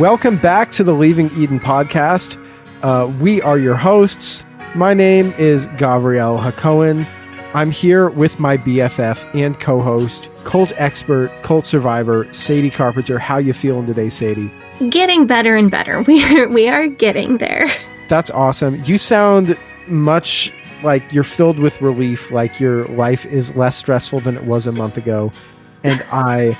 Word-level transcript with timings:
Welcome 0.00 0.38
back 0.38 0.70
to 0.70 0.82
the 0.82 0.94
Leaving 0.94 1.30
Eden 1.36 1.60
podcast. 1.60 2.42
Uh, 2.82 3.12
we 3.20 3.42
are 3.42 3.58
your 3.58 3.74
hosts. 3.76 4.46
My 4.74 4.94
name 4.94 5.34
is 5.36 5.66
Gabrielle 5.76 6.38
Hakohen. 6.38 7.06
I'm 7.52 7.70
here 7.70 8.08
with 8.08 8.40
my 8.40 8.56
BFF 8.56 9.28
and 9.38 9.60
co-host, 9.60 10.30
cult 10.44 10.72
expert, 10.78 11.30
cult 11.42 11.66
survivor, 11.66 12.32
Sadie 12.32 12.70
Carpenter. 12.70 13.18
How 13.18 13.36
you 13.36 13.52
feeling 13.52 13.84
today, 13.84 14.08
Sadie? 14.08 14.50
getting 14.88 15.26
better 15.26 15.54
and 15.54 15.70
better. 15.70 16.00
We 16.06 16.24
are 16.24 16.48
we 16.48 16.66
are 16.66 16.86
getting 16.86 17.36
there. 17.36 17.68
That's 18.08 18.30
awesome. 18.30 18.82
You 18.86 18.96
sound 18.96 19.54
much 19.86 20.50
like 20.82 21.12
you're 21.12 21.24
filled 21.24 21.58
with 21.58 21.82
relief, 21.82 22.30
like 22.30 22.58
your 22.58 22.88
life 22.88 23.26
is 23.26 23.54
less 23.54 23.76
stressful 23.76 24.20
than 24.20 24.38
it 24.38 24.44
was 24.44 24.66
a 24.66 24.72
month 24.72 24.96
ago. 24.96 25.30
And 25.84 26.02
I 26.10 26.56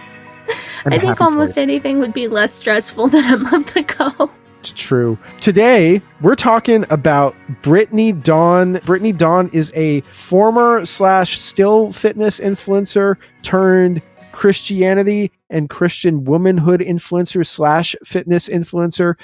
I 0.87 0.99
think 0.99 1.21
almost 1.21 1.59
anything 1.59 1.99
would 1.99 2.13
be 2.13 2.29
less 2.29 2.53
stressful 2.53 3.09
than 3.09 3.25
a 3.33 3.37
month 3.37 3.77
ago. 3.77 4.31
It's 4.61 4.73
true. 4.73 5.19
Today, 5.41 6.03
we're 6.21 6.37
talking 6.37 6.85
about 6.91 7.35
Brittany 7.63 8.13
Dawn. 8.13 8.75
Brittany 8.85 9.13
Dawn 9.13 9.49
is 9.55 9.73
a 9.75 10.03
former 10.03 10.85
slash 10.85 11.41
still 11.41 11.93
fitness 11.93 12.39
influencer 12.41 13.17
turned 13.43 14.03
Christianity 14.33 15.33
and 15.49 15.71
Christian 15.71 16.25
womanhood 16.25 16.81
influencer 16.81 17.47
slash 17.47 17.97
fitness 18.05 18.51
influencer. 18.51 19.15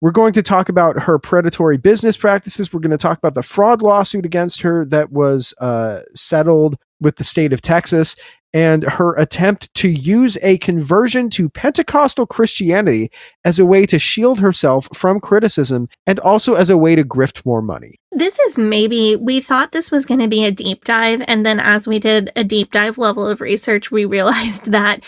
We're 0.00 0.12
going 0.12 0.32
to 0.34 0.42
talk 0.42 0.68
about 0.68 1.02
her 1.02 1.18
predatory 1.18 1.76
business 1.76 2.16
practices. 2.16 2.72
We're 2.72 2.80
going 2.80 2.90
to 2.90 2.98
talk 2.98 3.18
about 3.18 3.34
the 3.34 3.42
fraud 3.42 3.82
lawsuit 3.82 4.24
against 4.24 4.62
her 4.62 4.84
that 4.86 5.10
was 5.10 5.54
uh, 5.58 6.02
settled 6.14 6.76
with 7.00 7.16
the 7.16 7.24
state 7.24 7.52
of 7.52 7.62
Texas 7.62 8.14
and 8.54 8.84
her 8.84 9.14
attempt 9.16 9.74
to 9.74 9.90
use 9.90 10.38
a 10.40 10.56
conversion 10.58 11.28
to 11.28 11.50
Pentecostal 11.50 12.24
Christianity 12.24 13.10
as 13.44 13.58
a 13.58 13.66
way 13.66 13.84
to 13.84 13.98
shield 13.98 14.38
herself 14.38 14.88
from 14.94 15.18
criticism 15.18 15.88
and 16.06 16.20
also 16.20 16.54
as 16.54 16.70
a 16.70 16.78
way 16.78 16.94
to 16.94 17.02
grift 17.02 17.44
more 17.44 17.60
money. 17.60 17.98
This 18.12 18.38
is 18.38 18.56
maybe 18.56 19.16
we 19.16 19.40
thought 19.40 19.72
this 19.72 19.90
was 19.90 20.06
going 20.06 20.20
to 20.20 20.28
be 20.28 20.44
a 20.44 20.52
deep 20.52 20.84
dive 20.84 21.22
and 21.26 21.44
then 21.44 21.58
as 21.58 21.88
we 21.88 21.98
did 21.98 22.30
a 22.36 22.44
deep 22.44 22.70
dive 22.70 22.96
level 22.96 23.26
of 23.26 23.40
research 23.40 23.90
we 23.90 24.04
realized 24.04 24.66
that 24.70 25.00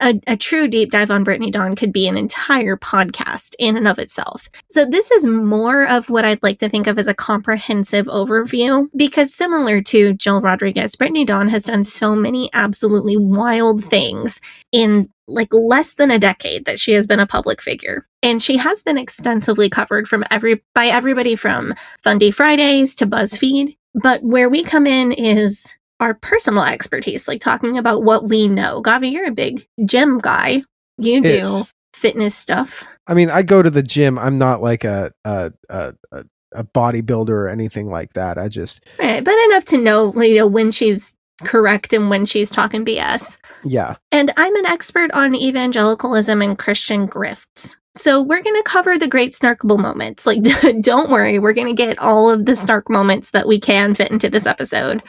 a, 0.00 0.20
a 0.26 0.36
true 0.36 0.68
deep 0.68 0.90
dive 0.90 1.10
on 1.10 1.24
Brittany 1.24 1.50
Dawn 1.50 1.76
could 1.76 1.92
be 1.92 2.08
an 2.08 2.16
entire 2.16 2.76
podcast 2.76 3.54
in 3.58 3.76
and 3.76 3.86
of 3.86 3.98
itself. 3.98 4.48
So 4.68 4.84
this 4.84 5.10
is 5.10 5.24
more 5.24 5.86
of 5.88 6.10
what 6.10 6.24
I'd 6.24 6.42
like 6.42 6.58
to 6.58 6.68
think 6.68 6.86
of 6.86 6.98
as 6.98 7.06
a 7.06 7.14
comprehensive 7.14 8.06
overview 8.06 8.88
because 8.96 9.34
similar 9.34 9.80
to 9.82 10.14
Jill 10.14 10.40
Rodriguez, 10.40 10.96
Brittany 10.96 11.24
Dawn 11.24 11.48
has 11.48 11.64
done 11.64 11.84
so 11.84 12.14
many 12.14 12.50
absolutely 12.52 13.16
wild 13.16 13.82
things 13.84 14.40
in 14.72 15.08
like 15.26 15.52
less 15.52 15.94
than 15.94 16.10
a 16.10 16.18
decade 16.18 16.66
that 16.66 16.78
she 16.78 16.92
has 16.92 17.06
been 17.06 17.20
a 17.20 17.26
public 17.26 17.62
figure. 17.62 18.06
And 18.22 18.42
she 18.42 18.56
has 18.58 18.82
been 18.82 18.98
extensively 18.98 19.70
covered 19.70 20.08
from 20.08 20.24
every 20.30 20.62
by 20.74 20.86
everybody 20.86 21.36
from 21.36 21.74
Fundy 22.02 22.30
Fridays 22.30 22.94
to 22.96 23.06
BuzzFeed. 23.06 23.76
But 23.94 24.22
where 24.22 24.48
we 24.48 24.64
come 24.64 24.86
in 24.86 25.12
is 25.12 25.74
our 26.00 26.14
personal 26.14 26.64
expertise, 26.64 27.28
like 27.28 27.40
talking 27.40 27.78
about 27.78 28.02
what 28.02 28.28
we 28.28 28.48
know. 28.48 28.82
Gavi, 28.82 29.12
you're 29.12 29.28
a 29.28 29.32
big 29.32 29.66
gym 29.84 30.18
guy. 30.18 30.62
You 30.98 31.22
do 31.22 31.58
Ish. 31.58 31.66
fitness 31.94 32.34
stuff. 32.34 32.84
I 33.06 33.14
mean, 33.14 33.30
I 33.30 33.42
go 33.42 33.62
to 33.62 33.70
the 33.70 33.82
gym. 33.82 34.18
I'm 34.18 34.38
not 34.38 34.62
like 34.62 34.84
a 34.84 35.12
a 35.24 35.52
a, 35.68 35.94
a, 36.12 36.24
a 36.52 36.64
bodybuilder 36.64 37.30
or 37.30 37.48
anything 37.48 37.88
like 37.88 38.12
that. 38.14 38.38
I 38.38 38.48
just 38.48 38.84
Right. 38.98 39.24
But 39.24 39.34
enough 39.46 39.64
to 39.66 39.78
know, 39.78 40.14
you 40.22 40.36
know, 40.36 40.46
when 40.46 40.70
she's 40.70 41.14
correct 41.42 41.92
and 41.92 42.10
when 42.10 42.26
she's 42.26 42.50
talking 42.50 42.84
BS. 42.84 43.38
yeah. 43.64 43.96
And 44.12 44.32
I'm 44.36 44.54
an 44.56 44.66
expert 44.66 45.10
on 45.12 45.34
evangelicalism 45.34 46.40
and 46.40 46.58
Christian 46.58 47.08
grifts. 47.08 47.76
So 47.96 48.20
we're 48.22 48.42
going 48.42 48.56
to 48.56 48.68
cover 48.68 48.98
the 48.98 49.08
great 49.08 49.34
snarkable 49.34 49.78
moments. 49.78 50.26
Like, 50.26 50.42
don't 50.80 51.10
worry, 51.10 51.38
we're 51.38 51.52
going 51.52 51.74
to 51.74 51.82
get 51.82 51.98
all 51.98 52.28
of 52.28 52.46
the 52.46 52.56
snark 52.56 52.90
moments 52.90 53.30
that 53.30 53.46
we 53.46 53.60
can 53.60 53.94
fit 53.94 54.10
into 54.10 54.28
this 54.28 54.46
episode. 54.46 55.02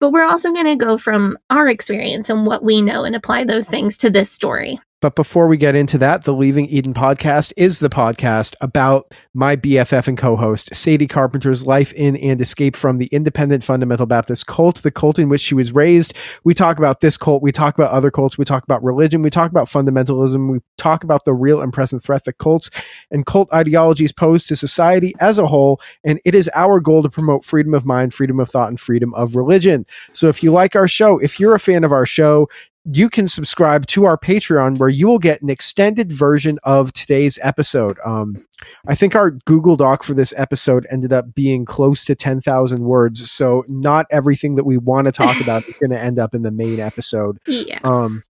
But 0.00 0.10
we're 0.10 0.24
also 0.24 0.52
going 0.52 0.66
to 0.66 0.76
go 0.76 0.96
from 0.96 1.38
our 1.50 1.68
experience 1.68 2.30
and 2.30 2.46
what 2.46 2.62
we 2.62 2.82
know 2.82 3.04
and 3.04 3.16
apply 3.16 3.44
those 3.44 3.68
things 3.68 3.98
to 3.98 4.10
this 4.10 4.30
story. 4.30 4.80
But 5.00 5.14
before 5.14 5.46
we 5.46 5.56
get 5.56 5.76
into 5.76 5.96
that, 5.98 6.24
the 6.24 6.34
Leaving 6.34 6.66
Eden 6.66 6.92
podcast 6.92 7.52
is 7.56 7.78
the 7.78 7.88
podcast 7.88 8.56
about 8.60 9.14
my 9.32 9.54
BFF 9.54 10.08
and 10.08 10.18
co 10.18 10.34
host, 10.34 10.74
Sadie 10.74 11.06
Carpenter's 11.06 11.64
life 11.64 11.92
in 11.92 12.16
and 12.16 12.40
escape 12.40 12.74
from 12.74 12.98
the 12.98 13.06
independent 13.06 13.62
fundamental 13.62 14.06
Baptist 14.06 14.48
cult, 14.48 14.82
the 14.82 14.90
cult 14.90 15.20
in 15.20 15.28
which 15.28 15.40
she 15.40 15.54
was 15.54 15.70
raised. 15.70 16.14
We 16.42 16.52
talk 16.52 16.78
about 16.78 17.00
this 17.00 17.16
cult, 17.16 17.44
we 17.44 17.52
talk 17.52 17.78
about 17.78 17.92
other 17.92 18.10
cults, 18.10 18.36
we 18.36 18.44
talk 18.44 18.64
about 18.64 18.82
religion, 18.82 19.22
we 19.22 19.30
talk 19.30 19.52
about 19.52 19.68
fundamentalism, 19.68 20.50
we 20.50 20.58
talk 20.78 21.04
about 21.04 21.24
the 21.24 21.32
real 21.32 21.60
and 21.60 21.72
present 21.72 22.02
threat 22.02 22.24
that 22.24 22.38
cults 22.38 22.68
and 23.12 23.24
cult 23.24 23.52
ideologies 23.52 24.10
pose 24.10 24.42
to 24.46 24.56
society 24.56 25.14
as 25.20 25.38
a 25.38 25.46
whole. 25.46 25.80
And 26.02 26.20
it 26.24 26.34
is 26.34 26.50
our 26.56 26.80
goal 26.80 27.04
to 27.04 27.08
promote 27.08 27.44
freedom 27.44 27.72
of 27.72 27.84
mind, 27.84 28.14
freedom 28.14 28.40
of 28.40 28.50
thought, 28.50 28.68
and 28.68 28.80
freedom 28.80 29.14
of 29.14 29.36
religion. 29.36 29.86
So 30.12 30.28
if 30.28 30.42
you 30.42 30.50
like 30.50 30.74
our 30.74 30.88
show, 30.88 31.18
if 31.20 31.38
you're 31.38 31.54
a 31.54 31.60
fan 31.60 31.84
of 31.84 31.92
our 31.92 32.04
show, 32.04 32.48
you 32.84 33.10
can 33.10 33.28
subscribe 33.28 33.86
to 33.86 34.04
our 34.04 34.16
Patreon 34.16 34.78
where 34.78 34.88
you 34.88 35.06
will 35.06 35.18
get 35.18 35.42
an 35.42 35.50
extended 35.50 36.12
version 36.12 36.58
of 36.62 36.92
today's 36.92 37.38
episode. 37.42 37.98
Um, 38.04 38.46
I 38.86 38.94
think 38.94 39.14
our 39.14 39.30
Google 39.30 39.76
Doc 39.76 40.02
for 40.02 40.14
this 40.14 40.32
episode 40.36 40.86
ended 40.90 41.12
up 41.12 41.34
being 41.34 41.64
close 41.64 42.04
to 42.06 42.14
10,000 42.14 42.80
words. 42.80 43.30
So, 43.30 43.64
not 43.68 44.06
everything 44.10 44.56
that 44.56 44.64
we 44.64 44.78
want 44.78 45.06
to 45.06 45.12
talk 45.12 45.40
about 45.40 45.68
is 45.68 45.76
going 45.78 45.90
to 45.90 46.00
end 46.00 46.18
up 46.18 46.34
in 46.34 46.42
the 46.42 46.50
main 46.50 46.80
episode. 46.80 47.38
Yeah. 47.58 47.80
Um, 47.82 48.22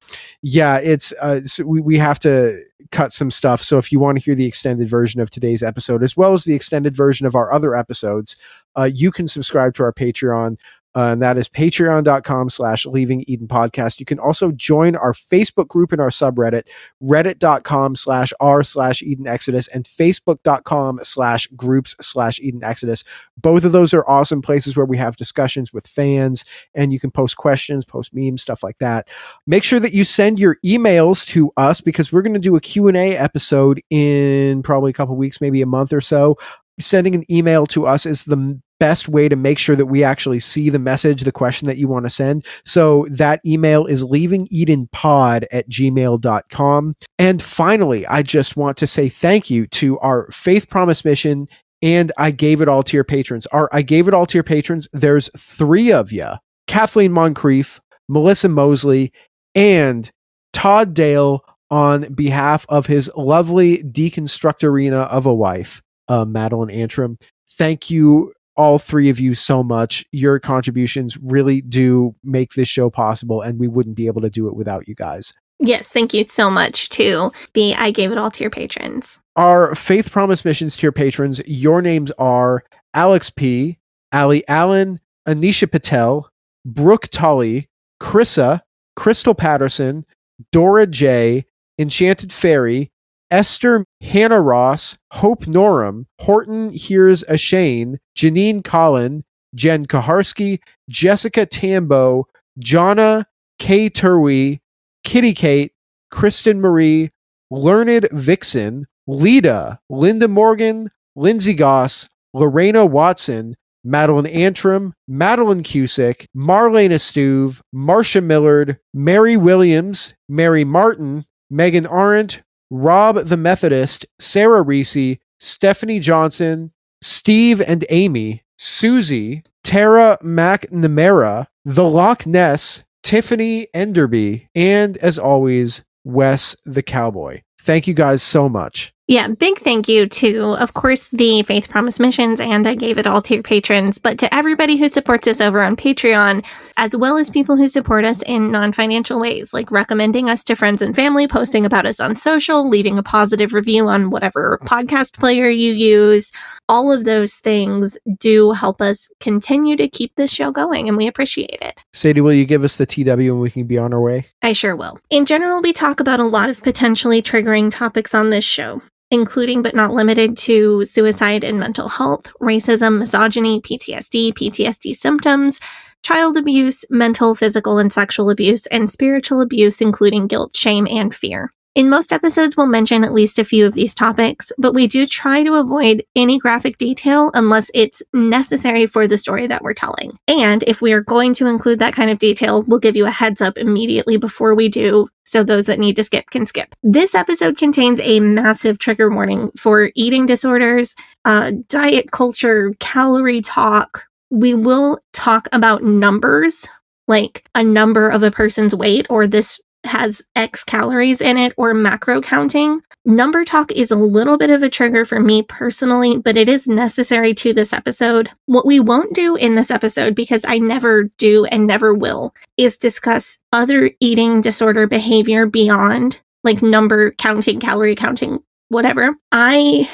yeah, 0.43 0.79
it's 0.79 1.13
uh, 1.21 1.43
so 1.45 1.65
we, 1.65 1.81
we 1.81 1.99
have 1.99 2.19
to 2.21 2.63
cut 2.91 3.13
some 3.13 3.31
stuff. 3.31 3.63
So, 3.63 3.77
if 3.79 3.93
you 3.93 4.01
want 4.01 4.19
to 4.19 4.25
hear 4.25 4.35
the 4.35 4.47
extended 4.47 4.89
version 4.89 5.21
of 5.21 5.31
today's 5.31 5.63
episode, 5.63 6.03
as 6.03 6.17
well 6.17 6.33
as 6.33 6.45
the 6.45 6.55
extended 6.55 6.97
version 6.97 7.27
of 7.27 7.35
our 7.35 7.53
other 7.53 7.77
episodes, 7.77 8.37
uh, 8.77 8.89
you 8.93 9.13
can 9.13 9.29
subscribe 9.29 9.75
to 9.75 9.83
our 9.83 9.93
Patreon. 9.93 10.57
Uh, 10.99 11.13
and 11.13 11.23
that 11.23 11.39
is 11.39 11.49
patreon.com 11.49 12.49
slash 12.49 12.85
leaving 12.85 13.23
eden 13.29 13.47
podcast. 13.47 14.01
You 14.01 14.05
can 14.05 14.19
also 14.19 14.51
join 14.51 14.97
our 14.97 15.13
facebook 15.13 15.69
group 15.69 15.93
in 15.93 16.01
our 16.01 16.09
subreddit 16.09 16.67
reddit.com 17.01 17.95
slash 17.95 18.33
r 18.41 18.65
slash 18.65 19.01
eden 19.03 19.29
exodus 19.29 19.69
and 19.69 19.85
facebook.com 19.85 20.99
slash 21.05 21.47
groups 21.55 21.95
slash 22.01 22.41
eden 22.41 22.65
exodus. 22.65 23.05
Both 23.37 23.63
of 23.63 23.71
those 23.71 23.95
are 23.95 24.09
awesome 24.09 24.43
places 24.43 24.77
where 24.77 24.87
we 24.87 24.97
have 24.97 25.15
discussions 25.15 25.73
with 25.73 25.87
fans 25.87 26.45
and 26.75 26.93
you 26.93 26.99
can 26.99 27.13
post 27.13 27.37
questions 27.37 27.85
post 27.85 28.13
memes 28.13 28.43
stuff 28.43 28.65
like 28.65 28.79
that. 28.79 29.09
Make 29.47 29.63
sure 29.63 29.79
that 29.79 29.93
you 29.93 30.03
send 30.03 30.41
your 30.41 30.57
emails 30.65 31.25
to 31.29 31.53
us 31.57 31.81
because 31.81 32.13
we're 32.13 32.23
going 32.23 32.35
to 32.35 32.41
do 32.41 32.57
a 32.57 32.61
q&a 32.61 33.17
episode 33.17 33.81
in 33.89 34.65
probably 34.65 34.91
a 34.91 34.95
couple 34.95 35.15
weeks 35.15 35.41
maybe 35.41 35.63
a 35.63 35.67
month 35.67 35.93
or 35.93 36.01
so 36.01 36.37
sending 36.79 37.15
an 37.15 37.25
email 37.31 37.67
to 37.69 37.87
us 37.87 38.07
is 38.07 38.25
the 38.25 38.61
best 38.81 39.09
way 39.09 39.29
to 39.29 39.37
make 39.37 39.59
sure 39.59 39.75
that 39.75 39.87
we 39.87 40.05
actually 40.05 40.41
see 40.41 40.71
the 40.71 40.79
message, 40.79 41.23
the 41.23 41.33
question 41.33 41.67
that 41.67 41.79
you 41.79 41.89
want 41.89 42.05
to 42.05 42.11
send. 42.11 42.47
So 42.65 43.07
that 43.11 43.41
email 43.45 43.87
is 43.87 44.05
leavingedenpod 44.05 45.47
at 45.51 45.69
gmail.com. 45.69 46.95
And 47.19 47.43
finally, 47.43 48.07
I 48.07 48.23
just 48.23 48.57
want 48.57 48.77
to 48.79 48.87
say 48.87 49.09
thank 49.09 49.51
you 49.51 49.67
to 49.69 49.99
our 49.99 50.31
Faith 50.31 50.69
Promise 50.69 51.05
Mission 51.05 51.49
and 51.83 52.13
I 52.19 52.31
gave 52.31 52.61
it 52.61 52.69
all 52.69 52.83
to 52.83 52.97
your 52.97 53.05
patrons. 53.05 53.47
Our 53.47 53.69
I 53.73 53.83
gave 53.83 54.09
it 54.09 54.15
all 54.15 54.27
to 54.27 54.37
your 54.37 54.45
patrons. 54.45 54.89
There's 54.93 55.31
three 55.37 55.93
of 55.93 56.13
you 56.13 56.27
Kathleen 56.67 57.13
Moncrief, 57.13 57.81
Melissa 58.09 58.49
Mosley, 58.49 59.13
and 59.55 60.11
Todd 60.53 60.95
Dale 60.95 61.45
on 61.71 62.13
behalf 62.15 62.65
of 62.69 62.87
his 62.87 63.11
lovely 63.17 63.83
deconstructorina 63.83 65.07
of 65.09 65.27
a 65.27 65.35
wife, 65.35 65.83
uh, 66.09 66.25
Madeline 66.25 66.71
Antrim. 66.71 67.19
Thank 67.51 67.91
you 67.91 68.33
all 68.57 68.79
three 68.79 69.09
of 69.09 69.21
you 69.21 69.35
so 69.35 69.63
much. 69.63 70.05
Your 70.11 70.39
contributions 70.41 71.17
really 71.19 71.61
do 71.61 72.15
make 72.25 72.53
this 72.55 72.69
show 72.69 72.91
possible, 72.91 73.41
and 73.41 73.59
we 73.59 73.69
wouldn't 73.69 73.97
be 73.97 74.09
able 74.09 74.21
to 74.23 74.31
do 74.31 74.49
it 74.49 74.57
without 74.57 74.89
you 74.89 74.95
guys. 74.95 75.33
Yes, 75.61 75.91
thank 75.91 76.15
you 76.15 76.25
so 76.25 76.51
much 76.51 76.89
to 76.91 77.33
the 77.55 77.75
I 77.75 77.91
gave 77.91 78.13
it 78.13 78.19
all 78.19 78.31
to 78.31 78.45
your 78.45 78.51
patrons. 78.51 79.19
Our 79.37 79.75
Faith 79.75 80.11
Promise 80.11 80.45
missions 80.45 80.77
to 80.77 80.83
your 80.83 80.93
patrons, 80.93 81.41
your 81.47 81.83
names 81.83 82.13
are 82.19 82.65
Alex 82.95 83.31
P., 83.31 83.79
Ali 84.13 84.47
Allen, 84.49 85.01
Anisha 85.27 85.71
Patel, 85.71 86.31
Brooke 86.65 87.09
Tully, 87.09 87.69
Chrissa, 88.01 88.63
Crystal 88.97 89.35
Patterson, 89.35 90.05
Dora 90.53 90.87
J., 90.87 91.45
Enchanted 91.79 92.33
Fairy, 92.33 92.91
Esther 93.31 93.85
Hannah 94.01 94.41
Ross, 94.41 94.97
Hope 95.13 95.45
Norum, 95.45 96.07
Horton 96.21 96.71
Hears 96.71 97.23
a 97.29 97.37
Shane, 97.37 97.99
Janine 98.17 98.65
Collin, 98.65 99.25
Jen 99.55 99.87
Kaharski, 99.87 100.61
Jessica 100.89 101.47
Tambo, 101.47 102.27
Jonna 102.61 103.25
K. 103.59 103.91
Turwey, 103.91 104.61
Kitty 105.05 105.35
Kate, 105.35 105.73
Kristen 106.11 106.61
Marie, 106.61 107.11
Learned 107.51 108.09
Vixen, 108.13 108.85
Lita, 109.07 109.79
Linda 109.89 110.29
Morgan, 110.29 110.91
Lindsay 111.17 111.55
Goss, 111.55 112.09
Lorena 112.35 112.85
Watson, 112.85 113.55
Madeline 113.85 114.27
Antrim, 114.27 114.93
Madeline 115.07 115.63
Cusick, 115.63 116.27
Marlena 116.37 116.97
Stuve, 116.97 117.61
Marcia 117.73 118.21
Millard, 118.21 118.79
Mary 118.93 119.37
Williams, 119.37 120.15
Mary 120.29 120.65
Martin, 120.65 121.25
Megan 121.51 121.87
Arendt, 121.87 122.43
Rob 122.71 123.17
the 123.17 123.37
Methodist, 123.37 124.07
Sarah 124.19 124.63
Reese, 124.63 125.19
Stephanie 125.41 126.01
Johnson, 126.01 126.73
Steve 127.01 127.61
and 127.61 127.85
Amy, 127.91 128.43
Susie, 128.59 129.43
Tara 129.65 130.19
McNamara, 130.23 131.47
The 131.65 131.85
Loch 131.85 132.27
Ness, 132.27 132.85
Tiffany 133.03 133.69
Enderby, 133.75 134.49
and 134.55 134.97
as 134.99 135.19
always, 135.19 135.85
Wes 136.05 136.57
the 136.65 136.83
Cowboy. 136.83 137.43
Thank 137.61 137.87
you 137.87 137.95
guys 137.95 138.23
so 138.23 138.49
much. 138.49 138.93
Yeah, 139.11 139.29
big 139.29 139.61
thank 139.61 139.89
you 139.89 140.07
to, 140.07 140.55
of 140.61 140.75
course, 140.75 141.09
the 141.09 141.43
Faith 141.43 141.71
Promise 141.71 141.99
Missions, 141.99 142.41
and 142.41 142.69
I 142.69 142.75
gave 142.75 142.99
it 142.99 143.07
all 143.07 143.23
to 143.23 143.33
your 143.33 143.43
patrons, 143.43 143.97
but 143.97 144.19
to 144.19 144.35
everybody 144.35 144.77
who 144.77 144.87
supports 144.87 145.27
us 145.27 145.41
over 145.41 145.63
on 145.63 145.77
Patreon, 145.77 146.45
as 146.77 146.95
well 146.95 147.17
as 147.17 147.31
people 147.31 147.57
who 147.57 147.69
support 147.69 148.05
us 148.05 148.21
in 148.27 148.51
non 148.53 148.71
financial 148.71 149.19
ways, 149.19 149.55
like 149.55 149.71
recommending 149.71 150.29
us 150.29 150.45
to 150.45 150.55
friends 150.55 150.83
and 150.83 150.95
family, 150.95 151.27
posting 151.27 151.65
about 151.65 151.87
us 151.87 152.01
on 152.01 152.17
social, 152.17 152.69
leaving 152.69 152.99
a 152.99 153.03
positive 153.03 153.55
review 153.55 153.89
on 153.89 154.11
whatever 154.11 154.59
podcast 154.65 155.19
player 155.19 155.49
you 155.49 155.73
use. 155.73 156.31
All 156.69 156.93
of 156.93 157.07
those 157.07 157.37
things 157.37 157.97
do 158.19 158.53
help 158.53 158.83
us 158.83 159.09
continue 159.21 159.75
to 159.79 159.89
keep 159.89 160.15
this 160.17 160.31
show 160.31 160.51
going, 160.51 160.87
and 160.87 160.99
we 160.99 161.07
appreciate 161.07 161.61
it. 161.63 161.83
Sadie, 161.95 162.21
will 162.21 162.35
you 162.35 162.45
give 162.45 162.63
us 162.63 162.77
the 162.77 162.85
TW 162.85 163.09
and 163.09 163.41
we 163.41 163.51
can 163.51 163.65
be 163.65 163.79
on 163.79 163.95
our 163.95 164.03
way? 164.03 164.27
I 164.43 164.53
sure 164.53 164.77
will. 164.77 164.99
In 165.09 165.25
general, 165.25 165.63
we 165.63 165.73
talk 165.73 165.99
about 165.99 166.21
a 166.21 166.25
lot 166.25 166.51
of 166.51 166.63
potentially 166.63 167.23
triggering 167.23 167.73
topics 167.73 168.15
on 168.15 168.29
this 168.29 168.45
show 168.45 168.83
including 169.11 169.63
but 169.63 169.75
not 169.75 169.93
limited 169.93 170.37
to 170.37 170.85
suicide 170.85 171.45
and 171.45 171.59
mental 171.59 171.89
health, 171.89 172.27
racism, 172.41 172.99
misogyny, 172.99 173.61
PTSD, 173.61 174.35
PTSD 174.35 174.95
symptoms, 174.95 175.61
child 176.03 176.37
abuse, 176.37 176.85
mental, 176.91 177.35
physical, 177.35 177.79
and 177.79 177.93
sexual 177.93 178.31
abuse, 178.31 178.67
and 178.67 178.91
spiritual 178.91 179.41
abuse, 179.41 179.81
including 179.81 180.27
guilt, 180.27 180.55
shame, 180.55 180.87
and 180.87 181.15
fear. 181.15 181.53
In 181.79 181.89
most 181.89 182.13
episodes, 182.13 182.57
we'll 182.57 182.67
mention 182.67 183.05
at 183.05 183.15
least 183.15 183.39
a 183.39 183.45
few 183.45 183.65
of 183.65 183.73
these 183.73 183.95
topics, 183.95 184.51
but 184.59 184.75
we 184.75 184.89
do 184.89 185.07
try 185.07 185.45
to 185.45 185.55
avoid 185.55 186.05
any 186.17 186.37
graphic 186.37 186.77
detail 186.77 187.31
unless 187.35 187.71
it's 187.73 188.03
necessary 188.13 188.89
for 188.89 189.07
the 189.07 189.17
story 189.17 189.47
that 189.47 189.63
we're 189.63 189.75
telling. 189.75 190.19
And 190.27 190.65
if 190.65 190.83
we 190.83 190.93
are 190.93 191.05
going 191.05 191.35
to 191.35 191.47
include 191.47 191.79
that 191.79 191.95
kind 191.95 192.11
of 192.11 192.19
detail, 192.19 192.65
we'll 192.65 192.81
give 192.81 192.97
you 192.97 193.07
a 193.07 193.13
heads 193.13 193.41
up 193.41 193.57
immediately 193.57 194.17
before 194.17 194.57
we 194.57 194.69
do, 194.69 195.07
so 195.23 195.45
those 195.45 195.67
that 195.67 195.79
need 195.79 195.95
to 195.95 196.03
skip 196.03 196.31
can 196.31 196.47
skip. 196.47 196.75
This 196.83 197.15
episode 197.15 197.57
contains 197.57 198.01
a 198.01 198.19
massive 198.19 198.81
trigger 198.81 199.09
warning 199.09 199.53
for 199.57 199.93
eating 199.95 200.27
disorders, 200.27 200.97
uh, 201.27 201.53
diet 201.69 202.11
culture, 202.11 202.75
calorie 202.81 203.41
talk. 203.41 204.09
We 204.31 204.53
will 204.53 204.99
talk 205.13 205.47
about 205.53 205.85
numbers 205.85 206.67
like 207.07 207.49
a 207.55 207.63
number 207.63 208.09
of 208.09 208.25
a 208.25 208.33
person's 208.33 208.75
weight 208.75 209.07
or 209.09 209.29
this 209.29 209.61
has 209.85 210.23
X 210.37 210.65
calories 210.65 211.21
in 211.21 211.37
it 211.37 211.53
or 211.57 211.75
macro 211.75 212.21
counting. 212.21 212.81
Number 213.05 213.45
talk 213.45 213.73
is 213.73 213.91
a 213.91 213.97
little 213.97 214.37
bit 214.37 214.51
of 214.51 214.63
a 214.63 214.69
trigger 214.69 215.05
for 215.05 215.19
me 215.21 215.43
personally, 215.43 216.19
but 216.19 216.37
it 216.37 216.49
is 216.49 216.67
necessary 216.67 217.33
to 217.35 217.53
this 217.53 217.73
episode. 217.73 218.31
What 218.47 218.67
we 218.67 218.81
won't 218.81 219.15
do 219.15 219.37
in 219.37 219.55
this 219.55 219.71
episode, 219.71 220.15
because 220.15 220.45
I 220.47 220.59
never 220.59 221.05
do 221.19 221.47
and 221.47 221.67
never 221.67 221.95
will, 221.95 222.35
is 222.57 222.77
discuss 222.77 223.39
other 223.53 223.91
eating 224.01 224.41
disorder 224.41 224.87
behavior 224.87 225.47
beyond 225.47 226.21
like 226.45 226.63
number 226.63 227.13
counting, 227.13 227.61
calorie 227.61 227.97
counting, 227.97 228.41
whatever. 228.69 229.17
I 229.33 229.89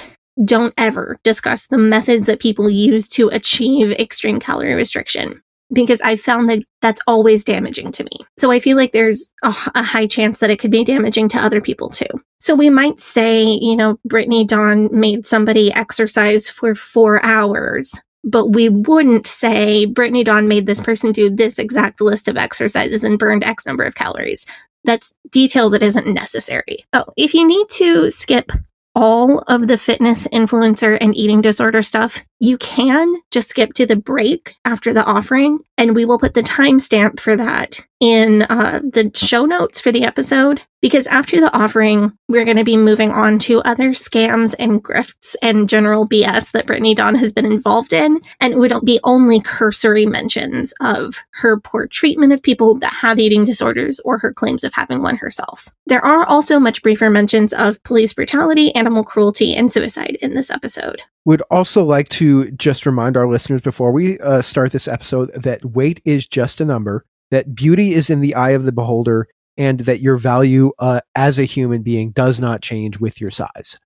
don't 0.44 0.74
ever 0.76 1.18
discuss 1.22 1.66
the 1.66 1.78
methods 1.78 2.26
that 2.26 2.40
people 2.40 2.68
use 2.68 3.08
to 3.10 3.28
achieve 3.28 3.92
extreme 3.92 4.40
calorie 4.40 4.74
restriction 4.74 5.40
because 5.74 6.00
I 6.00 6.16
found 6.16 6.48
that 6.48 6.62
that's 6.80 7.00
always 7.06 7.44
damaging 7.44 7.92
to 7.92 8.04
me. 8.04 8.10
So 8.38 8.50
I 8.50 8.60
feel 8.60 8.76
like 8.76 8.92
there's 8.92 9.30
a, 9.42 9.54
a, 9.74 9.82
high 9.82 10.06
chance 10.06 10.40
that 10.40 10.50
it 10.50 10.58
could 10.58 10.70
be 10.70 10.84
damaging 10.84 11.28
to 11.30 11.38
other 11.38 11.60
people 11.60 11.88
too. 11.88 12.06
So 12.38 12.54
we 12.54 12.70
might 12.70 13.00
say, 13.00 13.44
you 13.44 13.76
know, 13.76 13.98
Brittany 14.04 14.44
Dawn 14.44 14.88
made 14.92 15.26
somebody 15.26 15.72
exercise 15.72 16.48
for 16.48 16.74
four 16.74 17.24
hours, 17.24 18.00
but 18.22 18.48
we 18.48 18.68
wouldn't 18.68 19.26
say 19.26 19.84
Brittany 19.84 20.24
Dawn 20.24 20.48
made 20.48 20.66
this 20.66 20.80
person 20.80 21.12
do 21.12 21.28
this 21.28 21.58
exact 21.58 22.00
list 22.00 22.28
of 22.28 22.36
exercises 22.36 23.04
and 23.04 23.18
burned 23.18 23.44
X 23.44 23.66
number 23.66 23.84
of 23.84 23.94
calories. 23.94 24.46
That's 24.84 25.14
detail 25.30 25.70
that 25.70 25.82
isn't 25.82 26.06
necessary. 26.06 26.84
Oh, 26.92 27.06
if 27.16 27.34
you 27.34 27.46
need 27.46 27.68
to 27.70 28.10
skip 28.10 28.52
all 28.94 29.40
of 29.48 29.66
the 29.66 29.78
fitness 29.78 30.26
influencer 30.28 30.96
and 31.00 31.16
eating 31.16 31.40
disorder 31.40 31.82
stuff, 31.82 32.22
you 32.38 32.58
can 32.58 33.16
just 33.30 33.48
skip 33.48 33.74
to 33.74 33.86
the 33.86 33.96
break 33.96 34.54
after 34.64 34.92
the 34.92 35.04
offering 35.04 35.58
And 35.76 35.94
we 35.94 36.04
will 36.04 36.18
put 36.18 36.34
the 36.34 36.42
timestamp 36.42 37.18
for 37.18 37.36
that 37.36 37.80
in 38.00 38.42
uh, 38.42 38.80
the 38.84 39.10
show 39.14 39.44
notes 39.44 39.80
for 39.80 39.90
the 39.90 40.04
episode 40.04 40.62
because 40.80 41.06
after 41.06 41.40
the 41.40 41.52
offering, 41.56 42.12
we're 42.28 42.44
going 42.44 42.58
to 42.58 42.64
be 42.64 42.76
moving 42.76 43.10
on 43.10 43.38
to 43.38 43.62
other 43.62 43.90
scams 43.90 44.54
and 44.58 44.84
grifts 44.84 45.34
and 45.40 45.68
general 45.68 46.06
BS 46.06 46.52
that 46.52 46.66
Brittany 46.66 46.94
Dawn 46.94 47.14
has 47.14 47.32
been 47.32 47.46
involved 47.46 47.94
in. 47.94 48.20
And 48.40 48.52
it 48.52 48.58
would 48.58 48.74
be 48.84 49.00
only 49.02 49.40
cursory 49.40 50.04
mentions 50.04 50.74
of 50.80 51.18
her 51.30 51.58
poor 51.58 51.86
treatment 51.86 52.34
of 52.34 52.42
people 52.42 52.74
that 52.80 52.92
had 52.92 53.18
eating 53.18 53.46
disorders 53.46 53.98
or 54.00 54.18
her 54.18 54.32
claims 54.32 54.62
of 54.62 54.74
having 54.74 55.02
one 55.02 55.16
herself. 55.16 55.68
There 55.86 56.04
are 56.04 56.26
also 56.26 56.58
much 56.58 56.82
briefer 56.82 57.08
mentions 57.08 57.54
of 57.54 57.82
police 57.82 58.12
brutality, 58.12 58.74
animal 58.74 59.04
cruelty, 59.04 59.54
and 59.54 59.72
suicide 59.72 60.18
in 60.20 60.34
this 60.34 60.50
episode. 60.50 61.02
Would 61.26 61.42
also 61.50 61.82
like 61.84 62.08
to 62.10 62.50
just 62.52 62.84
remind 62.84 63.16
our 63.16 63.26
listeners 63.26 63.62
before 63.62 63.92
we 63.92 64.18
uh, 64.20 64.42
start 64.42 64.72
this 64.72 64.88
episode 64.88 65.32
that 65.34 65.64
weight 65.64 66.02
is 66.04 66.26
just 66.26 66.60
a 66.60 66.64
number, 66.64 67.06
that 67.30 67.54
beauty 67.54 67.94
is 67.94 68.10
in 68.10 68.20
the 68.20 68.34
eye 68.34 68.50
of 68.50 68.64
the 68.64 68.72
beholder, 68.72 69.26
and 69.56 69.80
that 69.80 70.00
your 70.00 70.16
value 70.16 70.72
uh, 70.78 71.00
as 71.14 71.38
a 71.38 71.44
human 71.44 71.82
being 71.82 72.10
does 72.10 72.40
not 72.40 72.60
change 72.60 73.00
with 73.00 73.20
your 73.20 73.30
size. 73.30 73.78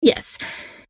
Yes. 0.00 0.38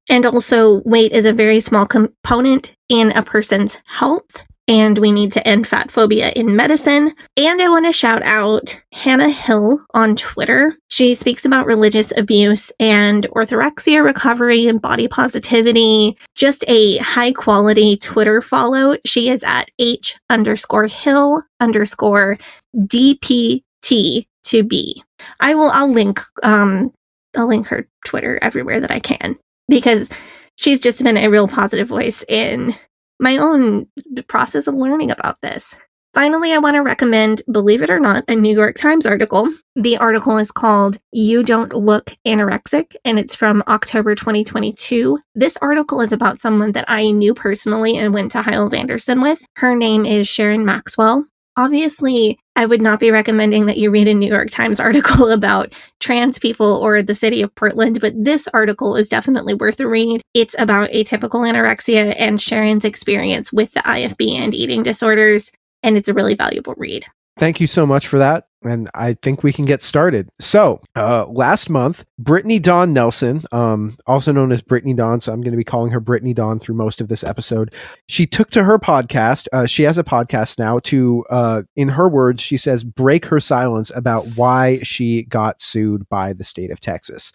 And 0.09 0.25
also, 0.25 0.83
weight 0.83 1.11
is 1.11 1.25
a 1.25 1.33
very 1.33 1.61
small 1.61 1.87
component 1.87 2.77
in 2.89 3.11
a 3.13 3.23
person's 3.23 3.79
health 3.87 4.45
and 4.69 4.99
we 4.99 5.13
need 5.13 5.33
to 5.33 5.47
end 5.47 5.67
fat 5.67 5.91
phobia 5.91 6.31
in 6.31 6.57
medicine. 6.57 7.15
And 7.37 7.63
I 7.63 7.69
want 7.69 7.87
to 7.87 7.93
shout 7.93 8.23
out 8.23 8.81
Hannah 8.93 9.31
Hill 9.31 9.85
on 9.95 10.17
Twitter. 10.17 10.77
She 10.89 11.15
speaks 11.15 11.45
about 11.45 11.67
religious 11.67 12.13
abuse 12.17 12.73
and 12.81 13.25
orthorexia 13.31 14.05
recovery 14.05 14.67
and 14.67 14.81
body 14.81 15.09
positivity. 15.09 16.17
Just 16.35 16.65
a 16.69 16.99
high 16.99 17.33
quality 17.33 17.97
Twitter 17.97 18.43
follow. 18.43 18.97
She 19.05 19.29
is 19.29 19.45
at 19.45 19.71
H 19.79 20.17
underscore 20.31 20.87
Hill 20.87 21.43
underscore 21.61 22.37
DPT 22.77 24.27
to 24.45 24.63
be. 24.63 25.03
I 25.41 25.55
will, 25.55 25.71
I'll 25.71 25.91
link, 25.91 26.21
um, 26.43 26.93
I'll 27.37 27.49
link 27.49 27.69
her 27.69 27.89
Twitter 28.05 28.39
everywhere 28.43 28.81
that 28.81 28.91
I 28.91 29.01
can 29.01 29.37
because 29.69 30.11
she's 30.57 30.81
just 30.81 31.03
been 31.03 31.17
a 31.17 31.29
real 31.29 31.49
positive 31.49 31.89
voice 31.89 32.25
in 32.29 32.75
my 33.21 33.37
own 33.37 33.87
process 34.29 34.67
of 34.67 34.75
learning 34.75 35.11
about 35.11 35.41
this. 35.41 35.77
Finally, 36.17 36.55
I 36.55 36.59
want 36.59 36.77
to 36.77 36.83
recommend, 36.83 37.43
believe 37.53 37.83
it 37.83 37.91
or 37.91 38.01
not, 38.01 38.25
a 38.27 38.35
New 38.35 38.57
York 38.57 38.79
Times 38.79 39.05
article. 39.05 39.51
The 39.75 39.99
article 39.99 40.39
is 40.39 40.51
called 40.51 40.97
You 41.13 41.43
Don't 41.43 41.75
Look 41.75 42.17
Anorexic, 42.27 42.97
and 43.05 43.19
it's 43.19 43.35
from 43.35 43.63
October 43.69 44.15
2022. 44.15 45.19
This 45.35 45.59
article 45.59 46.01
is 46.01 46.15
about 46.15 46.41
someone 46.41 46.73
that 46.73 46.87
I 46.89 47.11
knew 47.11 47.35
personally 47.35 47.99
and 47.99 48.15
went 48.15 48.33
to 48.33 48.41
Hyles 48.41 48.73
Anderson 48.73 49.21
with. 49.21 49.45
Her 49.57 49.77
name 49.77 50.07
is 50.07 50.27
Sharon 50.27 50.65
Maxwell. 50.65 51.27
Obviously, 51.59 52.39
I 52.57 52.65
would 52.67 52.81
not 52.81 52.99
be 52.99 53.11
recommending 53.11 53.67
that 53.67 53.77
you 53.77 53.91
read 53.91 54.09
a 54.09 54.15
New 54.15 54.29
York 54.29 54.51
Times 54.51 54.81
article 54.87 55.31
about 55.31 55.75
trans 56.01 56.39
people 56.39 56.67
or 56.67 57.03
the 57.03 57.15
city 57.15 57.43
of 57.43 57.55
Portland, 57.55 58.01
but 58.01 58.15
this 58.17 58.49
article 58.53 58.97
is 58.97 59.09
definitely 59.09 59.55
worth 59.55 59.79
a 59.79 59.87
read. 59.87 60.23
It's 60.35 60.57
about 60.59 60.91
atypical 60.91 61.49
anorexia 61.49 62.15
and 62.19 62.41
Sharon's 62.41 62.85
experience 62.85 63.53
with 63.53 63.73
the 63.75 63.81
IFB 63.81 64.35
and 64.35 64.55
eating 64.55 64.83
disorders, 64.83 65.53
and 65.83 65.97
it's 65.97 66.09
a 66.09 66.15
really 66.15 66.35
valuable 66.35 66.75
read. 66.77 67.07
Thank 67.39 67.61
you 67.61 67.67
so 67.67 67.87
much 67.87 68.07
for 68.07 68.19
that. 68.19 68.47
And 68.67 68.91
I 68.95 69.15
think 69.15 69.43
we 69.43 69.53
can 69.53 69.65
get 69.65 69.83
started. 69.83 70.29
So, 70.41 70.81
uh, 70.95 71.27
last 71.27 71.71
month, 71.71 72.05
Brittany 72.19 72.59
Dawn 72.59 72.93
Nelson, 72.93 73.43
um, 73.53 73.97
also 74.07 74.33
known 74.33 74.53
as 74.53 74.61
Brittany 74.61 74.95
Dawn, 74.95 75.21
so 75.21 75.33
I'm 75.33 75.41
going 75.41 75.53
to 75.53 75.57
be 75.57 75.65
calling 75.65 75.93
her 75.93 76.01
Brittany 76.01 76.35
Dawn 76.35 76.59
through 76.59 76.75
most 76.75 77.01
of 77.01 77.09
this 77.09 77.25
episode. 77.25 77.75
She 78.09 78.27
took 78.27 78.51
to 78.51 78.65
her 78.65 78.79
podcast. 78.79 79.47
Uh, 79.53 79.67
she 79.67 79.85
has 79.85 79.99
a 79.99 80.05
podcast 80.05 80.59
now 80.59 80.79
to, 80.81 81.25
uh, 81.31 81.63
in 81.77 81.89
her 81.89 82.09
words, 82.09 82.43
she 82.43 82.57
says, 82.57 82.85
break 82.85 83.27
her 83.27 83.41
silence 83.41 83.91
about 83.95 84.27
why 84.35 84.79
she 84.83 85.23
got 85.25 85.63
sued 85.63 86.09
by 86.09 86.33
the 86.33 86.45
state 86.45 86.71
of 86.71 86.81
Texas. 86.81 87.33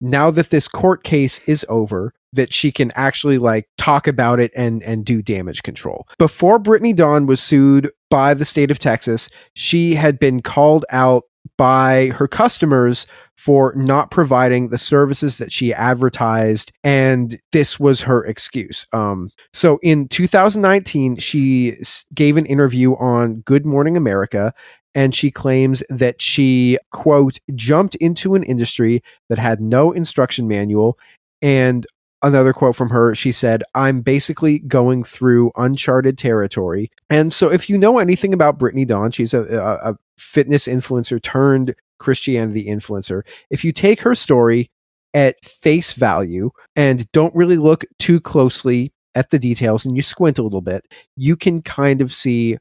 Now 0.00 0.30
that 0.32 0.50
this 0.50 0.66
court 0.66 1.04
case 1.04 1.46
is 1.48 1.64
over, 1.68 2.12
that 2.32 2.52
she 2.52 2.72
can 2.72 2.90
actually 2.94 3.38
like 3.38 3.68
talk 3.78 4.06
about 4.06 4.40
it 4.40 4.50
and 4.56 4.82
and 4.82 5.04
do 5.04 5.22
damage 5.22 5.62
control. 5.62 6.06
Before 6.18 6.58
Brittany 6.58 6.92
Dawn 6.92 7.26
was 7.26 7.40
sued 7.40 7.90
by 8.10 8.34
the 8.34 8.44
state 8.44 8.70
of 8.70 8.78
Texas, 8.78 9.28
she 9.54 9.94
had 9.94 10.18
been 10.18 10.42
called 10.42 10.84
out 10.90 11.24
by 11.58 12.08
her 12.14 12.28
customers 12.28 13.06
for 13.36 13.74
not 13.76 14.10
providing 14.10 14.68
the 14.68 14.78
services 14.78 15.36
that 15.36 15.52
she 15.52 15.74
advertised 15.74 16.72
and 16.84 17.40
this 17.50 17.80
was 17.80 18.02
her 18.02 18.24
excuse 18.24 18.86
um, 18.92 19.30
so 19.52 19.78
in 19.82 20.06
2019 20.08 21.16
she 21.16 21.76
gave 22.14 22.36
an 22.36 22.46
interview 22.46 22.94
on 22.94 23.40
good 23.40 23.66
morning 23.66 23.96
america 23.96 24.54
and 24.94 25.14
she 25.14 25.30
claims 25.30 25.82
that 25.88 26.22
she 26.22 26.78
quote 26.90 27.38
jumped 27.54 27.96
into 27.96 28.34
an 28.34 28.44
industry 28.44 29.02
that 29.28 29.38
had 29.38 29.60
no 29.60 29.90
instruction 29.92 30.46
manual 30.46 30.96
and 31.40 31.86
another 32.22 32.52
quote 32.52 32.76
from 32.76 32.90
her. 32.90 33.14
She 33.14 33.32
said 33.32 33.62
i'm 33.74 34.00
basically 34.00 34.60
going 34.60 35.04
through 35.04 35.52
uncharted 35.56 36.18
territory. 36.18 36.90
And 37.10 37.32
so 37.32 37.50
if 37.50 37.68
you 37.68 37.78
know 37.78 37.98
anything 37.98 38.32
about 38.32 38.58
brittany 38.58 38.84
dawn 38.84 39.10
she's 39.10 39.34
a, 39.34 39.42
a, 39.42 39.92
a 39.92 39.98
fitness 40.16 40.66
influencer 40.66 41.20
turned 41.20 41.74
christianity 41.98 42.66
influencer. 42.66 43.22
If 43.50 43.64
you 43.64 43.72
take 43.72 44.00
her 44.02 44.14
story 44.14 44.70
at 45.14 45.42
face 45.44 45.92
value 45.92 46.50
and 46.74 47.10
don't 47.12 47.34
really 47.34 47.58
look 47.58 47.84
too 47.98 48.20
closely 48.20 48.92
at 49.14 49.30
the 49.30 49.38
details 49.38 49.84
and 49.84 49.94
you 49.94 50.02
squint 50.02 50.38
a 50.38 50.42
little 50.42 50.62
bit 50.62 50.86
you 51.16 51.36
can 51.36 51.60
kind 51.60 52.00
of 52.00 52.12
see 52.12 52.56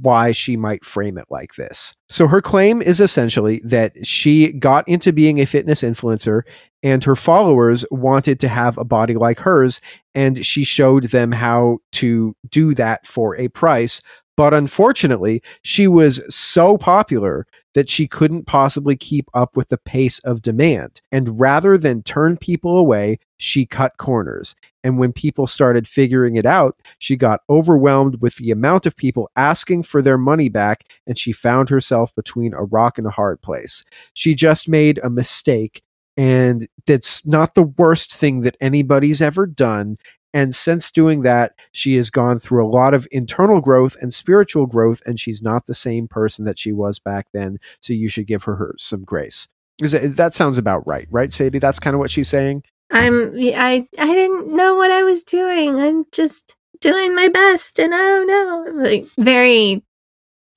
why 0.00 0.32
she 0.32 0.56
might 0.56 0.84
frame 0.84 1.18
it 1.18 1.26
like 1.30 1.54
this. 1.54 1.96
So 2.08 2.26
her 2.26 2.42
claim 2.42 2.82
is 2.82 3.00
essentially 3.00 3.60
that 3.64 4.06
she 4.06 4.52
got 4.52 4.88
into 4.88 5.12
being 5.12 5.40
a 5.40 5.46
fitness 5.46 5.82
influencer 5.82 6.42
and 6.82 7.02
her 7.04 7.16
followers 7.16 7.84
wanted 7.90 8.40
to 8.40 8.48
have 8.48 8.78
a 8.78 8.84
body 8.84 9.14
like 9.14 9.40
hers 9.40 9.80
and 10.14 10.44
she 10.44 10.64
showed 10.64 11.04
them 11.04 11.32
how 11.32 11.78
to 11.92 12.34
do 12.48 12.74
that 12.74 13.06
for 13.06 13.36
a 13.36 13.48
price 13.48 14.02
but 14.38 14.54
unfortunately, 14.54 15.42
she 15.62 15.88
was 15.88 16.22
so 16.32 16.78
popular 16.78 17.44
that 17.74 17.90
she 17.90 18.06
couldn't 18.06 18.46
possibly 18.46 18.94
keep 18.94 19.28
up 19.34 19.56
with 19.56 19.68
the 19.68 19.76
pace 19.76 20.20
of 20.20 20.42
demand. 20.42 21.00
And 21.10 21.40
rather 21.40 21.76
than 21.76 22.04
turn 22.04 22.36
people 22.36 22.78
away, 22.78 23.18
she 23.38 23.66
cut 23.66 23.96
corners. 23.96 24.54
And 24.84 24.96
when 24.96 25.12
people 25.12 25.48
started 25.48 25.88
figuring 25.88 26.36
it 26.36 26.46
out, 26.46 26.78
she 27.00 27.16
got 27.16 27.40
overwhelmed 27.50 28.22
with 28.22 28.36
the 28.36 28.52
amount 28.52 28.86
of 28.86 28.96
people 28.96 29.28
asking 29.34 29.82
for 29.82 30.02
their 30.02 30.18
money 30.18 30.48
back, 30.48 30.84
and 31.04 31.18
she 31.18 31.32
found 31.32 31.68
herself 31.68 32.14
between 32.14 32.54
a 32.54 32.62
rock 32.62 32.96
and 32.96 33.08
a 33.08 33.10
hard 33.10 33.42
place. 33.42 33.84
She 34.14 34.36
just 34.36 34.68
made 34.68 35.00
a 35.02 35.10
mistake 35.10 35.82
and 36.18 36.66
that's 36.84 37.24
not 37.24 37.54
the 37.54 37.62
worst 37.62 38.12
thing 38.12 38.40
that 38.40 38.56
anybody's 38.60 39.22
ever 39.22 39.46
done. 39.46 39.96
And 40.34 40.54
since 40.54 40.90
doing 40.90 41.22
that, 41.22 41.58
she 41.72 41.96
has 41.96 42.10
gone 42.10 42.38
through 42.38 42.64
a 42.64 42.68
lot 42.68 42.92
of 42.94 43.08
internal 43.10 43.60
growth 43.60 43.96
and 44.00 44.12
spiritual 44.12 44.66
growth, 44.66 45.02
and 45.06 45.18
she's 45.18 45.42
not 45.42 45.66
the 45.66 45.74
same 45.74 46.06
person 46.06 46.44
that 46.44 46.58
she 46.58 46.72
was 46.72 46.98
back 46.98 47.28
then. 47.32 47.58
So 47.80 47.92
you 47.92 48.08
should 48.08 48.26
give 48.26 48.44
her, 48.44 48.56
her 48.56 48.74
some 48.76 49.04
grace. 49.04 49.48
It, 49.80 50.16
that 50.16 50.34
sounds 50.34 50.58
about 50.58 50.86
right, 50.86 51.06
right, 51.10 51.32
Sadie? 51.32 51.60
That's 51.60 51.78
kind 51.78 51.94
of 51.94 52.00
what 52.00 52.10
she's 52.10 52.28
saying. 52.28 52.64
I'm 52.90 53.34
I 53.36 53.86
I 53.98 54.14
didn't 54.14 54.54
know 54.54 54.74
what 54.74 54.90
I 54.90 55.02
was 55.02 55.22
doing. 55.22 55.78
I'm 55.78 56.04
just 56.10 56.56
doing 56.80 57.14
my 57.14 57.28
best, 57.28 57.78
and 57.78 57.92
oh 57.92 58.24
no, 58.26 58.82
like 58.82 59.06
very, 59.18 59.82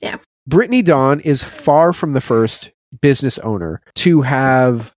yeah. 0.01 0.17
Brittany 0.47 0.81
Dawn 0.81 1.19
is 1.19 1.43
far 1.43 1.93
from 1.93 2.13
the 2.13 2.21
first 2.21 2.71
business 3.01 3.37
owner 3.39 3.81
to 3.95 4.21
have 4.21 4.93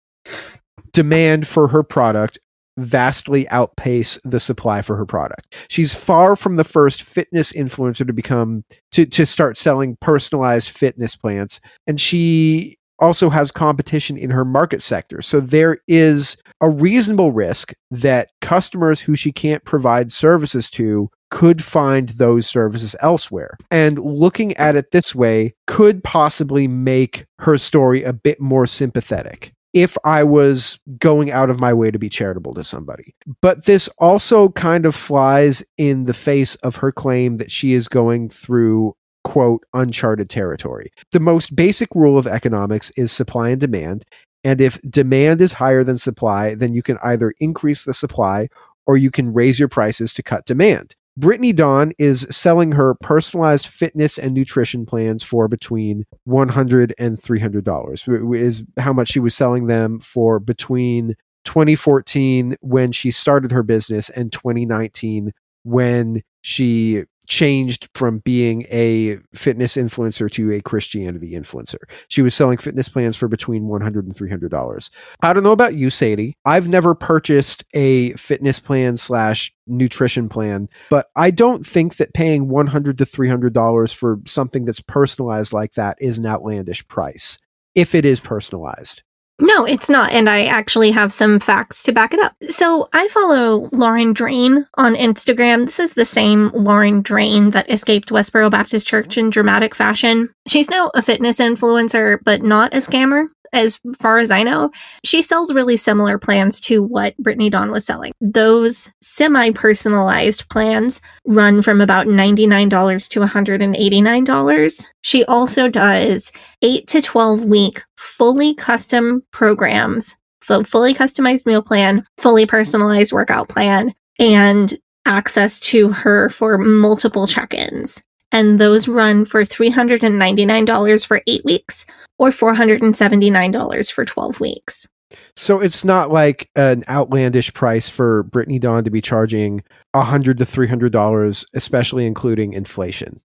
demand 0.91 1.47
for 1.47 1.69
her 1.69 1.83
product 1.83 2.37
vastly 2.77 3.47
outpace 3.49 4.17
the 4.23 4.39
supply 4.39 4.81
for 4.81 4.95
her 4.95 5.05
product. 5.05 5.55
She's 5.67 5.93
far 5.93 6.35
from 6.35 6.55
the 6.55 6.63
first 6.63 7.03
fitness 7.03 7.51
influencer 7.53 8.05
to 8.07 8.13
become 8.13 8.63
to 8.93 9.05
to 9.05 9.25
start 9.25 9.57
selling 9.57 9.97
personalized 10.01 10.69
fitness 10.69 11.15
plans 11.15 11.59
and 11.87 11.99
she 11.99 12.77
also 13.01 13.29
has 13.31 13.51
competition 13.51 14.15
in 14.15 14.29
her 14.29 14.45
market 14.45 14.81
sector. 14.81 15.21
So 15.21 15.39
there 15.39 15.79
is 15.87 16.37
a 16.61 16.69
reasonable 16.69 17.31
risk 17.31 17.73
that 17.89 18.29
customers 18.41 19.01
who 19.01 19.15
she 19.15 19.31
can't 19.31 19.65
provide 19.65 20.11
services 20.11 20.69
to 20.71 21.09
could 21.31 21.63
find 21.63 22.09
those 22.09 22.45
services 22.45 22.95
elsewhere. 23.01 23.57
And 23.71 23.97
looking 23.97 24.55
at 24.57 24.75
it 24.75 24.91
this 24.91 25.15
way 25.15 25.55
could 25.65 26.03
possibly 26.03 26.67
make 26.67 27.25
her 27.39 27.57
story 27.57 28.03
a 28.03 28.13
bit 28.13 28.39
more 28.39 28.67
sympathetic 28.67 29.53
if 29.73 29.97
I 30.03 30.23
was 30.23 30.79
going 30.97 31.31
out 31.31 31.49
of 31.49 31.59
my 31.59 31.73
way 31.73 31.91
to 31.91 31.99
be 31.99 32.09
charitable 32.09 32.53
to 32.55 32.63
somebody. 32.63 33.15
But 33.41 33.65
this 33.65 33.87
also 33.97 34.49
kind 34.49 34.85
of 34.85 34.95
flies 34.95 35.63
in 35.77 36.05
the 36.05 36.13
face 36.13 36.55
of 36.57 36.77
her 36.77 36.91
claim 36.91 37.37
that 37.37 37.51
she 37.51 37.73
is 37.73 37.87
going 37.87 38.29
through 38.29 38.95
quote 39.23 39.63
uncharted 39.73 40.29
territory. 40.29 40.91
The 41.11 41.19
most 41.19 41.55
basic 41.55 41.93
rule 41.95 42.17
of 42.17 42.27
economics 42.27 42.91
is 42.97 43.11
supply 43.11 43.49
and 43.49 43.61
demand. 43.61 44.05
And 44.43 44.59
if 44.59 44.81
demand 44.89 45.41
is 45.41 45.53
higher 45.53 45.83
than 45.83 45.97
supply, 45.97 46.55
then 46.55 46.73
you 46.73 46.81
can 46.81 46.97
either 47.03 47.33
increase 47.39 47.85
the 47.85 47.93
supply 47.93 48.49
or 48.87 48.97
you 48.97 49.11
can 49.11 49.33
raise 49.33 49.59
your 49.59 49.69
prices 49.69 50.13
to 50.15 50.23
cut 50.23 50.45
demand. 50.45 50.95
Brittany 51.17 51.51
Dawn 51.51 51.91
is 51.97 52.25
selling 52.29 52.71
her 52.71 52.95
personalized 52.95 53.67
fitness 53.67 54.17
and 54.17 54.33
nutrition 54.33 54.85
plans 54.85 55.23
for 55.23 55.47
between 55.47 56.05
$100 56.27 56.93
and 56.97 57.17
$300, 57.17 58.35
is 58.35 58.63
how 58.77 58.93
much 58.93 59.09
she 59.09 59.19
was 59.19 59.35
selling 59.35 59.67
them 59.67 59.99
for 59.99 60.39
between 60.39 61.15
2014 61.43 62.55
when 62.61 62.91
she 62.91 63.11
started 63.11 63.51
her 63.51 63.63
business 63.63 64.09
and 64.09 64.31
2019 64.31 65.33
when 65.63 66.21
she 66.41 67.03
changed 67.27 67.89
from 67.95 68.19
being 68.19 68.65
a 68.69 69.17
fitness 69.33 69.75
influencer 69.75 70.29
to 70.31 70.51
a 70.51 70.61
Christianity 70.61 71.31
influencer. 71.31 71.77
She 72.07 72.21
was 72.21 72.35
selling 72.35 72.57
fitness 72.57 72.89
plans 72.89 73.15
for 73.15 73.27
between 73.27 73.63
$100 73.63 73.99
and 73.99 74.15
$300. 74.15 74.89
I 75.21 75.33
don't 75.33 75.43
know 75.43 75.51
about 75.51 75.75
you, 75.75 75.89
Sadie. 75.89 76.35
I've 76.45 76.67
never 76.67 76.95
purchased 76.95 77.63
a 77.73 78.13
fitness 78.13 78.59
plan 78.59 78.97
slash 78.97 79.53
nutrition 79.67 80.29
plan, 80.29 80.69
but 80.89 81.07
I 81.15 81.31
don't 81.31 81.65
think 81.65 81.97
that 81.97 82.13
paying 82.13 82.49
100 82.49 82.97
to 82.97 83.05
$300 83.05 83.93
for 83.93 84.19
something 84.25 84.65
that's 84.65 84.81
personalized 84.81 85.53
like 85.53 85.73
that 85.73 85.97
is 86.01 86.17
an 86.17 86.25
outlandish 86.25 86.87
price 86.87 87.37
if 87.75 87.95
it 87.95 88.05
is 88.05 88.19
personalized. 88.19 89.03
No, 89.41 89.65
it's 89.65 89.89
not. 89.89 90.11
And 90.11 90.29
I 90.29 90.45
actually 90.45 90.91
have 90.91 91.11
some 91.11 91.39
facts 91.39 91.81
to 91.83 91.91
back 91.91 92.13
it 92.13 92.19
up. 92.19 92.35
So 92.47 92.87
I 92.93 93.07
follow 93.07 93.69
Lauren 93.71 94.13
Drain 94.13 94.67
on 94.75 94.93
Instagram. 94.93 95.65
This 95.65 95.79
is 95.79 95.95
the 95.95 96.05
same 96.05 96.51
Lauren 96.53 97.01
Drain 97.01 97.49
that 97.49 97.69
escaped 97.69 98.09
Westboro 98.09 98.51
Baptist 98.51 98.87
Church 98.87 99.17
in 99.17 99.31
dramatic 99.31 99.73
fashion. 99.73 100.29
She's 100.47 100.69
now 100.69 100.91
a 100.93 101.01
fitness 101.01 101.39
influencer, 101.39 102.19
but 102.23 102.43
not 102.43 102.75
a 102.75 102.77
scammer 102.77 103.29
as 103.53 103.79
far 103.99 104.19
as 104.19 104.31
I 104.31 104.43
know, 104.43 104.71
she 105.03 105.21
sells 105.21 105.53
really 105.53 105.77
similar 105.77 106.17
plans 106.17 106.59
to 106.61 106.81
what 106.81 107.17
Brittany 107.17 107.49
Dawn 107.49 107.71
was 107.71 107.85
selling. 107.85 108.13
Those 108.21 108.89
semi 109.01 109.51
personalized 109.51 110.49
plans 110.49 111.01
run 111.25 111.61
from 111.61 111.81
about 111.81 112.07
$99 112.07 113.09
to 113.09 113.19
$189. 113.19 114.85
She 115.01 115.25
also 115.25 115.69
does 115.69 116.31
8 116.61 116.87
to 116.87 117.01
12 117.01 117.43
week 117.45 117.83
fully 117.97 118.53
custom 118.55 119.23
programs, 119.31 120.15
so 120.43 120.63
fully 120.63 120.93
customized 120.93 121.45
meal 121.45 121.61
plan, 121.61 122.03
fully 122.17 122.45
personalized 122.45 123.11
workout 123.11 123.49
plan, 123.49 123.93
and 124.19 124.77
access 125.05 125.59
to 125.59 125.89
her 125.89 126.29
for 126.29 126.57
multiple 126.57 127.27
check 127.27 127.53
ins 127.53 128.01
and 128.31 128.59
those 128.59 128.87
run 128.87 129.25
for 129.25 129.43
$399 129.43 131.05
for 131.05 131.21
eight 131.27 131.43
weeks 131.45 131.85
or 132.17 132.29
$479 132.29 133.91
for 133.91 134.05
12 134.05 134.39
weeks. 134.39 134.87
So 135.35 135.59
it's 135.59 135.83
not 135.83 136.11
like 136.11 136.49
an 136.55 136.83
outlandish 136.87 137.53
price 137.53 137.89
for 137.89 138.23
Brittany 138.23 138.59
Dawn 138.59 138.83
to 138.83 138.91
be 138.91 139.01
charging 139.01 139.63
100 139.93 140.37
to 140.37 140.45
$300, 140.45 141.45
especially 141.53 142.05
including 142.05 142.53
inflation. 142.53 143.19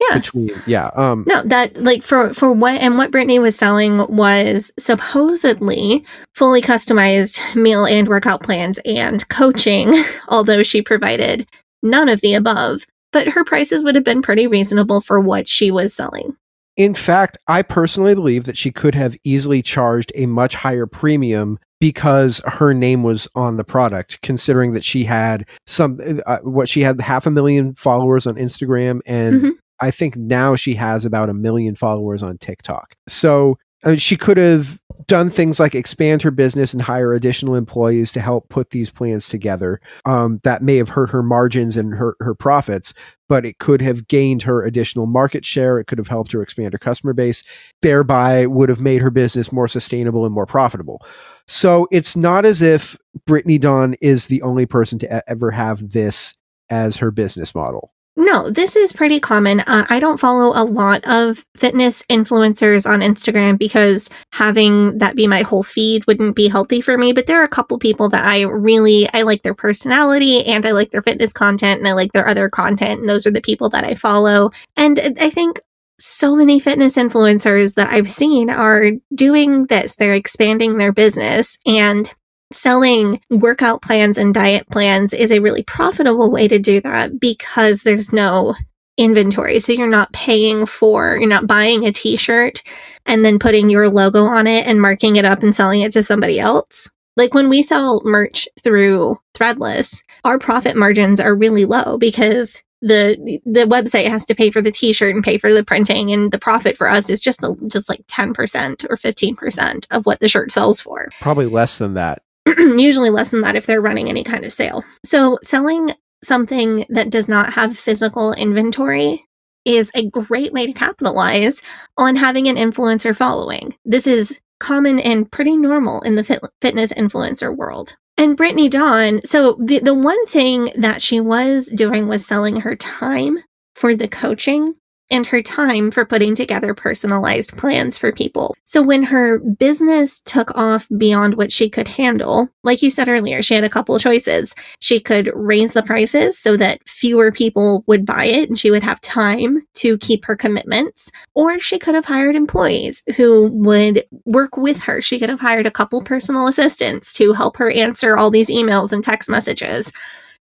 Yeah. 0.00 0.18
Between, 0.18 0.50
yeah. 0.66 0.90
Um, 0.94 1.24
no, 1.26 1.42
that 1.42 1.76
like 1.76 2.04
for, 2.04 2.32
for 2.32 2.52
what, 2.52 2.80
and 2.80 2.96
what 2.96 3.10
Brittany 3.10 3.40
was 3.40 3.56
selling 3.56 4.06
was 4.06 4.70
supposedly 4.78 6.04
fully 6.34 6.62
customized 6.62 7.54
meal 7.56 7.84
and 7.84 8.06
workout 8.06 8.42
plans 8.42 8.78
and 8.84 9.28
coaching, 9.28 9.92
although 10.28 10.62
she 10.62 10.82
provided 10.82 11.48
none 11.82 12.08
of 12.08 12.20
the 12.20 12.34
above 12.34 12.86
but 13.12 13.28
her 13.28 13.44
prices 13.44 13.82
would 13.82 13.94
have 13.94 14.04
been 14.04 14.22
pretty 14.22 14.46
reasonable 14.46 15.00
for 15.00 15.20
what 15.20 15.48
she 15.48 15.70
was 15.70 15.94
selling. 15.94 16.36
In 16.76 16.94
fact, 16.94 17.38
I 17.48 17.62
personally 17.62 18.14
believe 18.14 18.44
that 18.46 18.56
she 18.56 18.70
could 18.70 18.94
have 18.94 19.16
easily 19.24 19.62
charged 19.62 20.12
a 20.14 20.26
much 20.26 20.54
higher 20.54 20.86
premium 20.86 21.58
because 21.80 22.40
her 22.44 22.72
name 22.72 23.02
was 23.02 23.26
on 23.34 23.56
the 23.56 23.64
product, 23.64 24.20
considering 24.22 24.72
that 24.72 24.84
she 24.84 25.04
had 25.04 25.46
some, 25.66 25.98
uh, 26.26 26.38
what 26.42 26.68
she 26.68 26.82
had 26.82 27.00
half 27.00 27.26
a 27.26 27.30
million 27.30 27.74
followers 27.74 28.26
on 28.26 28.36
Instagram. 28.36 29.00
And 29.06 29.34
mm-hmm. 29.36 29.50
I 29.80 29.90
think 29.90 30.16
now 30.16 30.56
she 30.56 30.74
has 30.74 31.04
about 31.04 31.28
a 31.28 31.34
million 31.34 31.74
followers 31.74 32.22
on 32.22 32.38
TikTok. 32.38 32.94
So 33.08 33.58
I 33.84 33.90
mean, 33.90 33.98
she 33.98 34.16
could 34.16 34.36
have 34.36 34.78
done 35.06 35.30
things 35.30 35.58
like 35.58 35.74
expand 35.74 36.22
her 36.22 36.30
business 36.30 36.72
and 36.72 36.82
hire 36.82 37.14
additional 37.14 37.54
employees 37.54 38.12
to 38.12 38.20
help 38.20 38.48
put 38.48 38.70
these 38.70 38.90
plans 38.90 39.28
together. 39.28 39.80
Um, 40.04 40.40
that 40.44 40.62
may 40.62 40.76
have 40.76 40.90
hurt 40.90 41.10
her 41.10 41.22
margins 41.22 41.76
and 41.76 41.94
hurt 41.94 42.16
her 42.20 42.34
profits, 42.34 42.92
but 43.28 43.46
it 43.46 43.58
could 43.58 43.80
have 43.80 44.08
gained 44.08 44.42
her 44.42 44.62
additional 44.62 45.06
market 45.06 45.46
share. 45.46 45.78
It 45.78 45.86
could 45.86 45.98
have 45.98 46.08
helped 46.08 46.32
her 46.32 46.42
expand 46.42 46.74
her 46.74 46.78
customer 46.78 47.14
base, 47.14 47.42
thereby 47.80 48.46
would 48.46 48.68
have 48.68 48.80
made 48.80 49.00
her 49.00 49.10
business 49.10 49.52
more 49.52 49.68
sustainable 49.68 50.26
and 50.26 50.34
more 50.34 50.46
profitable. 50.46 51.04
So 51.46 51.88
it's 51.90 52.16
not 52.16 52.44
as 52.44 52.60
if 52.60 52.98
Brittany 53.26 53.58
Dawn 53.58 53.94
is 54.02 54.26
the 54.26 54.42
only 54.42 54.66
person 54.66 54.98
to 54.98 55.30
ever 55.30 55.50
have 55.52 55.90
this 55.90 56.34
as 56.68 56.98
her 56.98 57.10
business 57.10 57.54
model. 57.54 57.92
No, 58.20 58.50
this 58.50 58.74
is 58.74 58.92
pretty 58.92 59.20
common. 59.20 59.60
Uh, 59.60 59.86
I 59.88 60.00
don't 60.00 60.18
follow 60.18 60.50
a 60.60 60.66
lot 60.66 61.04
of 61.04 61.46
fitness 61.56 62.02
influencers 62.10 62.84
on 62.84 62.98
Instagram 62.98 63.56
because 63.56 64.10
having 64.32 64.98
that 64.98 65.14
be 65.14 65.28
my 65.28 65.42
whole 65.42 65.62
feed 65.62 66.04
wouldn't 66.08 66.34
be 66.34 66.48
healthy 66.48 66.80
for 66.80 66.98
me. 66.98 67.12
But 67.12 67.28
there 67.28 67.40
are 67.40 67.44
a 67.44 67.48
couple 67.48 67.78
people 67.78 68.08
that 68.08 68.26
I 68.26 68.40
really 68.40 69.08
I 69.14 69.22
like 69.22 69.44
their 69.44 69.54
personality 69.54 70.44
and 70.44 70.66
I 70.66 70.72
like 70.72 70.90
their 70.90 71.00
fitness 71.00 71.32
content 71.32 71.78
and 71.78 71.86
I 71.86 71.92
like 71.92 72.10
their 72.10 72.26
other 72.26 72.50
content, 72.50 72.98
and 72.98 73.08
those 73.08 73.24
are 73.24 73.30
the 73.30 73.40
people 73.40 73.70
that 73.70 73.84
I 73.84 73.94
follow. 73.94 74.50
And 74.76 74.98
I 74.98 75.30
think 75.30 75.60
so 76.00 76.34
many 76.34 76.58
fitness 76.58 76.96
influencers 76.96 77.74
that 77.74 77.92
I've 77.92 78.08
seen 78.08 78.50
are 78.50 78.90
doing 79.14 79.66
this. 79.66 79.94
They're 79.94 80.14
expanding 80.14 80.78
their 80.78 80.92
business 80.92 81.56
and 81.66 82.12
selling 82.52 83.20
workout 83.30 83.82
plans 83.82 84.18
and 84.18 84.34
diet 84.34 84.68
plans 84.70 85.12
is 85.12 85.30
a 85.30 85.40
really 85.40 85.62
profitable 85.62 86.30
way 86.30 86.48
to 86.48 86.58
do 86.58 86.80
that 86.80 87.20
because 87.20 87.82
there's 87.82 88.12
no 88.12 88.54
inventory. 88.96 89.60
So 89.60 89.72
you're 89.72 89.86
not 89.86 90.12
paying 90.12 90.66
for, 90.66 91.16
you're 91.16 91.28
not 91.28 91.46
buying 91.46 91.86
a 91.86 91.92
t 91.92 92.16
shirt 92.16 92.62
and 93.06 93.24
then 93.24 93.38
putting 93.38 93.70
your 93.70 93.88
logo 93.88 94.24
on 94.24 94.46
it 94.46 94.66
and 94.66 94.82
marking 94.82 95.16
it 95.16 95.24
up 95.24 95.42
and 95.42 95.54
selling 95.54 95.82
it 95.82 95.92
to 95.92 96.02
somebody 96.02 96.40
else. 96.40 96.90
Like 97.16 97.34
when 97.34 97.48
we 97.48 97.62
sell 97.62 98.00
merch 98.04 98.48
through 98.60 99.18
Threadless, 99.34 100.02
our 100.24 100.38
profit 100.38 100.76
margins 100.76 101.20
are 101.20 101.34
really 101.34 101.64
low 101.64 101.96
because 101.98 102.62
the 102.80 103.40
the 103.44 103.64
website 103.64 104.08
has 104.08 104.24
to 104.26 104.36
pay 104.36 104.50
for 104.50 104.62
the 104.62 104.70
t-shirt 104.70 105.12
and 105.12 105.24
pay 105.24 105.36
for 105.36 105.52
the 105.52 105.64
printing 105.64 106.12
and 106.12 106.30
the 106.30 106.38
profit 106.38 106.76
for 106.76 106.88
us 106.88 107.10
is 107.10 107.20
just 107.20 107.40
the, 107.40 107.56
just 107.68 107.88
like 107.88 108.06
10% 108.06 108.86
or 108.88 108.96
15% 108.96 109.86
of 109.90 110.06
what 110.06 110.20
the 110.20 110.28
shirt 110.28 110.52
sells 110.52 110.80
for. 110.80 111.08
Probably 111.20 111.46
less 111.46 111.78
than 111.78 111.94
that. 111.94 112.22
usually 112.58 113.10
less 113.10 113.30
than 113.30 113.42
that 113.42 113.56
if 113.56 113.66
they're 113.66 113.80
running 113.80 114.08
any 114.08 114.24
kind 114.24 114.44
of 114.44 114.52
sale. 114.52 114.84
So 115.04 115.38
selling 115.42 115.92
something 116.22 116.84
that 116.88 117.10
does 117.10 117.28
not 117.28 117.52
have 117.52 117.78
physical 117.78 118.32
inventory 118.32 119.24
is 119.64 119.90
a 119.94 120.08
great 120.08 120.52
way 120.52 120.66
to 120.66 120.72
capitalize 120.72 121.62
on 121.96 122.16
having 122.16 122.48
an 122.48 122.56
influencer 122.56 123.14
following. 123.14 123.74
This 123.84 124.06
is 124.06 124.40
common 124.60 124.98
and 124.98 125.30
pretty 125.30 125.56
normal 125.56 126.00
in 126.02 126.16
the 126.16 126.24
fit- 126.24 126.42
fitness 126.60 126.92
influencer 126.92 127.54
world. 127.54 127.96
And 128.16 128.36
Brittany 128.36 128.68
Dawn, 128.68 129.20
so 129.24 129.56
the, 129.60 129.78
the 129.78 129.94
one 129.94 130.26
thing 130.26 130.72
that 130.76 131.00
she 131.00 131.20
was 131.20 131.68
doing 131.68 132.08
was 132.08 132.26
selling 132.26 132.60
her 132.60 132.74
time 132.74 133.38
for 133.76 133.94
the 133.94 134.08
coaching 134.08 134.74
and 135.10 135.26
her 135.26 135.42
time 135.42 135.90
for 135.90 136.04
putting 136.04 136.34
together 136.34 136.74
personalized 136.74 137.56
plans 137.56 137.96
for 137.96 138.12
people. 138.12 138.54
So 138.64 138.82
when 138.82 139.02
her 139.04 139.38
business 139.38 140.20
took 140.20 140.50
off 140.56 140.86
beyond 140.96 141.36
what 141.36 141.52
she 141.52 141.68
could 141.70 141.88
handle, 141.88 142.48
like 142.62 142.82
you 142.82 142.90
said 142.90 143.08
earlier, 143.08 143.42
she 143.42 143.54
had 143.54 143.64
a 143.64 143.70
couple 143.70 143.98
choices. 143.98 144.54
She 144.80 145.00
could 145.00 145.30
raise 145.34 145.72
the 145.72 145.82
prices 145.82 146.38
so 146.38 146.56
that 146.56 146.86
fewer 146.86 147.32
people 147.32 147.84
would 147.86 148.04
buy 148.04 148.26
it 148.26 148.48
and 148.48 148.58
she 148.58 148.70
would 148.70 148.82
have 148.82 149.00
time 149.00 149.60
to 149.74 149.98
keep 149.98 150.24
her 150.24 150.36
commitments, 150.36 151.10
or 151.34 151.58
she 151.58 151.78
could 151.78 151.94
have 151.94 152.04
hired 152.04 152.36
employees 152.36 153.02
who 153.16 153.48
would 153.52 154.04
work 154.24 154.56
with 154.56 154.82
her. 154.82 155.00
She 155.00 155.18
could 155.18 155.30
have 155.30 155.40
hired 155.40 155.66
a 155.66 155.70
couple 155.70 156.02
personal 156.02 156.46
assistants 156.46 157.12
to 157.14 157.32
help 157.32 157.56
her 157.56 157.70
answer 157.70 158.16
all 158.16 158.30
these 158.30 158.50
emails 158.50 158.92
and 158.92 159.02
text 159.02 159.28
messages. 159.28 159.92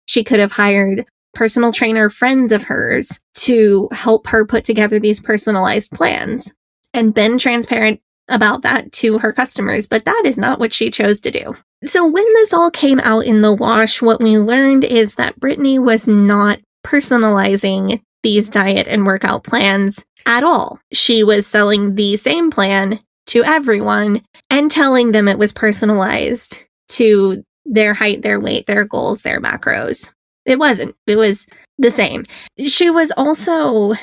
She 0.05 0.23
could 0.23 0.39
have 0.39 0.51
hired 0.51 1.05
personal 1.33 1.71
trainer 1.71 2.09
friends 2.09 2.51
of 2.51 2.63
hers 2.63 3.19
to 3.35 3.87
help 3.91 4.27
her 4.27 4.45
put 4.45 4.65
together 4.65 4.99
these 4.99 5.19
personalized 5.19 5.91
plans 5.91 6.53
and 6.93 7.13
been 7.13 7.37
transparent 7.37 8.01
about 8.27 8.61
that 8.61 8.91
to 8.91 9.17
her 9.17 9.33
customers, 9.33 9.87
but 9.87 10.05
that 10.05 10.23
is 10.25 10.37
not 10.37 10.59
what 10.59 10.73
she 10.73 10.89
chose 10.89 11.19
to 11.19 11.31
do. 11.31 11.55
So 11.83 12.05
when 12.05 12.25
this 12.33 12.53
all 12.53 12.71
came 12.71 12.99
out 12.99 13.25
in 13.25 13.41
the 13.41 13.53
wash, 13.53 14.01
what 14.01 14.21
we 14.21 14.37
learned 14.37 14.83
is 14.83 15.15
that 15.15 15.39
Brittany 15.39 15.79
was 15.79 16.07
not 16.07 16.59
personalizing 16.85 18.01
these 18.23 18.49
diet 18.49 18.87
and 18.87 19.05
workout 19.05 19.43
plans 19.43 20.05
at 20.25 20.43
all. 20.43 20.79
She 20.93 21.23
was 21.23 21.47
selling 21.47 21.95
the 21.95 22.17
same 22.17 22.51
plan 22.51 22.99
to 23.27 23.43
everyone 23.43 24.23
and 24.49 24.69
telling 24.69 25.11
them 25.11 25.27
it 25.27 25.39
was 25.39 25.51
personalized 25.51 26.59
to 26.89 27.43
their 27.65 27.93
height, 27.93 28.21
their 28.21 28.39
weight, 28.39 28.67
their 28.67 28.85
goals, 28.85 29.21
their 29.21 29.39
macros. 29.39 30.11
It 30.45 30.59
wasn't. 30.59 30.95
It 31.07 31.17
was 31.17 31.47
the 31.77 31.91
same. 31.91 32.25
She 32.65 32.89
was 32.89 33.11
also 33.17 33.93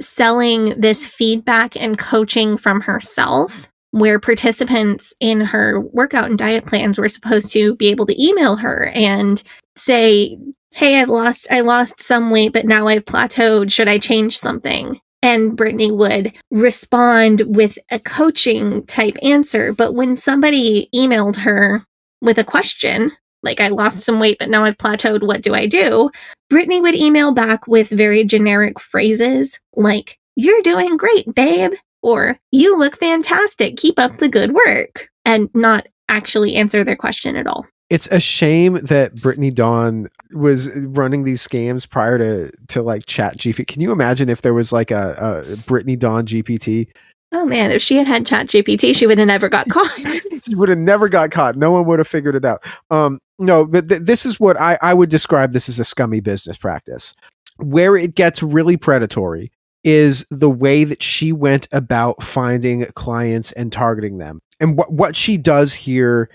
selling 0.00 0.78
this 0.78 1.06
feedback 1.06 1.76
and 1.76 1.98
coaching 1.98 2.58
from 2.58 2.82
herself, 2.82 3.68
where 3.92 4.20
participants 4.20 5.14
in 5.20 5.40
her 5.40 5.80
workout 5.80 6.26
and 6.26 6.38
diet 6.38 6.66
plans 6.66 6.98
were 6.98 7.08
supposed 7.08 7.50
to 7.52 7.74
be 7.76 7.86
able 7.88 8.04
to 8.06 8.22
email 8.22 8.56
her 8.56 8.92
and 8.94 9.42
say, 9.74 10.36
hey, 10.74 11.00
I've 11.00 11.08
lost, 11.08 11.46
I 11.50 11.60
lost 11.62 12.02
some 12.02 12.30
weight, 12.30 12.52
but 12.52 12.66
now 12.66 12.88
I've 12.88 13.06
plateaued. 13.06 13.72
Should 13.72 13.88
I 13.88 13.96
change 13.96 14.38
something? 14.38 15.00
And 15.22 15.56
Brittany 15.56 15.90
would 15.90 16.34
respond 16.50 17.42
with 17.46 17.78
a 17.90 17.98
coaching 17.98 18.84
type 18.84 19.16
answer. 19.22 19.72
But 19.72 19.94
when 19.94 20.14
somebody 20.14 20.90
emailed 20.94 21.36
her 21.36 21.86
with 22.20 22.36
a 22.36 22.44
question, 22.44 23.12
like 23.46 23.60
I 23.60 23.68
lost 23.68 24.00
some 24.00 24.20
weight, 24.20 24.36
but 24.38 24.50
now 24.50 24.64
I've 24.64 24.76
plateaued, 24.76 25.22
what 25.22 25.40
do 25.40 25.54
I 25.54 25.66
do? 25.66 26.10
Brittany 26.50 26.82
would 26.82 26.94
email 26.94 27.32
back 27.32 27.66
with 27.66 27.88
very 27.88 28.24
generic 28.24 28.78
phrases 28.78 29.58
like, 29.74 30.18
you're 30.34 30.60
doing 30.60 30.98
great, 30.98 31.34
babe, 31.34 31.72
or 32.02 32.38
you 32.50 32.78
look 32.78 32.98
fantastic, 32.98 33.78
keep 33.78 33.98
up 33.98 34.18
the 34.18 34.28
good 34.28 34.52
work, 34.52 35.08
and 35.24 35.48
not 35.54 35.86
actually 36.08 36.54
answer 36.56 36.84
their 36.84 36.96
question 36.96 37.36
at 37.36 37.46
all. 37.46 37.64
It's 37.88 38.08
a 38.10 38.18
shame 38.18 38.74
that 38.82 39.14
Brittany 39.14 39.50
Dawn 39.50 40.08
was 40.32 40.68
running 40.76 41.22
these 41.22 41.46
scams 41.46 41.88
prior 41.88 42.18
to 42.18 42.50
to 42.68 42.82
like 42.82 43.06
Chat 43.06 43.38
GPT. 43.38 43.66
Can 43.66 43.80
you 43.80 43.92
imagine 43.92 44.28
if 44.28 44.42
there 44.42 44.54
was 44.54 44.72
like 44.72 44.90
a, 44.90 45.44
a 45.48 45.56
Brittany 45.68 45.94
Dawn 45.94 46.26
GPT? 46.26 46.88
Oh 47.32 47.44
man, 47.44 47.70
if 47.70 47.82
she 47.82 47.96
had 47.96 48.06
had 48.06 48.24
Chat 48.24 48.46
GPT, 48.46 48.94
she 48.94 49.06
would 49.06 49.18
have 49.18 49.26
never 49.26 49.48
got 49.48 49.68
caught. 49.68 49.90
she 50.44 50.54
would 50.54 50.68
have 50.68 50.78
never 50.78 51.08
got 51.08 51.30
caught. 51.30 51.56
No 51.56 51.72
one 51.72 51.84
would 51.86 51.98
have 51.98 52.08
figured 52.08 52.36
it 52.36 52.44
out. 52.44 52.64
Um, 52.90 53.20
no, 53.38 53.66
but 53.66 53.88
th- 53.88 54.02
this 54.02 54.24
is 54.24 54.38
what 54.38 54.58
I, 54.60 54.78
I 54.80 54.94
would 54.94 55.10
describe 55.10 55.52
this 55.52 55.68
as 55.68 55.78
a 55.78 55.84
scummy 55.84 56.20
business 56.20 56.56
practice. 56.56 57.14
Where 57.58 57.96
it 57.96 58.14
gets 58.14 58.42
really 58.42 58.76
predatory 58.76 59.50
is 59.82 60.26
the 60.30 60.50
way 60.50 60.84
that 60.84 61.02
she 61.02 61.32
went 61.32 61.68
about 61.72 62.22
finding 62.22 62.84
clients 62.94 63.52
and 63.52 63.72
targeting 63.72 64.18
them. 64.18 64.40
And 64.60 64.76
what 64.76 64.92
what 64.92 65.16
she 65.16 65.36
does 65.36 65.74
here 65.74 66.30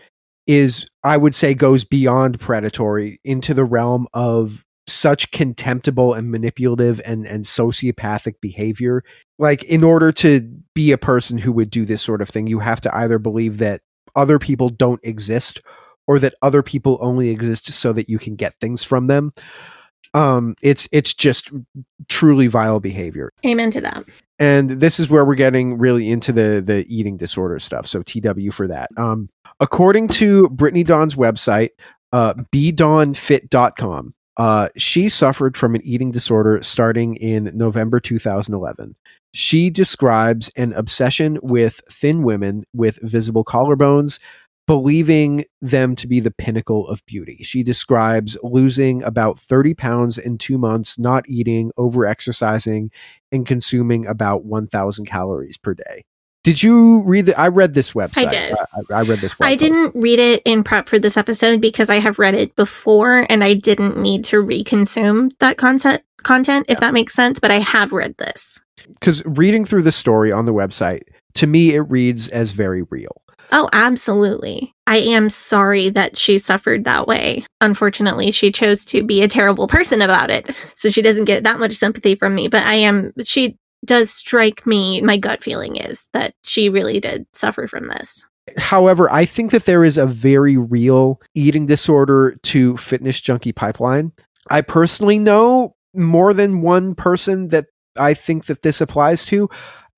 is 0.47 0.87
I 1.03 1.17
would 1.17 1.35
say 1.35 1.53
goes 1.53 1.83
beyond 1.83 2.39
predatory 2.39 3.19
into 3.23 3.53
the 3.53 3.65
realm 3.65 4.07
of 4.13 4.65
such 4.91 5.31
contemptible 5.31 6.13
and 6.13 6.31
manipulative 6.31 7.01
and, 7.05 7.25
and 7.25 7.43
sociopathic 7.43 8.35
behavior. 8.41 9.03
Like, 9.39 9.63
in 9.63 9.83
order 9.83 10.11
to 10.13 10.41
be 10.75 10.91
a 10.91 10.97
person 10.97 11.37
who 11.37 11.51
would 11.53 11.69
do 11.69 11.85
this 11.85 12.01
sort 12.01 12.21
of 12.21 12.29
thing, 12.29 12.47
you 12.47 12.59
have 12.59 12.81
to 12.81 12.95
either 12.95 13.19
believe 13.19 13.57
that 13.59 13.81
other 14.15 14.39
people 14.39 14.69
don't 14.69 14.99
exist 15.03 15.61
or 16.07 16.19
that 16.19 16.35
other 16.41 16.61
people 16.61 16.97
only 17.01 17.29
exist 17.29 17.71
so 17.71 17.93
that 17.93 18.09
you 18.09 18.19
can 18.19 18.35
get 18.35 18.53
things 18.55 18.83
from 18.83 19.07
them. 19.07 19.33
Um, 20.13 20.55
it's 20.61 20.87
it's 20.91 21.13
just 21.13 21.51
truly 22.09 22.47
vile 22.47 22.79
behavior. 22.79 23.31
Amen 23.45 23.71
to 23.71 23.81
that. 23.81 24.03
And 24.39 24.69
this 24.69 24.99
is 24.99 25.09
where 25.09 25.23
we're 25.23 25.35
getting 25.35 25.77
really 25.77 26.09
into 26.09 26.33
the 26.33 26.61
the 26.65 26.85
eating 26.93 27.17
disorder 27.17 27.59
stuff. 27.59 27.87
So 27.87 28.01
TW 28.03 28.51
for 28.51 28.67
that. 28.67 28.89
Um, 28.97 29.29
according 29.59 30.09
to 30.09 30.49
Brittany 30.49 30.83
Dawn's 30.83 31.15
website, 31.15 31.69
uh, 32.11 32.33
bdawnfit.com, 32.33 34.13
uh, 34.37 34.69
she 34.77 35.09
suffered 35.09 35.57
from 35.57 35.75
an 35.75 35.81
eating 35.83 36.11
disorder 36.11 36.61
starting 36.61 37.15
in 37.15 37.51
November 37.53 37.99
2011. 37.99 38.95
She 39.33 39.69
describes 39.69 40.49
an 40.55 40.73
obsession 40.73 41.39
with 41.41 41.81
thin 41.89 42.23
women 42.23 42.63
with 42.73 42.99
visible 43.01 43.45
collarbones, 43.45 44.19
believing 44.67 45.45
them 45.61 45.95
to 45.95 46.07
be 46.07 46.19
the 46.19 46.31
pinnacle 46.31 46.87
of 46.87 47.05
beauty. 47.05 47.39
She 47.43 47.63
describes 47.63 48.37
losing 48.43 49.03
about 49.03 49.39
30 49.39 49.73
pounds 49.73 50.17
in 50.17 50.37
two 50.37 50.57
months, 50.57 50.97
not 50.99 51.27
eating, 51.27 51.71
over 51.77 52.05
exercising, 52.05 52.91
and 53.31 53.45
consuming 53.45 54.05
about 54.05 54.45
1,000 54.45 55.05
calories 55.05 55.57
per 55.57 55.73
day. 55.73 56.03
Did 56.43 56.63
you 56.63 57.01
read 57.01 57.27
the? 57.27 57.39
I 57.39 57.49
read 57.49 57.73
this 57.75 57.91
website. 57.91 58.27
I 58.27 58.29
did. 58.29 58.55
I, 58.91 58.99
I 58.99 59.01
read 59.03 59.19
this. 59.19 59.35
I 59.39 59.51
post. 59.51 59.59
didn't 59.59 59.95
read 59.95 60.19
it 60.19 60.41
in 60.43 60.63
prep 60.63 60.89
for 60.89 60.97
this 60.97 61.15
episode 61.17 61.61
because 61.61 61.89
I 61.89 61.99
have 61.99 62.17
read 62.17 62.33
it 62.33 62.55
before 62.55 63.27
and 63.29 63.43
I 63.43 63.53
didn't 63.53 63.97
need 63.97 64.23
to 64.25 64.37
reconsume 64.37 65.31
that 65.39 65.57
content 65.57 66.01
content 66.23 66.65
if 66.69 66.79
that 66.79 66.93
makes 66.93 67.13
sense, 67.13 67.39
but 67.39 67.51
I 67.51 67.59
have 67.59 67.91
read 67.91 68.15
this. 68.17 68.59
because 68.99 69.23
reading 69.25 69.65
through 69.65 69.83
the 69.83 69.91
story 69.91 70.31
on 70.31 70.45
the 70.45 70.53
website, 70.53 71.01
to 71.35 71.47
me, 71.47 71.73
it 71.73 71.81
reads 71.81 72.27
as 72.29 72.51
very 72.51 72.83
real. 72.83 73.21
Oh, 73.53 73.67
absolutely. 73.73 74.73
I 74.87 74.97
am 74.97 75.29
sorry 75.29 75.89
that 75.89 76.17
she 76.17 76.37
suffered 76.37 76.85
that 76.85 77.05
way. 77.05 77.45
Unfortunately, 77.59 78.31
she 78.31 78.51
chose 78.51 78.85
to 78.85 79.03
be 79.03 79.21
a 79.21 79.27
terrible 79.27 79.67
person 79.67 80.01
about 80.01 80.29
it. 80.31 80.49
So 80.77 80.89
she 80.89 81.03
doesn't 81.03 81.25
get 81.25 81.43
that 81.43 81.59
much 81.59 81.75
sympathy 81.75 82.15
from 82.15 82.33
me, 82.33 82.47
but 82.47 82.63
I 82.63 82.73
am, 82.73 83.13
she 83.23 83.59
does 83.85 84.11
strike 84.11 84.65
me, 84.67 85.01
my 85.01 85.17
gut 85.17 85.43
feeling 85.43 85.75
is 85.75 86.07
that 86.13 86.33
she 86.43 86.69
really 86.69 86.99
did 86.99 87.25
suffer 87.33 87.67
from 87.67 87.87
this. 87.87 88.27
However, 88.57 89.11
I 89.11 89.25
think 89.25 89.51
that 89.51 89.65
there 89.65 89.83
is 89.83 89.97
a 89.97 90.05
very 90.05 90.57
real 90.57 91.21
eating 91.35 91.65
disorder 91.65 92.37
to 92.43 92.77
fitness 92.77 93.21
junkie 93.21 93.53
pipeline. 93.53 94.11
I 94.49 94.61
personally 94.61 95.19
know 95.19 95.75
more 95.93 96.33
than 96.33 96.61
one 96.61 96.95
person 96.95 97.49
that 97.49 97.67
I 97.97 98.13
think 98.13 98.45
that 98.45 98.61
this 98.61 98.81
applies 98.81 99.25
to. 99.25 99.49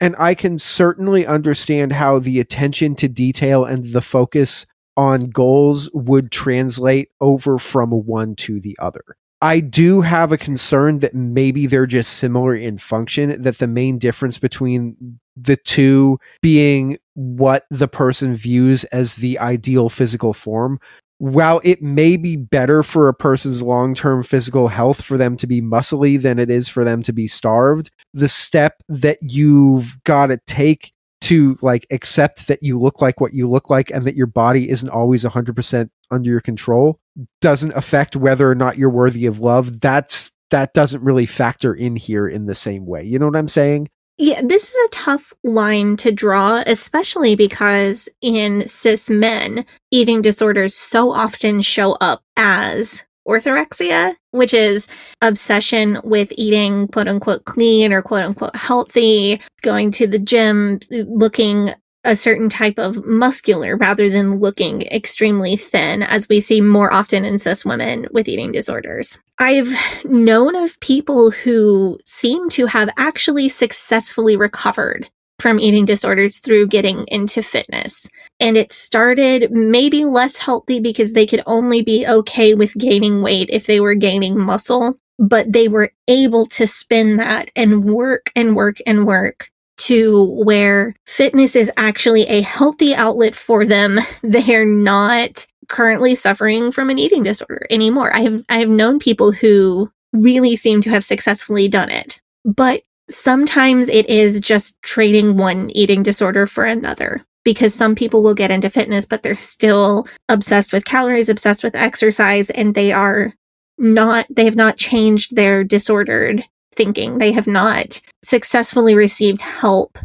And 0.01 0.15
I 0.19 0.33
can 0.35 0.59
certainly 0.59 1.25
understand 1.25 1.93
how 1.93 2.19
the 2.19 2.39
attention 2.39 2.95
to 2.95 3.07
detail 3.07 3.63
and 3.63 3.85
the 3.85 4.01
focus 4.01 4.65
on 4.97 5.29
goals 5.29 5.89
would 5.93 6.31
translate 6.31 7.09
over 7.21 7.57
from 7.57 7.91
one 7.91 8.35
to 8.35 8.59
the 8.59 8.75
other. 8.79 9.03
I 9.43 9.59
do 9.59 9.99
have 9.99 10.31
a 10.31 10.37
concern 10.37 10.99
that 10.99 11.13
maybe 11.13 11.67
they're 11.67 11.85
just 11.85 12.13
similar 12.13 12.55
in 12.55 12.77
function, 12.77 13.41
that 13.41 13.57
the 13.57 13.67
main 13.67 13.97
difference 13.97 14.39
between 14.39 15.19
the 15.35 15.57
two 15.57 16.17
being 16.41 16.97
what 17.15 17.65
the 17.69 17.89
person 17.89 18.35
views 18.35 18.85
as 18.85 19.15
the 19.15 19.37
ideal 19.39 19.89
physical 19.89 20.33
form. 20.33 20.79
While 21.17 21.59
it 21.65 21.81
may 21.81 22.15
be 22.15 22.37
better 22.37 22.83
for 22.83 23.09
a 23.09 23.13
person's 23.13 23.61
long 23.61 23.95
term 23.95 24.23
physical 24.23 24.69
health 24.69 25.01
for 25.01 25.17
them 25.17 25.35
to 25.35 25.45
be 25.45 25.61
muscly 25.61 26.21
than 26.21 26.39
it 26.39 26.49
is 26.49 26.69
for 26.69 26.85
them 26.85 27.03
to 27.03 27.11
be 27.11 27.27
starved, 27.27 27.91
the 28.13 28.29
step 28.29 28.81
that 28.87 29.17
you've 29.21 30.01
got 30.05 30.27
to 30.27 30.39
take 30.47 30.93
to 31.19 31.57
like 31.61 31.85
accept 31.91 32.47
that 32.47 32.63
you 32.63 32.79
look 32.79 33.01
like 33.01 33.19
what 33.19 33.33
you 33.33 33.49
look 33.49 33.69
like 33.69 33.91
and 33.91 34.05
that 34.05 34.15
your 34.15 34.27
body 34.27 34.69
isn't 34.69 34.89
always 34.89 35.25
100% 35.25 35.89
under 36.11 36.29
your 36.29 36.41
control 36.41 36.97
doesn't 37.41 37.73
affect 37.73 38.15
whether 38.15 38.49
or 38.49 38.55
not 38.55 38.77
you're 38.77 38.89
worthy 38.89 39.25
of 39.25 39.39
love 39.39 39.79
that's 39.79 40.31
that 40.49 40.73
doesn't 40.73 41.03
really 41.03 41.25
factor 41.25 41.73
in 41.73 41.95
here 41.95 42.27
in 42.27 42.45
the 42.45 42.53
same 42.53 42.85
way. 42.85 43.03
You 43.03 43.17
know 43.17 43.25
what 43.25 43.35
i'm 43.35 43.47
saying? 43.47 43.89
Yeah, 44.19 44.41
this 44.43 44.69
is 44.69 44.75
a 44.85 44.89
tough 44.89 45.33
line 45.43 45.97
to 45.97 46.11
draw, 46.11 46.63
especially 46.67 47.35
because 47.35 48.07
in 48.21 48.67
cis 48.67 49.09
men, 49.09 49.65
eating 49.89 50.21
disorders 50.21 50.75
so 50.75 51.11
often 51.11 51.63
show 51.63 51.93
up 51.93 52.21
as 52.37 53.03
orthorexia, 53.27 54.15
which 54.31 54.53
is 54.53 54.87
obsession 55.21 55.99
with 56.03 56.31
eating 56.37 56.87
quote 56.89 57.07
unquote 57.07 57.45
clean 57.45 57.91
or 57.91 58.03
quote 58.03 58.25
unquote 58.25 58.55
healthy, 58.55 59.41
going 59.63 59.89
to 59.91 60.05
the 60.05 60.19
gym, 60.19 60.79
looking 60.91 61.71
a 62.03 62.15
certain 62.15 62.49
type 62.49 62.77
of 62.77 63.05
muscular 63.05 63.77
rather 63.77 64.09
than 64.09 64.39
looking 64.39 64.81
extremely 64.83 65.55
thin, 65.55 66.03
as 66.03 66.27
we 66.27 66.39
see 66.39 66.61
more 66.61 66.93
often 66.93 67.25
in 67.25 67.39
cis 67.39 67.63
women 67.63 68.07
with 68.11 68.27
eating 68.27 68.51
disorders. 68.51 69.19
I've 69.39 69.73
known 70.03 70.55
of 70.55 70.79
people 70.79 71.31
who 71.31 71.99
seem 72.05 72.49
to 72.51 72.65
have 72.67 72.89
actually 72.97 73.49
successfully 73.49 74.35
recovered 74.35 75.09
from 75.39 75.59
eating 75.59 75.85
disorders 75.85 76.39
through 76.39 76.67
getting 76.67 77.05
into 77.07 77.41
fitness. 77.41 78.07
And 78.39 78.55
it 78.55 78.71
started 78.71 79.51
maybe 79.51 80.05
less 80.05 80.37
healthy 80.37 80.79
because 80.79 81.13
they 81.13 81.25
could 81.25 81.43
only 81.45 81.81
be 81.81 82.07
okay 82.07 82.53
with 82.53 82.77
gaining 82.77 83.21
weight 83.21 83.49
if 83.49 83.65
they 83.65 83.79
were 83.79 83.95
gaining 83.95 84.39
muscle, 84.39 84.95
but 85.19 85.51
they 85.51 85.67
were 85.67 85.91
able 86.07 86.45
to 86.47 86.67
spin 86.67 87.17
that 87.17 87.49
and 87.55 87.85
work 87.85 88.31
and 88.35 88.55
work 88.55 88.77
and 88.85 89.05
work 89.05 89.49
to 89.77 90.23
where 90.43 90.95
fitness 91.05 91.55
is 91.55 91.71
actually 91.77 92.23
a 92.23 92.41
healthy 92.41 92.93
outlet 92.95 93.35
for 93.35 93.65
them. 93.65 93.99
They're 94.23 94.65
not 94.65 95.45
currently 95.69 96.15
suffering 96.15 96.71
from 96.71 96.89
an 96.89 96.99
eating 96.99 97.23
disorder 97.23 97.65
anymore. 97.69 98.15
I 98.15 98.19
have 98.21 98.43
I 98.49 98.59
have 98.59 98.69
known 98.69 98.99
people 98.99 99.31
who 99.31 99.91
really 100.11 100.55
seem 100.55 100.81
to 100.81 100.89
have 100.89 101.03
successfully 101.03 101.67
done 101.67 101.89
it. 101.89 102.21
But 102.45 102.83
sometimes 103.09 103.89
it 103.89 104.07
is 104.09 104.39
just 104.39 104.81
trading 104.81 105.37
one 105.37 105.69
eating 105.71 106.03
disorder 106.03 106.47
for 106.47 106.65
another 106.65 107.25
because 107.43 107.73
some 107.73 107.95
people 107.95 108.23
will 108.23 108.33
get 108.33 108.51
into 108.51 108.69
fitness 108.69 109.05
but 109.05 109.21
they're 109.23 109.35
still 109.35 110.07
obsessed 110.29 110.71
with 110.71 110.85
calories, 110.85 111.29
obsessed 111.29 111.63
with 111.63 111.75
exercise 111.75 112.49
and 112.51 112.75
they 112.75 112.91
are 112.91 113.33
not 113.77 114.25
they 114.29 114.45
have 114.45 114.55
not 114.55 114.77
changed 114.77 115.35
their 115.35 115.63
disordered 115.63 116.43
thinking. 116.75 117.17
They 117.17 117.31
have 117.31 117.47
not 117.47 118.01
successfully 118.23 118.95
received 118.95 119.41
help 119.41 119.97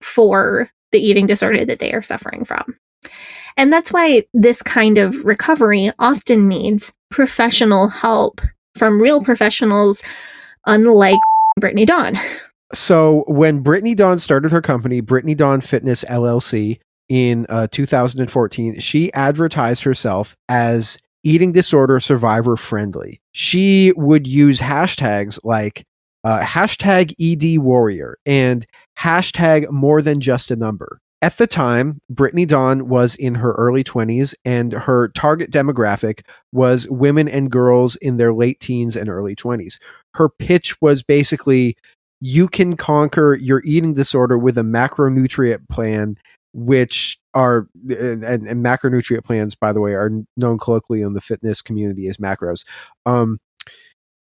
for 0.00 0.70
the 0.92 1.00
eating 1.00 1.26
disorder 1.26 1.64
that 1.64 1.78
they 1.78 1.92
are 1.92 2.02
suffering 2.02 2.44
from. 2.44 2.76
And 3.56 3.72
that's 3.72 3.92
why 3.92 4.24
this 4.34 4.62
kind 4.62 4.98
of 4.98 5.24
recovery 5.24 5.90
often 5.98 6.48
needs 6.48 6.92
professional 7.10 7.88
help 7.88 8.40
from 8.76 9.00
real 9.00 9.24
professionals, 9.24 10.02
unlike 10.66 11.18
Brittany 11.58 11.86
Dawn. 11.86 12.18
So 12.74 13.24
when 13.28 13.60
Brittany 13.60 13.94
Dawn 13.94 14.18
started 14.18 14.52
her 14.52 14.60
company, 14.60 15.00
Brittany 15.00 15.34
Dawn 15.34 15.60
Fitness 15.60 16.04
LLC, 16.04 16.78
in 17.08 17.46
uh, 17.48 17.68
2014, 17.70 18.80
she 18.80 19.12
advertised 19.12 19.84
herself 19.84 20.36
as 20.48 20.98
eating 21.22 21.52
disorder 21.52 22.00
survivor 22.00 22.56
friendly. 22.56 23.20
She 23.32 23.92
would 23.96 24.26
use 24.26 24.60
hashtags 24.60 25.38
like 25.44 25.84
uh, 26.26 26.40
hashtag 26.40 27.14
ED 27.20 27.58
warrior 27.60 28.18
and 28.26 28.66
hashtag 28.98 29.70
more 29.70 30.02
than 30.02 30.20
just 30.20 30.50
a 30.50 30.56
number. 30.56 30.98
At 31.22 31.38
the 31.38 31.46
time, 31.46 32.00
Brittany 32.10 32.44
Dawn 32.44 32.88
was 32.88 33.14
in 33.14 33.36
her 33.36 33.52
early 33.52 33.84
20s, 33.84 34.34
and 34.44 34.72
her 34.72 35.08
target 35.10 35.52
demographic 35.52 36.22
was 36.52 36.88
women 36.88 37.28
and 37.28 37.48
girls 37.48 37.94
in 37.96 38.16
their 38.16 38.34
late 38.34 38.58
teens 38.58 38.96
and 38.96 39.08
early 39.08 39.36
20s. 39.36 39.78
Her 40.14 40.28
pitch 40.28 40.80
was 40.82 41.04
basically 41.04 41.76
you 42.20 42.48
can 42.48 42.76
conquer 42.76 43.36
your 43.40 43.62
eating 43.64 43.94
disorder 43.94 44.36
with 44.36 44.58
a 44.58 44.62
macronutrient 44.62 45.68
plan, 45.68 46.18
which 46.52 47.20
are, 47.34 47.68
and, 47.88 48.24
and 48.24 48.64
macronutrient 48.64 49.24
plans, 49.24 49.54
by 49.54 49.72
the 49.72 49.80
way, 49.80 49.92
are 49.92 50.10
known 50.36 50.58
colloquially 50.58 51.02
in 51.02 51.12
the 51.12 51.20
fitness 51.20 51.62
community 51.62 52.08
as 52.08 52.16
macros. 52.16 52.64
Um, 53.04 53.38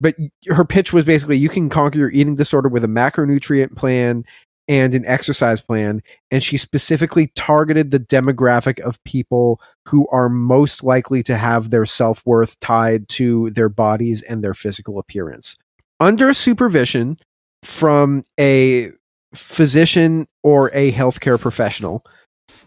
but 0.05 0.15
her 0.49 0.67
pitch 0.67 0.93
was 0.93 1.07
basically 1.07 1.39
you 1.39 1.49
can 1.49 1.71
conquer 1.71 1.99
your 1.99 2.11
eating 2.11 2.35
disorder 2.35 2.69
with 2.69 2.85
a 2.85 2.89
macronutrient 2.89 3.75
plan 3.75 4.23
and 4.69 4.95
an 4.95 5.03
exercise 5.07 5.63
plan 5.63 6.03
and 6.31 6.43
she 6.43 6.59
specifically 6.59 7.29
targeted 7.35 7.91
the 7.91 7.99
demographic 7.99 8.79
of 8.81 9.03
people 9.05 9.63
who 9.89 10.07
are 10.09 10.29
most 10.29 10.85
likely 10.85 11.23
to 11.23 11.39
have 11.39 11.71
their 11.71 11.87
self-worth 11.87 12.61
tied 12.61 13.09
to 13.09 13.49
their 13.53 13.71
bodies 13.71 14.21
and 14.21 14.45
their 14.45 14.53
physical 14.53 14.99
appearance. 14.99 15.57
Under 16.01 16.35
supervision 16.35 17.17
from 17.63 18.25
a 18.39 18.91
physician 19.35 20.29
or 20.43 20.71
a 20.75 20.93
healthcare 20.93 21.41
professional 21.41 22.05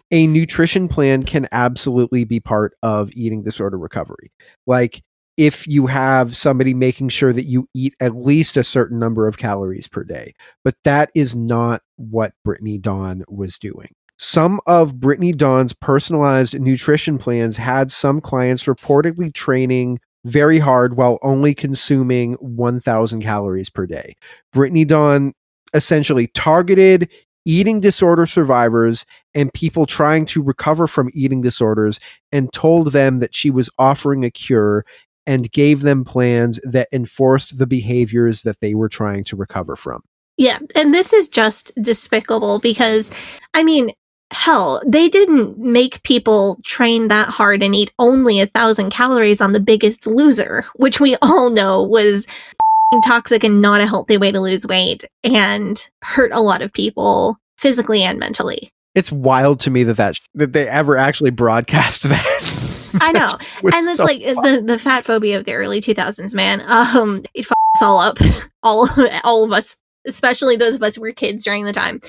a 0.09 0.25
nutrition 0.25 0.87
plan 0.87 1.23
can 1.23 1.47
absolutely 1.51 2.23
be 2.23 2.39
part 2.39 2.75
of 2.81 3.11
eating 3.11 3.43
disorder 3.43 3.77
recovery. 3.77 4.31
Like 4.65 5.03
if 5.37 5.67
you 5.67 5.85
have 5.85 6.35
somebody 6.35 6.73
making 6.73 7.09
sure 7.09 7.31
that 7.31 7.45
you 7.45 7.69
eat 7.73 7.95
at 7.99 8.15
least 8.15 8.57
a 8.57 8.63
certain 8.63 8.99
number 8.99 9.27
of 9.27 9.37
calories 9.37 9.87
per 9.87 10.03
day. 10.03 10.33
But 10.63 10.75
that 10.83 11.11
is 11.13 11.35
not 11.35 11.81
what 11.95 12.33
Brittany 12.43 12.79
Dawn 12.79 13.23
was 13.29 13.57
doing. 13.57 13.89
Some 14.17 14.59
of 14.65 14.99
Brittany 14.99 15.31
Dawn's 15.31 15.73
personalized 15.73 16.59
nutrition 16.59 17.19
plans 17.19 17.55
had 17.55 17.91
some 17.91 18.19
clients 18.19 18.63
reportedly 18.63 19.31
training 19.31 19.99
very 20.25 20.57
hard 20.57 20.97
while 20.97 21.19
only 21.21 21.53
consuming 21.53 22.33
1,000 22.33 23.21
calories 23.21 23.69
per 23.69 23.85
day. 23.85 24.15
Brittany 24.51 24.85
Dawn 24.85 25.33
essentially 25.73 26.27
targeted 26.27 27.09
eating 27.45 27.79
disorder 27.79 28.25
survivors 28.25 29.05
and 29.33 29.53
people 29.53 29.85
trying 29.85 30.25
to 30.25 30.43
recover 30.43 30.85
from 30.85 31.09
eating 31.13 31.39
disorders 31.39 31.97
and 32.33 32.51
told 32.51 32.91
them 32.91 33.19
that 33.19 33.33
she 33.33 33.49
was 33.49 33.69
offering 33.79 34.25
a 34.25 34.31
cure 34.31 34.83
and 35.27 35.51
gave 35.51 35.81
them 35.81 36.05
plans 36.05 36.59
that 36.63 36.87
enforced 36.91 37.59
the 37.59 37.67
behaviors 37.67 38.41
that 38.41 38.61
they 38.61 38.73
were 38.73 38.89
trying 38.89 39.23
to 39.25 39.35
recover 39.35 39.75
from. 39.75 40.01
Yeah, 40.37 40.59
and 40.75 40.93
this 40.93 41.13
is 41.13 41.29
just 41.29 41.71
despicable 41.81 42.59
because, 42.59 43.11
I 43.53 43.63
mean, 43.63 43.91
hell, 44.31 44.81
they 44.87 45.09
didn't 45.09 45.57
make 45.57 46.03
people 46.03 46.59
train 46.63 47.07
that 47.09 47.27
hard 47.27 47.61
and 47.61 47.75
eat 47.75 47.91
only 47.99 48.39
a 48.39 48.45
thousand 48.45 48.91
calories 48.91 49.41
on 49.41 49.51
the 49.51 49.59
biggest 49.59 50.07
loser, 50.07 50.65
which 50.75 50.99
we 50.99 51.15
all 51.21 51.49
know 51.49 51.83
was 51.83 52.27
toxic 53.05 53.43
and 53.43 53.61
not 53.61 53.81
a 53.81 53.87
healthy 53.87 54.17
way 54.17 54.31
to 54.31 54.39
lose 54.39 54.65
weight 54.65 55.03
and 55.23 55.89
hurt 56.03 56.31
a 56.31 56.41
lot 56.41 56.61
of 56.61 56.71
people 56.71 57.37
physically 57.57 58.03
and 58.03 58.19
mentally. 58.19 58.71
It's 58.95 59.11
wild 59.11 59.59
to 59.61 59.71
me 59.71 59.83
that 59.83 59.97
that, 59.97 60.15
that 60.35 60.53
they 60.53 60.67
ever 60.67 60.97
actually 60.97 61.31
broadcast 61.31 62.03
that. 62.09 62.66
I 63.01 63.11
know. 63.11 63.31
and 63.63 63.87
it's 63.87 63.97
so 63.97 64.05
like 64.05 64.23
fun. 64.23 64.43
the 64.43 64.61
the 64.61 64.79
fat 64.79 65.05
phobia 65.05 65.37
of 65.37 65.45
the 65.45 65.53
early 65.53 65.81
2000s, 65.81 66.33
man. 66.33 66.63
Um 66.67 67.23
it 67.33 67.45
fucks 67.45 67.81
all 67.81 67.99
up. 67.99 68.17
all 68.63 68.89
all 69.23 69.43
of 69.43 69.51
us, 69.51 69.77
especially 70.05 70.55
those 70.55 70.75
of 70.75 70.83
us 70.83 70.95
who 70.95 71.01
were 71.01 71.11
kids 71.11 71.43
during 71.43 71.65
the 71.65 71.73
time. 71.73 72.01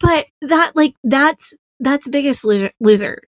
But 0.00 0.26
that 0.42 0.72
like 0.74 0.94
that's 1.04 1.54
that's 1.80 2.08
biggest 2.08 2.44
loser, 2.44 2.70
loser. 2.80 3.22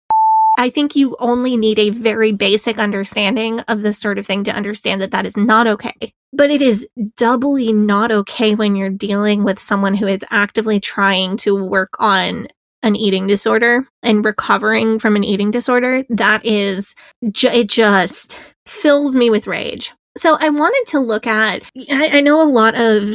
I 0.58 0.70
think 0.70 0.96
you 0.96 1.16
only 1.20 1.56
need 1.56 1.78
a 1.78 1.90
very 1.90 2.32
basic 2.32 2.78
understanding 2.78 3.60
of 3.60 3.82
this 3.82 3.98
sort 3.98 4.18
of 4.18 4.26
thing 4.26 4.44
to 4.44 4.54
understand 4.54 5.02
that 5.02 5.10
that 5.10 5.26
is 5.26 5.36
not 5.36 5.66
okay. 5.66 6.14
But 6.32 6.50
it 6.50 6.62
is 6.62 6.88
doubly 7.16 7.72
not 7.72 8.10
okay 8.10 8.54
when 8.54 8.74
you're 8.74 8.88
dealing 8.88 9.44
with 9.44 9.58
someone 9.58 9.94
who 9.94 10.06
is 10.06 10.24
actively 10.30 10.80
trying 10.80 11.36
to 11.38 11.62
work 11.62 11.96
on 11.98 12.48
an 12.86 12.94
eating 12.94 13.26
disorder 13.26 13.86
and 14.02 14.24
recovering 14.24 14.98
from 14.98 15.16
an 15.16 15.24
eating 15.24 15.50
disorder, 15.50 16.04
that 16.08 16.44
is, 16.46 16.94
ju- 17.32 17.48
it 17.48 17.68
just 17.68 18.38
fills 18.64 19.14
me 19.14 19.28
with 19.28 19.48
rage. 19.48 19.92
So 20.16 20.38
I 20.40 20.48
wanted 20.48 20.84
to 20.92 21.00
look 21.00 21.26
at, 21.26 21.62
I, 21.90 22.18
I 22.18 22.20
know 22.20 22.40
a 22.40 22.48
lot 22.48 22.74
of 22.76 23.10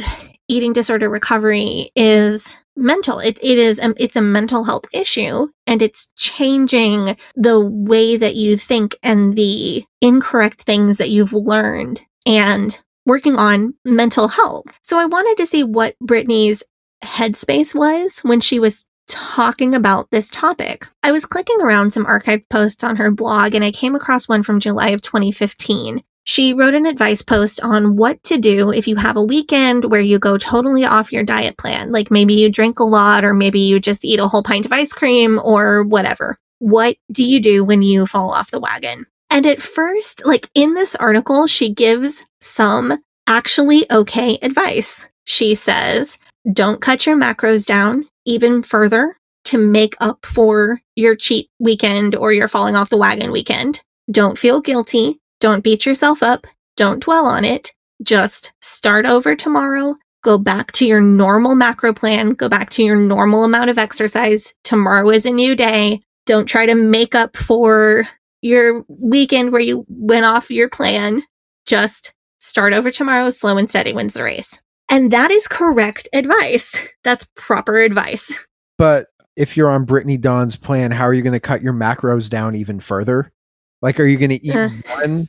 eating 0.46 0.74
disorder 0.74 1.08
recovery 1.08 1.90
is 1.96 2.56
mental. 2.76 3.18
It, 3.18 3.38
it 3.42 3.58
is, 3.58 3.80
um, 3.80 3.94
it's 3.96 4.16
a 4.16 4.20
mental 4.20 4.64
health 4.64 4.84
issue 4.92 5.48
and 5.66 5.80
it's 5.80 6.10
changing 6.16 7.16
the 7.34 7.58
way 7.60 8.16
that 8.18 8.36
you 8.36 8.58
think 8.58 8.96
and 9.02 9.34
the 9.34 9.84
incorrect 10.02 10.62
things 10.62 10.98
that 10.98 11.10
you've 11.10 11.32
learned 11.32 12.02
and 12.26 12.78
working 13.06 13.36
on 13.36 13.74
mental 13.84 14.28
health. 14.28 14.66
So 14.82 14.98
I 14.98 15.06
wanted 15.06 15.38
to 15.38 15.46
see 15.46 15.64
what 15.64 15.98
Brittany's 16.00 16.62
headspace 17.02 17.74
was 17.74 18.20
when 18.20 18.40
she 18.40 18.58
was 18.58 18.84
talking 19.08 19.74
about 19.74 20.10
this 20.10 20.28
topic. 20.28 20.86
I 21.02 21.12
was 21.12 21.26
clicking 21.26 21.60
around 21.60 21.92
some 21.92 22.06
archived 22.06 22.48
posts 22.48 22.84
on 22.84 22.96
her 22.96 23.10
blog 23.10 23.54
and 23.54 23.64
I 23.64 23.70
came 23.70 23.94
across 23.94 24.28
one 24.28 24.42
from 24.42 24.60
July 24.60 24.88
of 24.88 25.02
2015. 25.02 26.02
She 26.24 26.54
wrote 26.54 26.74
an 26.74 26.86
advice 26.86 27.20
post 27.20 27.60
on 27.62 27.96
what 27.96 28.22
to 28.24 28.38
do 28.38 28.70
if 28.70 28.86
you 28.86 28.96
have 28.96 29.16
a 29.16 29.22
weekend 29.22 29.86
where 29.86 30.00
you 30.00 30.18
go 30.18 30.38
totally 30.38 30.84
off 30.84 31.12
your 31.12 31.24
diet 31.24 31.58
plan. 31.58 31.90
Like 31.90 32.10
maybe 32.10 32.34
you 32.34 32.48
drink 32.48 32.78
a 32.78 32.84
lot, 32.84 33.24
or 33.24 33.34
maybe 33.34 33.58
you 33.58 33.80
just 33.80 34.04
eat 34.04 34.20
a 34.20 34.28
whole 34.28 34.42
pint 34.42 34.64
of 34.64 34.72
ice 34.72 34.92
cream, 34.92 35.40
or 35.42 35.82
whatever. 35.82 36.38
What 36.60 36.96
do 37.10 37.24
you 37.24 37.40
do 37.40 37.64
when 37.64 37.82
you 37.82 38.06
fall 38.06 38.30
off 38.30 38.52
the 38.52 38.60
wagon? 38.60 39.06
And 39.30 39.46
at 39.46 39.60
first, 39.60 40.24
like 40.24 40.48
in 40.54 40.74
this 40.74 40.94
article, 40.94 41.48
she 41.48 41.74
gives 41.74 42.24
some 42.40 43.02
actually 43.26 43.90
okay 43.90 44.38
advice. 44.42 45.06
She 45.24 45.56
says, 45.56 46.18
don't 46.52 46.80
cut 46.80 47.04
your 47.06 47.16
macros 47.16 47.66
down 47.66 48.06
even 48.24 48.62
further 48.62 49.16
to 49.44 49.58
make 49.58 49.94
up 50.00 50.24
for 50.24 50.80
your 50.94 51.16
cheat 51.16 51.50
weekend 51.58 52.14
or 52.14 52.32
your 52.32 52.48
falling 52.48 52.76
off 52.76 52.90
the 52.90 52.96
wagon 52.96 53.32
weekend. 53.32 53.82
Don't 54.10 54.38
feel 54.38 54.60
guilty. 54.60 55.18
Don't 55.40 55.64
beat 55.64 55.84
yourself 55.84 56.22
up. 56.22 56.46
Don't 56.76 57.02
dwell 57.02 57.26
on 57.26 57.44
it. 57.44 57.72
Just 58.02 58.52
start 58.60 59.06
over 59.06 59.34
tomorrow. 59.34 59.96
Go 60.22 60.38
back 60.38 60.70
to 60.72 60.86
your 60.86 61.00
normal 61.00 61.56
macro 61.56 61.92
plan. 61.92 62.30
Go 62.30 62.48
back 62.48 62.70
to 62.70 62.84
your 62.84 62.96
normal 62.96 63.44
amount 63.44 63.70
of 63.70 63.78
exercise. 63.78 64.54
Tomorrow 64.62 65.10
is 65.10 65.26
a 65.26 65.30
new 65.30 65.56
day. 65.56 66.00
Don't 66.26 66.46
try 66.46 66.66
to 66.66 66.76
make 66.76 67.14
up 67.16 67.36
for 67.36 68.06
your 68.40 68.84
weekend 68.88 69.50
where 69.50 69.60
you 69.60 69.84
went 69.88 70.24
off 70.24 70.50
your 70.50 70.68
plan. 70.68 71.22
Just 71.66 72.14
start 72.38 72.72
over 72.72 72.92
tomorrow. 72.92 73.30
Slow 73.30 73.56
and 73.56 73.68
steady 73.68 73.92
wins 73.92 74.14
the 74.14 74.22
race. 74.22 74.61
And 74.92 75.10
that 75.10 75.30
is 75.30 75.48
correct 75.48 76.06
advice. 76.12 76.78
That's 77.02 77.26
proper 77.34 77.78
advice. 77.78 78.30
But 78.76 79.06
if 79.36 79.56
you're 79.56 79.70
on 79.70 79.86
Brittany 79.86 80.18
Dawn's 80.18 80.56
plan, 80.56 80.90
how 80.90 81.04
are 81.04 81.14
you 81.14 81.22
going 81.22 81.32
to 81.32 81.40
cut 81.40 81.62
your 81.62 81.72
macros 81.72 82.28
down 82.28 82.54
even 82.54 82.78
further? 82.78 83.32
Like, 83.80 83.98
are 83.98 84.04
you 84.04 84.18
going 84.18 84.38
to 84.38 84.44
eat 84.44 84.54
uh. 84.54 84.68
one 84.98 85.28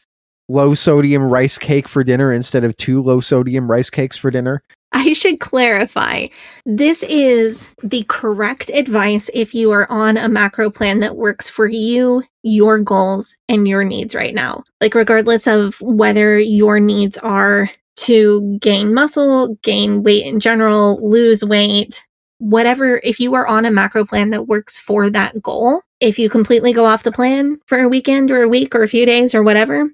low 0.49 0.73
sodium 0.73 1.23
rice 1.23 1.58
cake 1.58 1.88
for 1.88 2.04
dinner 2.04 2.34
instead 2.34 2.65
of 2.65 2.76
two 2.76 3.02
low 3.02 3.21
sodium 3.21 3.71
rice 3.71 3.89
cakes 3.89 4.17
for 4.17 4.30
dinner? 4.32 4.63
I 4.91 5.13
should 5.13 5.39
clarify. 5.39 6.28
This 6.65 7.02
is 7.04 7.73
the 7.82 8.04
correct 8.10 8.69
advice 8.73 9.30
if 9.34 9.56
you 9.56 9.71
are 9.71 9.89
on 9.89 10.17
a 10.17 10.28
macro 10.28 10.71
plan 10.71 10.99
that 10.99 11.15
works 11.15 11.49
for 11.49 11.67
you, 11.67 12.21
your 12.43 12.80
goals, 12.80 13.38
and 13.47 13.65
your 13.65 13.86
needs 13.86 14.13
right 14.13 14.36
now. 14.36 14.65
Like, 14.82 14.93
regardless 14.93 15.47
of 15.47 15.80
whether 15.80 16.38
your 16.38 16.82
needs 16.82 17.17
are 17.19 17.69
to 17.95 18.58
gain 18.60 18.93
muscle, 18.93 19.56
gain 19.62 20.03
weight 20.03 20.25
in 20.25 20.39
general, 20.39 20.99
lose 21.08 21.43
weight, 21.43 22.03
whatever, 22.39 22.99
if 23.03 23.19
you 23.19 23.34
are 23.36 23.47
on 23.47 23.65
a 23.65 23.71
macro 23.71 24.06
plan 24.06 24.32
that 24.32 24.47
works 24.47 24.79
for 24.79 25.10
that 25.10 25.41
goal, 25.41 25.82
if 25.99 26.19
you 26.19 26.29
completely 26.29 26.73
go 26.73 26.86
off 26.86 27.03
the 27.03 27.12
plan 27.12 27.58
for 27.65 27.79
a 27.79 27.89
weekend 27.89 28.32
or 28.32 28.41
a 28.41 28.49
week 28.49 28.75
or 28.75 28.84
a 28.84 28.88
few 28.88 29.06
days 29.06 29.34
or 29.34 29.43
whatever, 29.43 29.89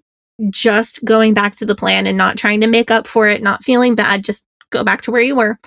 just 0.49 1.03
going 1.05 1.33
back 1.33 1.55
to 1.57 1.65
the 1.65 1.75
plan 1.75 2.07
and 2.07 2.17
not 2.17 2.37
trying 2.37 2.61
to 2.61 2.67
make 2.67 2.89
up 2.89 3.05
for 3.05 3.27
it, 3.27 3.43
not 3.43 3.63
feeling 3.63 3.95
bad, 3.95 4.23
just 4.23 4.45
go 4.71 4.83
back 4.83 5.01
to 5.01 5.11
where 5.11 5.21
you 5.21 5.35
were 5.35 5.59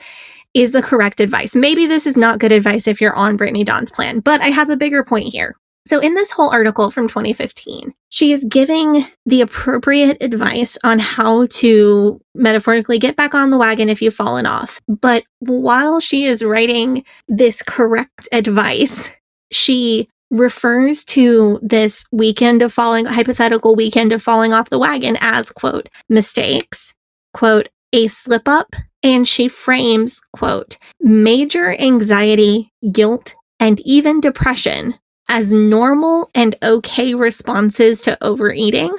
is 0.54 0.72
the 0.72 0.82
correct 0.82 1.20
advice. 1.20 1.54
Maybe 1.54 1.86
this 1.86 2.06
is 2.06 2.16
not 2.16 2.38
good 2.38 2.52
advice 2.52 2.86
if 2.86 3.00
you're 3.00 3.14
on 3.14 3.36
Brittany 3.36 3.64
Dawn's 3.64 3.90
plan, 3.90 4.20
but 4.20 4.40
I 4.42 4.48
have 4.48 4.68
a 4.68 4.76
bigger 4.76 5.02
point 5.02 5.28
here. 5.32 5.56
So, 5.84 5.98
in 5.98 6.14
this 6.14 6.30
whole 6.30 6.50
article 6.50 6.90
from 6.90 7.08
2015, 7.08 7.92
she 8.08 8.32
is 8.32 8.44
giving 8.44 9.04
the 9.26 9.40
appropriate 9.40 10.16
advice 10.20 10.78
on 10.84 11.00
how 11.00 11.46
to 11.46 12.20
metaphorically 12.34 12.98
get 12.98 13.16
back 13.16 13.34
on 13.34 13.50
the 13.50 13.58
wagon 13.58 13.88
if 13.88 14.00
you've 14.00 14.14
fallen 14.14 14.46
off. 14.46 14.80
But 14.86 15.24
while 15.40 15.98
she 15.98 16.24
is 16.24 16.44
writing 16.44 17.04
this 17.26 17.62
correct 17.62 18.28
advice, 18.30 19.10
she 19.50 20.08
refers 20.30 21.04
to 21.04 21.58
this 21.62 22.06
weekend 22.12 22.62
of 22.62 22.72
falling, 22.72 23.04
hypothetical 23.04 23.74
weekend 23.74 24.12
of 24.12 24.22
falling 24.22 24.54
off 24.54 24.70
the 24.70 24.78
wagon 24.78 25.18
as, 25.20 25.50
quote, 25.50 25.88
mistakes, 26.08 26.94
quote, 27.34 27.68
a 27.92 28.08
slip 28.08 28.48
up, 28.48 28.74
and 29.02 29.26
she 29.26 29.48
frames, 29.48 30.20
quote, 30.32 30.78
major 31.00 31.78
anxiety, 31.78 32.72
guilt, 32.92 33.34
and 33.60 33.80
even 33.80 34.20
depression 34.20 34.94
as 35.32 35.50
normal 35.50 36.30
and 36.34 36.54
okay 36.62 37.14
responses 37.14 38.02
to 38.02 38.22
overeating. 38.22 38.94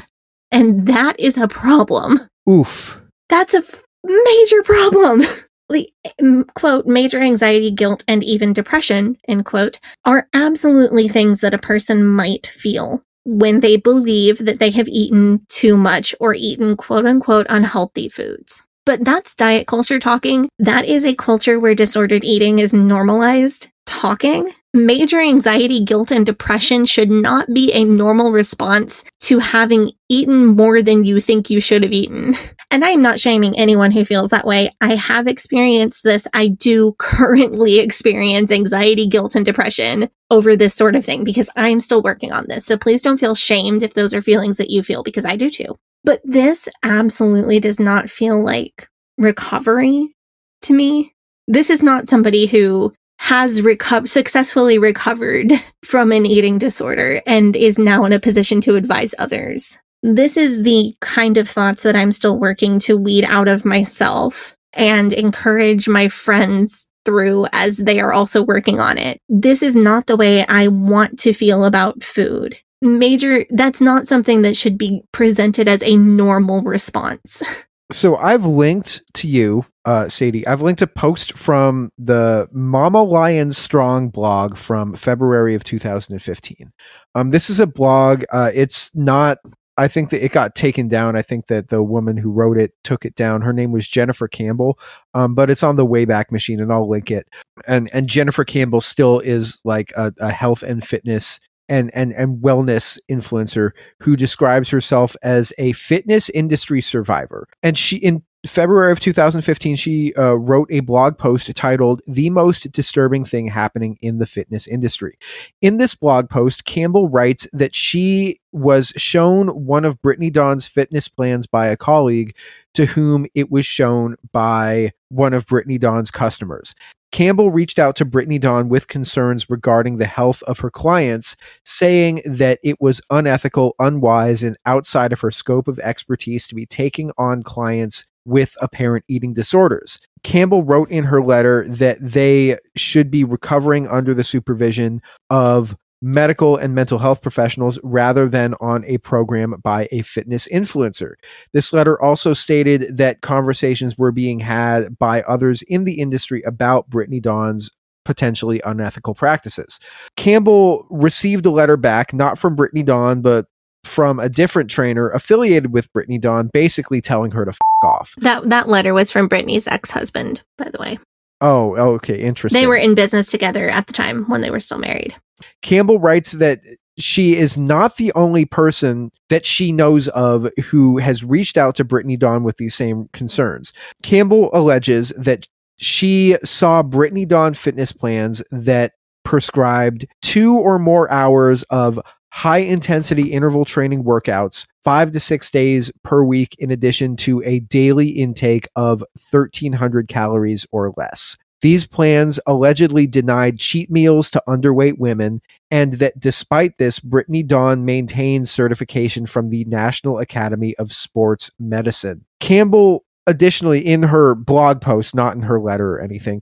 And 0.51 0.87
that 0.87 1.19
is 1.19 1.37
a 1.37 1.47
problem. 1.47 2.21
Oof. 2.49 2.99
That's 3.29 3.53
a 3.53 3.63
major 4.03 4.63
problem. 4.63 5.21
m- 6.19 6.45
quote, 6.55 6.87
major 6.87 7.21
anxiety, 7.21 7.69
guilt, 7.69 8.03
and 8.07 8.23
even 8.23 8.51
depression, 8.51 9.15
end 9.27 9.45
quote, 9.45 9.79
are 10.05 10.27
absolutely 10.33 11.07
things 11.07 11.41
that 11.41 11.53
a 11.53 11.59
person 11.59 12.05
might 12.05 12.47
feel 12.47 13.03
when 13.25 13.59
they 13.59 13.77
believe 13.77 14.39
that 14.39 14.57
they 14.59 14.71
have 14.71 14.87
eaten 14.87 15.45
too 15.49 15.77
much 15.77 16.15
or 16.19 16.33
eaten 16.33 16.75
quote 16.75 17.05
unquote 17.05 17.45
unhealthy 17.49 18.09
foods. 18.09 18.63
But 18.85 19.05
that's 19.05 19.35
diet 19.35 19.67
culture 19.67 19.99
talking. 19.99 20.49
That 20.59 20.85
is 20.85 21.05
a 21.05 21.15
culture 21.15 21.59
where 21.59 21.75
disordered 21.75 22.25
eating 22.25 22.59
is 22.59 22.73
normalized 22.73 23.69
talking. 23.85 24.51
Major 24.73 25.19
anxiety, 25.19 25.83
guilt, 25.83 26.11
and 26.11 26.25
depression 26.25 26.85
should 26.85 27.09
not 27.09 27.53
be 27.53 27.71
a 27.73 27.83
normal 27.83 28.31
response 28.31 29.03
to 29.21 29.39
having 29.39 29.91
eaten 30.09 30.47
more 30.47 30.81
than 30.81 31.05
you 31.05 31.21
think 31.21 31.49
you 31.49 31.59
should 31.59 31.83
have 31.83 31.91
eaten. 31.91 32.35
And 32.71 32.83
I'm 32.83 33.03
not 33.03 33.19
shaming 33.19 33.55
anyone 33.55 33.91
who 33.91 34.03
feels 34.03 34.31
that 34.31 34.47
way. 34.47 34.71
I 34.81 34.95
have 34.95 35.27
experienced 35.27 36.03
this. 36.03 36.25
I 36.33 36.47
do 36.47 36.95
currently 36.97 37.77
experience 37.79 38.51
anxiety, 38.51 39.05
guilt, 39.05 39.35
and 39.35 39.45
depression 39.45 40.09
over 40.31 40.55
this 40.55 40.73
sort 40.73 40.95
of 40.95 41.05
thing 41.05 41.23
because 41.23 41.51
I'm 41.55 41.79
still 41.79 42.01
working 42.01 42.31
on 42.31 42.47
this. 42.49 42.65
So 42.65 42.75
please 42.75 43.03
don't 43.03 43.19
feel 43.19 43.35
shamed 43.35 43.83
if 43.83 43.93
those 43.93 44.11
are 44.11 44.23
feelings 44.23 44.57
that 44.57 44.71
you 44.71 44.81
feel 44.81 45.03
because 45.03 45.23
I 45.23 45.35
do 45.35 45.51
too. 45.51 45.77
But 46.03 46.21
this 46.23 46.67
absolutely 46.81 47.59
does 47.59 47.79
not 47.79 48.09
feel 48.09 48.43
like 48.43 48.87
recovery 49.19 50.15
to 50.63 50.73
me. 50.73 51.13
This 51.47 51.69
is 51.69 51.83
not 51.83 52.09
somebody 52.09 52.47
who 52.47 52.91
has 53.17 53.61
reco- 53.61 54.07
successfully 54.07 54.77
recovered 54.77 55.51
from 55.83 56.11
an 56.11 56.25
eating 56.25 56.57
disorder 56.57 57.21
and 57.25 57.55
is 57.55 57.77
now 57.77 58.05
in 58.05 58.13
a 58.13 58.19
position 58.19 58.61
to 58.61 58.75
advise 58.75 59.15
others. 59.17 59.77
This 60.01 60.35
is 60.35 60.63
the 60.63 60.93
kind 60.99 61.37
of 61.37 61.49
thoughts 61.49 61.83
that 61.83 61.95
I'm 61.95 62.11
still 62.11 62.37
working 62.37 62.79
to 62.79 62.97
weed 62.97 63.25
out 63.25 63.47
of 63.47 63.63
myself 63.63 64.55
and 64.73 65.13
encourage 65.13 65.87
my 65.87 66.09
friends 66.09 66.87
through 67.05 67.47
as 67.53 67.77
they 67.77 67.99
are 67.99 68.13
also 68.13 68.41
working 68.41 68.79
on 68.79 68.97
it. 68.97 69.19
This 69.29 69.61
is 69.61 69.75
not 69.75 70.07
the 70.07 70.17
way 70.17 70.45
I 70.45 70.67
want 70.67 71.19
to 71.19 71.33
feel 71.33 71.63
about 71.63 72.03
food. 72.03 72.57
Major, 72.81 73.45
that's 73.49 73.79
not 73.79 74.07
something 74.07 74.41
that 74.41 74.57
should 74.57 74.77
be 74.77 75.03
presented 75.13 75.69
as 75.69 75.81
a 75.83 75.95
normal 75.95 76.61
response. 76.61 77.41
So 77.91 78.15
I've 78.15 78.45
linked 78.45 79.03
to 79.15 79.27
you, 79.27 79.65
uh, 79.85 80.09
Sadie. 80.09 80.47
I've 80.47 80.61
linked 80.61 80.81
a 80.81 80.87
post 80.87 81.33
from 81.33 81.91
the 81.97 82.47
Mama 82.51 83.03
Lion 83.03 83.51
Strong 83.51 84.09
blog 84.09 84.57
from 84.57 84.95
February 84.95 85.53
of 85.53 85.63
2015. 85.63 86.71
Um, 87.15 87.29
this 87.31 87.49
is 87.49 87.59
a 87.59 87.67
blog. 87.67 88.23
Uh, 88.31 88.51
it's 88.53 88.93
not. 88.95 89.37
I 89.75 89.87
think 89.87 90.11
that 90.11 90.23
it 90.23 90.31
got 90.31 90.53
taken 90.53 90.87
down. 90.87 91.15
I 91.15 91.23
think 91.23 91.47
that 91.47 91.69
the 91.69 91.81
woman 91.81 92.15
who 92.15 92.31
wrote 92.31 92.59
it 92.59 92.73
took 92.83 93.05
it 93.05 93.15
down. 93.15 93.41
Her 93.41 93.53
name 93.53 93.71
was 93.71 93.87
Jennifer 93.87 94.27
Campbell, 94.27 94.77
um, 95.15 95.33
but 95.33 95.49
it's 95.49 95.63
on 95.63 95.77
the 95.77 95.85
Wayback 95.85 96.31
Machine, 96.31 96.59
and 96.59 96.71
I'll 96.71 96.87
link 96.87 97.09
it. 97.11 97.27
And 97.67 97.89
and 97.93 98.07
Jennifer 98.07 98.45
Campbell 98.45 98.81
still 98.81 99.19
is 99.19 99.59
like 99.63 99.91
a, 99.97 100.13
a 100.19 100.31
health 100.31 100.63
and 100.63 100.85
fitness 100.85 101.39
and 101.73 101.89
and 101.95 102.13
and 102.13 102.37
wellness 102.43 102.99
influencer 103.09 103.71
who 104.01 104.15
describes 104.15 104.69
herself 104.69 105.15
as 105.23 105.51
a 105.57 105.71
fitness 105.73 106.29
industry 106.29 106.81
survivor. 106.81 107.47
And 107.63 107.77
she 107.77 107.97
in 107.97 108.21
February 108.45 108.91
of 108.91 108.99
2015, 108.99 109.77
she 109.77 110.13
uh, 110.15 110.33
wrote 110.33 110.67
a 110.69 110.81
blog 110.81 111.17
post 111.17 111.53
titled 111.55 112.01
"The 112.05 112.29
Most 112.29 112.71
Disturbing 112.71 113.25
Thing 113.25 113.47
Happening 113.47 113.97
in 114.01 114.19
the 114.19 114.27
Fitness 114.27 114.67
Industry." 114.67 115.17
In 115.61 115.77
this 115.77 115.95
blog 115.95 116.29
post, 116.29 116.65
Campbell 116.65 117.09
writes 117.09 117.47
that 117.53 117.75
she 117.75 118.39
was 118.51 118.93
shown 118.95 119.47
one 119.47 119.83
of 119.83 119.99
Brittany 120.01 120.29
Dawn's 120.29 120.67
fitness 120.67 121.07
plans 121.07 121.47
by 121.47 121.67
a 121.67 121.77
colleague 121.77 122.35
to 122.75 122.85
whom 122.85 123.25
it 123.33 123.49
was 123.49 123.65
shown 123.65 124.15
by 124.31 124.91
one 125.09 125.33
of 125.33 125.47
Brittany 125.47 125.79
Dawn's 125.79 126.11
customers. 126.11 126.75
Campbell 127.13 127.51
reached 127.51 127.77
out 127.77 127.95
to 127.97 128.05
Brittany 128.05 128.39
Dawn 128.39 128.69
with 128.69 128.87
concerns 128.87 129.47
regarding 129.47 129.97
the 129.97 130.07
health 130.07 130.41
of 130.43 130.59
her 130.61 130.71
clients, 130.71 131.35
saying 131.63 132.23
that 132.25 132.57
it 132.63 132.81
was 132.81 133.01
unethical, 133.11 133.75
unwise, 133.77 134.41
and 134.41 134.57
outside 134.65 135.13
of 135.13 135.21
her 135.21 135.29
scope 135.29 135.67
of 135.67 135.77
expertise 135.79 136.47
to 136.47 136.55
be 136.55 136.65
taking 136.65 137.11
on 137.15 137.43
clients 137.43 138.05
with 138.25 138.57
apparent 138.61 139.05
eating 139.07 139.31
disorders. 139.31 139.99
Campbell 140.23 140.63
wrote 140.63 140.89
in 140.89 141.03
her 141.03 141.21
letter 141.21 141.67
that 141.67 141.97
they 142.01 142.57
should 142.75 143.11
be 143.11 143.23
recovering 143.23 143.87
under 143.87 144.15
the 144.15 144.23
supervision 144.23 144.99
of 145.29 145.77
medical 146.03 146.57
and 146.57 146.75
mental 146.75 146.99
health 146.99 147.21
professionals 147.21 147.79
rather 147.81 148.27
than 148.27 148.53
on 148.59 148.83
a 148.85 148.97
program 148.97 149.55
by 149.63 149.87
a 149.91 150.01
fitness 150.01 150.49
influencer. 150.49 151.13
This 151.53 151.71
letter 151.71 151.99
also 152.01 152.33
stated 152.33 152.97
that 152.97 153.21
conversations 153.21 153.97
were 153.97 154.11
being 154.11 154.41
had 154.41 154.99
by 154.99 155.21
others 155.21 155.61
in 155.63 155.85
the 155.85 155.99
industry 155.99 156.41
about 156.45 156.89
Brittany 156.89 157.21
Dawn's 157.21 157.71
potentially 158.03 158.61
unethical 158.65 159.13
practices. 159.13 159.79
Campbell 160.17 160.85
received 160.89 161.45
a 161.45 161.51
letter 161.51 161.77
back, 161.77 162.13
not 162.13 162.37
from 162.37 162.53
Brittany 162.53 162.83
Dawn, 162.83 163.21
but 163.21 163.45
from 163.85 164.19
a 164.19 164.27
different 164.27 164.69
trainer 164.69 165.09
affiliated 165.09 165.71
with 165.71 165.91
Brittany 165.93 166.17
Dawn, 166.17 166.49
basically 166.51 166.99
telling 166.99 167.31
her 167.31 167.45
to 167.45 167.49
f 167.49 167.57
off. 167.83 168.13
That 168.17 168.49
that 168.49 168.67
letter 168.67 168.93
was 168.93 169.09
from 169.09 169.29
Brittany's 169.29 169.67
ex-husband, 169.67 170.41
by 170.57 170.69
the 170.69 170.77
way. 170.79 170.99
Oh, 171.41 171.75
okay, 171.95 172.21
interesting. 172.21 172.61
They 172.61 172.67
were 172.67 172.77
in 172.77 172.95
business 172.95 173.29
together 173.29 173.69
at 173.69 173.87
the 173.87 173.93
time 173.93 174.23
when 174.29 174.39
they 174.39 174.49
were 174.49 174.61
still 174.61 174.77
married. 174.77 175.13
Campbell 175.61 175.99
writes 175.99 176.33
that 176.33 176.61
she 176.97 177.35
is 177.35 177.57
not 177.57 177.97
the 177.97 178.11
only 178.13 178.45
person 178.45 179.11
that 179.29 179.45
she 179.45 179.71
knows 179.71 180.07
of 180.09 180.47
who 180.65 180.97
has 180.97 181.23
reached 181.23 181.57
out 181.57 181.75
to 181.75 181.83
Brittany 181.83 182.17
Dawn 182.17 182.43
with 182.43 182.57
these 182.57 182.75
same 182.75 183.09
concerns. 183.13 183.73
Campbell 184.03 184.49
alleges 184.53 185.09
that 185.17 185.47
she 185.77 186.37
saw 186.43 186.83
Brittany 186.83 187.25
Dawn 187.25 187.53
fitness 187.53 187.91
plans 187.91 188.43
that 188.51 188.93
prescribed 189.23 190.05
two 190.21 190.55
or 190.55 190.77
more 190.77 191.11
hours 191.11 191.63
of 191.63 191.99
high 192.29 192.59
intensity 192.59 193.31
interval 193.31 193.63
training 193.65 194.03
workouts 194.03 194.65
five 194.83 195.11
to 195.11 195.19
six 195.19 195.49
days 195.49 195.91
per 196.03 196.23
week, 196.23 196.55
in 196.59 196.71
addition 196.71 197.15
to 197.15 197.41
a 197.43 197.59
daily 197.59 198.09
intake 198.09 198.67
of 198.75 198.99
1,300 199.31 200.07
calories 200.07 200.65
or 200.71 200.93
less. 200.97 201.37
These 201.63 201.87
plans 201.87 202.41
allegedly 202.45 203.07
denied 203.07 203.57
cheat 203.57 203.89
meals 203.89 204.29
to 204.31 204.43
underweight 204.49 204.97
women, 204.97 205.41
and 205.71 205.93
that 205.93 206.19
despite 206.19 206.77
this, 206.77 206.99
Brittany 206.99 207.41
Dawn 207.41 207.85
maintains 207.85 208.51
certification 208.51 209.25
from 209.25 209.49
the 209.49 209.63
National 209.63 210.19
Academy 210.19 210.75
of 210.75 210.91
Sports 210.91 211.49
Medicine. 211.57 212.25
Campbell, 212.41 213.05
additionally, 213.27 213.79
in 213.79 214.03
her 214.03 214.35
blog 214.35 214.81
post, 214.81 215.15
not 215.15 215.35
in 215.35 215.43
her 215.43 215.57
letter 215.57 215.91
or 215.91 216.01
anything, 216.01 216.41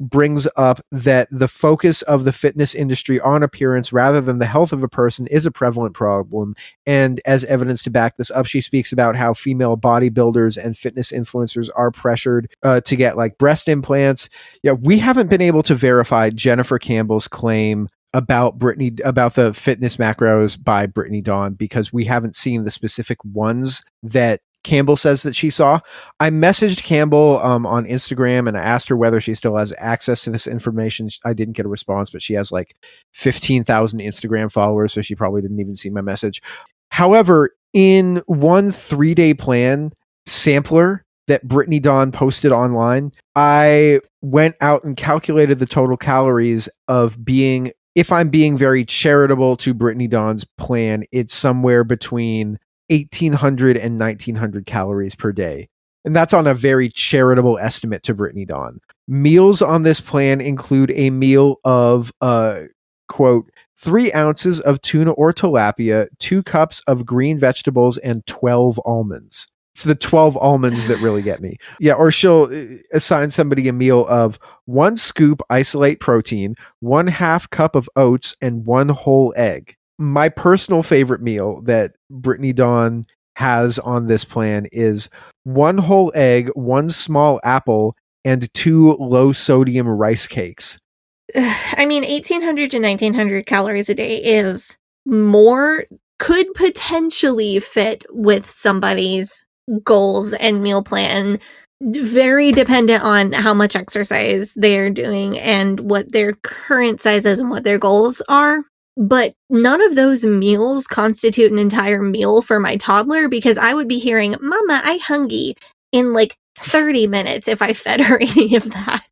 brings 0.00 0.48
up 0.56 0.80
that 0.90 1.28
the 1.30 1.46
focus 1.46 2.02
of 2.02 2.24
the 2.24 2.32
fitness 2.32 2.74
industry 2.74 3.20
on 3.20 3.42
appearance 3.42 3.92
rather 3.92 4.20
than 4.20 4.38
the 4.38 4.46
health 4.46 4.72
of 4.72 4.82
a 4.82 4.88
person 4.88 5.26
is 5.26 5.46
a 5.46 5.50
prevalent 5.50 5.94
problem. 5.94 6.56
And 6.86 7.20
as 7.26 7.44
evidence 7.44 7.82
to 7.84 7.90
back 7.90 8.16
this 8.16 8.30
up, 8.30 8.46
she 8.46 8.62
speaks 8.62 8.92
about 8.92 9.14
how 9.14 9.34
female 9.34 9.76
bodybuilders 9.76 10.62
and 10.62 10.76
fitness 10.76 11.12
influencers 11.12 11.68
are 11.76 11.90
pressured 11.90 12.50
uh, 12.62 12.80
to 12.82 12.96
get 12.96 13.16
like 13.16 13.38
breast 13.38 13.68
implants. 13.68 14.28
Yeah, 14.62 14.72
we 14.72 14.98
haven't 14.98 15.28
been 15.28 15.42
able 15.42 15.62
to 15.62 15.74
verify 15.74 16.30
Jennifer 16.30 16.78
Campbell's 16.78 17.28
claim 17.28 17.88
about 18.12 18.58
Brittany 18.58 18.92
about 19.04 19.34
the 19.34 19.54
fitness 19.54 19.96
macros 19.96 20.62
by 20.62 20.86
Brittany 20.86 21.20
Dawn 21.20 21.54
because 21.54 21.92
we 21.92 22.06
haven't 22.06 22.34
seen 22.34 22.64
the 22.64 22.70
specific 22.70 23.24
ones 23.24 23.84
that 24.02 24.40
Campbell 24.62 24.96
says 24.96 25.22
that 25.22 25.34
she 25.34 25.50
saw. 25.50 25.80
I 26.18 26.30
messaged 26.30 26.82
Campbell 26.82 27.40
um, 27.42 27.64
on 27.66 27.86
Instagram 27.86 28.46
and 28.46 28.56
I 28.56 28.60
asked 28.60 28.88
her 28.88 28.96
whether 28.96 29.20
she 29.20 29.34
still 29.34 29.56
has 29.56 29.72
access 29.78 30.22
to 30.24 30.30
this 30.30 30.46
information. 30.46 31.08
I 31.24 31.32
didn't 31.32 31.56
get 31.56 31.66
a 31.66 31.70
response, 31.70 32.10
but 32.10 32.22
she 32.22 32.34
has 32.34 32.52
like 32.52 32.76
15,000 33.12 34.00
Instagram 34.00 34.52
followers, 34.52 34.92
so 34.92 35.02
she 35.02 35.14
probably 35.14 35.40
didn't 35.40 35.60
even 35.60 35.76
see 35.76 35.90
my 35.90 36.02
message. 36.02 36.42
However, 36.90 37.50
in 37.72 38.22
one 38.26 38.70
three 38.70 39.14
day 39.14 39.32
plan 39.32 39.92
sampler 40.26 41.04
that 41.26 41.46
Brittany 41.46 41.80
Dawn 41.80 42.12
posted 42.12 42.52
online, 42.52 43.12
I 43.36 44.00
went 44.20 44.56
out 44.60 44.84
and 44.84 44.96
calculated 44.96 45.58
the 45.58 45.66
total 45.66 45.96
calories 45.96 46.68
of 46.88 47.24
being, 47.24 47.72
if 47.94 48.12
I'm 48.12 48.28
being 48.28 48.58
very 48.58 48.84
charitable 48.84 49.56
to 49.58 49.72
Brittany 49.72 50.08
Dawn's 50.08 50.44
plan, 50.58 51.04
it's 51.12 51.34
somewhere 51.34 51.84
between 51.84 52.58
1800 52.90 53.76
and 53.76 53.98
1900 53.98 54.66
calories 54.66 55.14
per 55.14 55.32
day. 55.32 55.68
And 56.04 56.16
that's 56.16 56.32
on 56.32 56.46
a 56.46 56.54
very 56.54 56.88
charitable 56.88 57.58
estimate 57.58 58.02
to 58.04 58.14
Brittany 58.14 58.44
Dawn. 58.44 58.80
Meals 59.06 59.60
on 59.60 59.82
this 59.82 60.00
plan 60.00 60.40
include 60.40 60.92
a 60.92 61.10
meal 61.10 61.56
of, 61.64 62.12
uh, 62.20 62.62
quote, 63.08 63.50
three 63.76 64.12
ounces 64.12 64.60
of 64.60 64.80
tuna 64.82 65.12
or 65.12 65.32
tilapia, 65.32 66.06
two 66.18 66.42
cups 66.42 66.82
of 66.86 67.04
green 67.04 67.38
vegetables, 67.38 67.98
and 67.98 68.24
12 68.26 68.80
almonds. 68.84 69.46
It's 69.74 69.84
the 69.84 69.94
12 69.94 70.36
almonds 70.36 70.86
that 70.88 70.98
really 70.98 71.22
get 71.22 71.40
me. 71.40 71.56
Yeah, 71.80 71.94
or 71.94 72.10
she'll 72.10 72.44
uh, 72.52 72.76
assign 72.92 73.30
somebody 73.30 73.68
a 73.68 73.72
meal 73.72 74.06
of 74.06 74.38
one 74.66 74.96
scoop 74.96 75.40
isolate 75.48 76.00
protein, 76.00 76.54
one 76.80 77.06
half 77.06 77.48
cup 77.48 77.74
of 77.74 77.88
oats, 77.96 78.36
and 78.42 78.66
one 78.66 78.90
whole 78.90 79.32
egg. 79.36 79.76
My 80.00 80.30
personal 80.30 80.82
favorite 80.82 81.20
meal 81.20 81.60
that 81.66 81.92
Brittany 82.08 82.54
Dawn 82.54 83.02
has 83.36 83.78
on 83.78 84.06
this 84.06 84.24
plan 84.24 84.66
is 84.72 85.10
one 85.44 85.76
whole 85.76 86.10
egg, 86.14 86.50
one 86.54 86.88
small 86.88 87.38
apple, 87.44 87.94
and 88.24 88.52
two 88.54 88.96
low 88.98 89.32
sodium 89.32 89.86
rice 89.86 90.26
cakes. 90.26 90.78
I 91.36 91.84
mean, 91.84 92.02
1800 92.02 92.70
to 92.70 92.80
1900 92.80 93.44
calories 93.44 93.90
a 93.90 93.94
day 93.94 94.16
is 94.22 94.78
more, 95.04 95.84
could 96.18 96.52
potentially 96.54 97.60
fit 97.60 98.06
with 98.08 98.48
somebody's 98.48 99.44
goals 99.84 100.32
and 100.32 100.62
meal 100.62 100.82
plan. 100.82 101.38
Very 101.82 102.52
dependent 102.52 103.02
on 103.02 103.32
how 103.32 103.52
much 103.52 103.76
exercise 103.76 104.54
they're 104.54 104.88
doing 104.88 105.38
and 105.38 105.80
what 105.80 106.12
their 106.12 106.32
current 106.42 107.02
sizes 107.02 107.38
and 107.38 107.50
what 107.50 107.64
their 107.64 107.78
goals 107.78 108.22
are. 108.30 108.64
But 109.00 109.32
none 109.48 109.80
of 109.80 109.94
those 109.94 110.26
meals 110.26 110.86
constitute 110.86 111.50
an 111.50 111.58
entire 111.58 112.02
meal 112.02 112.42
for 112.42 112.60
my 112.60 112.76
toddler 112.76 113.28
because 113.28 113.56
I 113.56 113.72
would 113.72 113.88
be 113.88 113.98
hearing, 113.98 114.36
Mama, 114.42 114.82
I 114.84 114.98
hungry 114.98 115.54
in 115.90 116.12
like 116.12 116.36
30 116.58 117.06
minutes 117.06 117.48
if 117.48 117.62
I 117.62 117.72
fed 117.72 118.00
her 118.02 118.20
any 118.20 118.56
of 118.56 118.70
that. 118.70 119.06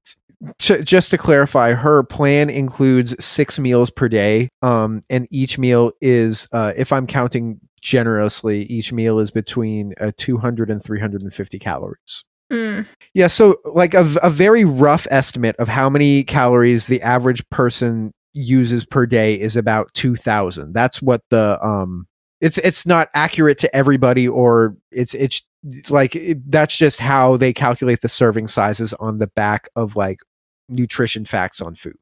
to, 0.58 0.82
just 0.82 1.10
to 1.12 1.18
clarify, 1.18 1.72
her 1.72 2.02
plan 2.02 2.50
includes 2.50 3.16
six 3.24 3.58
meals 3.58 3.88
per 3.88 4.10
day, 4.10 4.50
um, 4.60 5.00
and 5.08 5.26
each 5.30 5.58
meal 5.58 5.92
is, 6.02 6.48
uh, 6.52 6.74
if 6.76 6.92
I'm 6.92 7.06
counting 7.06 7.58
generously, 7.80 8.64
each 8.64 8.92
meal 8.92 9.18
is 9.18 9.30
between 9.30 9.94
uh, 9.98 10.12
200 10.18 10.70
and 10.70 10.82
350 10.82 11.58
calories. 11.58 12.24
Mm. 12.52 12.86
Yeah, 13.14 13.26
so 13.26 13.56
like 13.64 13.94
a, 13.94 14.06
a 14.22 14.28
very 14.28 14.66
rough 14.66 15.06
estimate 15.10 15.56
of 15.56 15.68
how 15.68 15.88
many 15.88 16.24
calories 16.24 16.86
the 16.86 17.00
average 17.00 17.48
person 17.50 18.12
uses 18.38 18.86
per 18.86 19.06
day 19.06 19.38
is 19.38 19.56
about 19.56 19.92
2000. 19.94 20.72
That's 20.72 21.02
what 21.02 21.22
the 21.30 21.62
um 21.64 22.06
it's 22.40 22.58
it's 22.58 22.86
not 22.86 23.08
accurate 23.14 23.58
to 23.58 23.76
everybody 23.76 24.28
or 24.28 24.76
it's 24.90 25.14
it's 25.14 25.42
like 25.88 26.14
it, 26.14 26.50
that's 26.50 26.76
just 26.76 27.00
how 27.00 27.36
they 27.36 27.52
calculate 27.52 28.00
the 28.00 28.08
serving 28.08 28.48
sizes 28.48 28.94
on 28.94 29.18
the 29.18 29.26
back 29.26 29.68
of 29.74 29.96
like 29.96 30.20
nutrition 30.68 31.24
facts 31.24 31.60
on 31.60 31.74
food. 31.74 31.96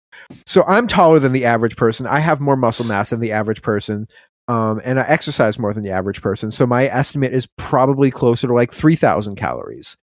So 0.44 0.64
I'm 0.66 0.86
taller 0.86 1.18
than 1.18 1.32
the 1.32 1.44
average 1.44 1.76
person. 1.76 2.06
I 2.06 2.20
have 2.20 2.40
more 2.40 2.56
muscle 2.56 2.84
mass 2.84 3.10
than 3.10 3.20
the 3.20 3.32
average 3.32 3.62
person. 3.62 4.08
Um, 4.48 4.80
and 4.84 5.00
I 5.00 5.04
exercise 5.08 5.58
more 5.58 5.72
than 5.72 5.82
the 5.82 5.90
average 5.90 6.22
person. 6.22 6.50
So 6.50 6.66
my 6.66 6.84
estimate 6.84 7.32
is 7.32 7.48
probably 7.56 8.10
closer 8.10 8.46
to 8.46 8.54
like 8.54 8.72
3000 8.72 9.34
calories 9.34 9.96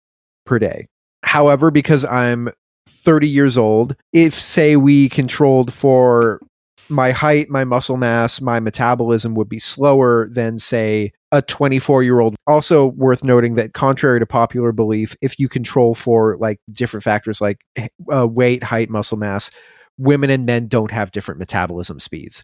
per 0.47 0.59
day. 0.59 0.89
However, 1.23 1.71
because 1.71 2.05
I'm 2.05 2.49
30 2.87 3.29
years 3.29 3.59
old, 3.59 3.97
if 4.13 4.35
say 4.35 4.77
we 4.77 5.09
controlled 5.09 5.73
for 5.73 6.41
my 6.89 7.11
height, 7.11 7.49
my 7.49 7.65
muscle 7.65 7.97
mass, 7.97 8.41
my 8.41 8.61
metabolism 8.61 9.35
would 9.35 9.49
be 9.49 9.59
slower 9.59 10.29
than 10.31 10.59
say 10.59 11.13
a 11.31 11.43
24 11.43 12.03
year 12.03 12.21
old. 12.21 12.37
Also 12.47 12.89
worth 12.89 13.25
noting 13.25 13.55
that 13.55 13.73
contrary 13.73 14.21
to 14.21 14.27
popular 14.27 14.73
belief, 14.73 15.17
if 15.23 15.39
you 15.39 15.49
control 15.49 15.95
for 15.95 16.37
like 16.39 16.61
different 16.71 17.03
factors 17.03 17.41
like 17.41 17.65
uh, 18.13 18.27
weight, 18.27 18.63
height, 18.63 18.91
muscle 18.91 19.17
mass, 19.17 19.51
women 19.99 20.31
and 20.31 20.47
men 20.47 20.69
don't 20.69 20.91
have 20.91 21.11
different 21.11 21.39
metabolism 21.39 21.99
speeds. 21.99 22.43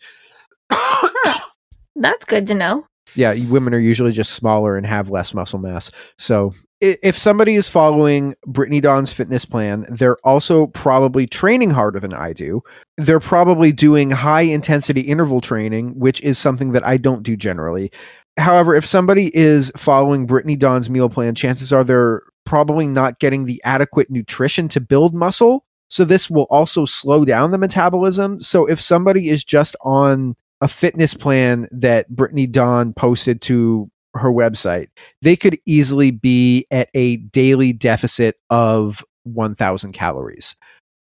That's 1.96 2.24
good 2.24 2.46
to 2.48 2.54
know. 2.54 2.86
Yeah, 3.14 3.34
women 3.48 3.74
are 3.74 3.78
usually 3.78 4.12
just 4.12 4.32
smaller 4.32 4.76
and 4.76 4.86
have 4.86 5.10
less 5.10 5.32
muscle 5.34 5.58
mass. 5.58 5.90
So 6.18 6.54
if 6.80 7.18
somebody 7.18 7.56
is 7.56 7.68
following 7.68 8.34
Brittany 8.46 8.80
Dawn's 8.80 9.12
fitness 9.12 9.44
plan, 9.44 9.84
they're 9.88 10.18
also 10.24 10.68
probably 10.68 11.26
training 11.26 11.70
harder 11.70 11.98
than 11.98 12.14
I 12.14 12.32
do. 12.32 12.62
They're 12.96 13.20
probably 13.20 13.72
doing 13.72 14.10
high 14.10 14.42
intensity 14.42 15.00
interval 15.00 15.40
training, 15.40 15.98
which 15.98 16.20
is 16.20 16.38
something 16.38 16.72
that 16.72 16.86
I 16.86 16.96
don't 16.96 17.22
do 17.22 17.36
generally. 17.36 17.90
However, 18.36 18.76
if 18.76 18.86
somebody 18.86 19.36
is 19.36 19.72
following 19.76 20.26
Brittany 20.26 20.54
Dawn's 20.54 20.88
meal 20.88 21.08
plan, 21.08 21.34
chances 21.34 21.72
are 21.72 21.82
they're 21.82 22.22
probably 22.44 22.86
not 22.86 23.18
getting 23.18 23.44
the 23.44 23.60
adequate 23.64 24.10
nutrition 24.10 24.68
to 24.68 24.80
build 24.80 25.14
muscle. 25.14 25.64
So 25.90 26.04
this 26.04 26.30
will 26.30 26.46
also 26.50 26.84
slow 26.84 27.24
down 27.24 27.50
the 27.50 27.58
metabolism. 27.58 28.40
So 28.40 28.66
if 28.66 28.80
somebody 28.80 29.28
is 29.28 29.42
just 29.42 29.74
on 29.82 30.36
a 30.60 30.68
fitness 30.68 31.14
plan 31.14 31.66
that 31.72 32.08
Brittany 32.08 32.46
Dawn 32.46 32.92
posted 32.92 33.40
to 33.42 33.90
her 34.14 34.30
website, 34.30 34.86
they 35.22 35.36
could 35.36 35.58
easily 35.66 36.10
be 36.10 36.66
at 36.70 36.88
a 36.94 37.16
daily 37.16 37.72
deficit 37.72 38.36
of 38.50 39.04
1,000 39.24 39.92
calories. 39.92 40.56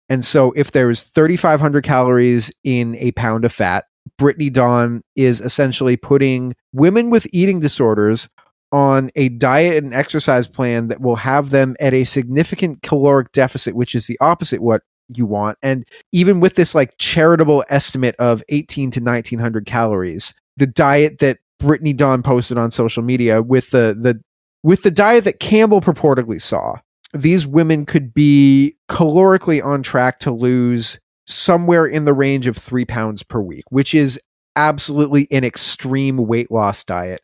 And 0.08 0.24
so 0.24 0.52
if 0.52 0.72
there's 0.72 1.02
3,500 1.02 1.84
calories 1.84 2.50
in 2.64 2.96
a 2.96 3.12
pound 3.12 3.44
of 3.44 3.52
fat, 3.52 3.84
Brittany 4.18 4.50
Dawn 4.50 5.02
is 5.14 5.40
essentially 5.40 5.96
putting 5.96 6.54
women 6.72 7.10
with 7.10 7.26
eating 7.32 7.60
disorders 7.60 8.28
on 8.72 9.10
a 9.16 9.28
diet 9.30 9.82
and 9.82 9.94
exercise 9.94 10.46
plan 10.46 10.88
that 10.88 11.00
will 11.00 11.16
have 11.16 11.50
them 11.50 11.76
at 11.80 11.94
a 11.94 12.04
significant 12.04 12.82
caloric 12.82 13.32
deficit, 13.32 13.74
which 13.74 13.94
is 13.94 14.06
the 14.06 14.18
opposite 14.20 14.62
what 14.62 14.82
you 15.08 15.26
want. 15.26 15.58
And 15.62 15.84
even 16.12 16.40
with 16.40 16.54
this 16.54 16.74
like 16.74 16.96
charitable 16.98 17.64
estimate 17.68 18.14
of 18.18 18.42
18 18.48 18.90
to 18.92 19.00
1900 19.00 19.66
calories, 19.66 20.34
the 20.56 20.66
diet 20.66 21.18
that 21.18 21.38
Brittany 21.60 21.92
Dawn 21.92 22.22
posted 22.22 22.58
on 22.58 22.70
social 22.70 23.02
media 23.02 23.42
with 23.42 23.70
the 23.70 23.96
the 23.98 24.20
with 24.62 24.82
the 24.82 24.90
diet 24.90 25.24
that 25.24 25.40
Campbell 25.40 25.80
purportedly 25.80 26.42
saw, 26.42 26.76
these 27.14 27.46
women 27.46 27.86
could 27.86 28.12
be 28.12 28.76
calorically 28.88 29.64
on 29.64 29.82
track 29.82 30.18
to 30.20 30.30
lose 30.30 30.98
somewhere 31.26 31.86
in 31.86 32.04
the 32.04 32.12
range 32.12 32.46
of 32.46 32.56
three 32.56 32.84
pounds 32.84 33.22
per 33.22 33.40
week, 33.40 33.64
which 33.70 33.94
is 33.94 34.20
absolutely 34.56 35.28
an 35.30 35.44
extreme 35.44 36.16
weight 36.16 36.50
loss 36.50 36.84
diet. 36.84 37.22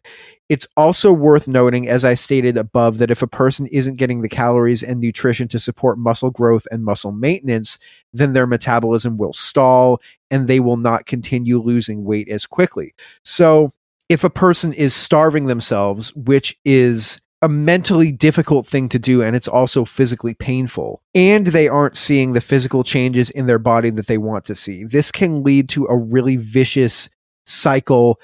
It's 0.48 0.66
also 0.76 1.12
worth 1.12 1.48
noting, 1.48 1.88
as 1.88 2.04
I 2.04 2.14
stated 2.14 2.56
above, 2.56 2.98
that 2.98 3.10
if 3.10 3.20
a 3.20 3.26
person 3.26 3.66
isn't 3.66 3.98
getting 3.98 4.22
the 4.22 4.28
calories 4.28 4.82
and 4.84 5.00
nutrition 5.00 5.48
to 5.48 5.58
support 5.58 5.98
muscle 5.98 6.30
growth 6.30 6.68
and 6.70 6.84
muscle 6.84 7.10
maintenance, 7.10 7.80
then 8.12 8.32
their 8.32 8.46
metabolism 8.46 9.18
will 9.18 9.32
stall 9.32 10.00
and 10.30 10.46
they 10.46 10.60
will 10.60 10.76
not 10.76 11.06
continue 11.06 11.60
losing 11.60 12.04
weight 12.04 12.28
as 12.28 12.46
quickly. 12.46 12.94
So, 13.24 13.72
if 14.08 14.24
a 14.24 14.30
person 14.30 14.72
is 14.72 14.94
starving 14.94 15.46
themselves, 15.46 16.14
which 16.14 16.56
is 16.64 17.20
a 17.42 17.48
mentally 17.48 18.10
difficult 18.10 18.66
thing 18.66 18.88
to 18.88 18.98
do 18.98 19.22
and 19.22 19.36
it's 19.36 19.46
also 19.46 19.84
physically 19.84 20.32
painful 20.32 21.02
and 21.14 21.48
they 21.48 21.68
aren't 21.68 21.96
seeing 21.96 22.32
the 22.32 22.40
physical 22.40 22.82
changes 22.82 23.28
in 23.28 23.46
their 23.46 23.58
body 23.58 23.90
that 23.90 24.06
they 24.06 24.16
want 24.16 24.46
to 24.46 24.54
see 24.54 24.84
this 24.84 25.12
can 25.12 25.44
lead 25.44 25.68
to 25.68 25.84
a 25.84 25.96
really 25.96 26.36
vicious 26.36 27.10
cycle 27.44 28.18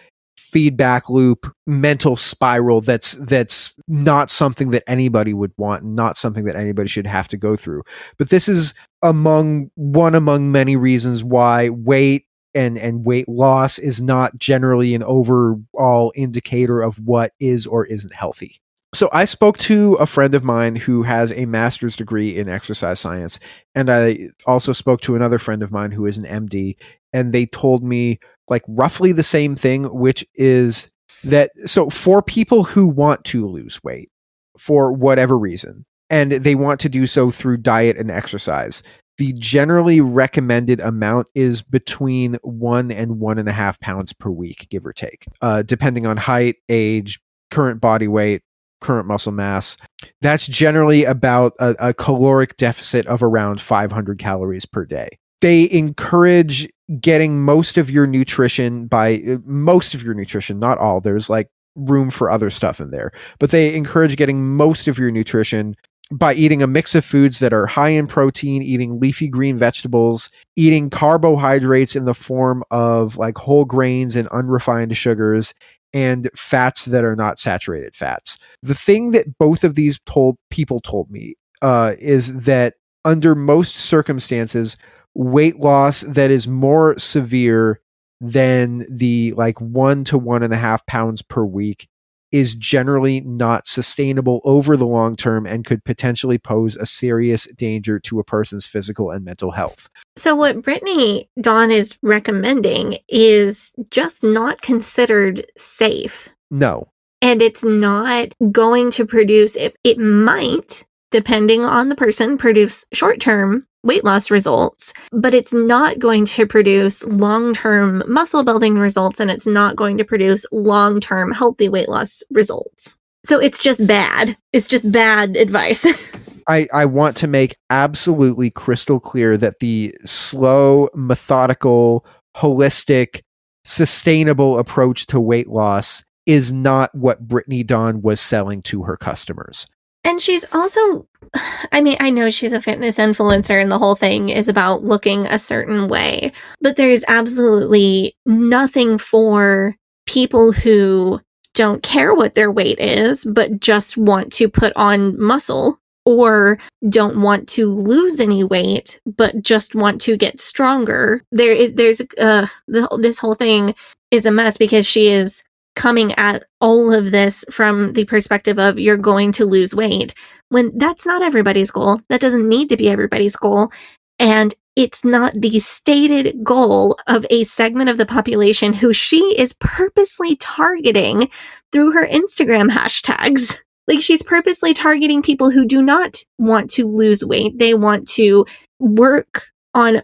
feedback 0.53 1.09
loop 1.09 1.51
mental 1.67 2.15
spiral 2.15 2.83
that's 2.83 3.13
that's 3.13 3.75
not 3.89 4.31
something 4.31 4.71
that 4.71 4.83
anybody 4.87 5.33
would 5.33 5.53
want 5.57 5.83
not 5.83 6.19
something 6.19 6.45
that 6.45 6.57
anybody 6.57 6.87
should 6.87 7.07
have 7.07 7.27
to 7.27 7.39
go 7.39 7.57
through. 7.57 7.83
But 8.19 8.29
this 8.29 8.51
is 8.51 8.75
among 9.03 9.71
one 9.77 10.15
among 10.15 10.53
many 10.53 10.77
reasons 10.77 11.25
why 11.25 11.71
weight 11.71 12.27
and 12.55 12.79
and 12.79 13.05
weight 13.05 13.29
loss 13.29 13.79
is 13.79 14.01
not 14.01 14.39
generally 14.39 14.95
an 14.95 15.03
overall 15.03 16.13
indicator 16.15 16.81
of 16.81 16.99
what 16.99 17.33
is 17.41 17.67
or 17.67 17.87
isn't 17.87 18.15
healthy. 18.15 18.61
So 18.95 19.09
I 19.11 19.25
spoke 19.25 19.57
to 19.59 19.95
a 19.95 20.07
friend 20.07 20.35
of 20.35 20.45
mine 20.45 20.77
who 20.77 21.03
has 21.03 21.33
a 21.33 21.47
master's 21.47 21.97
degree 21.97 22.37
in 22.37 22.49
exercise 22.49 23.01
science, 23.01 23.39
and 23.75 23.91
I 23.91 24.29
also 24.47 24.73
spoke 24.73 25.01
to 25.03 25.17
another 25.17 25.39
friend 25.39 25.63
of 25.63 25.73
mine 25.73 25.93
who 25.93 26.05
is 26.05 26.19
an 26.19 26.25
MD, 26.25 26.77
and 27.13 27.33
they 27.33 27.47
told 27.47 27.83
me 27.83 28.19
like 28.49 28.63
roughly 28.69 29.13
the 29.13 29.23
same 29.23 29.57
thing, 29.57 29.85
which 29.85 30.27
is 30.35 30.93
that 31.25 31.53
so 31.65 31.89
for 31.89 32.21
people 32.21 32.65
who 32.65 32.87
want 32.87 33.25
to 33.25 33.47
lose 33.47 33.83
weight 33.83 34.11
for 34.59 34.93
whatever 34.93 35.39
reason, 35.39 35.87
and 36.11 36.33
they 36.33 36.55
want 36.55 36.79
to 36.81 36.91
do 36.91 37.07
so 37.07 37.31
through 37.31 37.57
diet 37.57 37.97
and 37.97 38.11
exercise, 38.11 38.83
the 39.19 39.33
generally 39.35 40.01
recommended 40.01 40.81
amount 40.81 41.29
is 41.35 41.63
between 41.63 42.39
one 42.43 42.91
and 42.91 43.21
one 43.21 43.39
and 43.39 43.49
a 43.49 43.53
half 43.53 43.79
pounds 43.81 44.13
per 44.13 44.31
week, 44.31 44.67
give 44.71 44.87
or 44.87 44.93
take, 44.93 45.27
uh, 45.41 45.63
depending 45.63 46.07
on 46.07 46.17
height, 46.17 46.57
age, 46.69 47.21
current 47.51 47.81
body 47.81 48.09
weight, 48.09 48.43
current 48.81 49.07
muscle 49.07 49.33
mass. 49.33 49.77
That's 50.21 50.47
generally 50.47 51.05
about 51.05 51.55
a, 51.59 51.89
a, 51.89 51.95
caloric 51.95 52.57
deficit 52.57 53.07
of 53.07 53.23
around 53.23 53.61
500 53.61 54.19
calories 54.19 54.67
per 54.67 54.85
day. 54.85 55.19
They 55.41 55.71
encourage 55.71 56.69
getting 57.01 57.41
most 57.41 57.79
of 57.79 57.91
your 57.91 58.07
nutrition 58.07 58.87
by 58.87 59.23
uh, 59.29 59.39
most 59.45 59.95
of 59.95 60.03
your 60.03 60.15
nutrition, 60.15 60.59
not 60.59 60.79
all. 60.79 61.01
There's 61.01 61.31
like 61.31 61.49
room 61.75 62.11
for 62.11 62.31
other 62.31 62.51
stuff 62.51 62.81
in 62.81 62.91
there, 62.91 63.13
but 63.39 63.51
they 63.51 63.75
encourage 63.75 64.17
getting 64.17 64.45
most 64.57 64.89
of 64.89 64.99
your 64.99 65.11
nutrition 65.11 65.75
by 66.13 66.35
eating 66.35 66.63
a 66.63 66.67
mix 66.67 66.95
of 66.95 67.05
foods 67.05 67.39
that 67.39 67.53
are 67.53 67.67
high 67.67 67.89
in 67.89 68.07
protein, 68.07 68.63
eating 68.63 69.01
leafy 69.01 69.29
green 69.29 69.59
vegetables, 69.59 70.31
eating 70.57 70.91
carbohydrates 70.91 71.97
in 71.97 72.05
the 72.05 72.15
form 72.15 72.63
of 72.71 73.17
like 73.17 73.39
whole 73.39 73.65
grains 73.65 74.15
and 74.15 74.29
unrefined 74.29 74.97
sugars, 74.97 75.55
and 75.95 76.31
fats 76.37 76.85
that 76.87 77.05
are 77.05 77.17
not 77.17 77.39
saturated 77.39 77.97
fats. 77.97 78.39
The 78.63 78.75
thing 78.75 79.13
that 79.13 79.39
both 79.39 79.65
of 79.65 79.75
these 79.75 80.01
told 80.07 80.37
people 80.51 80.81
told 80.81 81.11
me 81.11 81.35
uh, 81.63 81.95
is 81.99 82.35
that 82.41 82.75
under 83.05 83.35
most 83.35 83.77
circumstances, 83.77 84.77
weight 85.15 85.61
loss 85.61 86.03
that 86.03 86.31
is 86.31 86.49
more 86.49 86.99
severe 86.99 87.81
than 88.21 88.87
the 88.89 89.33
like 89.33 89.61
one 89.61 90.05
to 90.05 90.17
one 90.17 90.43
and 90.43 90.53
a 90.53 90.57
half 90.57 90.87
pounds 90.87 91.23
per 91.23 91.45
week 91.45 91.89
is 92.33 92.57
generally 92.57 93.21
not 93.21 93.69
sustainable 93.69 94.41
over 94.45 94.77
the 94.77 94.87
long 94.87 95.15
term 95.15 95.47
and 95.47 95.65
could 95.65 95.85
potentially 95.85 96.39
pose 96.39 96.77
a 96.77 96.87
serious 96.87 97.47
danger 97.57 98.01
to 98.01 98.19
a 98.19 98.25
person's 98.25 98.67
physical 98.67 99.11
and 99.11 99.25
mental 99.25 99.53
health. 99.53 99.89
So, 100.17 100.35
what 100.35 100.63
Brittany 100.63 101.29
Dawn 101.41 101.71
is 101.71 101.97
recommending 102.03 102.99
is 103.09 103.73
just 103.91 104.25
not 104.25 104.63
considered 104.63 105.45
safe. 105.57 106.29
No. 106.51 106.89
And 107.21 107.41
it's 107.41 107.63
not 107.63 108.35
going 108.51 108.91
to 108.93 109.07
produce, 109.07 109.55
it, 109.55 109.77
it 109.85 109.99
might, 109.99 110.85
depending 111.13 111.65
on 111.65 111.89
the 111.89 111.95
person, 111.95 112.37
produce 112.37 112.85
short 112.93 113.21
term 113.21 113.65
weight 113.85 114.05
loss 114.05 114.31
results, 114.31 114.93
but 115.13 115.35
it's 115.35 115.53
not 115.53 115.99
going 115.99 116.27
to 116.27 116.47
produce 116.47 117.05
long 117.05 117.55
term 117.55 118.03
muscle 118.09 118.43
building 118.43 118.79
results 118.79 119.21
and 119.21 119.31
it's 119.31 119.47
not 119.47 119.77
going 119.77 119.99
to 119.99 120.05
produce 120.05 120.45
long 120.51 121.01
term 121.01 121.31
healthy 121.31 121.69
weight 121.69 121.89
loss 121.89 122.23
results. 122.31 122.97
So 123.25 123.39
it's 123.39 123.63
just 123.63 123.87
bad. 123.87 124.37
It's 124.53 124.67
just 124.67 124.91
bad 124.91 125.37
advice. 125.37 125.87
I, 126.49 126.67
I 126.73 126.87
want 126.87 127.17
to 127.19 127.29
make 127.29 127.57
absolutely 127.71 128.51
crystal 128.51 128.99
clear 128.99 129.37
that 129.37 129.61
the 129.61 129.95
slow, 130.05 130.89
methodical, 130.93 132.05
holistic, 132.37 133.21
sustainable 133.65 134.59
approach 134.59 135.07
to 135.07 135.21
weight 135.21 135.49
loss 135.49 136.05
is 136.27 136.53
not 136.53 136.93
what 136.95 137.29
Brittany 137.29 137.63
Dawn 137.63 138.03
was 138.03 138.21
selling 138.21 138.61
to 138.63 138.83
her 138.83 138.97
customers. 138.97 139.67
And 140.05 140.21
she's 140.21 140.45
also, 140.53 141.07
I 141.73 141.81
mean, 141.81 141.97
I 142.01 142.11
know 142.11 142.31
she's 142.31 142.53
a 142.53 142.63
fitness 142.63 142.99
influencer 142.99 143.61
and 143.61 143.71
the 143.71 143.79
whole 143.79 143.95
thing 143.95 144.29
is 144.29 144.49
about 144.49 144.85
looking 144.85 145.27
a 145.27 145.39
certain 145.39 145.89
way, 145.89 146.33
but 146.61 146.77
there 146.77 146.91
is 146.91 147.05
absolutely 147.09 148.17
nothing 148.27 148.99
for 148.99 149.77
people 150.07 150.53
who 150.53 151.21
don't 151.55 151.83
care 151.83 152.15
what 152.15 152.35
their 152.35 152.51
weight 152.51 152.79
is, 152.79 153.25
but 153.25 153.61
just 153.61 153.97
want 153.97 154.33
to 154.33 154.49
put 154.49 154.73
on 154.75 155.21
muscle 155.21 155.79
or 156.05 156.59
don't 156.89 157.21
want 157.21 157.49
to 157.49 157.71
lose 157.71 158.19
any 158.19 158.43
weight, 158.43 159.01
but 159.07 159.41
just 159.43 159.75
want 159.75 160.01
to 160.01 160.17
get 160.17 160.41
stronger. 160.41 161.23
There, 161.31 161.69
there's, 161.69 162.01
uh, 162.19 162.47
the, 162.67 162.89
this 163.01 163.19
whole 163.19 163.35
thing 163.35 163.75
is 164.11 164.27
a 164.27 164.33
mess 164.33 164.57
because 164.57 164.87
she 164.87 165.09
is 165.09 165.45
coming 165.75 166.13
at 166.13 166.45
all 166.61 166.93
of 166.93 167.11
this 167.11 167.45
from 167.51 167.93
the 167.95 168.05
perspective 168.05 168.59
of 168.59 168.79
you're 168.79 168.97
going 168.97 169.33
to 169.33 169.47
lose 169.47 169.75
weight 169.75 170.15
when 170.49 170.77
that's 170.77 171.07
not 171.07 171.23
everybody's 171.23 171.71
goal. 171.71 172.01
That 172.09 172.21
doesn't 172.21 172.49
need 172.49 172.69
to 172.69 172.77
be 172.77 172.89
everybody's 172.89 173.37
goal. 173.37 173.73
And 174.19 174.55
it's 174.77 175.05
not 175.05 175.35
the 175.35 175.61
stated 175.61 176.43
goal 176.43 176.99
of 177.07 177.27
a 177.31 177.45
segment 177.45 177.91
of 177.91 177.99
the 177.99 178.07
population 178.07 178.73
who 178.73 178.93
she 178.93 179.39
is 179.39 179.55
purposely 179.55 180.37
targeting 180.37 181.31
through 181.73 181.93
her 181.93 182.07
Instagram 182.07 182.71
hashtags. 182.71 183.59
Like 183.89 184.01
she's 184.01 184.23
purposely 184.23 184.75
targeting 184.75 185.23
people 185.23 185.51
who 185.51 185.65
do 185.67 185.83
not 185.83 186.23
want 186.39 186.71
to 186.71 186.87
lose 186.87 187.25
weight. 187.25 187.59
They 187.59 187.75
want 187.75 188.09
to 188.11 188.47
work 188.79 189.49
on 189.75 190.03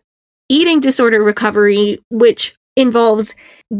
eating 0.49 0.81
disorder 0.81 1.23
recovery, 1.23 1.99
which 2.11 2.58
involves 2.79 3.35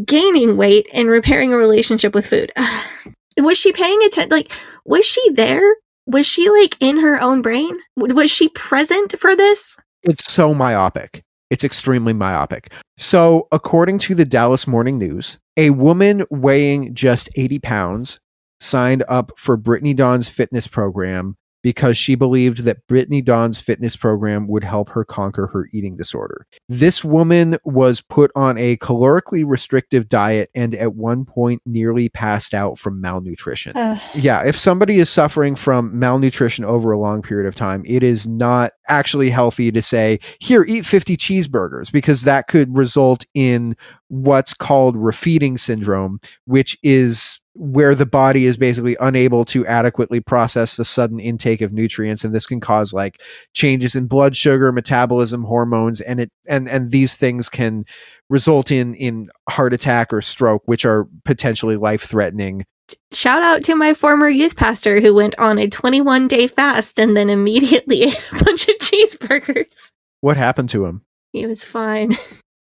gaining 0.05 0.57
weight 0.57 0.89
and 0.93 1.09
repairing 1.09 1.53
a 1.53 1.57
relationship 1.57 2.15
with 2.15 2.27
food. 2.27 2.53
was 3.39 3.57
she 3.57 3.73
paying 3.73 4.03
attention? 4.03 4.31
Like, 4.31 4.53
was 4.85 5.07
she 5.07 5.31
there? 5.31 5.77
Was 6.07 6.27
she 6.27 6.51
like 6.51 6.77
in 6.81 7.01
her 7.01 7.21
own 7.21 7.43
brain? 7.43 7.79
Was 7.97 8.31
she 8.31 8.49
present 8.51 9.15
for 9.19 9.37
this? 9.37 9.77
It's 10.03 10.31
so 10.31 10.53
myopic. 10.55 11.23
It's 11.51 11.65
extremely 11.65 12.13
myopic. 12.13 12.73
So, 12.97 13.49
according 13.53 14.01
to 14.01 14.15
the 14.15 14.25
Dallas 14.25 14.67
Morning 14.67 14.99
News, 14.99 15.39
a 15.57 15.71
woman 15.71 16.25
weighing 16.31 16.95
just 16.95 17.31
80 17.37 17.59
pounds 17.61 18.21
signed 18.61 19.05
up 19.09 19.33
for 19.37 19.57
Brittany 19.57 19.95
Dawn's 19.95 20.29
fitness 20.29 20.67
program 20.67 21.37
because 21.69 21.99
she 21.99 22.15
believed 22.15 22.63
that 22.63 22.87
Brittany 22.87 23.21
Dawn's 23.21 23.61
fitness 23.61 23.95
program 23.95 24.49
would 24.49 24.65
help 24.65 24.89
her 24.89 25.05
conquer 25.05 25.49
her 25.49 25.69
eating 25.71 25.97
disorder. 25.97 26.47
This 26.67 27.05
woman 27.05 27.59
was 27.63 28.01
put 28.01 28.31
on 28.35 28.57
a 28.57 28.79
calorically 28.79 29.45
restrictive 29.47 30.09
diet 30.09 30.49
and 30.55 30.75
at 30.75 30.95
one 30.95 31.27
point 31.27 31.61
nearly 31.67 32.09
passed 32.09 32.55
out 32.55 32.79
from 32.79 33.03
malnutrition. 33.03 33.77
Uh. 33.77 33.99
Yeah, 34.15 34.47
if 34.47 34.59
somebody 34.59 34.99
is 34.99 35.11
suffering 35.11 35.57
from 35.57 35.99
malnutrition 35.99 36.65
over 36.65 36.91
a 36.91 36.99
long 36.99 37.21
period 37.21 37.47
of 37.47 37.55
time, 37.55 37.83
it 37.85 38.03
is 38.03 38.27
not 38.27 38.73
actually 38.89 39.29
healthy 39.29 39.71
to 39.71 39.83
say, 39.83 40.21
here, 40.39 40.65
eat 40.65 40.87
50 40.87 41.19
cheeseburgers, 41.19 41.93
because 41.93 42.23
that 42.23 42.49
could 42.49 42.75
result 42.75 43.27
in 43.35 43.77
what's 44.09 44.55
called 44.55 44.97
refeeding 44.97 45.61
syndrome, 45.61 46.19
which 46.47 46.79
is 46.83 47.41
where 47.59 47.95
the 47.95 48.07
body 48.07 48.47
is 48.47 48.57
basically 48.57 48.97
unable 49.01 49.45
to 49.45 49.67
adequately 49.67 50.21
process 50.21 50.77
the 50.77 50.85
sudden 50.85 51.19
intake 51.19 51.61
of 51.61 51.73
nutrients 51.73 52.23
and 52.23 52.33
this 52.33 52.47
can 52.47 52.61
cause 52.61 52.93
like 52.93 53.21
changes 53.53 53.97
in 53.97 54.07
blood 54.07 54.37
sugar 54.37 54.71
metabolism 54.71 55.43
hormones 55.43 56.01
and 56.01 56.21
it 56.21 56.31
and 56.49 56.69
and 56.69 56.93
these 56.93 57.17
things 57.17 57.49
can 57.49 57.85
result 58.31 58.71
in 58.71 58.95
in 58.95 59.29
heart 59.49 59.75
attack 59.75 60.13
or 60.13 60.23
stroke 60.23 60.63
which 60.67 60.85
are 60.85 61.09
potentially 61.25 61.77
life 61.77 62.03
threatening 62.03 62.65
shout 63.13 63.43
out 63.43 63.65
to 63.65 63.75
my 63.75 63.93
former 63.93 64.29
youth 64.29 64.57
pastor 64.57 65.01
who 65.01 65.13
went 65.13 65.37
on 65.39 65.59
a 65.59 65.69
21 65.69 66.29
day 66.29 66.47
fast 66.47 66.99
and 66.99 67.17
then 67.17 67.29
immediately 67.29 68.03
ate 68.05 68.27
a 68.33 68.45
bunch 68.45 68.69
of 68.69 68.75
cheeseburgers. 68.79 69.93
What 70.21 70.37
happened 70.37 70.69
to 70.71 70.87
him? 70.87 71.03
He 71.33 71.47
was 71.47 71.65
fine. 71.65 72.17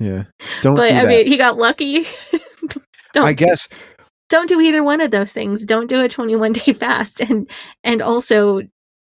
Yeah. 0.01 0.25
Don't 0.63 0.75
but 0.75 0.91
do 0.91 0.97
i 0.97 1.07
mean 1.07 1.27
he 1.27 1.37
got 1.37 1.57
lucky. 1.57 2.05
I 3.17 3.33
guess 3.33 3.69
don't 4.29 4.49
do 4.49 4.61
either 4.61 4.83
one 4.83 5.01
of 5.01 5.11
those 5.11 5.33
things. 5.33 5.65
Don't 5.65 5.89
do 5.89 6.03
a 6.03 6.09
21 6.09 6.53
day 6.55 6.73
fast 6.75 7.21
and 7.21 7.51
and 7.83 8.03
also 8.03 8.63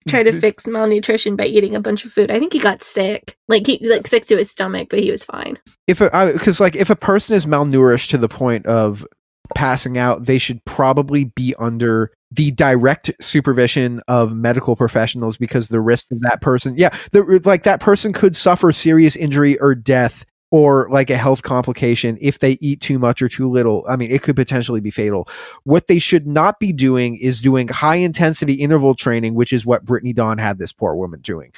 try 0.09 0.23
to 0.23 0.31
mm-hmm. 0.31 0.41
fix 0.41 0.67
malnutrition 0.67 1.35
by 1.37 1.47
eating 1.47 1.75
a 1.75 1.81
bunch 1.81 2.05
of 2.05 2.13
food. 2.13 2.31
I 2.31 2.39
think 2.39 2.53
he 2.53 2.59
got 2.59 2.83
sick, 2.83 3.37
like 3.49 3.67
he 3.67 3.79
like 3.89 4.07
sick 4.07 4.27
to 4.27 4.37
his 4.37 4.51
stomach, 4.51 4.89
but 4.89 5.01
he 5.01 5.11
was 5.11 5.25
fine. 5.25 5.59
If 5.87 5.99
because 5.99 6.61
like 6.61 6.77
if 6.77 6.91
a 6.91 6.97
person 6.97 7.35
is 7.35 7.47
malnourished 7.47 8.11
to 8.11 8.19
the 8.19 8.29
point 8.29 8.67
of 8.67 9.07
passing 9.55 9.99
out, 9.99 10.27
they 10.27 10.39
should 10.39 10.65
probably 10.65 11.25
be 11.25 11.55
under 11.59 12.13
the 12.31 12.51
direct 12.53 13.11
supervision 13.21 14.01
of 14.09 14.35
medical 14.35 14.77
professionals 14.77 15.37
because 15.37 15.69
the 15.69 15.81
risk 15.81 16.11
of 16.11 16.21
that 16.23 16.41
person, 16.41 16.75
yeah, 16.77 16.91
the, 17.13 17.41
like 17.45 17.63
that 17.63 17.81
person 17.81 18.13
could 18.13 18.35
suffer 18.35 18.73
serious 18.73 19.17
injury 19.17 19.59
or 19.59 19.75
death 19.75 20.25
or 20.51 20.89
like 20.91 21.11
a 21.11 21.17
health 21.17 21.43
complication 21.43 22.17
if 22.21 22.39
they 22.39 22.53
eat 22.61 22.81
too 22.81 22.99
much 22.99 23.21
or 23.21 23.29
too 23.29 23.51
little. 23.51 23.85
I 23.89 23.97
mean, 23.97 24.11
it 24.11 24.23
could 24.23 24.37
potentially 24.37 24.81
be 24.81 24.91
fatal. 24.91 25.29
What 25.65 25.89
they 25.89 25.99
should 25.99 26.27
not 26.27 26.61
be 26.61 26.73
doing 26.73 27.17
is 27.17 27.41
doing 27.41 27.69
high 27.69 27.97
intensity 27.97 28.55
interval 28.55 28.95
training, 28.95 29.35
which 29.35 29.53
is 29.53 29.67
what 29.67 29.85
Brittany 29.85 30.13
Dawn 30.13 30.39
had 30.39 30.59
this 30.59 30.73
poor 30.73 30.95
woman 30.95 31.21
doing. 31.21 31.53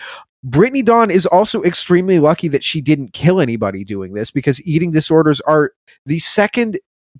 Brittany 0.44 0.82
Dawn 0.82 1.10
is 1.10 1.26
also 1.26 1.62
extremely 1.64 2.20
lucky 2.20 2.48
that 2.48 2.62
she 2.62 2.80
didn't 2.80 3.12
kill 3.12 3.40
anybody 3.40 3.84
doing 3.84 4.14
this 4.14 4.30
because 4.30 4.62
eating 4.62 4.92
disorders 4.92 5.40
are 5.42 5.72
the 6.06 6.20
second 6.20 6.78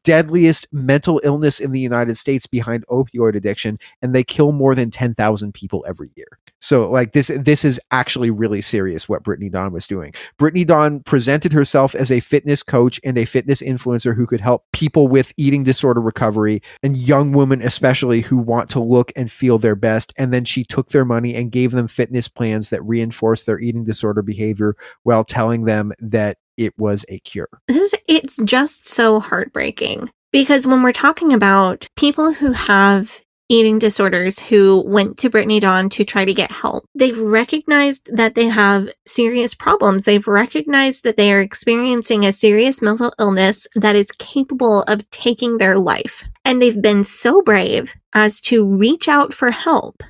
deadliest 0.08 0.66
mental 0.72 1.20
illness 1.22 1.60
in 1.60 1.70
the 1.70 1.78
United 1.78 2.16
States 2.16 2.46
behind 2.46 2.82
opioid 2.86 3.34
addiction, 3.34 3.78
and 4.00 4.14
they 4.14 4.24
kill 4.24 4.52
more 4.52 4.74
than 4.74 4.90
10,000 4.90 5.52
people 5.52 5.84
every 5.86 6.10
year. 6.14 6.38
So, 6.60 6.90
like 6.90 7.12
this, 7.12 7.30
this 7.36 7.62
is 7.62 7.78
actually 7.90 8.30
really 8.30 8.62
serious 8.62 9.06
what 9.06 9.22
Brittany 9.22 9.50
Dawn 9.50 9.70
was 9.70 9.86
doing. 9.86 10.14
Brittany 10.38 10.64
Dawn 10.64 11.00
presented 11.00 11.52
herself 11.52 11.94
as 11.94 12.10
a 12.10 12.20
fitness 12.20 12.62
coach 12.62 12.98
and 13.04 13.18
a 13.18 13.26
fitness 13.26 13.60
influencer 13.60 14.16
who 14.16 14.26
could 14.26 14.40
help 14.40 14.64
people 14.72 15.08
with 15.08 15.34
eating 15.36 15.62
disorder 15.62 16.00
recovery 16.00 16.62
and 16.82 16.96
young 16.96 17.32
women, 17.32 17.60
especially 17.60 18.22
who 18.22 18.38
want 18.38 18.70
to 18.70 18.80
look 18.80 19.12
and 19.14 19.30
feel 19.30 19.58
their 19.58 19.76
best. 19.76 20.14
And 20.16 20.32
then 20.32 20.46
she 20.46 20.64
took 20.64 20.88
their 20.88 21.04
money 21.04 21.34
and 21.34 21.52
gave 21.52 21.72
them 21.72 21.86
fitness 21.86 22.28
plans 22.28 22.70
that 22.70 22.82
reinforced 22.82 23.44
their 23.44 23.60
eating 23.60 23.84
disorder 23.84 24.22
behavior 24.22 24.74
while 25.02 25.22
telling 25.22 25.66
them 25.66 25.92
that 25.98 26.38
it 26.58 26.74
was 26.76 27.06
a 27.08 27.18
cure. 27.20 27.48
This, 27.68 27.94
it's 28.06 28.36
just 28.44 28.88
so 28.88 29.20
heartbreaking 29.20 30.10
because 30.32 30.66
when 30.66 30.82
we're 30.82 30.92
talking 30.92 31.32
about 31.32 31.86
people 31.96 32.32
who 32.32 32.52
have 32.52 33.22
eating 33.50 33.78
disorders 33.78 34.38
who 34.38 34.82
went 34.86 35.16
to 35.18 35.30
Brittany 35.30 35.58
Dawn 35.58 35.88
to 35.88 36.04
try 36.04 36.24
to 36.24 36.34
get 36.34 36.50
help. 36.50 36.84
They've 36.94 37.18
recognized 37.18 38.14
that 38.14 38.34
they 38.34 38.48
have 38.48 38.90
serious 39.06 39.54
problems. 39.54 40.04
They've 40.04 40.26
recognized 40.26 41.04
that 41.04 41.16
they 41.16 41.32
are 41.32 41.40
experiencing 41.40 42.26
a 42.26 42.32
serious 42.32 42.82
mental 42.82 43.12
illness 43.18 43.66
that 43.74 43.96
is 43.96 44.12
capable 44.12 44.82
of 44.82 45.08
taking 45.10 45.56
their 45.56 45.78
life. 45.78 46.24
And 46.44 46.60
they've 46.60 46.80
been 46.80 47.04
so 47.04 47.40
brave 47.40 47.94
as 48.12 48.40
to 48.42 48.66
reach 48.66 49.08
out 49.08 49.32
for 49.32 49.50
help. 49.50 50.02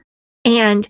And 0.45 0.89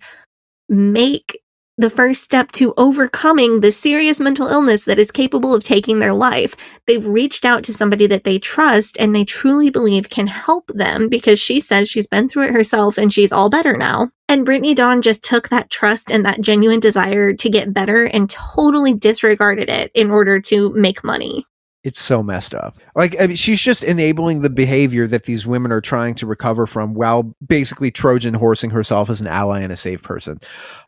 make 0.69 1.41
the 1.79 1.89
first 1.89 2.23
step 2.23 2.51
to 2.53 2.75
overcoming 2.77 3.61
the 3.61 3.71
serious 3.71 4.19
mental 4.19 4.49
illness 4.49 4.85
that 4.85 4.99
is 4.99 5.13
capable 5.13 5.55
of 5.55 5.63
taking 5.63 6.01
their 6.01 6.13
life. 6.13 6.57
They've 6.87 7.07
reached 7.07 7.45
out 7.45 7.63
to 7.65 7.73
somebody 7.73 8.09
that 8.09 8.25
they 8.25 8.41
trust 8.41 8.97
and 8.99 9.15
they 9.15 9.25
truly 9.25 9.71
believe 9.71 10.11
can 10.11 10.27
help 10.27 10.67
them 10.75 11.09
because 11.09 11.39
she 11.39 11.61
says 11.61 11.89
she's 11.89 12.09
been 12.09 12.29
through 12.29 12.49
it 12.49 12.53
herself 12.53 12.99
and 12.99 13.13
she's 13.13 13.33
all 13.33 13.49
better 13.49 13.77
now. 13.77 14.11
And 14.29 14.45
Brittany 14.45 14.75
Dawn 14.75 15.01
just 15.01 15.23
took 15.23 15.49
that 15.49 15.71
trust 15.71 16.11
and 16.11 16.27
that 16.27 16.41
genuine 16.41 16.81
desire 16.81 17.33
to 17.33 17.49
get 17.49 17.73
better 17.73 18.05
and 18.05 18.29
totally 18.29 18.93
disregarded 18.93 19.71
it 19.71 19.93
in 19.95 20.11
order 20.11 20.41
to 20.41 20.71
make 20.75 21.05
money. 21.05 21.47
It's 21.89 22.03
so 22.03 22.23
messed 22.23 22.55
up. 22.55 22.77
Like 22.95 23.19
I 23.19 23.29
mean, 23.29 23.37
she's 23.37 23.63
just 23.63 23.83
enabling 23.83 24.43
the 24.43 24.51
behavior 24.51 25.07
that 25.07 25.25
these 25.25 25.47
women 25.47 25.73
are 25.73 25.81
trying 25.81 26.15
to 26.17 26.27
recover 26.27 26.67
from 26.67 26.93
while 26.93 27.35
basically 27.47 27.91
Trojan 27.91 28.35
horsing 28.35 28.69
herself 28.69 29.09
as 29.09 29.23
an 29.23 29.27
ally 29.27 29.63
and 29.63 29.73
a 29.73 29.77
safe 29.77 30.03
person. 30.03 30.39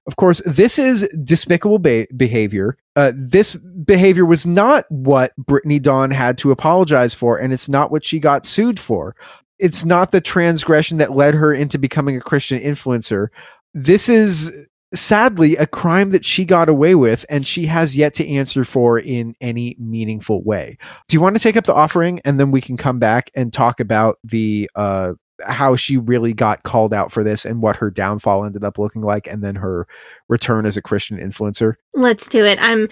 Of 0.07 0.17
course, 0.17 0.43
this 0.45 0.79
is 0.79 1.09
despicable 1.25 1.79
behavior. 1.79 2.77
Uh, 2.97 3.13
this 3.15 3.55
behavior 3.57 4.27
was 4.27 4.47
not 4.47 4.85
what 4.91 5.35
Brittany 5.39 5.79
Dawn 5.79 6.11
had 6.11 6.37
to 6.37 6.51
apologize 6.51 7.15
for, 7.15 7.39
and 7.39 7.51
it's 7.51 7.71
not 7.71 7.91
what 7.91 8.05
she 8.05 8.21
got 8.21 8.45
sued 8.45 8.79
for. 8.79 9.17
It's 9.59 9.87
not 9.87 10.13
the 10.13 10.21
transgression 10.21 10.99
that 10.99 11.13
led 11.13 11.33
her 11.33 11.55
into 11.55 11.79
becoming 11.79 12.15
a 12.19 12.21
Christian 12.21 12.61
influencer. 12.61 13.29
This 13.73 14.11
is 14.11 14.53
sadly 14.95 15.57
a 15.57 15.67
crime 15.67 16.11
that 16.11 16.25
she 16.25 16.45
got 16.45 16.69
away 16.69 16.95
with 16.95 17.25
and 17.29 17.47
she 17.47 17.67
has 17.67 17.97
yet 17.97 18.15
to 18.15 18.29
answer 18.29 18.65
for 18.65 18.99
in 18.99 19.35
any 19.41 19.77
meaningful 19.79 20.43
way. 20.43 20.77
Do 21.09 21.17
you 21.17 21.21
want 21.21 21.37
to 21.37 21.43
take 21.43 21.57
up 21.57 21.65
the 21.65 21.75
offering 21.75 22.21
and 22.25 22.41
then 22.41 22.51
we 22.51 22.61
can 22.61 22.77
come 22.77 22.99
back 22.99 23.31
and 23.35 23.53
talk 23.53 23.81
about 23.81 24.19
the 24.25 24.71
uh 24.75 25.13
how 25.47 25.77
she 25.77 25.97
really 25.97 26.33
got 26.33 26.63
called 26.63 26.93
out 26.93 27.11
for 27.13 27.25
this 27.25 27.45
and 27.45 27.63
what 27.63 27.77
her 27.77 27.91
downfall 27.91 28.45
ended 28.45 28.65
up 28.65 28.79
looking 28.79 29.03
like 29.03 29.27
and 29.27 29.43
then 29.43 29.55
her 29.55 29.87
return 30.29 30.67
as 30.67 30.77
a 30.77 30.83
Christian 30.83 31.19
influencer? 31.19 31.75
Let's 31.95 32.29
do 32.29 32.45
it. 32.45 32.59
I'm 32.61 32.89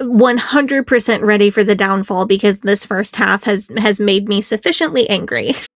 100% 0.00 1.22
ready 1.22 1.50
for 1.50 1.64
the 1.64 1.74
downfall 1.74 2.26
because 2.26 2.60
this 2.60 2.84
first 2.84 3.16
half 3.16 3.44
has 3.44 3.70
has 3.78 4.00
made 4.00 4.28
me 4.28 4.42
sufficiently 4.42 5.08
angry. 5.08 5.54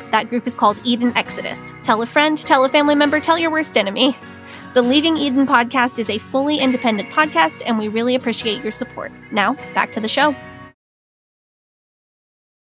That 0.11 0.29
group 0.29 0.47
is 0.47 0.55
called 0.55 0.77
Eden 0.83 1.15
Exodus. 1.15 1.73
Tell 1.83 2.01
a 2.01 2.05
friend, 2.05 2.37
tell 2.37 2.65
a 2.65 2.69
family 2.69 2.95
member, 2.95 3.19
tell 3.19 3.37
your 3.37 3.51
worst 3.51 3.77
enemy. 3.77 4.17
The 4.73 4.81
Leaving 4.81 5.17
Eden 5.17 5.45
podcast 5.45 5.99
is 5.99 6.09
a 6.09 6.17
fully 6.17 6.57
independent 6.57 7.09
podcast, 7.09 7.61
and 7.65 7.77
we 7.77 7.87
really 7.87 8.15
appreciate 8.15 8.63
your 8.63 8.71
support. 8.71 9.11
Now, 9.31 9.53
back 9.73 9.91
to 9.93 9.99
the 9.99 10.07
show. 10.07 10.35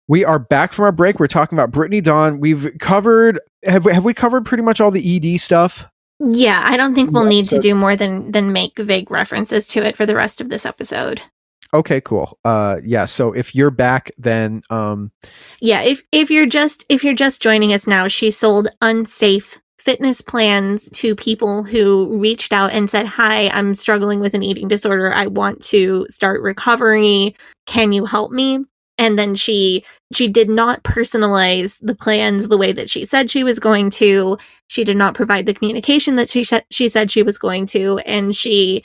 We 0.08 0.24
are 0.24 0.40
back 0.40 0.72
from 0.72 0.86
our 0.86 0.92
break. 0.92 1.20
We're 1.20 1.28
talking 1.28 1.58
about 1.58 1.72
Brittany 1.72 2.00
Dawn. 2.00 2.40
We've 2.40 2.72
covered 2.80 3.40
have 3.64 3.86
we, 3.86 3.94
have 3.94 4.06
we 4.06 4.14
covered 4.14 4.46
pretty 4.46 4.64
much 4.64 4.80
all 4.80 4.92
the 4.92 5.34
ED 5.34 5.40
stuff? 5.40 5.86
Yeah, 6.20 6.64
I 6.66 6.78
don't 6.78 6.96
think 6.96 7.12
we'll 7.12 7.26
need 7.26 7.46
to 7.46 7.60
do 7.60 7.76
more 7.76 7.96
than 7.96 8.32
than 8.32 8.54
make 8.54 8.80
vague 8.80 9.12
references 9.12 9.68
to 9.68 9.86
it 9.86 9.96
for 9.96 10.06
the 10.06 10.16
rest 10.16 10.42
of 10.42 10.50
this 10.50 10.66
episode. 10.66 11.22
Okay, 11.74 12.02
cool. 12.02 12.38
Uh 12.46 12.78
yeah, 12.84 13.06
so 13.06 13.34
if 13.34 13.54
you're 13.54 13.72
back 13.72 14.12
then 14.18 14.62
um 14.70 15.12
Yeah, 15.60 15.82
if 15.82 16.04
if 16.12 16.32
you're 16.32 16.46
just 16.46 16.86
if 16.90 17.04
you're 17.04 17.14
just 17.14 17.42
joining 17.42 17.74
us 17.74 17.88
now, 17.88 18.08
she 18.08 18.32
sold 18.32 18.68
unsafe 18.82 19.60
fitness 19.80 20.20
plans 20.20 20.90
to 20.90 21.16
people 21.16 21.64
who 21.64 22.18
reached 22.18 22.52
out 22.52 22.74
and 22.74 22.90
said, 22.90 23.06
"Hi, 23.06 23.48
I'm 23.50 23.74
struggling 23.74 24.20
with 24.20 24.34
an 24.34 24.44
eating 24.44 24.68
disorder. 24.68 25.14
I 25.14 25.28
want 25.28 25.64
to 25.66 26.06
start 26.10 26.42
recovery. 26.42 27.36
Can 27.68 27.94
you 27.94 28.06
help 28.06 28.32
me?" 28.32 28.66
And 28.98 29.18
then 29.18 29.36
she 29.36 29.86
she 30.14 30.28
did 30.28 30.50
not 30.50 30.84
personalize 30.84 31.80
the 31.82 31.96
plans 31.96 32.48
the 32.48 32.58
way 32.58 32.72
that 32.72 32.90
she 32.90 33.06
said 33.06 33.30
she 33.30 33.44
was 33.44 33.60
going 33.60 33.90
to. 33.92 34.38
She 34.68 34.84
did 34.84 34.98
not 34.98 35.16
provide 35.16 35.46
the 35.46 35.54
communication 35.54 36.16
that 36.18 36.30
she 36.30 36.44
sh- 36.44 36.68
she 36.70 36.90
said 36.90 37.10
she 37.12 37.24
was 37.24 37.38
going 37.38 37.66
to, 37.68 38.00
and 38.00 38.36
she 38.36 38.84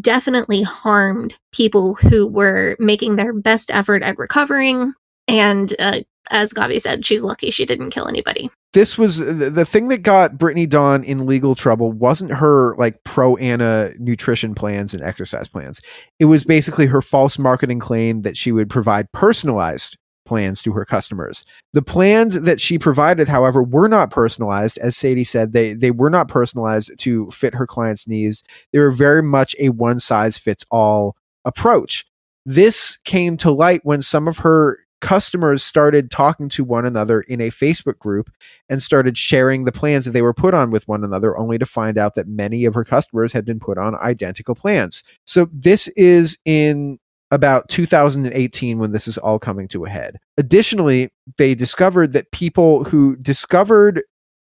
definitely 0.00 0.62
harmed 0.62 1.34
people 1.52 1.94
who 1.94 2.26
were 2.26 2.76
making 2.78 3.16
their 3.16 3.32
best 3.32 3.70
effort 3.70 4.02
at 4.02 4.18
recovering. 4.18 4.94
And 5.28 5.74
uh, 5.78 6.00
as 6.30 6.52
Gavi 6.52 6.80
said, 6.80 7.04
she's 7.04 7.22
lucky 7.22 7.50
she 7.50 7.64
didn't 7.64 7.90
kill 7.90 8.08
anybody. 8.08 8.50
this 8.72 8.96
was 8.96 9.18
the, 9.18 9.50
the 9.50 9.64
thing 9.64 9.88
that 9.88 9.98
got 9.98 10.38
Brittany 10.38 10.66
Dawn 10.66 11.04
in 11.04 11.26
legal 11.26 11.54
trouble 11.54 11.92
wasn't 11.92 12.32
her 12.32 12.74
like 12.76 13.02
pro 13.04 13.36
ana 13.36 13.90
nutrition 13.98 14.54
plans 14.54 14.94
and 14.94 15.02
exercise 15.02 15.48
plans. 15.48 15.80
It 16.18 16.26
was 16.26 16.44
basically 16.44 16.86
her 16.86 17.02
false 17.02 17.38
marketing 17.38 17.80
claim 17.80 18.22
that 18.22 18.36
she 18.36 18.52
would 18.52 18.70
provide 18.70 19.10
personalized 19.12 19.98
plans 20.24 20.62
to 20.62 20.72
her 20.72 20.84
customers. 20.84 21.44
The 21.72 21.82
plans 21.82 22.40
that 22.40 22.60
she 22.60 22.78
provided, 22.78 23.28
however, 23.28 23.62
were 23.62 23.88
not 23.88 24.10
personalized. 24.10 24.78
As 24.78 24.96
Sadie 24.96 25.24
said, 25.24 25.52
they 25.52 25.74
they 25.74 25.90
were 25.90 26.10
not 26.10 26.28
personalized 26.28 26.92
to 26.98 27.30
fit 27.30 27.54
her 27.54 27.66
clients' 27.66 28.06
needs. 28.06 28.42
They 28.72 28.78
were 28.78 28.92
very 28.92 29.22
much 29.22 29.56
a 29.58 29.70
one 29.70 29.98
size 29.98 30.38
fits 30.38 30.64
all 30.70 31.16
approach. 31.44 32.06
This 32.44 32.96
came 33.04 33.36
to 33.38 33.50
light 33.50 33.80
when 33.84 34.02
some 34.02 34.26
of 34.26 34.38
her 34.38 34.78
customers 35.00 35.62
started 35.64 36.10
talking 36.10 36.48
to 36.48 36.64
one 36.64 36.86
another 36.86 37.20
in 37.22 37.40
a 37.40 37.50
Facebook 37.50 37.98
group 37.98 38.30
and 38.68 38.80
started 38.80 39.18
sharing 39.18 39.64
the 39.64 39.72
plans 39.72 40.04
that 40.04 40.12
they 40.12 40.22
were 40.22 40.32
put 40.32 40.54
on 40.54 40.70
with 40.70 40.86
one 40.86 41.04
another, 41.04 41.36
only 41.36 41.58
to 41.58 41.66
find 41.66 41.98
out 41.98 42.14
that 42.14 42.28
many 42.28 42.64
of 42.64 42.72
her 42.72 42.84
customers 42.84 43.32
had 43.32 43.44
been 43.44 43.58
put 43.58 43.78
on 43.78 43.96
identical 43.96 44.54
plans. 44.54 45.02
So 45.26 45.48
this 45.52 45.88
is 45.88 46.38
in 46.44 46.98
about 47.32 47.68
2018 47.70 48.78
when 48.78 48.92
this 48.92 49.08
is 49.08 49.18
all 49.18 49.38
coming 49.38 49.66
to 49.66 49.84
a 49.84 49.88
head. 49.88 50.18
Additionally, 50.36 51.08
they 51.38 51.54
discovered 51.54 52.12
that 52.12 52.30
people 52.30 52.84
who 52.84 53.16
discovered 53.16 54.02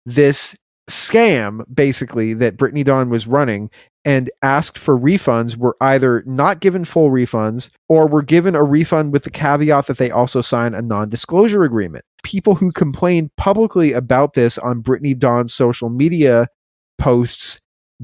this 0.07 0.55
scam, 0.89 1.65
basically, 1.75 2.35
that 2.35 2.59
Brittany 2.59 2.85
Dawn 2.85 3.09
was 3.09 3.27
running 3.27 3.71
and 4.05 4.31
asked 4.43 4.77
for 4.77 4.99
refunds 4.99 5.57
were 5.57 5.79
either 5.81 6.23
not 6.27 6.61
given 6.61 6.85
full 6.85 7.11
refunds 7.11 7.71
or 7.89 8.07
were 8.07 8.23
given 8.23 8.55
a 8.55 8.63
refund 8.63 9.15
with 9.15 9.25
the 9.25 9.31
caveat 9.31 9.87
that 9.87 9.97
they 9.97 10.11
also 10.11 10.43
sign 10.43 10.75
a 10.75 10.83
non 10.83 11.09
disclosure 11.09 11.65
agreement. 11.65 12.05
People 12.23 12.55
who 12.55 12.71
complained 12.71 13.31
publicly 13.39 13.95
about 13.95 14.35
this 14.35 14.59
on 14.59 14.81
Brittany 14.81 15.15
Dawn's 15.15 15.55
social 15.55 15.89
media 15.89 16.49
posts 16.99 17.61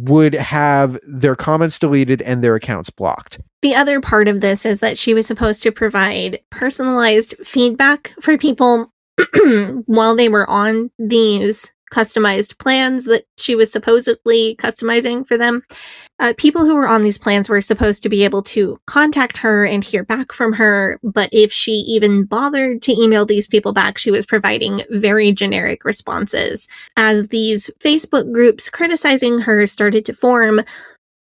would 0.09 0.35
have 0.35 0.99
their 1.07 1.37
comments 1.37 1.79
deleted 1.79 2.23
and 2.23 2.43
their 2.43 2.55
accounts 2.55 2.91
blocked. 2.91 3.39
The 3.63 3.75
other 3.75 4.01
part 4.01 4.29
of 4.29 4.41
this 4.41 4.65
is 4.65 4.81
that 4.81 4.97
she 4.97 5.13
was 5.13 5.27
supposed 5.27 5.63
to 5.63 5.73
provide 5.73 6.41
personalized 6.51 7.35
feedback 7.45 8.15
for 8.21 8.39
people 8.39 8.93
while 9.87 10.17
they 10.17 10.29
were 10.29 10.49
on 10.49 10.91
these 10.99 11.73
customized 11.91 12.59
plans 12.59 13.05
that 13.05 13.25
she 13.39 13.55
was 13.55 13.71
supposedly 13.71 14.57
customizing 14.57 15.27
for 15.27 15.37
them. 15.37 15.63
Uh, 16.19 16.35
people 16.37 16.65
who 16.65 16.77
were 16.77 16.89
on 16.89 17.03
these 17.03 17.19
plans 17.19 17.49
were 17.49 17.61
supposed 17.61 18.03
to 18.03 18.09
be 18.09 18.25
able 18.25 18.43
to 18.43 18.79
contact 18.87 19.39
her 19.39 19.65
and 19.65 19.85
hear 19.85 20.05
back 20.05 20.33
from 20.33 20.53
her, 20.53 20.99
but 21.03 21.29
if 21.33 21.53
she 21.53 21.73
even 21.73 22.25
bothered 22.25 22.83
to 22.83 22.93
email 22.93 23.25
these 23.25 23.47
people 23.47 23.73
back, 23.73 23.99
she 23.99 24.11
was 24.11 24.27
providing 24.27 24.83
very 24.91 25.33
generic 25.33 25.85
responses. 25.85 26.69
As 26.97 27.29
these 27.29 27.71
Facebook 27.81 28.33
groups 28.33 28.69
criticizing 28.69 29.41
her 29.41 29.67
started 29.67 30.05
to 30.07 30.15
form, 30.15 30.61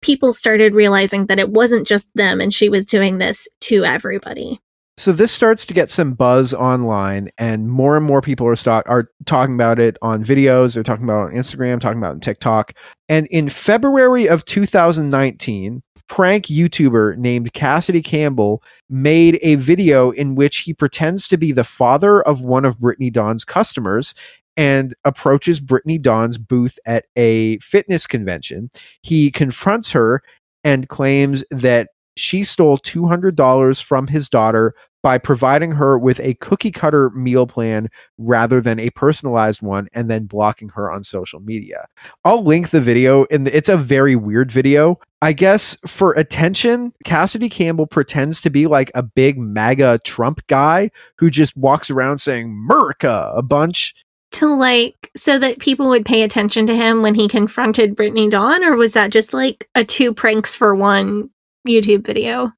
people 0.01 0.33
started 0.33 0.73
realizing 0.73 1.27
that 1.27 1.39
it 1.39 1.49
wasn't 1.49 1.87
just 1.87 2.09
them 2.15 2.39
and 2.39 2.53
she 2.53 2.69
was 2.69 2.85
doing 2.85 3.17
this 3.17 3.47
to 3.61 3.83
everybody. 3.83 4.59
So 4.99 5.11
this 5.11 5.31
starts 5.31 5.63
to 5.67 5.75
get 5.75 5.91
some 5.91 6.13
buzz 6.13 6.55
online, 6.55 7.29
and 7.37 7.69
more 7.69 7.97
and 7.97 8.05
more 8.05 8.19
people 8.21 8.47
are 8.47 8.55
stock 8.55 8.83
are 8.89 9.11
talking 9.25 9.53
about 9.53 9.79
it 9.79 9.95
on 10.01 10.23
videos. 10.25 10.73
They're 10.73 10.81
talking 10.81 11.03
about 11.03 11.27
it 11.27 11.35
on 11.35 11.39
Instagram, 11.39 11.79
talking 11.79 11.99
about 11.99 12.09
it 12.09 12.15
on 12.15 12.19
TikTok. 12.19 12.73
And 13.07 13.27
in 13.27 13.47
February 13.47 14.27
of 14.27 14.43
2019, 14.45 15.83
prank 16.07 16.45
YouTuber 16.45 17.17
named 17.17 17.53
Cassidy 17.53 18.01
Campbell 18.01 18.63
made 18.89 19.37
a 19.43 19.55
video 19.55 20.09
in 20.11 20.33
which 20.33 20.59
he 20.59 20.73
pretends 20.73 21.27
to 21.27 21.37
be 21.37 21.51
the 21.51 21.63
father 21.63 22.21
of 22.21 22.41
one 22.41 22.65
of 22.65 22.79
Brittany 22.79 23.11
Dawn's 23.11 23.45
customers 23.45 24.15
and 24.55 24.95
approaches 25.05 25.59
Brittany 25.59 25.99
Dawn's 25.99 26.39
booth 26.39 26.79
at 26.87 27.05
a 27.15 27.59
fitness 27.59 28.07
convention. 28.07 28.71
He 29.03 29.29
confronts 29.29 29.91
her 29.91 30.23
and 30.63 30.89
claims 30.89 31.43
that 31.51 31.89
she 32.17 32.43
stole 32.43 32.77
$200 32.77 33.81
from 33.83 34.07
his 34.07 34.29
daughter 34.29 34.73
by 35.03 35.17
providing 35.17 35.71
her 35.71 35.97
with 35.97 36.19
a 36.19 36.33
cookie 36.35 36.71
cutter 36.71 37.09
meal 37.11 37.47
plan 37.47 37.89
rather 38.17 38.59
than 38.59 38.79
a 38.79 38.89
personalized 38.89 39.61
one 39.61 39.87
and 39.93 40.09
then 40.09 40.25
blocking 40.25 40.69
her 40.69 40.91
on 40.91 41.03
social 41.03 41.39
media. 41.39 41.85
I'll 42.25 42.43
link 42.43 42.71
the 42.71 42.81
video 42.81 43.25
and 43.31 43.47
it's 43.47 43.69
a 43.69 43.77
very 43.77 44.15
weird 44.15 44.51
video. 44.51 44.99
I 45.21 45.33
guess 45.33 45.77
for 45.87 46.13
attention, 46.13 46.91
Cassidy 47.05 47.47
Campbell 47.47 47.87
pretends 47.87 48.41
to 48.41 48.49
be 48.49 48.67
like 48.67 48.91
a 48.95 49.03
big 49.03 49.37
MAGA 49.37 49.99
Trump 50.03 50.45
guy 50.47 50.89
who 51.19 51.29
just 51.29 51.55
walks 51.55 51.89
around 51.89 52.17
saying 52.17 52.45
America 52.47 53.31
a 53.35 53.41
bunch 53.41 53.95
to 54.33 54.53
like 54.57 55.09
so 55.15 55.39
that 55.39 55.59
people 55.59 55.87
would 55.87 56.05
pay 56.05 56.23
attention 56.23 56.67
to 56.67 56.75
him 56.75 57.01
when 57.01 57.15
he 57.15 57.29
confronted 57.29 57.95
Brittany 57.95 58.29
Dawn, 58.29 58.63
or 58.63 58.75
was 58.75 58.93
that 58.93 59.09
just 59.09 59.33
like 59.33 59.69
a 59.73 59.85
two 59.85 60.13
pranks 60.13 60.53
for 60.53 60.75
one 60.75 61.29
YouTube 61.67 62.05
video? 62.05 62.51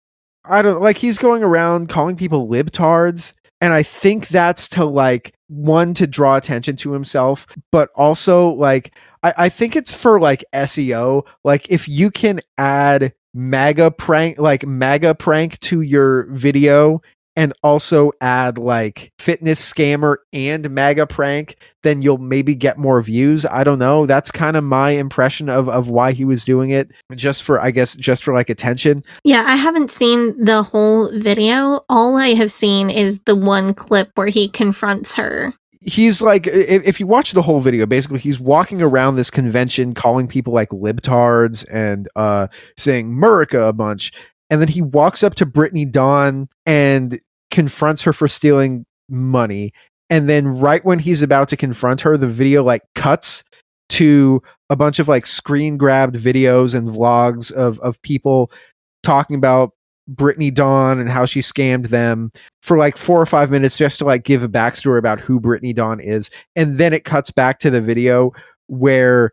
I 0.46 0.62
don't 0.62 0.82
like 0.82 0.98
he's 0.98 1.18
going 1.18 1.44
around 1.44 1.90
calling 1.90 2.16
people 2.16 2.48
libtards. 2.48 3.34
And 3.62 3.74
I 3.74 3.84
think 3.84 4.30
that's 4.30 4.70
to 4.70 4.86
like 4.86 5.34
one 5.48 5.94
to 5.96 6.08
draw 6.08 6.38
attention 6.38 6.76
to 6.78 6.94
himself, 6.94 7.46
but 7.72 7.90
also 7.96 8.50
like 8.50 8.96
I, 9.24 9.34
I 9.38 9.50
think 9.50 9.76
it's 9.76 9.94
for 9.94 10.20
like 10.20 10.46
SEO. 10.54 11.26
Like 11.44 11.70
if 11.70 11.88
you 11.90 12.10
can 12.10 12.40
add 12.58 13.14
MAGA 13.34 13.92
prank 13.92 14.40
like 14.40 14.66
MAGA 14.66 15.16
prank 15.16 15.60
to 15.60 15.82
your 15.82 16.28
video 16.32 17.02
and 17.40 17.54
also 17.64 18.12
add 18.20 18.58
like 18.58 19.14
fitness 19.18 19.62
scammer 19.62 20.18
and 20.34 20.70
MAGA 20.70 21.08
prank, 21.08 21.56
then 21.84 22.02
you'll 22.02 22.18
maybe 22.18 22.54
get 22.54 22.78
more 22.78 23.02
views. 23.02 23.46
I 23.46 23.64
don't 23.64 23.80
know. 23.80 24.06
That's 24.06 24.30
kind 24.30 24.58
of 24.58 24.66
my 24.66 24.90
impression 24.90 25.48
of 25.48 25.70
of 25.70 25.90
why 25.90 26.12
he 26.12 26.26
was 26.26 26.44
doing 26.44 26.72
it, 26.72 26.92
just 27.16 27.44
for 27.44 27.62
I 27.62 27.72
guess 27.72 27.96
just 27.96 28.26
for 28.26 28.34
like 28.34 28.50
attention. 28.50 29.04
Yeah, 29.24 29.46
I 29.48 29.56
haven't 29.56 29.90
seen 29.90 30.44
the 30.44 30.64
whole 30.64 31.18
video. 31.18 31.86
All 31.88 32.18
I 32.18 32.34
have 32.34 32.52
seen 32.52 32.90
is 32.90 33.22
the 33.22 33.38
one 33.38 33.74
clip 33.74 34.12
where 34.16 34.28
he 34.28 34.50
confronts 34.50 35.16
her. 35.16 35.54
He's 35.82 36.22
like, 36.22 36.46
if, 36.46 37.00
you 37.00 37.08
watch 37.08 37.32
the 37.32 37.42
whole 37.42 37.62
video, 37.62 37.86
basically 37.86 38.20
he's 38.20 38.38
walking 38.38 38.82
around 38.82 39.16
this 39.16 39.32
convention 39.32 39.94
calling 39.94 40.28
people 40.28 40.52
like 40.52 40.70
libtards 40.72 41.66
and 41.72 42.10
uh, 42.18 42.48
saying 42.78 43.08
"America" 43.08 43.62
a 43.64 43.72
bunch, 43.72 44.12
and 44.50 44.60
then 44.60 44.68
he 44.68 44.82
walks 44.82 45.24
up 45.24 45.36
to 45.36 45.46
Brittany 45.46 45.86
Dawn 45.86 46.50
and 46.66 47.18
confronts 47.52 48.02
her 48.04 48.14
for 48.14 48.28
stealing 48.28 48.86
money. 49.10 49.74
And 50.10 50.28
then 50.28 50.48
right 50.48 50.84
when 50.84 51.00
he's 51.00 51.22
about 51.22 51.50
to 51.50 51.58
confront 51.58 52.02
her, 52.02 52.18
the 52.18 52.28
video 52.28 52.64
like 52.64 52.82
cuts 52.96 53.44
to 53.90 54.42
a 54.70 54.76
bunch 54.76 55.00
of 55.00 55.08
like 55.08 55.26
screen 55.26 55.78
grabbed 55.78 56.16
videos 56.16 56.76
and 56.76 56.88
vlogs 56.88 57.52
of 57.52 57.80
of 57.80 58.02
people 58.02 58.52
talking 59.04 59.36
about 59.36 59.72
Brittany 60.08 60.52
Dawn 60.52 61.00
and 61.00 61.10
how 61.10 61.26
she 61.26 61.40
scammed 61.40 61.88
them 61.88 62.32
for 62.62 62.78
like 62.78 62.98
four 62.98 63.22
or 63.22 63.26
five 63.26 63.52
minutes 63.52 63.78
just 63.78 64.00
to 64.00 64.06
like 64.06 64.24
give 64.24 64.44
a 64.44 64.50
backstory 64.50 64.98
about 64.98 65.20
who 65.20 65.40
Brittany 65.40 65.74
Dawn 65.74 66.00
is. 66.00 66.30
And 66.56 66.78
then 66.78 66.94
it 66.94 67.06
cuts 67.06 67.32
back 67.32 67.60
to 67.60 67.70
the 67.70 67.82
video 67.82 68.32
where 68.68 69.32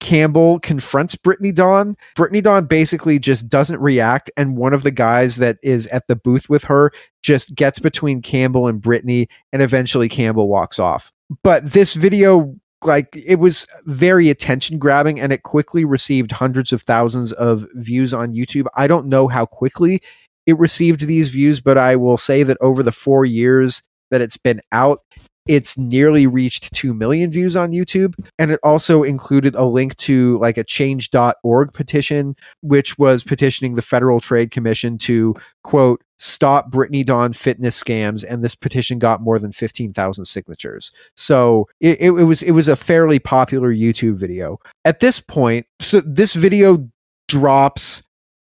Campbell 0.00 0.60
confronts 0.60 1.14
Brittany 1.16 1.52
Dawn. 1.52 1.96
Brittany 2.14 2.40
Dawn 2.40 2.66
basically 2.66 3.18
just 3.18 3.48
doesn't 3.48 3.80
react, 3.80 4.30
and 4.36 4.56
one 4.56 4.74
of 4.74 4.82
the 4.82 4.90
guys 4.90 5.36
that 5.36 5.58
is 5.62 5.86
at 5.88 6.06
the 6.06 6.16
booth 6.16 6.48
with 6.48 6.64
her 6.64 6.92
just 7.22 7.54
gets 7.54 7.78
between 7.78 8.22
Campbell 8.22 8.68
and 8.68 8.80
Brittany, 8.80 9.28
and 9.52 9.62
eventually 9.62 10.08
Campbell 10.08 10.48
walks 10.48 10.78
off. 10.78 11.12
But 11.42 11.72
this 11.72 11.94
video, 11.94 12.54
like, 12.84 13.08
it 13.16 13.40
was 13.40 13.66
very 13.84 14.28
attention 14.28 14.78
grabbing, 14.78 15.18
and 15.18 15.32
it 15.32 15.42
quickly 15.42 15.84
received 15.84 16.30
hundreds 16.30 16.72
of 16.72 16.82
thousands 16.82 17.32
of 17.32 17.66
views 17.74 18.12
on 18.14 18.34
YouTube. 18.34 18.66
I 18.76 18.86
don't 18.86 19.06
know 19.06 19.28
how 19.28 19.46
quickly 19.46 20.02
it 20.46 20.58
received 20.58 21.06
these 21.06 21.30
views, 21.30 21.60
but 21.60 21.78
I 21.78 21.96
will 21.96 22.18
say 22.18 22.42
that 22.44 22.58
over 22.60 22.82
the 22.82 22.92
four 22.92 23.24
years 23.24 23.82
that 24.10 24.20
it's 24.20 24.36
been 24.36 24.60
out, 24.70 25.00
it's 25.46 25.78
nearly 25.78 26.26
reached 26.26 26.74
2 26.74 26.94
million 26.94 27.30
views 27.30 27.56
on 27.56 27.70
YouTube. 27.70 28.14
And 28.38 28.50
it 28.50 28.60
also 28.62 29.02
included 29.02 29.54
a 29.54 29.64
link 29.64 29.96
to 29.98 30.38
like 30.38 30.58
a 30.58 30.64
change.org 30.64 31.72
petition, 31.72 32.36
which 32.62 32.98
was 32.98 33.24
petitioning 33.24 33.74
the 33.74 33.82
Federal 33.82 34.20
Trade 34.20 34.50
Commission 34.50 34.98
to, 34.98 35.34
quote, 35.62 36.02
stop 36.18 36.70
Brittany 36.70 37.04
Dawn 37.04 37.32
fitness 37.32 37.80
scams. 37.82 38.24
And 38.28 38.42
this 38.42 38.54
petition 38.54 38.98
got 38.98 39.20
more 39.20 39.38
than 39.38 39.52
15,000 39.52 40.24
signatures. 40.24 40.90
So 41.14 41.68
it, 41.80 42.00
it, 42.00 42.10
it 42.10 42.24
was 42.24 42.42
it 42.42 42.52
was 42.52 42.68
a 42.68 42.76
fairly 42.76 43.18
popular 43.18 43.72
YouTube 43.72 44.16
video. 44.16 44.58
At 44.84 45.00
this 45.00 45.20
point, 45.20 45.66
so 45.80 46.00
this 46.00 46.34
video 46.34 46.88
drops 47.28 48.02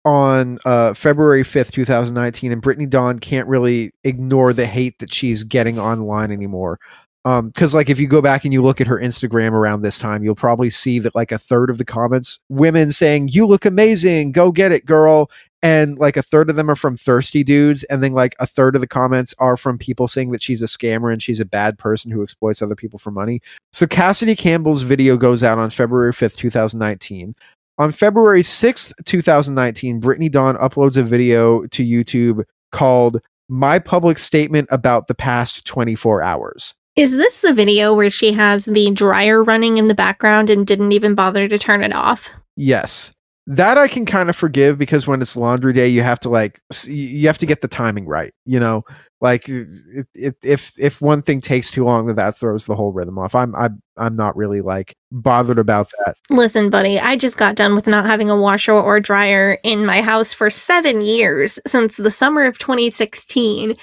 on 0.04 0.58
uh, 0.64 0.94
February 0.94 1.42
5th, 1.42 1.72
2019, 1.72 2.52
and 2.52 2.62
Brittany 2.62 2.86
Dawn 2.86 3.18
can't 3.18 3.48
really 3.48 3.92
ignore 4.04 4.52
the 4.52 4.66
hate 4.66 4.98
that 4.98 5.12
she's 5.12 5.44
getting 5.44 5.78
online 5.78 6.30
anymore. 6.30 6.78
Because, 7.24 7.74
um, 7.74 7.78
like, 7.78 7.90
if 7.90 8.00
you 8.00 8.06
go 8.06 8.22
back 8.22 8.44
and 8.44 8.54
you 8.54 8.62
look 8.62 8.80
at 8.80 8.86
her 8.86 8.98
Instagram 8.98 9.50
around 9.50 9.82
this 9.82 9.98
time, 9.98 10.24
you'll 10.24 10.34
probably 10.34 10.70
see 10.70 10.98
that, 11.00 11.14
like, 11.14 11.32
a 11.32 11.38
third 11.38 11.68
of 11.68 11.76
the 11.76 11.84
comments, 11.84 12.38
women 12.48 12.90
saying, 12.90 13.28
You 13.28 13.44
look 13.44 13.66
amazing, 13.66 14.32
go 14.32 14.50
get 14.50 14.72
it, 14.72 14.86
girl. 14.86 15.30
And, 15.60 15.98
like, 15.98 16.16
a 16.16 16.22
third 16.22 16.48
of 16.48 16.56
them 16.56 16.70
are 16.70 16.76
from 16.76 16.94
thirsty 16.94 17.42
dudes. 17.42 17.82
And 17.84 18.02
then, 18.02 18.12
like, 18.12 18.36
a 18.38 18.46
third 18.46 18.76
of 18.76 18.80
the 18.80 18.86
comments 18.86 19.34
are 19.38 19.56
from 19.56 19.76
people 19.76 20.06
saying 20.06 20.30
that 20.30 20.42
she's 20.42 20.62
a 20.62 20.66
scammer 20.66 21.12
and 21.12 21.20
she's 21.22 21.40
a 21.40 21.44
bad 21.44 21.76
person 21.76 22.10
who 22.10 22.22
exploits 22.22 22.62
other 22.62 22.76
people 22.76 23.00
for 23.00 23.10
money. 23.10 23.42
So, 23.72 23.86
Cassidy 23.86 24.36
Campbell's 24.36 24.82
video 24.82 25.16
goes 25.16 25.42
out 25.42 25.58
on 25.58 25.70
February 25.70 26.12
5th, 26.12 26.36
2019. 26.36 27.34
On 27.78 27.92
February 27.92 28.42
6th, 28.42 28.92
2019, 29.04 30.00
Brittany 30.00 30.28
Dawn 30.28 30.56
uploads 30.56 30.96
a 30.96 31.04
video 31.04 31.64
to 31.66 31.84
YouTube 31.84 32.42
called 32.72 33.20
My 33.48 33.78
Public 33.78 34.18
Statement 34.18 34.66
About 34.72 35.06
the 35.06 35.14
Past 35.14 35.64
24 35.64 36.20
Hours. 36.20 36.74
Is 36.96 37.14
this 37.14 37.38
the 37.38 37.54
video 37.54 37.94
where 37.94 38.10
she 38.10 38.32
has 38.32 38.64
the 38.64 38.90
dryer 38.90 39.44
running 39.44 39.78
in 39.78 39.86
the 39.86 39.94
background 39.94 40.50
and 40.50 40.66
didn't 40.66 40.90
even 40.90 41.14
bother 41.14 41.46
to 41.46 41.56
turn 41.56 41.84
it 41.84 41.94
off? 41.94 42.30
Yes. 42.56 43.12
That 43.46 43.78
I 43.78 43.86
can 43.86 44.04
kind 44.04 44.28
of 44.28 44.34
forgive 44.34 44.76
because 44.76 45.06
when 45.06 45.22
it's 45.22 45.36
laundry 45.36 45.72
day, 45.72 45.86
you 45.86 46.02
have 46.02 46.18
to 46.20 46.28
like 46.28 46.60
you 46.84 47.28
have 47.28 47.38
to 47.38 47.46
get 47.46 47.60
the 47.60 47.68
timing 47.68 48.06
right, 48.06 48.32
you 48.44 48.58
know. 48.58 48.82
Like 49.20 49.48
if 49.48 50.34
if 50.42 50.72
if 50.78 51.00
one 51.00 51.22
thing 51.22 51.40
takes 51.40 51.72
too 51.72 51.84
long, 51.84 52.06
then 52.06 52.16
that 52.16 52.36
throws 52.36 52.66
the 52.66 52.76
whole 52.76 52.92
rhythm 52.92 53.18
off. 53.18 53.34
I'm 53.34 53.54
I'm 53.56 53.82
I'm 53.96 54.14
not 54.14 54.36
really 54.36 54.60
like 54.60 54.94
bothered 55.10 55.58
about 55.58 55.90
that. 55.98 56.16
Listen, 56.30 56.70
buddy, 56.70 57.00
I 57.00 57.16
just 57.16 57.36
got 57.36 57.56
done 57.56 57.74
with 57.74 57.88
not 57.88 58.06
having 58.06 58.30
a 58.30 58.36
washer 58.36 58.72
or 58.72 59.00
dryer 59.00 59.58
in 59.64 59.84
my 59.84 60.02
house 60.02 60.32
for 60.32 60.50
seven 60.50 61.00
years 61.00 61.58
since 61.66 61.96
the 61.96 62.12
summer 62.12 62.44
of 62.44 62.58
2016. 62.58 63.74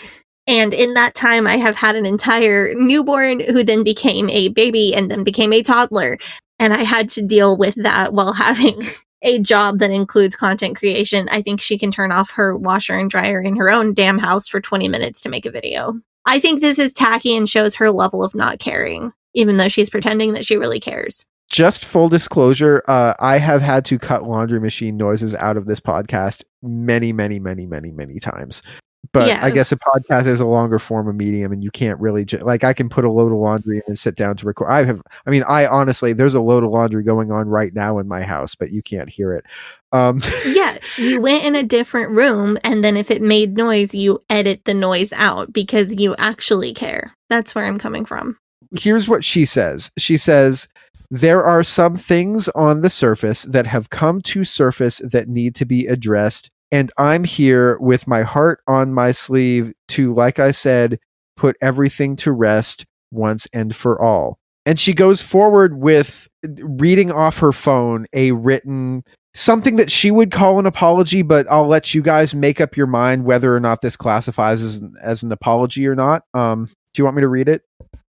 And 0.48 0.74
in 0.74 0.94
that 0.94 1.16
time, 1.16 1.48
I 1.48 1.58
have 1.58 1.76
had 1.76 1.96
an 1.96 2.06
entire 2.06 2.74
newborn 2.76 3.40
who 3.42 3.64
then 3.64 3.84
became 3.84 4.30
a 4.30 4.50
baby 4.50 4.96
and 4.96 5.10
then 5.12 5.24
became 5.24 5.52
a 5.52 5.64
toddler. 5.64 6.18
And 6.60 6.74
I 6.74 6.84
had 6.84 7.10
to 7.12 7.22
deal 7.22 7.58
with 7.58 7.76
that 7.76 8.14
while 8.14 8.32
having 8.34 8.82
a 9.26 9.40
job 9.40 9.80
that 9.80 9.92
includes 9.92 10.36
content 10.36 10.78
creation, 10.78 11.28
I 11.32 11.42
think 11.42 11.60
she 11.60 11.78
can 11.78 11.92
turn 11.92 12.12
off 12.12 12.32
her 12.32 12.56
washer 12.56 12.94
and 12.94 13.10
dryer 13.10 13.42
in 13.42 13.56
her 13.58 13.70
own 13.70 13.94
damn 13.94 14.20
house 14.20 14.48
for 14.48 14.62
20 14.62 14.88
minutes 14.88 15.20
to 15.22 15.30
make 15.30 15.46
a 15.46 15.52
video. 15.52 16.00
I 16.26 16.40
think 16.40 16.62
this 16.62 16.80
is 16.80 16.94
tacky 16.94 17.36
and 17.36 17.50
shows 17.50 17.76
her 17.76 17.92
level 17.92 18.24
of 18.24 18.36
not 18.36 18.60
caring, 18.60 19.12
even 19.34 19.58
though 19.58 19.68
she's 19.68 19.90
pretending 19.90 20.34
that 20.34 20.46
she 20.46 20.58
really 20.58 20.80
cares. 20.80 21.26
just 21.52 21.86
full 21.86 22.10
disclosure, 22.10 22.84
uh, 22.88 23.14
I 23.20 23.38
have 23.38 23.62
had 23.62 23.86
to 23.86 24.00
cut 24.00 24.24
laundry 24.24 24.60
machine 24.60 24.98
noises 24.98 25.36
out 25.36 25.58
of 25.58 25.66
this 25.66 25.80
podcast 25.80 26.44
many, 26.64 27.14
many, 27.14 27.40
many, 27.40 27.66
many, 27.66 27.92
many 27.92 28.20
times. 28.20 28.64
But 29.12 29.28
Yeah. 29.28 29.40
I 29.44 29.52
guess 29.52 29.72
a 29.72 29.78
podcast 29.78 30.26
is 30.28 30.40
a 30.40 30.46
longer 30.46 30.80
form 30.80 31.08
of 31.08 31.16
medium, 31.16 31.52
and 31.52 31.64
you 31.64 31.72
can't 31.72 32.00
really 32.00 32.26
ju- 32.26 32.38
like 32.40 32.64
I 32.64 32.74
can 32.74 32.90
put 32.90 33.04
a 33.06 33.12
load 33.12 33.32
of 33.32 33.38
laundry 33.38 33.78
in 33.78 33.84
and 33.88 34.00
sit 34.00 34.16
down 34.16 34.36
to 34.38 34.46
record. 34.46 34.70
I 34.72 34.84
have, 34.84 35.02
I 35.26 35.30
mean, 35.30 35.44
I 35.48 35.68
honestly, 35.68 36.14
there's 36.14 36.34
a 36.34 36.42
load 36.42 36.64
of 36.64 36.72
laundry 36.72 37.04
going 37.04 37.32
on 37.32 37.48
right 37.50 37.74
now 37.74 37.98
in 38.00 38.08
my 38.08 38.24
house, 38.24 38.56
but 38.56 38.72
you 38.72 38.82
can't 38.82 39.10
hear 39.10 39.34
it. 39.34 39.46
Um, 39.92 40.22
yeah, 40.48 40.78
you 40.98 41.22
went 41.22 41.44
in 41.46 41.56
a 41.56 41.64
different 41.64 42.12
room, 42.12 42.58
and 42.64 42.84
then 42.84 42.96
if 42.98 43.12
it 43.12 43.22
made 43.22 43.56
noise, 43.58 43.94
you 43.94 44.24
edit 44.30 44.62
the 44.66 44.74
noise 44.74 45.14
out 45.14 45.52
because 45.54 45.96
you 45.96 46.16
actually 46.18 46.74
care. 46.74 47.14
That's 47.30 47.54
where 47.56 47.66
I'm 47.66 47.80
coming 47.80 48.06
from. 48.06 48.38
here's 48.78 49.08
what 49.10 49.24
she 49.24 49.46
says. 49.46 49.92
She 49.98 50.18
says, 50.18 50.68
There 51.12 51.44
are 51.44 51.64
some 51.64 51.96
things 51.96 52.50
on 52.50 52.82
the 52.82 52.90
surface 52.90 53.44
that 53.44 53.68
have 53.68 53.90
come 53.90 54.22
to 54.22 54.44
surface 54.44 55.00
that 55.12 55.28
need 55.30 55.56
to 55.56 55.66
be 55.66 55.86
addressed. 55.88 56.50
And 56.76 56.92
I'm 56.98 57.24
here 57.24 57.78
with 57.80 58.06
my 58.06 58.24
heart 58.24 58.60
on 58.68 58.94
my 58.94 59.14
sleeve 59.14 59.72
to, 59.88 60.14
like 60.14 60.40
I 60.40 60.52
said, 60.52 61.00
put 61.38 61.56
everything 61.62 62.18
to 62.18 62.34
rest 62.34 62.86
once 63.12 63.48
and 63.54 63.74
for 63.74 64.02
all. 64.02 64.40
And 64.66 64.78
she 64.78 64.94
goes 64.94 65.22
forward 65.22 65.80
with 65.80 66.28
reading 66.60 67.14
off 67.14 67.38
her 67.38 67.54
phone 67.54 68.08
a 68.12 68.34
written 68.34 69.06
something 69.34 69.78
that 69.78 69.90
she 69.90 70.12
would 70.12 70.32
call 70.32 70.60
an 70.60 70.66
apology, 70.66 71.22
but 71.22 71.48
I'll 71.50 71.68
let 71.68 71.94
you 71.94 72.02
guys 72.02 72.36
make 72.36 72.60
up 72.60 72.76
your 72.76 72.88
mind 72.88 73.24
whether 73.24 73.56
or 73.56 73.62
not 73.62 73.82
this 73.82 73.96
classifies 73.96 74.62
as, 74.62 74.82
as 75.02 75.24
an 75.24 75.32
apology 75.32 75.88
or 75.88 75.96
not. 75.96 76.24
Um, 76.34 76.66
do 76.94 77.02
you 77.02 77.06
want 77.06 77.16
me 77.16 77.22
to 77.22 77.30
read 77.30 77.48
it? 77.48 77.62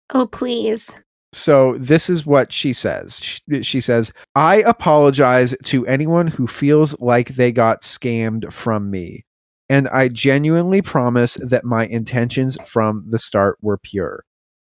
Oh, 0.08 0.26
please. 0.26 0.96
So 1.34 1.76
this 1.78 2.08
is 2.08 2.24
what 2.24 2.52
she 2.52 2.72
says. 2.72 3.20
She, 3.20 3.62
she 3.62 3.80
says, 3.80 4.12
"I 4.36 4.56
apologize 4.62 5.54
to 5.64 5.86
anyone 5.86 6.28
who 6.28 6.46
feels 6.46 6.98
like 7.00 7.30
they 7.30 7.50
got 7.50 7.82
scammed 7.82 8.52
from 8.52 8.90
me, 8.90 9.24
and 9.68 9.88
I 9.88 10.08
genuinely 10.08 10.80
promise 10.80 11.34
that 11.42 11.64
my 11.64 11.86
intentions 11.86 12.56
from 12.64 13.06
the 13.10 13.18
start 13.18 13.58
were 13.60 13.78
pure. 13.78 14.24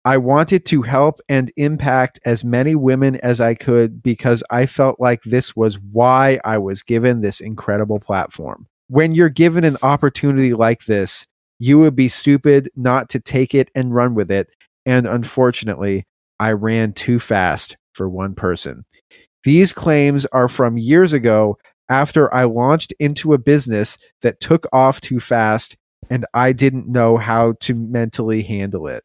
I 0.06 0.16
wanted 0.16 0.64
to 0.66 0.82
help 0.82 1.20
and 1.28 1.52
impact 1.56 2.20
as 2.24 2.44
many 2.44 2.74
women 2.74 3.16
as 3.16 3.40
I 3.40 3.54
could 3.54 4.02
because 4.02 4.42
I 4.50 4.64
felt 4.64 4.98
like 4.98 5.22
this 5.24 5.54
was 5.54 5.78
why 5.80 6.38
I 6.44 6.58
was 6.58 6.82
given 6.82 7.20
this 7.20 7.40
incredible 7.40 7.98
platform. 7.98 8.66
When 8.88 9.14
you're 9.14 9.28
given 9.28 9.64
an 9.64 9.76
opportunity 9.82 10.54
like 10.54 10.84
this, 10.86 11.26
you 11.58 11.78
would 11.80 11.96
be 11.96 12.08
stupid 12.08 12.70
not 12.76 13.08
to 13.10 13.20
take 13.20 13.54
it 13.54 13.70
and 13.74 13.94
run 13.94 14.14
with 14.14 14.30
it, 14.30 14.48
and 14.86 15.06
unfortunately, 15.06 16.06
I 16.38 16.52
ran 16.52 16.92
too 16.92 17.18
fast 17.18 17.76
for 17.92 18.08
one 18.08 18.34
person. 18.34 18.84
These 19.44 19.72
claims 19.72 20.26
are 20.26 20.48
from 20.48 20.76
years 20.76 21.12
ago 21.12 21.58
after 21.88 22.32
I 22.34 22.44
launched 22.44 22.92
into 22.98 23.32
a 23.32 23.38
business 23.38 23.96
that 24.22 24.40
took 24.40 24.66
off 24.72 25.00
too 25.00 25.20
fast 25.20 25.76
and 26.10 26.26
I 26.34 26.52
didn't 26.52 26.88
know 26.88 27.16
how 27.16 27.54
to 27.60 27.74
mentally 27.74 28.42
handle 28.42 28.86
it. 28.88 29.04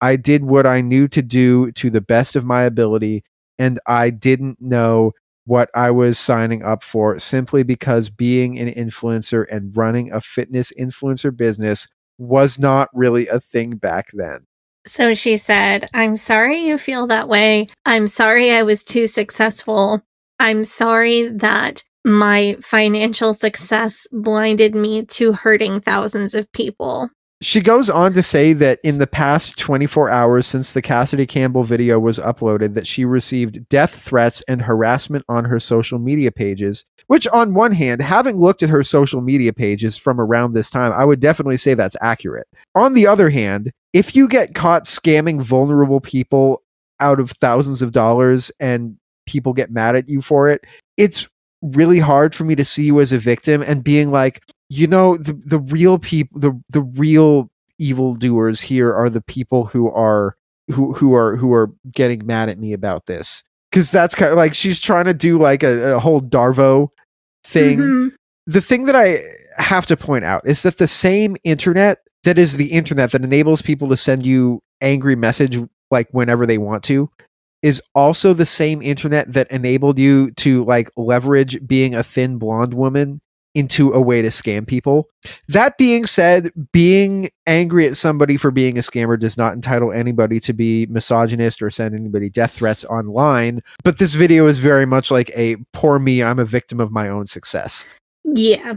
I 0.00 0.16
did 0.16 0.44
what 0.44 0.66
I 0.66 0.80
knew 0.80 1.08
to 1.08 1.22
do 1.22 1.70
to 1.72 1.90
the 1.90 2.00
best 2.00 2.36
of 2.36 2.44
my 2.44 2.62
ability 2.62 3.22
and 3.58 3.78
I 3.86 4.10
didn't 4.10 4.60
know 4.60 5.12
what 5.44 5.70
I 5.74 5.90
was 5.90 6.18
signing 6.18 6.62
up 6.62 6.82
for 6.82 7.18
simply 7.18 7.62
because 7.62 8.10
being 8.10 8.58
an 8.58 8.72
influencer 8.72 9.44
and 9.50 9.76
running 9.76 10.12
a 10.12 10.20
fitness 10.20 10.72
influencer 10.78 11.36
business 11.36 11.88
was 12.18 12.58
not 12.58 12.88
really 12.94 13.26
a 13.28 13.40
thing 13.40 13.76
back 13.76 14.08
then. 14.12 14.46
So 14.86 15.14
she 15.14 15.36
said, 15.36 15.88
I'm 15.94 16.16
sorry 16.16 16.58
you 16.66 16.78
feel 16.78 17.06
that 17.06 17.28
way. 17.28 17.68
I'm 17.86 18.06
sorry 18.06 18.52
I 18.52 18.62
was 18.62 18.82
too 18.82 19.06
successful. 19.06 20.02
I'm 20.40 20.64
sorry 20.64 21.28
that 21.28 21.84
my 22.04 22.56
financial 22.60 23.32
success 23.32 24.06
blinded 24.10 24.74
me 24.74 25.04
to 25.04 25.32
hurting 25.32 25.80
thousands 25.80 26.34
of 26.34 26.50
people. 26.52 27.08
She 27.42 27.60
goes 27.60 27.90
on 27.90 28.12
to 28.12 28.22
say 28.22 28.52
that 28.52 28.78
in 28.84 28.98
the 28.98 29.06
past 29.06 29.58
24 29.58 30.10
hours 30.10 30.46
since 30.46 30.70
the 30.70 30.82
Cassidy 30.82 31.26
Campbell 31.26 31.64
video 31.64 31.98
was 31.98 32.20
uploaded 32.20 32.74
that 32.74 32.86
she 32.86 33.04
received 33.04 33.68
death 33.68 34.00
threats 34.00 34.42
and 34.46 34.62
harassment 34.62 35.24
on 35.28 35.46
her 35.46 35.58
social 35.58 35.98
media 35.98 36.30
pages, 36.30 36.84
which 37.08 37.26
on 37.28 37.54
one 37.54 37.72
hand, 37.72 38.00
having 38.00 38.36
looked 38.36 38.62
at 38.62 38.70
her 38.70 38.84
social 38.84 39.20
media 39.20 39.52
pages 39.52 39.96
from 39.96 40.20
around 40.20 40.52
this 40.52 40.70
time, 40.70 40.92
I 40.92 41.04
would 41.04 41.18
definitely 41.18 41.56
say 41.56 41.74
that's 41.74 41.96
accurate. 42.00 42.46
On 42.76 42.94
the 42.94 43.08
other 43.08 43.30
hand, 43.30 43.72
if 43.92 44.16
you 44.16 44.28
get 44.28 44.54
caught 44.54 44.84
scamming 44.84 45.40
vulnerable 45.40 46.00
people 46.00 46.62
out 47.00 47.20
of 47.20 47.30
thousands 47.32 47.82
of 47.82 47.92
dollars 47.92 48.50
and 48.60 48.96
people 49.26 49.52
get 49.52 49.70
mad 49.70 49.96
at 49.96 50.08
you 50.08 50.22
for 50.22 50.48
it, 50.48 50.64
it's 50.96 51.28
really 51.62 51.98
hard 51.98 52.34
for 52.34 52.44
me 52.44 52.54
to 52.54 52.64
see 52.64 52.84
you 52.84 53.00
as 53.00 53.12
a 53.12 53.18
victim 53.18 53.62
and 53.62 53.84
being 53.84 54.10
like, 54.10 54.42
you 54.68 54.86
know, 54.86 55.16
the 55.16 55.34
the 55.34 55.58
real 55.58 55.98
people, 55.98 56.40
the 56.40 56.58
the 56.70 56.82
real 56.82 57.50
evildoers 57.78 58.60
here 58.60 58.94
are 58.94 59.10
the 59.10 59.20
people 59.20 59.64
who 59.66 59.90
are 59.90 60.36
who 60.70 60.92
who 60.94 61.14
are 61.14 61.36
who 61.36 61.52
are 61.52 61.70
getting 61.90 62.24
mad 62.26 62.48
at 62.48 62.58
me 62.58 62.72
about 62.72 63.06
this 63.06 63.42
because 63.70 63.90
that's 63.90 64.14
kind 64.14 64.30
of 64.30 64.36
like 64.36 64.54
she's 64.54 64.80
trying 64.80 65.04
to 65.06 65.14
do 65.14 65.38
like 65.38 65.62
a, 65.62 65.96
a 65.96 65.98
whole 65.98 66.20
Darvo 66.20 66.88
thing. 67.44 67.78
Mhm. 67.78 68.12
The 68.46 68.60
thing 68.60 68.86
that 68.86 68.96
I 68.96 69.22
have 69.58 69.86
to 69.86 69.96
point 69.96 70.24
out 70.24 70.46
is 70.46 70.62
that 70.62 70.78
the 70.78 70.88
same 70.88 71.36
internet 71.44 71.98
that 72.24 72.38
is 72.38 72.56
the 72.56 72.72
internet 72.72 73.12
that 73.12 73.24
enables 73.24 73.62
people 73.62 73.88
to 73.88 73.96
send 73.96 74.24
you 74.24 74.62
angry 74.80 75.16
message 75.16 75.58
like 75.90 76.08
whenever 76.10 76.46
they 76.46 76.58
want 76.58 76.82
to 76.84 77.10
is 77.62 77.80
also 77.94 78.34
the 78.34 78.46
same 78.46 78.82
internet 78.82 79.32
that 79.32 79.50
enabled 79.50 79.98
you 79.98 80.32
to 80.32 80.64
like 80.64 80.90
leverage 80.96 81.64
being 81.66 81.94
a 81.94 82.02
thin 82.02 82.36
blonde 82.38 82.74
woman 82.74 83.20
into 83.54 83.92
a 83.92 84.00
way 84.00 84.22
to 84.22 84.28
scam 84.28 84.66
people. 84.66 85.08
That 85.48 85.76
being 85.76 86.06
said, 86.06 86.50
being 86.72 87.28
angry 87.46 87.86
at 87.86 87.96
somebody 87.96 88.36
for 88.36 88.50
being 88.50 88.78
a 88.78 88.80
scammer 88.80 89.18
does 89.18 89.36
not 89.36 89.52
entitle 89.52 89.92
anybody 89.92 90.40
to 90.40 90.52
be 90.52 90.86
misogynist 90.86 91.62
or 91.62 91.70
send 91.70 91.94
anybody 91.94 92.30
death 92.30 92.52
threats 92.52 92.84
online. 92.86 93.62
But 93.84 93.98
this 93.98 94.14
video 94.14 94.46
is 94.46 94.58
very 94.58 94.86
much 94.86 95.10
like 95.10 95.30
a 95.36 95.56
poor 95.72 95.98
me, 95.98 96.22
I'm 96.22 96.38
a 96.38 96.44
victim 96.44 96.80
of 96.80 96.90
my 96.90 97.08
own 97.08 97.26
success. 97.26 97.86
Yeah. 98.24 98.74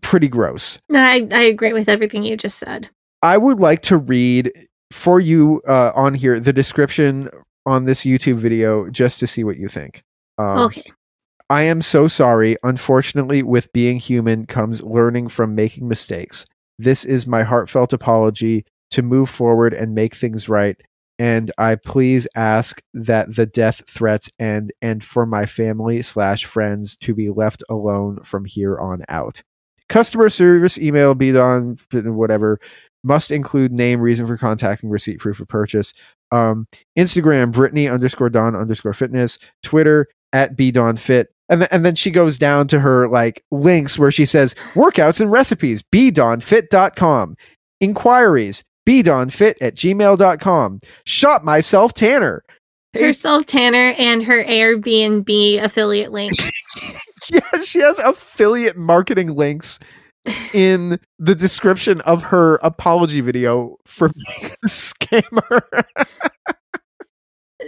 Pretty 0.00 0.28
gross. 0.28 0.78
I, 0.92 1.28
I 1.32 1.42
agree 1.42 1.72
with 1.72 1.88
everything 1.88 2.24
you 2.24 2.36
just 2.36 2.58
said. 2.58 2.88
I 3.22 3.38
would 3.38 3.60
like 3.60 3.82
to 3.82 3.96
read 3.96 4.52
for 4.90 5.20
you 5.20 5.62
uh, 5.66 5.92
on 5.94 6.14
here 6.14 6.38
the 6.38 6.52
description 6.52 7.30
on 7.66 7.84
this 7.84 8.02
YouTube 8.02 8.36
video 8.36 8.88
just 8.90 9.18
to 9.20 9.26
see 9.26 9.44
what 9.44 9.56
you 9.56 9.68
think. 9.68 10.02
Um, 10.38 10.58
okay. 10.58 10.84
I 11.50 11.62
am 11.62 11.82
so 11.82 12.08
sorry. 12.08 12.56
Unfortunately, 12.62 13.42
with 13.42 13.72
being 13.72 13.98
human 13.98 14.46
comes 14.46 14.82
learning 14.82 15.28
from 15.28 15.54
making 15.54 15.88
mistakes. 15.88 16.46
This 16.78 17.04
is 17.04 17.26
my 17.26 17.42
heartfelt 17.42 17.92
apology 17.92 18.64
to 18.90 19.02
move 19.02 19.30
forward 19.30 19.74
and 19.74 19.94
make 19.94 20.14
things 20.14 20.48
right. 20.48 20.76
And 21.18 21.52
I 21.58 21.76
please 21.76 22.26
ask 22.34 22.82
that 22.92 23.36
the 23.36 23.46
death 23.46 23.88
threats 23.88 24.30
end 24.38 24.72
and 24.82 25.04
for 25.04 25.26
my 25.26 25.46
family 25.46 26.02
slash 26.02 26.44
friends 26.44 26.96
to 26.98 27.14
be 27.14 27.30
left 27.30 27.62
alone 27.68 28.20
from 28.24 28.46
here 28.46 28.78
on 28.78 29.04
out. 29.08 29.42
Customer 29.88 30.30
service 30.30 30.78
email 30.78 31.14
be 31.14 31.36
on 31.38 31.78
whatever 31.92 32.58
must 33.04 33.30
include 33.30 33.70
name, 33.72 34.00
reason 34.00 34.26
for 34.26 34.36
contacting, 34.36 34.90
receipt, 34.90 35.18
proof 35.20 35.38
of 35.38 35.46
purchase. 35.46 35.92
Um, 36.32 36.66
Instagram, 36.98 37.52
Brittany 37.52 37.86
underscore 37.88 38.30
Dawn 38.30 38.56
underscore 38.56 38.94
fitness. 38.94 39.38
Twitter 39.62 40.08
at 40.32 40.56
B 40.56 40.70
Dawn 40.70 40.96
Fit. 40.96 41.28
And, 41.50 41.60
th- 41.60 41.68
and 41.70 41.84
then 41.84 41.94
she 41.94 42.10
goes 42.10 42.38
down 42.38 42.66
to 42.68 42.80
her 42.80 43.08
like 43.08 43.44
links 43.50 43.98
where 43.98 44.10
she 44.10 44.24
says 44.24 44.54
workouts 44.72 45.20
and 45.20 45.30
recipes, 45.30 45.82
bdawnfit.com. 45.82 47.36
Inquiries, 47.80 48.64
bdawnfit 48.88 49.54
at 49.60 49.74
gmail.com. 49.74 50.80
Shop 51.04 51.44
myself 51.44 51.92
Tanner. 51.92 52.42
Herself 52.94 53.44
Tanner 53.44 53.94
and 53.98 54.22
her 54.22 54.42
Airbnb 54.44 55.62
affiliate 55.62 56.12
link. 56.12 56.32
yeah, 57.32 57.62
she 57.62 57.80
has 57.80 57.98
affiliate 57.98 58.76
marketing 58.76 59.34
links 59.34 59.78
in 60.52 60.98
the 61.18 61.34
description 61.34 62.00
of 62.02 62.24
her 62.24 62.56
apology 62.56 63.20
video 63.20 63.76
for 63.86 64.08
being 64.40 64.52
a 64.64 64.66
scammer. 64.66 65.84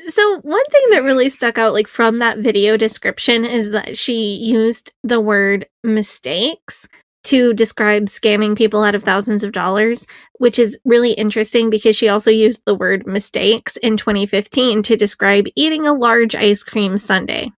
So 0.09 0.41
one 0.41 0.65
thing 0.67 0.91
that 0.91 1.03
really 1.05 1.29
stuck 1.31 1.59
out 1.59 1.73
like 1.73 1.89
from 1.89 2.19
that 2.21 2.39
video 2.39 2.77
description 2.77 3.45
is 3.45 3.71
that 3.71 3.97
she 3.97 4.37
used 4.37 4.93
the 5.03 5.21
word 5.21 5.67
mistakes 5.83 6.87
to 7.25 7.53
describe 7.53 8.05
scamming 8.05 8.57
people 8.57 8.85
out 8.85 8.95
of 8.95 9.03
thousands 9.03 9.43
of 9.43 9.51
dollars, 9.51 10.07
which 10.39 10.61
is 10.61 10.79
really 10.85 11.13
interesting 11.13 11.71
because 11.71 11.97
she 11.97 12.09
also 12.09 12.31
used 12.31 12.63
the 12.67 12.75
word 12.75 13.05
mistakes 13.05 13.77
in 13.79 13.97
2015 13.97 14.85
to 14.85 14.97
describe 14.97 15.47
eating 15.57 15.87
a 15.87 15.93
large 15.93 16.37
ice 16.37 16.63
cream 16.63 16.97
sundae. 16.97 17.51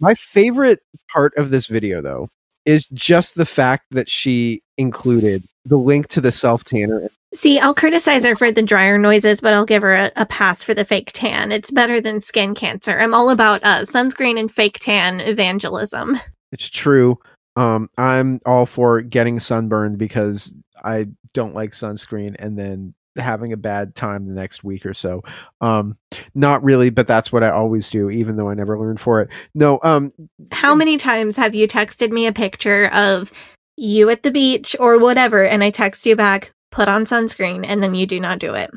My 0.00 0.14
favorite 0.14 0.80
part 1.12 1.34
of 1.36 1.50
this 1.50 1.66
video, 1.66 2.00
though, 2.00 2.28
is 2.64 2.86
just 2.92 3.34
the 3.34 3.46
fact 3.46 3.86
that 3.90 4.08
she 4.08 4.62
included 4.76 5.44
the 5.64 5.76
link 5.76 6.08
to 6.08 6.20
the 6.20 6.32
self 6.32 6.64
tanner 6.64 7.08
See, 7.34 7.58
I'll 7.58 7.74
criticize 7.74 8.24
her 8.24 8.34
for 8.34 8.50
the 8.50 8.62
dryer 8.62 8.98
noises, 8.98 9.40
but 9.40 9.52
I'll 9.52 9.66
give 9.66 9.82
her 9.82 9.94
a, 9.94 10.10
a 10.16 10.26
pass 10.26 10.62
for 10.62 10.72
the 10.72 10.84
fake 10.84 11.10
tan. 11.12 11.52
It's 11.52 11.70
better 11.70 12.00
than 12.00 12.22
skin 12.22 12.54
cancer. 12.54 12.98
I'm 12.98 13.12
all 13.12 13.28
about 13.28 13.62
uh, 13.64 13.80
sunscreen 13.80 14.40
and 14.40 14.50
fake 14.50 14.78
tan 14.80 15.20
evangelism. 15.20 16.18
It's 16.50 16.70
true. 16.70 17.18
Um, 17.56 17.90
I'm 17.98 18.40
all 18.46 18.64
for 18.64 19.02
getting 19.02 19.38
sunburned 19.38 19.98
because 19.98 20.50
I 20.82 21.08
don't 21.34 21.54
like 21.54 21.72
sunscreen 21.72 22.36
and 22.38 22.58
then 22.58 22.94
having 23.18 23.52
a 23.52 23.56
bad 23.56 23.94
time 23.94 24.26
the 24.26 24.32
next 24.32 24.62
week 24.64 24.86
or 24.86 24.94
so. 24.94 25.22
Um, 25.60 25.96
not 26.34 26.62
really, 26.62 26.90
but 26.90 27.06
that's 27.06 27.32
what 27.32 27.42
I 27.44 27.50
always 27.50 27.90
do, 27.90 28.10
even 28.10 28.36
though 28.36 28.48
I 28.48 28.54
never 28.54 28.78
learned 28.78 29.00
for 29.00 29.20
it. 29.22 29.28
No, 29.54 29.78
um, 29.82 30.12
How 30.52 30.74
many 30.74 30.96
times 30.96 31.36
have 31.36 31.54
you 31.54 31.66
texted 31.68 32.10
me 32.10 32.26
a 32.26 32.32
picture 32.32 32.86
of 32.92 33.32
you 33.76 34.10
at 34.10 34.22
the 34.22 34.30
beach 34.30 34.74
or 34.80 34.98
whatever, 34.98 35.44
and 35.44 35.62
I 35.62 35.70
text 35.70 36.04
you 36.06 36.16
back, 36.16 36.52
put 36.70 36.88
on 36.88 37.04
sunscreen, 37.04 37.64
and 37.66 37.82
then 37.82 37.94
you 37.94 38.06
do 38.06 38.18
not 38.20 38.38
do 38.38 38.54
it 38.54 38.70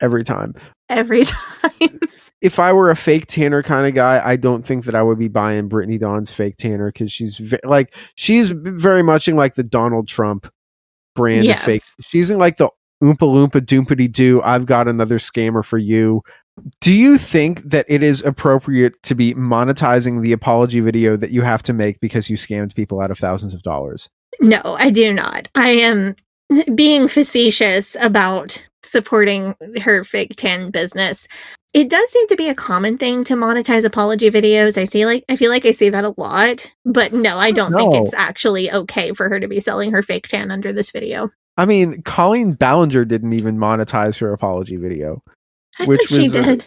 every 0.00 0.24
time. 0.24 0.54
every 0.88 1.24
time? 1.26 1.98
If 2.40 2.60
I 2.60 2.72
were 2.72 2.90
a 2.90 2.96
fake 2.96 3.26
tanner 3.26 3.64
kind 3.64 3.84
of 3.86 3.94
guy, 3.94 4.22
I 4.24 4.36
don't 4.36 4.64
think 4.64 4.84
that 4.84 4.94
I 4.94 5.02
would 5.02 5.18
be 5.18 5.26
buying 5.26 5.66
Brittany 5.68 5.98
Dawn's 5.98 6.32
fake 6.32 6.56
tanner 6.56 6.86
because 6.92 7.10
she's 7.10 7.36
ve- 7.36 7.58
like 7.64 7.94
she's 8.14 8.52
very 8.52 9.02
much 9.02 9.26
in 9.26 9.34
like 9.34 9.54
the 9.56 9.64
Donald 9.64 10.06
Trump 10.06 10.48
brand 11.16 11.44
Yeah. 11.46 11.54
of 11.54 11.58
fake. 11.62 11.82
She's 12.00 12.30
in 12.30 12.38
like 12.38 12.56
the 12.56 12.70
Oompa 13.02 13.18
Loompa 13.18 13.60
Doompity 13.60 14.10
Doo. 14.10 14.42
I've 14.44 14.66
got 14.66 14.88
another 14.88 15.18
scammer 15.18 15.64
for 15.64 15.78
you. 15.78 16.22
Do 16.80 16.92
you 16.92 17.18
think 17.18 17.62
that 17.62 17.86
it 17.88 18.02
is 18.02 18.24
appropriate 18.24 19.00
to 19.04 19.14
be 19.14 19.34
monetizing 19.34 20.22
the 20.22 20.32
apology 20.32 20.80
video 20.80 21.16
that 21.16 21.30
you 21.30 21.42
have 21.42 21.62
to 21.64 21.72
make 21.72 22.00
because 22.00 22.28
you 22.28 22.36
scammed 22.36 22.74
people 22.74 23.00
out 23.00 23.12
of 23.12 23.18
thousands 23.18 23.54
of 23.54 23.62
dollars? 23.62 24.08
no, 24.40 24.60
I 24.64 24.90
do 24.90 25.12
not. 25.12 25.48
I 25.54 25.70
am 25.70 26.14
being 26.74 27.08
facetious 27.08 27.96
about 28.00 28.66
supporting 28.82 29.54
her 29.82 30.04
fake 30.04 30.34
tan 30.36 30.70
business. 30.70 31.28
It 31.74 31.90
does 31.90 32.10
seem 32.10 32.26
to 32.28 32.36
be 32.36 32.48
a 32.48 32.54
common 32.54 32.96
thing 32.96 33.24
to 33.24 33.34
monetize 33.34 33.84
apology 33.84 34.30
videos. 34.30 34.78
I 34.78 34.84
see 34.84 35.04
like 35.04 35.24
I 35.28 35.36
feel 35.36 35.50
like 35.50 35.66
I 35.66 35.72
see 35.72 35.90
that 35.90 36.04
a 36.04 36.14
lot, 36.16 36.72
but 36.84 37.12
no, 37.12 37.36
I 37.36 37.50
oh, 37.50 37.52
don't 37.52 37.74
think 37.74 37.94
it's 37.94 38.14
actually 38.14 38.72
okay 38.72 39.12
for 39.12 39.28
her 39.28 39.38
to 39.38 39.48
be 39.48 39.60
selling 39.60 39.92
her 39.92 40.02
fake 40.02 40.28
tan 40.28 40.50
under 40.50 40.72
this 40.72 40.90
video. 40.90 41.30
I 41.58 41.66
mean, 41.66 42.02
Colleen 42.02 42.52
Ballinger 42.52 43.04
didn't 43.04 43.32
even 43.32 43.58
monetize 43.58 44.20
her 44.20 44.32
apology 44.32 44.76
video. 44.76 45.22
I 45.80 45.86
Which 45.86 46.08
she 46.08 46.28
did. 46.28 46.64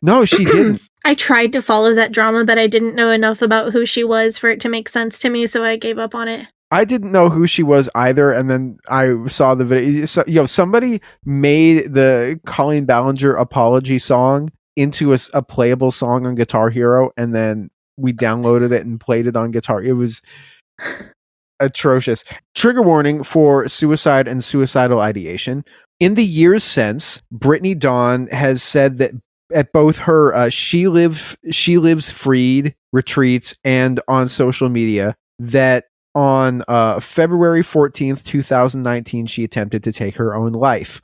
No, 0.00 0.24
she 0.24 0.44
didn't. 0.44 0.80
I 1.04 1.14
tried 1.14 1.52
to 1.52 1.60
follow 1.60 1.94
that 1.94 2.10
drama, 2.10 2.46
but 2.46 2.58
I 2.58 2.66
didn't 2.66 2.94
know 2.94 3.10
enough 3.10 3.42
about 3.42 3.72
who 3.72 3.84
she 3.84 4.02
was 4.02 4.38
for 4.38 4.48
it 4.48 4.60
to 4.60 4.70
make 4.70 4.88
sense 4.88 5.18
to 5.20 5.28
me, 5.28 5.46
so 5.46 5.62
I 5.62 5.76
gave 5.76 5.98
up 5.98 6.14
on 6.14 6.28
it. 6.28 6.46
I 6.70 6.86
didn't 6.86 7.12
know 7.12 7.28
who 7.28 7.46
she 7.46 7.62
was 7.62 7.90
either, 7.94 8.32
and 8.32 8.50
then 8.50 8.78
I 8.88 9.26
saw 9.26 9.54
the 9.54 9.66
video. 9.66 10.06
So, 10.06 10.24
you 10.26 10.36
know, 10.36 10.46
somebody 10.46 11.02
made 11.26 11.92
the 11.92 12.40
Colleen 12.46 12.86
Ballinger 12.86 13.36
apology 13.36 13.98
song 13.98 14.48
into 14.74 15.12
a 15.12 15.42
playable 15.42 15.92
song 15.92 16.26
on 16.26 16.34
Guitar 16.34 16.70
Hero, 16.70 17.10
and 17.18 17.34
then 17.34 17.70
we 17.98 18.14
downloaded 18.14 18.72
it 18.72 18.86
and 18.86 18.98
played 18.98 19.26
it 19.26 19.36
on 19.36 19.50
guitar. 19.50 19.82
It 19.82 19.92
was 19.92 20.22
atrocious. 21.60 22.24
Trigger 22.54 22.82
warning 22.82 23.22
for 23.22 23.68
suicide 23.68 24.28
and 24.28 24.42
suicidal 24.42 25.00
ideation. 25.00 25.64
In 26.00 26.14
the 26.14 26.24
years 26.24 26.64
since, 26.64 27.22
Brittany 27.30 27.74
Dawn 27.74 28.26
has 28.28 28.62
said 28.62 28.98
that 28.98 29.12
at 29.54 29.72
both 29.72 29.98
her 29.98 30.34
uh, 30.34 30.48
she 30.48 30.88
live 30.88 31.36
she 31.50 31.78
lives 31.78 32.10
freed 32.10 32.74
retreats 32.92 33.54
and 33.62 34.00
on 34.08 34.26
social 34.26 34.68
media 34.68 35.14
that 35.38 35.84
on 36.14 36.62
uh, 36.68 37.00
February 37.00 37.62
14th, 37.62 38.22
2019, 38.22 39.26
she 39.26 39.44
attempted 39.44 39.82
to 39.84 39.92
take 39.92 40.14
her 40.16 40.34
own 40.34 40.52
life. 40.52 41.00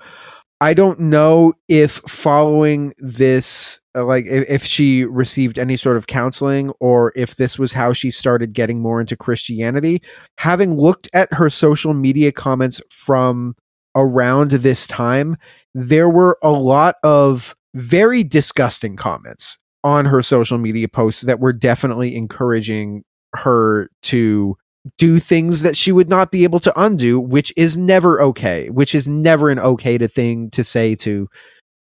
I 0.62 0.74
don't 0.74 1.00
know 1.00 1.54
if 1.68 1.92
following 2.06 2.92
this, 2.98 3.80
uh, 3.96 4.04
like, 4.04 4.26
if, 4.26 4.48
if 4.48 4.64
she 4.64 5.04
received 5.06 5.58
any 5.58 5.76
sort 5.76 5.96
of 5.96 6.06
counseling 6.06 6.70
or 6.80 7.12
if 7.16 7.36
this 7.36 7.58
was 7.58 7.72
how 7.72 7.94
she 7.94 8.10
started 8.10 8.52
getting 8.52 8.80
more 8.80 9.00
into 9.00 9.16
Christianity. 9.16 10.02
Having 10.38 10.76
looked 10.76 11.08
at 11.14 11.32
her 11.32 11.48
social 11.48 11.94
media 11.94 12.30
comments 12.30 12.82
from 12.90 13.56
around 13.94 14.50
this 14.50 14.86
time, 14.86 15.36
there 15.74 16.10
were 16.10 16.38
a 16.42 16.52
lot 16.52 16.96
of 17.02 17.56
very 17.74 18.22
disgusting 18.22 18.96
comments 18.96 19.58
on 19.82 20.04
her 20.04 20.22
social 20.22 20.58
media 20.58 20.88
posts 20.88 21.22
that 21.22 21.40
were 21.40 21.54
definitely 21.54 22.14
encouraging 22.14 23.02
her 23.34 23.88
to 24.02 24.56
do 24.96 25.18
things 25.18 25.62
that 25.62 25.76
she 25.76 25.92
would 25.92 26.08
not 26.08 26.30
be 26.30 26.44
able 26.44 26.60
to 26.60 26.80
undo, 26.80 27.20
which 27.20 27.52
is 27.56 27.76
never 27.76 28.20
okay, 28.22 28.70
which 28.70 28.94
is 28.94 29.06
never 29.06 29.50
an 29.50 29.58
okay 29.58 29.98
to 29.98 30.08
thing 30.08 30.50
to 30.50 30.64
say 30.64 30.94
to 30.96 31.28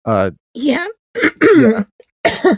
uh 0.05 0.31
Yeah. 0.55 0.87
Yeah. 1.57 1.85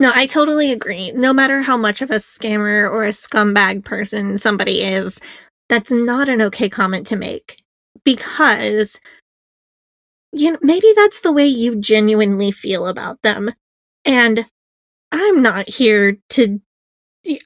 no, 0.00 0.10
I 0.14 0.26
totally 0.26 0.72
agree. 0.72 1.12
No 1.12 1.32
matter 1.32 1.62
how 1.62 1.76
much 1.76 2.02
of 2.02 2.10
a 2.10 2.16
scammer 2.16 2.90
or 2.90 3.04
a 3.04 3.10
scumbag 3.10 3.84
person 3.84 4.38
somebody 4.38 4.82
is, 4.82 5.20
that's 5.68 5.92
not 5.92 6.28
an 6.28 6.42
okay 6.42 6.68
comment 6.68 7.06
to 7.08 7.16
make. 7.16 7.58
Because 8.04 9.00
you 10.32 10.50
know, 10.50 10.58
maybe 10.62 10.92
that's 10.96 11.20
the 11.20 11.32
way 11.32 11.46
you 11.46 11.76
genuinely 11.76 12.50
feel 12.50 12.86
about 12.86 13.20
them. 13.22 13.50
And 14.04 14.46
I'm 15.12 15.42
not 15.42 15.68
here 15.68 16.16
to 16.30 16.60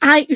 I 0.00 0.26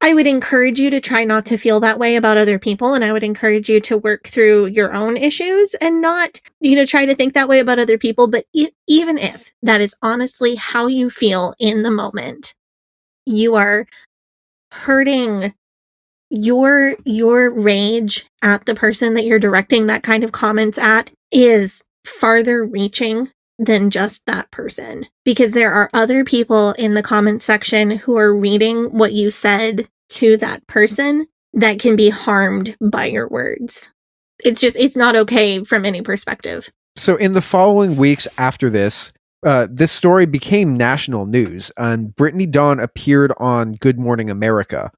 I 0.00 0.14
would 0.14 0.26
encourage 0.26 0.78
you 0.80 0.90
to 0.90 1.00
try 1.00 1.24
not 1.24 1.46
to 1.46 1.56
feel 1.58 1.80
that 1.80 1.98
way 1.98 2.16
about 2.16 2.38
other 2.38 2.58
people 2.58 2.94
and 2.94 3.04
I 3.04 3.12
would 3.12 3.24
encourage 3.24 3.68
you 3.68 3.80
to 3.82 3.98
work 3.98 4.26
through 4.28 4.66
your 4.66 4.92
own 4.94 5.16
issues 5.16 5.74
and 5.74 6.00
not 6.00 6.40
you 6.60 6.76
know 6.76 6.86
try 6.86 7.06
to 7.06 7.14
think 7.14 7.34
that 7.34 7.48
way 7.48 7.58
about 7.60 7.78
other 7.78 7.98
people 7.98 8.28
but 8.28 8.44
e- 8.54 8.70
even 8.86 9.18
if 9.18 9.52
that 9.62 9.80
is 9.80 9.94
honestly 10.02 10.54
how 10.56 10.86
you 10.86 11.10
feel 11.10 11.54
in 11.58 11.82
the 11.82 11.90
moment 11.90 12.54
you 13.26 13.54
are 13.56 13.86
hurting 14.72 15.54
your 16.30 16.96
your 17.04 17.50
rage 17.50 18.26
at 18.42 18.66
the 18.66 18.74
person 18.74 19.14
that 19.14 19.24
you're 19.24 19.38
directing 19.38 19.86
that 19.86 20.02
kind 20.02 20.24
of 20.24 20.32
comments 20.32 20.78
at 20.78 21.10
is 21.32 21.82
farther 22.04 22.64
reaching 22.64 23.30
than 23.58 23.90
just 23.90 24.24
that 24.26 24.50
person 24.50 25.06
because 25.24 25.52
there 25.52 25.72
are 25.72 25.90
other 25.92 26.24
people 26.24 26.72
in 26.72 26.94
the 26.94 27.02
comment 27.02 27.42
section 27.42 27.90
who 27.90 28.16
are 28.16 28.36
reading 28.36 28.84
what 28.96 29.12
you 29.12 29.30
said 29.30 29.88
to 30.08 30.36
that 30.36 30.66
person 30.66 31.26
that 31.52 31.80
can 31.80 31.96
be 31.96 32.08
harmed 32.08 32.76
by 32.80 33.06
your 33.06 33.28
words. 33.28 33.92
It's 34.44 34.60
just 34.60 34.76
it's 34.76 34.96
not 34.96 35.16
okay 35.16 35.64
from 35.64 35.84
any 35.84 36.02
perspective. 36.02 36.70
so 36.96 37.16
in 37.16 37.32
the 37.32 37.42
following 37.42 37.96
weeks 37.96 38.28
after 38.38 38.70
this, 38.70 39.12
uh, 39.44 39.68
this 39.70 39.92
story 39.92 40.26
became 40.26 40.74
national 40.74 41.26
news, 41.26 41.70
and 41.76 42.14
Brittany 42.14 42.46
Dawn 42.46 42.80
appeared 42.80 43.32
on 43.38 43.72
Good 43.74 43.98
Morning 43.98 44.30
America. 44.30 44.90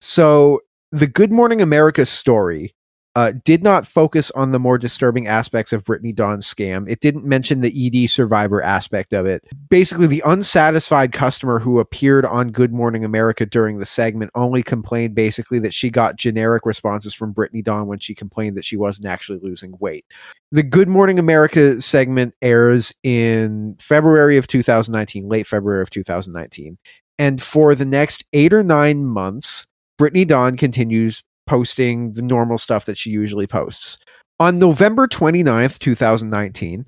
So 0.00 0.60
the 0.92 1.06
Good 1.06 1.32
Morning 1.32 1.60
America 1.60 2.06
story 2.06 2.74
uh, 3.14 3.32
did 3.44 3.62
not 3.62 3.86
focus 3.86 4.30
on 4.32 4.52
the 4.52 4.58
more 4.58 4.78
disturbing 4.78 5.26
aspects 5.26 5.72
of 5.72 5.84
Brittany 5.84 6.12
Dawn's 6.12 6.46
scam. 6.46 6.88
It 6.88 7.00
didn't 7.00 7.24
mention 7.24 7.60
the 7.60 8.04
ED 8.04 8.08
survivor 8.10 8.62
aspect 8.62 9.12
of 9.12 9.26
it. 9.26 9.42
Basically, 9.68 10.06
the 10.06 10.22
unsatisfied 10.24 11.12
customer 11.12 11.58
who 11.58 11.80
appeared 11.80 12.24
on 12.24 12.52
Good 12.52 12.72
Morning 12.72 13.04
America 13.04 13.44
during 13.44 13.78
the 13.78 13.86
segment 13.86 14.30
only 14.34 14.62
complained 14.62 15.14
basically 15.14 15.58
that 15.60 15.74
she 15.74 15.90
got 15.90 16.16
generic 16.16 16.64
responses 16.64 17.14
from 17.14 17.32
Brittany 17.32 17.62
Dawn 17.62 17.86
when 17.86 17.98
she 17.98 18.14
complained 18.14 18.56
that 18.56 18.64
she 18.64 18.76
wasn't 18.76 19.06
actually 19.06 19.40
losing 19.42 19.74
weight. 19.80 20.04
The 20.52 20.62
Good 20.62 20.88
Morning 20.88 21.18
America 21.18 21.80
segment 21.80 22.34
airs 22.40 22.94
in 23.02 23.76
February 23.80 24.36
of 24.36 24.46
2019, 24.46 25.28
late 25.28 25.46
February 25.46 25.82
of 25.82 25.90
2019. 25.90 26.78
And 27.18 27.42
for 27.42 27.74
the 27.74 27.84
next 27.84 28.24
eight 28.32 28.52
or 28.52 28.62
nine 28.62 29.04
months, 29.04 29.66
Brittany 29.98 30.24
Dawn 30.24 30.56
continues 30.56 31.24
posting 31.48 32.12
the 32.12 32.22
normal 32.22 32.58
stuff 32.58 32.84
that 32.84 32.98
she 32.98 33.10
usually 33.10 33.46
posts. 33.46 33.98
On 34.38 34.58
November 34.58 35.08
29th, 35.08 35.78
2019, 35.78 36.84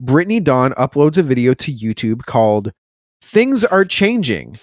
Brittany 0.00 0.40
Dawn 0.40 0.72
uploads 0.72 1.18
a 1.18 1.22
video 1.22 1.52
to 1.54 1.74
YouTube 1.74 2.24
called 2.24 2.72
Things 3.20 3.64
Are 3.64 3.84
Changing 3.84 4.56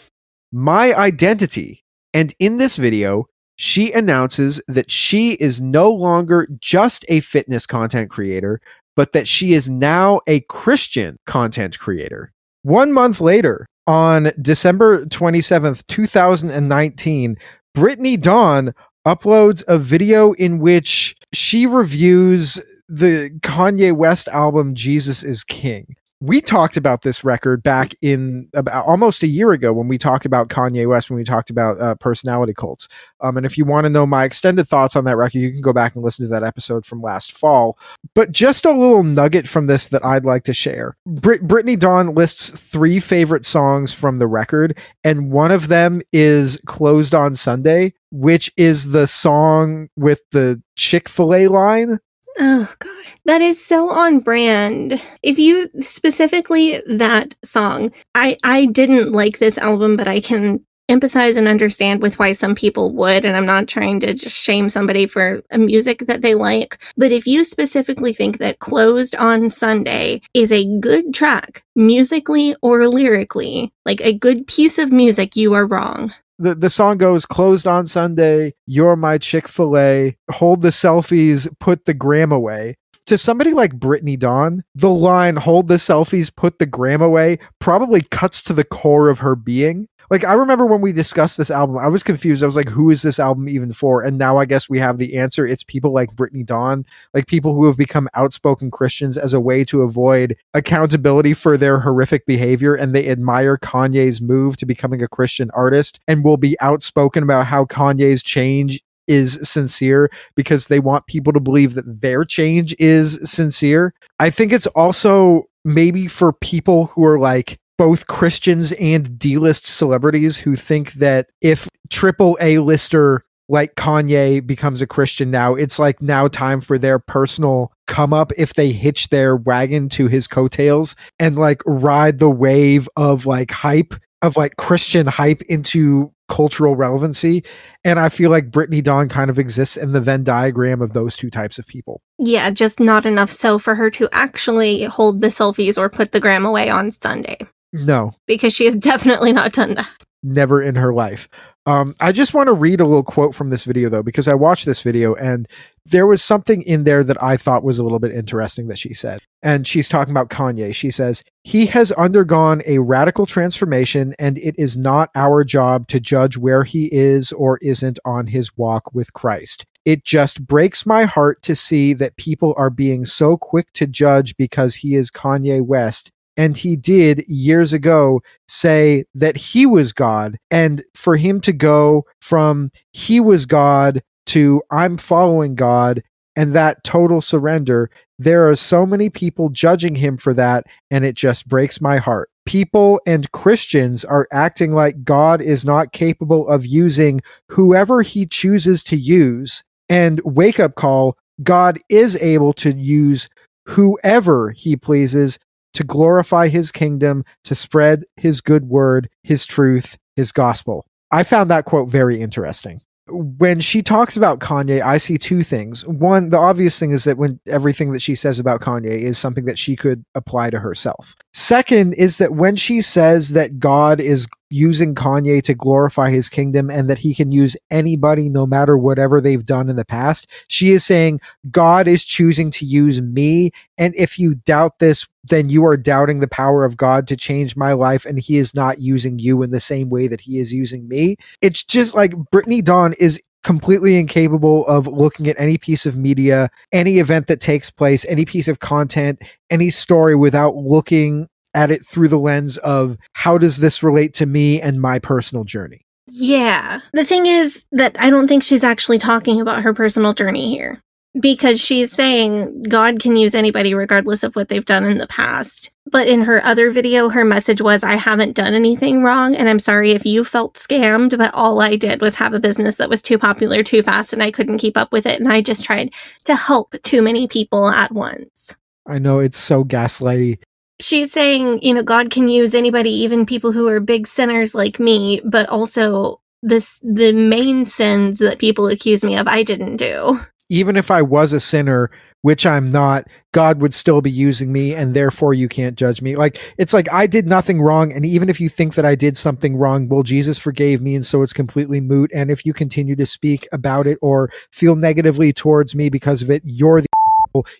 My 0.52 0.96
Identity. 0.96 1.82
And 2.14 2.34
in 2.40 2.58
this 2.58 2.78
video, 2.78 3.26
she 3.58 3.92
announces 3.92 4.62
that 4.68 4.90
she 4.90 5.34
is 5.34 5.62
no 5.62 5.92
longer 5.92 6.48
just 6.60 7.06
a 7.10 7.20
fitness 7.20 7.68
content 7.68 8.10
creator, 8.10 8.60
but 8.96 9.12
that 9.12 9.28
she 9.28 9.54
is 9.54 9.70
now 9.70 10.22
a 10.28 10.40
Christian 10.42 11.18
content 11.26 11.78
creator. 11.78 12.32
One 12.64 12.92
month 12.92 13.22
later, 13.22 13.68
on 13.86 14.32
December 14.42 15.06
27th, 15.06 15.86
2019, 15.88 17.38
Brittany 17.74 18.18
Dawn 18.18 18.74
uploads 19.06 19.64
a 19.68 19.78
video 19.78 20.34
in 20.34 20.60
which 20.60 21.16
she 21.34 21.66
reviews 21.66 22.62
the 22.88 23.32
Kanye 23.42 23.94
West 23.94 24.28
album 24.28 24.76
Jesus 24.76 25.24
is 25.24 25.44
King. 25.44 25.96
We 26.22 26.40
talked 26.40 26.78
about 26.78 27.02
this 27.02 27.24
record 27.24 27.64
back 27.64 27.96
in 28.00 28.48
about 28.54 28.86
almost 28.86 29.24
a 29.24 29.28
year 29.28 29.52
ago 29.52 29.74
when 29.74 29.88
we 29.88 29.98
talked 29.98 30.24
about 30.24 30.50
Kanye 30.50 30.88
West, 30.88 31.10
when 31.10 31.18
we 31.18 31.24
talked 31.24 31.50
about 31.50 31.82
uh, 31.82 31.96
personality 31.96 32.54
cults. 32.54 32.88
Um, 33.22 33.38
and 33.38 33.46
if 33.46 33.58
you 33.58 33.66
want 33.66 33.86
to 33.86 33.90
know 33.90 34.06
my 34.06 34.24
extended 34.24 34.68
thoughts 34.68 34.96
on 34.96 35.04
that 35.06 35.18
record, 35.18 35.40
you 35.40 35.52
can 35.52 35.62
go 35.62 35.74
back 35.74 35.96
and 35.96 36.04
listen 36.04 36.24
to 36.26 36.30
that 36.30 36.44
episode 36.44 36.86
from 36.86 37.02
last 37.02 37.32
fall. 37.32 37.78
But 38.14 38.32
just 38.32 38.66
a 38.66 38.72
little 38.72 39.04
nugget 39.04 39.48
from 39.48 39.66
this 39.66 39.88
that 39.88 40.06
I'd 40.06 40.24
like 40.24 40.44
to 40.44 40.54
share. 40.54 40.96
Brit- 41.08 41.48
Brittany 41.48 41.76
Dawn 41.76 42.14
lists 42.14 42.52
three 42.52 43.00
favorite 43.00 43.46
songs 43.46 43.92
from 43.92 44.18
the 44.18 44.28
record, 44.28 44.78
and 45.04 45.32
one 45.32 45.52
of 45.52 45.70
them 45.70 46.04
is 46.14 46.62
Closed 46.68 47.16
on 47.16 47.36
Sunday, 47.36 47.94
which 48.12 48.52
is 48.58 48.92
the 48.92 49.08
song 49.08 49.90
with 49.96 50.22
the 50.32 50.62
Chick 50.76 51.10
fil 51.10 51.34
A 51.34 51.48
line. 51.48 51.98
Oh 52.42 52.74
god. 52.80 53.06
That 53.26 53.42
is 53.42 53.64
so 53.64 53.90
on 53.92 54.20
brand. 54.20 55.00
If 55.22 55.38
you 55.38 55.70
specifically 55.80 56.82
that 56.88 57.36
song, 57.44 57.92
I 58.16 58.38
I 58.44 58.66
didn't 58.66 59.12
like 59.12 59.38
this 59.38 59.58
album, 59.60 59.96
but 59.96 60.08
I 60.08 60.20
can 60.22 60.66
empathize 60.92 61.38
and 61.38 61.48
understand 61.48 62.02
with 62.02 62.20
why 62.20 62.34
some 62.34 62.56
people 62.56 62.92
would 62.94 63.26
and 63.26 63.36
I'm 63.38 63.46
not 63.46 63.68
trying 63.68 64.00
to 64.02 64.14
just 64.14 64.36
shame 64.36 64.70
somebody 64.70 65.08
for 65.08 65.42
a 65.52 65.58
music 65.58 66.06
that 66.08 66.22
they 66.22 66.36
like, 66.36 66.78
but 66.98 67.12
if 67.12 67.26
you 67.26 67.44
specifically 67.44 68.14
think 68.14 68.38
that 68.40 68.60
Closed 68.60 69.16
on 69.16 69.50
Sunday 69.50 70.22
is 70.34 70.52
a 70.52 70.66
good 70.80 71.14
track 71.14 71.64
musically 71.76 72.56
or 72.62 72.88
lyrically, 72.88 73.72
like 73.86 74.02
a 74.02 74.14
good 74.14 74.48
piece 74.48 74.78
of 74.78 74.92
music, 74.92 75.36
you 75.36 75.54
are 75.54 75.66
wrong 75.66 76.14
the, 76.42 76.56
the 76.56 76.70
song 76.72 76.98
goes 76.98 77.26
closed 77.28 77.68
on 77.68 77.86
Sunday, 77.86 78.56
you're 78.66 78.96
my 78.96 79.20
Chick 79.20 79.48
fil 79.48 79.78
A, 79.78 80.18
hold 80.32 80.64
the 80.64 80.70
selfies, 80.70 81.48
put 81.60 81.86
the 81.86 81.94
gram 81.94 82.32
away. 82.32 82.76
To 83.08 83.18
somebody 83.18 83.52
like 83.52 83.80
Brittany 83.80 84.16
Dawn, 84.16 84.64
the 84.74 84.90
line 84.90 85.36
hold 85.36 85.68
the 85.68 85.76
selfies, 85.76 86.34
put 86.36 86.60
the 86.60 86.66
gram 86.66 87.02
away 87.02 87.40
probably 87.60 88.02
cuts 88.02 88.42
to 88.44 88.54
the 88.54 88.64
core 88.64 89.10
of 89.10 89.20
her 89.20 89.36
being. 89.36 89.88
Like 90.12 90.26
I 90.26 90.34
remember 90.34 90.66
when 90.66 90.82
we 90.82 90.92
discussed 90.92 91.38
this 91.38 91.50
album, 91.50 91.78
I 91.78 91.88
was 91.88 92.04
confused. 92.04 92.44
I 92.44 92.46
was 92.46 92.58
like, 92.58 92.68
who 92.68 92.90
is 92.90 93.02
this 93.02 93.18
album 93.18 93.48
even 93.48 93.72
for? 93.72 94.04
And 94.04 94.18
now 94.18 94.36
I 94.36 94.44
guess 94.44 94.70
we 94.70 94.78
have 94.78 94.98
the 94.98 95.16
answer. 95.16 95.48
It's 95.48 95.64
people 95.64 95.94
like 95.94 96.14
Brittany 96.18 96.44
Dawn, 96.44 96.86
like 97.14 97.28
people 97.28 97.56
who 97.56 97.66
have 97.66 97.78
become 97.78 98.10
outspoken 98.14 98.72
Christians 98.72 99.18
as 99.18 99.34
a 99.34 99.40
way 99.40 99.64
to 99.64 99.84
avoid 99.84 100.36
accountability 100.54 101.34
for 101.34 101.56
their 101.56 101.80
horrific 101.80 102.26
behavior. 102.26 102.76
And 102.76 102.94
they 102.94 103.08
admire 103.08 103.58
Kanye's 103.58 104.22
move 104.22 104.58
to 104.58 104.66
becoming 104.66 105.02
a 105.02 105.08
Christian 105.08 105.50
artist 105.54 106.02
and 106.10 106.26
will 106.26 106.36
be 106.36 106.60
outspoken 106.60 107.24
about 107.24 107.46
how 107.46 107.64
Kanye's 107.64 108.22
change 108.22 108.84
is 109.08 109.40
sincere 109.50 110.12
because 110.36 110.68
they 110.68 110.82
want 110.82 111.08
people 111.08 111.32
to 111.32 111.40
believe 111.40 111.74
that 111.76 112.02
their 112.02 112.26
change 112.26 112.76
is 112.80 113.18
sincere. 113.32 113.94
I 114.20 114.30
think 114.30 114.52
it's 114.52 114.68
also 114.68 115.44
maybe 115.64 116.10
for 116.10 116.34
people 116.34 116.88
who 116.88 117.06
are 117.06 117.18
like 117.18 117.60
both 117.82 118.06
Christians 118.06 118.74
and 118.74 119.18
D 119.18 119.40
list 119.40 119.66
celebrities 119.66 120.38
who 120.38 120.56
think 120.56 120.94
that 120.94 121.32
if 121.42 121.68
triple 121.90 122.38
A 122.40 122.60
lister 122.60 123.26
like 123.50 123.74
Kanye 123.74 124.46
becomes 124.46 124.84
a 124.84 124.88
Christian 124.88 125.32
now, 125.32 125.56
it's 125.56 125.80
like 125.80 126.00
now 126.00 126.28
time 126.28 126.62
for 126.62 126.78
their 126.78 127.00
personal 127.00 127.74
come 127.88 128.14
up 128.14 128.32
if 128.38 128.54
they 128.54 128.72
hitch 128.72 129.10
their 129.10 129.36
wagon 129.36 129.90
to 129.90 130.06
his 130.06 130.28
coattails 130.28 130.96
and 131.18 131.40
like 131.40 131.64
ride 131.66 132.20
the 132.20 132.30
wave 132.30 132.88
of 132.98 133.26
like 133.26 133.50
hype 133.50 133.96
of 134.22 134.38
like 134.38 134.58
Christian 134.58 135.08
hype 135.08 135.42
into 135.50 136.14
cultural 136.30 136.76
relevancy. 136.76 137.44
And 137.84 138.00
I 138.00 138.10
feel 138.10 138.30
like 138.30 138.52
Brittany 138.52 138.84
Dawn 138.84 139.10
kind 139.10 139.32
of 139.32 139.40
exists 139.40 139.76
in 139.76 139.94
the 139.94 140.02
Venn 140.02 140.24
diagram 140.24 140.84
of 140.84 140.94
those 140.94 141.18
two 141.18 141.32
types 141.32 141.58
of 141.58 141.66
people. 141.66 142.04
Yeah, 142.20 142.52
just 142.52 142.80
not 142.80 143.08
enough 143.08 143.32
so 143.32 143.58
for 143.58 143.74
her 143.74 143.90
to 143.90 144.08
actually 144.12 144.84
hold 144.84 145.22
the 145.22 145.30
selfies 145.30 145.80
or 145.80 145.90
put 145.90 146.12
the 146.12 146.20
gram 146.20 146.46
away 146.46 146.70
on 146.70 146.92
Sunday. 146.92 147.40
No. 147.74 148.14
Because 148.28 148.54
she 148.54 148.66
has 148.66 148.76
definitely 148.78 149.34
not 149.34 149.54
done 149.54 149.76
that. 149.76 149.90
Never 150.24 150.62
in 150.62 150.76
her 150.76 150.94
life. 150.94 151.28
Um, 151.66 151.96
I 152.00 152.12
just 152.12 152.34
want 152.34 152.48
to 152.48 152.54
read 152.54 152.80
a 152.80 152.86
little 152.86 153.04
quote 153.04 153.36
from 153.36 153.50
this 153.50 153.66
video 153.66 153.90
though, 153.90 154.02
because 154.02 154.28
I 154.28 154.34
watched 154.34 154.66
this 154.66 154.82
video 154.82 155.14
and 155.16 155.48
there 155.86 156.08
was 156.08 156.24
something 156.24 156.62
in 156.64 156.84
there 156.84 157.04
that 157.04 157.22
I 157.22 157.38
thought 157.38 157.64
was 157.64 157.78
a 157.78 157.84
little 157.84 158.00
bit 158.00 158.14
interesting 158.14 158.68
that 158.68 158.80
she 158.80 158.94
said. 158.94 159.22
And 159.44 159.68
she's 159.68 159.90
talking 159.90 160.12
about 160.12 160.30
Kanye. 160.30 160.74
She 160.74 160.92
says, 160.92 161.24
He 161.44 161.68
has 161.68 161.92
undergone 161.94 162.62
a 162.66 162.80
radical 162.80 163.26
transformation, 163.26 164.14
and 164.20 164.38
it 164.40 164.56
is 164.58 164.78
not 164.78 165.10
our 165.16 165.44
job 165.44 165.88
to 165.88 166.00
judge 166.00 166.38
where 166.38 166.64
he 166.64 166.92
is 166.92 167.32
or 167.32 167.58
isn't 167.60 168.00
on 168.06 168.28
his 168.28 168.56
walk 168.58 168.94
with 168.94 169.14
Christ. 169.14 169.66
It 169.84 170.04
just 170.04 170.46
breaks 170.46 170.86
my 170.86 171.06
heart 171.06 171.42
to 171.44 171.56
see 171.56 171.94
that 171.94 172.16
people 172.18 172.54
are 172.58 172.70
being 172.70 173.06
so 173.06 173.38
quick 173.38 173.74
to 173.74 173.88
judge 173.88 174.38
because 174.38 174.76
he 174.76 174.94
is 174.94 175.10
Kanye 175.10 175.62
West 175.62 176.12
and 176.42 176.58
he 176.58 176.76
did 176.76 177.24
years 177.28 177.72
ago 177.72 178.20
say 178.48 179.06
that 179.14 179.38
he 179.38 179.68
was 179.68 179.94
God. 179.94 180.40
And 180.50 180.82
for 180.96 181.16
him 181.16 181.40
to 181.42 181.54
go 181.54 182.04
from 182.20 182.72
he 182.94 183.20
was 183.20 183.46
God 183.46 184.02
to 184.26 184.64
I'm 184.72 184.98
following 184.98 185.54
God 185.54 186.02
and 186.36 186.54
that 186.54 186.84
total 186.84 187.22
surrender, 187.22 187.92
there 188.18 188.50
are 188.50 188.56
so 188.56 188.88
many 188.88 189.08
people 189.08 189.50
judging 189.50 189.94
him 189.94 190.18
for 190.18 190.34
that. 190.34 190.66
And 190.90 191.06
it 191.06 191.14
just 191.14 191.48
breaks 191.48 191.80
my 191.80 191.98
heart. 191.98 192.32
People 192.48 193.00
and 193.06 193.32
Christians 193.34 194.04
are 194.04 194.28
acting 194.32 194.74
like 194.74 195.04
God 195.04 195.44
is 195.44 195.64
not 195.64 195.94
capable 195.94 196.50
of 196.50 196.66
using 196.66 197.22
whoever 197.50 198.02
he 198.02 198.26
chooses 198.26 198.84
to 198.86 198.96
use. 198.98 199.64
And 199.90 200.20
wake 200.26 200.60
up 200.60 200.74
call 200.74 201.20
God 201.44 201.78
is 201.88 202.16
able 202.16 202.54
to 202.54 202.72
use 202.72 203.30
whoever 203.68 204.50
he 204.50 204.76
pleases 204.76 205.38
to 205.74 205.84
glorify 205.84 206.48
his 206.48 206.72
kingdom, 206.72 207.24
to 207.44 207.56
spread 207.56 208.04
his 208.18 208.42
good 208.42 208.66
word, 208.66 209.10
his 209.24 209.46
truth, 209.46 209.98
his 210.16 210.32
gospel. 210.32 210.86
I 211.12 211.24
found 211.24 211.50
that 211.52 211.66
quote 211.66 211.90
very 211.90 212.22
interesting. 212.22 212.82
When 213.08 213.60
she 213.60 213.82
talks 213.82 214.16
about 214.16 214.40
Kanye, 214.40 214.82
I 214.82 214.98
see 214.98 215.18
two 215.18 215.44
things. 215.44 215.86
One, 215.86 216.30
the 216.30 216.38
obvious 216.38 216.80
thing 216.80 216.92
is 216.92 217.04
that 217.04 217.18
when 217.18 217.40
everything 217.46 217.92
that 217.92 218.02
she 218.02 218.16
says 218.16 218.40
about 218.40 218.62
Kanye 218.62 218.86
is 218.86 219.18
something 219.18 219.46
that 219.46 219.60
she 219.60 219.76
could 219.76 220.06
apply 220.16 220.50
to 220.52 220.60
herself. 220.60 221.16
Second 221.34 221.94
is 221.96 222.20
that 222.20 222.36
when 222.36 222.56
she 222.56 222.80
says 222.82 223.30
that 223.30 223.60
God 223.60 224.00
is 224.00 224.28
using 224.52 224.94
Kanye 224.94 225.42
to 225.44 225.54
glorify 225.54 226.12
his 226.12 226.30
kingdom 226.30 226.70
and 226.70 226.90
that 226.90 227.00
he 227.00 227.16
can 227.16 227.32
use 227.32 227.56
anybody 227.72 228.30
no 228.30 228.46
matter 228.46 228.78
whatever 228.78 229.22
they've 229.22 229.46
done 229.46 229.70
in 229.70 229.78
the 229.78 229.86
past. 229.86 230.28
She 230.48 230.72
is 230.72 230.86
saying, 230.86 231.22
God 231.50 231.88
is 231.88 232.04
choosing 232.04 232.52
to 232.52 232.66
use 232.66 233.02
me. 233.02 233.52
And 233.78 233.96
if 233.96 234.20
you 234.20 234.36
doubt 234.36 234.80
this, 234.80 235.08
then 235.24 235.50
you 235.50 235.66
are 235.66 235.78
doubting 235.78 236.20
the 236.20 236.28
power 236.28 236.66
of 236.66 236.78
God 236.78 237.08
to 237.08 237.16
change 237.16 237.56
my 237.56 237.74
life. 237.74 238.06
And 238.06 238.20
he 238.20 238.38
is 238.38 238.54
not 238.54 238.80
using 238.80 239.20
you 239.20 239.42
in 239.42 239.52
the 239.52 239.60
same 239.60 239.90
way 239.90 240.08
that 240.08 240.22
he 240.22 240.40
is 240.40 240.54
using 240.54 240.88
me. 240.88 241.18
It's 241.42 241.64
just 241.64 241.96
like 241.96 242.14
Brittany 242.32 242.62
Dawn 242.62 242.94
is 242.94 243.22
completely 243.44 243.98
incapable 243.98 244.68
of 244.68 244.86
looking 244.86 245.28
at 245.28 245.40
any 245.40 245.58
piece 245.58 245.86
of 245.86 245.96
media, 245.96 246.50
any 246.72 247.00
event 247.00 247.28
that 247.28 247.40
takes 247.40 247.72
place, 247.72 248.06
any 248.06 248.26
piece 248.26 248.48
of 248.48 248.60
content, 248.60 249.22
any 249.50 249.70
story 249.70 250.16
without 250.16 250.56
looking 250.56 251.28
at 251.54 251.72
it 251.72 251.86
through 251.86 252.08
the 252.08 252.20
lens 252.20 252.58
of 252.58 252.98
how 253.14 253.38
does 253.38 253.58
this 253.58 253.84
relate 253.84 254.14
to 254.16 254.26
me 254.26 254.62
and 254.62 254.82
my 254.82 255.00
personal 255.00 255.44
journey. 255.44 255.86
Yeah. 256.08 256.82
The 256.94 257.06
thing 257.06 257.26
is 257.26 257.66
that 257.72 257.96
I 258.00 258.10
don't 258.10 258.28
think 258.28 258.44
she's 258.44 258.64
actually 258.64 259.00
talking 259.00 259.40
about 259.40 259.64
her 259.64 259.74
personal 259.74 260.14
journey 260.14 260.50
here 260.50 260.82
because 261.20 261.60
she's 261.60 261.92
saying 261.92 262.64
God 262.70 263.00
can 263.00 263.16
use 263.16 263.36
anybody 263.36 263.74
regardless 263.74 264.24
of 264.24 264.36
what 264.36 264.50
they've 264.50 264.66
done 264.66 264.86
in 264.86 264.98
the 264.98 265.08
past. 265.08 265.72
But 265.90 266.08
in 266.08 266.22
her 266.22 266.44
other 266.46 266.72
video, 266.72 267.10
her 267.10 267.26
message 267.26 267.62
was, 267.62 267.84
I 267.84 267.96
haven't 267.96 268.36
done 268.36 268.54
anything 268.54 269.04
wrong. 269.04 269.36
And 269.36 269.50
I'm 269.50 269.60
sorry 269.60 269.92
if 269.92 270.06
you 270.06 270.24
felt 270.24 270.56
scammed, 270.56 271.18
but 271.18 271.34
all 271.34 271.62
I 271.62 271.76
did 271.76 272.02
was 272.02 272.16
have 272.16 272.34
a 272.34 272.40
business 272.40 272.76
that 272.78 272.90
was 272.90 273.02
too 273.02 273.18
popular 273.18 273.62
too 273.62 273.84
fast 273.84 274.14
and 274.14 274.24
I 274.24 274.32
couldn't 274.32 274.60
keep 274.60 274.78
up 274.78 274.92
with 274.92 275.06
it. 275.06 275.20
And 275.20 275.32
I 275.32 275.42
just 275.42 275.66
tried 275.66 275.94
to 276.26 276.36
help 276.36 276.76
too 276.84 277.02
many 277.02 277.28
people 277.28 277.70
at 277.70 277.92
once. 277.92 278.56
I 278.88 279.00
know 279.00 279.20
it's 279.20 279.38
so 279.38 279.64
gaslighty 279.64 280.40
she's 280.82 281.12
saying, 281.12 281.62
you 281.62 281.74
know, 281.74 281.84
God 281.84 282.12
can 282.12 282.28
use 282.28 282.56
anybody, 282.56 282.92
even 282.92 283.26
people 283.26 283.52
who 283.52 283.68
are 283.68 283.80
big 283.80 284.08
sinners 284.08 284.56
like 284.56 284.80
me, 284.80 285.22
but 285.24 285.48
also 285.50 286.20
this 286.44 286.80
the 286.84 287.14
main 287.14 287.66
sins 287.66 288.20
that 288.20 288.40
people 288.40 288.68
accuse 288.68 289.04
me 289.04 289.18
of 289.18 289.28
I 289.28 289.44
didn't 289.44 289.78
do. 289.78 290.20
Even 290.50 290.76
if 290.76 290.92
I 290.92 291.02
was 291.02 291.32
a 291.32 291.40
sinner, 291.40 291.92
which 292.24 292.46
I'm 292.46 292.72
not, 292.72 293.08
God 293.32 293.62
would 293.62 293.74
still 293.74 294.02
be 294.02 294.12
using 294.12 294.52
me 294.52 294.76
and 294.76 294.94
therefore 294.94 295.34
you 295.34 295.48
can't 295.48 295.78
judge 295.78 296.02
me. 296.02 296.16
Like 296.16 296.40
it's 296.58 296.74
like 296.74 296.92
I 296.92 297.08
did 297.08 297.28
nothing 297.28 297.62
wrong 297.62 297.94
and 297.94 298.06
even 298.06 298.28
if 298.28 298.40
you 298.40 298.50
think 298.50 298.76
that 298.76 298.86
I 298.86 298.96
did 298.96 299.16
something 299.16 299.56
wrong, 299.56 299.88
well 299.88 300.04
Jesus 300.04 300.38
forgave 300.38 300.82
me 300.82 300.96
and 300.96 301.06
so 301.06 301.22
it's 301.22 301.34
completely 301.34 301.80
moot 301.80 302.12
and 302.14 302.30
if 302.30 302.46
you 302.46 302.54
continue 302.54 302.96
to 302.96 303.06
speak 303.06 303.48
about 303.52 303.88
it 303.88 303.98
or 304.02 304.30
feel 304.52 304.76
negatively 304.76 305.32
towards 305.32 305.76
me 305.76 305.90
because 305.90 306.22
of 306.22 306.30
it, 306.30 306.42
you're 306.46 306.82
the 306.82 306.88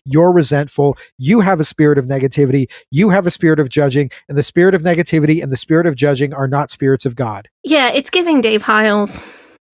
you're 0.06 0.32
resentful, 0.32 0.98
you 1.18 1.40
have 1.40 1.60
a 1.60 1.64
spirit 1.64 1.98
of 1.98 2.06
negativity, 2.06 2.68
you 2.90 3.10
have 3.10 3.28
a 3.28 3.32
spirit 3.32 3.60
of 3.60 3.70
judging, 3.70 4.12
and 4.30 4.38
the 4.38 4.44
spirit 4.44 4.76
of 4.76 4.82
negativity 4.82 5.42
and 5.42 5.52
the 5.52 5.58
spirit 5.58 5.86
of 5.86 5.96
judging 5.96 6.34
are 6.34 6.48
not 6.48 6.70
spirits 6.70 7.06
of 7.06 7.16
God. 7.16 7.50
Yeah, 7.64 7.90
it's 7.90 8.10
giving 8.10 8.42
Dave 8.42 8.64
Hiles. 8.64 9.22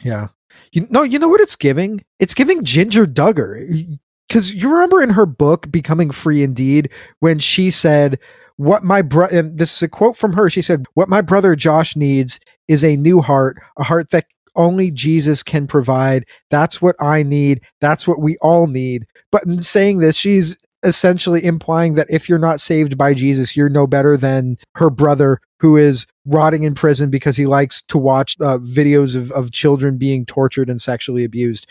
Yeah. 0.03 0.27
You 0.71 0.87
know, 0.89 1.03
you 1.03 1.19
know 1.19 1.27
what 1.27 1.41
it's 1.41 1.55
giving? 1.55 2.03
It's 2.19 2.33
giving 2.33 2.63
Jinger 2.63 3.05
Duggar. 3.05 3.97
Because 4.27 4.53
you 4.53 4.69
remember 4.69 5.01
in 5.01 5.11
her 5.11 5.25
book, 5.25 5.71
Becoming 5.71 6.11
Free 6.11 6.43
Indeed, 6.43 6.89
when 7.19 7.39
she 7.39 7.71
said, 7.71 8.19
What 8.57 8.83
my 8.83 9.01
brother, 9.01 9.39
and 9.39 9.57
this 9.57 9.75
is 9.75 9.81
a 9.81 9.87
quote 9.87 10.17
from 10.17 10.33
her. 10.33 10.49
She 10.49 10.61
said, 10.61 10.85
What 10.93 11.09
my 11.09 11.21
brother 11.21 11.55
Josh 11.55 11.95
needs 11.95 12.39
is 12.67 12.83
a 12.83 12.97
new 12.97 13.21
heart, 13.21 13.61
a 13.77 13.83
heart 13.83 14.09
that 14.11 14.25
only 14.57 14.91
Jesus 14.91 15.43
can 15.43 15.67
provide. 15.67 16.25
That's 16.49 16.81
what 16.81 16.95
I 16.99 17.23
need. 17.23 17.61
That's 17.79 18.07
what 18.07 18.19
we 18.19 18.37
all 18.41 18.67
need. 18.67 19.05
But 19.31 19.45
in 19.45 19.61
saying 19.61 19.99
this, 19.99 20.15
she's 20.15 20.57
essentially 20.83 21.43
implying 21.43 21.95
that 21.95 22.07
if 22.09 22.29
you're 22.29 22.39
not 22.39 22.61
saved 22.61 22.97
by 22.97 23.13
Jesus, 23.13 23.55
you're 23.55 23.69
no 23.69 23.87
better 23.87 24.15
than 24.15 24.57
her 24.75 24.89
brother 24.89 25.39
who 25.59 25.75
is 25.75 26.05
rotting 26.25 26.63
in 26.63 26.75
prison 26.75 27.09
because 27.09 27.35
he 27.35 27.45
likes 27.45 27.81
to 27.83 27.97
watch 27.97 28.35
uh, 28.41 28.59
videos 28.59 29.15
of, 29.15 29.31
of 29.31 29.51
children 29.51 29.97
being 29.97 30.25
tortured 30.25 30.69
and 30.69 30.81
sexually 30.81 31.23
abused. 31.23 31.67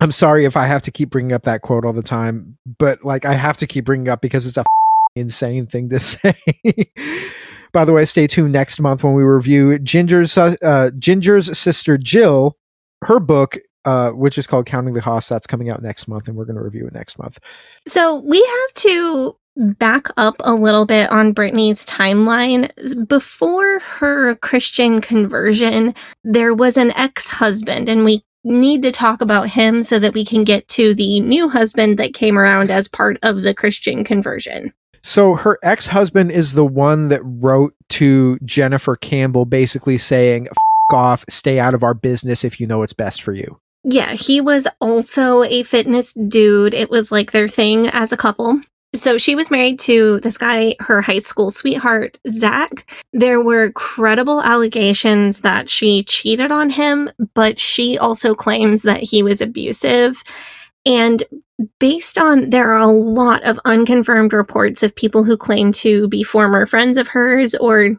I'm 0.00 0.12
sorry 0.12 0.44
if 0.44 0.56
I 0.56 0.66
have 0.66 0.82
to 0.82 0.90
keep 0.90 1.10
bringing 1.10 1.32
up 1.32 1.42
that 1.42 1.62
quote 1.62 1.84
all 1.84 1.92
the 1.92 2.02
time, 2.02 2.56
but 2.78 3.04
like 3.04 3.24
I 3.24 3.34
have 3.34 3.56
to 3.58 3.66
keep 3.66 3.84
bringing 3.84 4.08
up 4.08 4.20
because 4.20 4.46
it's 4.46 4.56
a 4.56 4.64
insane 5.14 5.66
thing 5.66 5.88
to 5.90 6.00
say. 6.00 6.34
By 7.72 7.84
the 7.84 7.92
way, 7.92 8.04
stay 8.04 8.26
tuned 8.26 8.52
next 8.52 8.80
month 8.80 9.02
when 9.02 9.14
we 9.14 9.22
review 9.22 9.78
Jinger's 9.78 10.36
uh, 10.36 10.90
Jinger's 10.98 11.56
sister 11.58 11.96
Jill, 11.96 12.56
her 13.02 13.18
book, 13.18 13.56
uh, 13.84 14.10
which 14.10 14.38
is 14.38 14.46
called 14.46 14.66
Counting 14.66 14.94
the 14.94 15.00
Cost. 15.00 15.28
That's 15.28 15.46
coming 15.46 15.70
out 15.70 15.82
next 15.82 16.08
month, 16.08 16.28
and 16.28 16.36
we're 16.36 16.44
going 16.44 16.56
to 16.56 16.62
review 16.62 16.86
it 16.86 16.94
next 16.94 17.18
month. 17.18 17.38
So 17.86 18.16
we 18.20 18.38
have 18.38 18.74
to 18.82 19.36
back 19.56 20.08
up 20.16 20.36
a 20.40 20.54
little 20.54 20.86
bit 20.86 21.10
on 21.10 21.32
Brittany's 21.32 21.84
timeline. 21.84 22.70
Before 23.06 23.80
her 23.80 24.34
Christian 24.36 25.00
conversion, 25.00 25.94
there 26.24 26.54
was 26.54 26.76
an 26.76 26.92
ex 26.92 27.28
husband, 27.28 27.88
and 27.88 28.04
we 28.04 28.24
need 28.44 28.82
to 28.82 28.90
talk 28.90 29.20
about 29.20 29.48
him 29.48 29.82
so 29.82 29.98
that 29.98 30.14
we 30.14 30.24
can 30.24 30.44
get 30.44 30.66
to 30.68 30.94
the 30.94 31.20
new 31.20 31.48
husband 31.48 31.98
that 31.98 32.14
came 32.14 32.38
around 32.38 32.70
as 32.70 32.88
part 32.88 33.18
of 33.22 33.42
the 33.42 33.54
Christian 33.54 34.02
conversion. 34.04 34.72
So 35.02 35.34
her 35.34 35.58
ex 35.62 35.88
husband 35.88 36.32
is 36.32 36.54
the 36.54 36.66
one 36.66 37.08
that 37.08 37.20
wrote 37.24 37.74
to 37.90 38.38
Jennifer 38.44 38.96
Campbell, 38.96 39.44
basically 39.44 39.98
saying, 39.98 40.46
F 40.46 40.56
off, 40.92 41.24
stay 41.28 41.58
out 41.58 41.74
of 41.74 41.82
our 41.82 41.94
business 41.94 42.44
if 42.44 42.60
you 42.60 42.66
know 42.66 42.78
what's 42.78 42.92
best 42.92 43.22
for 43.22 43.32
you. 43.32 43.58
Yeah, 43.84 44.12
he 44.12 44.40
was 44.40 44.68
also 44.80 45.42
a 45.42 45.64
fitness 45.64 46.12
dude. 46.12 46.74
It 46.74 46.90
was 46.90 47.10
like 47.10 47.32
their 47.32 47.48
thing 47.48 47.88
as 47.88 48.12
a 48.12 48.16
couple. 48.16 48.60
So 48.94 49.16
she 49.16 49.34
was 49.34 49.50
married 49.50 49.80
to 49.80 50.20
this 50.20 50.36
guy, 50.36 50.76
her 50.80 51.00
high 51.00 51.20
school 51.20 51.50
sweetheart, 51.50 52.18
Zach. 52.28 52.90
There 53.12 53.40
were 53.40 53.72
credible 53.72 54.42
allegations 54.42 55.40
that 55.40 55.70
she 55.70 56.04
cheated 56.04 56.52
on 56.52 56.68
him, 56.68 57.08
but 57.34 57.58
she 57.58 57.96
also 57.96 58.34
claims 58.34 58.82
that 58.82 59.02
he 59.02 59.22
was 59.22 59.40
abusive. 59.40 60.22
And 60.84 61.22
based 61.80 62.18
on, 62.18 62.50
there 62.50 62.70
are 62.70 62.80
a 62.80 62.86
lot 62.86 63.42
of 63.44 63.58
unconfirmed 63.64 64.34
reports 64.34 64.82
of 64.82 64.94
people 64.94 65.24
who 65.24 65.36
claim 65.38 65.72
to 65.72 66.06
be 66.08 66.22
former 66.22 66.66
friends 66.66 66.98
of 66.98 67.08
hers 67.08 67.54
or 67.54 67.96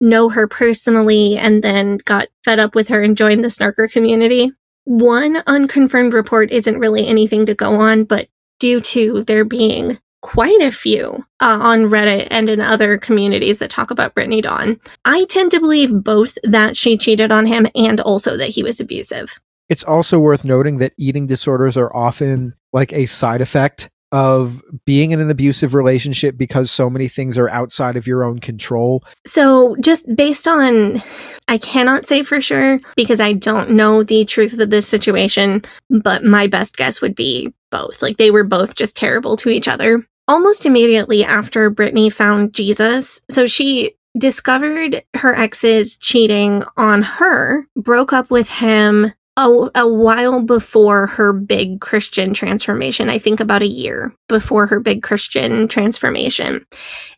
know 0.00 0.28
her 0.28 0.46
personally 0.46 1.36
and 1.36 1.64
then 1.64 1.98
got 2.04 2.28
fed 2.44 2.60
up 2.60 2.74
with 2.74 2.88
her 2.88 3.02
and 3.02 3.16
joined 3.16 3.42
the 3.42 3.48
snarker 3.48 3.90
community. 3.90 4.52
One 4.86 5.42
unconfirmed 5.48 6.14
report 6.14 6.52
isn't 6.52 6.78
really 6.78 7.06
anything 7.06 7.44
to 7.46 7.54
go 7.54 7.80
on, 7.80 8.04
but 8.04 8.28
due 8.60 8.80
to 8.80 9.24
there 9.24 9.44
being 9.44 9.98
quite 10.22 10.62
a 10.62 10.72
few 10.72 11.24
uh, 11.40 11.58
on 11.60 11.82
Reddit 11.82 12.28
and 12.30 12.48
in 12.48 12.60
other 12.60 12.96
communities 12.96 13.58
that 13.58 13.70
talk 13.70 13.90
about 13.90 14.14
Brittany 14.14 14.40
Dawn. 14.40 14.80
I 15.04 15.24
tend 15.24 15.50
to 15.50 15.60
believe 15.60 16.04
both 16.04 16.38
that 16.42 16.76
she 16.76 16.96
cheated 16.96 17.30
on 17.30 17.46
him 17.46 17.66
and 17.74 18.00
also 18.00 18.36
that 18.36 18.48
he 18.48 18.62
was 18.62 18.80
abusive. 18.80 19.38
It's 19.68 19.84
also 19.84 20.18
worth 20.18 20.44
noting 20.44 20.78
that 20.78 20.94
eating 20.96 21.26
disorders 21.26 21.76
are 21.76 21.94
often 21.94 22.54
like 22.72 22.92
a 22.92 23.06
side 23.06 23.40
effect 23.40 23.88
of 24.12 24.62
being 24.84 25.10
in 25.10 25.20
an 25.20 25.30
abusive 25.30 25.74
relationship 25.74 26.36
because 26.36 26.70
so 26.70 26.88
many 26.88 27.08
things 27.08 27.36
are 27.36 27.48
outside 27.50 27.96
of 27.96 28.06
your 28.06 28.24
own 28.24 28.38
control. 28.38 29.04
So, 29.26 29.76
just 29.80 30.06
based 30.14 30.46
on, 30.46 31.02
I 31.48 31.58
cannot 31.58 32.06
say 32.06 32.22
for 32.22 32.40
sure 32.40 32.80
because 32.96 33.20
I 33.20 33.32
don't 33.32 33.70
know 33.70 34.02
the 34.02 34.24
truth 34.24 34.58
of 34.58 34.70
this 34.70 34.88
situation, 34.88 35.62
but 35.90 36.24
my 36.24 36.46
best 36.46 36.76
guess 36.76 37.00
would 37.00 37.14
be 37.14 37.52
both. 37.70 38.02
Like, 38.02 38.16
they 38.16 38.30
were 38.30 38.44
both 38.44 38.74
just 38.74 38.96
terrible 38.96 39.36
to 39.38 39.50
each 39.50 39.68
other. 39.68 40.06
Almost 40.28 40.66
immediately 40.66 41.24
after 41.24 41.70
Brittany 41.70 42.10
found 42.10 42.52
Jesus, 42.52 43.20
so 43.30 43.46
she 43.46 43.94
discovered 44.18 45.02
her 45.14 45.34
ex's 45.34 45.96
cheating 45.96 46.64
on 46.76 47.02
her, 47.02 47.66
broke 47.76 48.12
up 48.12 48.30
with 48.30 48.50
him, 48.50 49.12
a, 49.36 49.70
a 49.74 49.86
while 49.86 50.42
before 50.42 51.06
her 51.06 51.32
big 51.32 51.80
Christian 51.80 52.32
transformation. 52.32 53.10
I 53.10 53.18
think 53.18 53.40
about 53.40 53.62
a 53.62 53.68
year 53.68 54.14
before 54.28 54.66
her 54.66 54.80
big 54.80 55.02
Christian 55.02 55.68
transformation. 55.68 56.64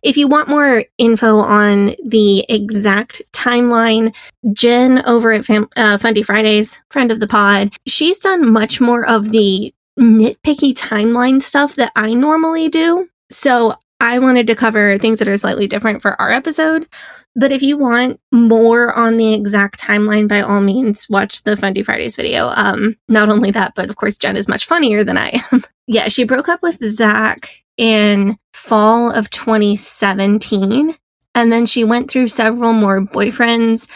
If 0.03 0.17
you 0.17 0.27
want 0.27 0.49
more 0.49 0.85
info 0.99 1.39
on 1.39 1.95
the 2.05 2.45
exact 2.49 3.23
timeline, 3.33 4.15
Jen 4.53 5.05
over 5.07 5.33
at 5.33 5.45
Fam- 5.45 5.69
uh, 5.77 5.97
Fundie 5.97 6.25
Fridays, 6.25 6.83
friend 6.91 7.13
of 7.13 7.21
the 7.21 7.29
pod, 7.29 7.73
she's 7.87 8.19
done 8.19 8.53
much 8.53 8.81
more 8.81 9.07
of 9.07 9.31
the 9.31 9.73
nitpicky 9.99 10.75
timeline 10.75 11.41
stuff 11.41 11.77
that 11.77 11.93
I 11.95 12.15
normally 12.15 12.69
do. 12.69 13.09
So 13.31 13.77
I 14.01 14.21
wanted 14.21 14.47
to 14.47 14.55
cover 14.55 14.97
things 14.99 15.19
that 15.19 15.29
are 15.29 15.37
slightly 15.37 15.67
different 15.67 16.03
for 16.03 16.21
our 16.21 16.31
episode. 16.31 16.89
But 17.35 17.53
if 17.53 17.63
you 17.63 17.77
want 17.79 18.21
more 18.33 18.95
on 18.95 19.17
the 19.17 19.35
exact 19.35 19.81
timeline, 19.81 20.29
by 20.29 20.41
all 20.41 20.61
means, 20.61 21.07
watch 21.09 21.43
the 21.43 21.57
Fundie 21.57 21.85
Fridays 21.85 22.17
video. 22.17 22.49
Um, 22.49 22.97
not 23.09 23.29
only 23.29 23.51
that, 23.53 23.75
but 23.75 23.89
of 23.89 23.97
course, 23.97 24.17
Jen 24.17 24.37
is 24.37 24.49
much 24.49 24.67
funnier 24.67 25.05
than 25.05 25.17
I 25.17 25.43
am. 25.51 25.65
yeah, 25.87 26.09
she 26.09 26.25
broke 26.25 26.49
up 26.49 26.63
with 26.63 26.79
Zach 26.89 27.63
in 27.77 28.37
fall 28.53 29.11
of 29.11 29.31
2017. 29.31 30.95
And 31.35 31.53
then 31.53 31.67
she 31.67 31.85
went 31.85 32.11
through 32.11 32.29
several 32.29 32.73
more 32.73 33.01
boyfriends 33.01 33.89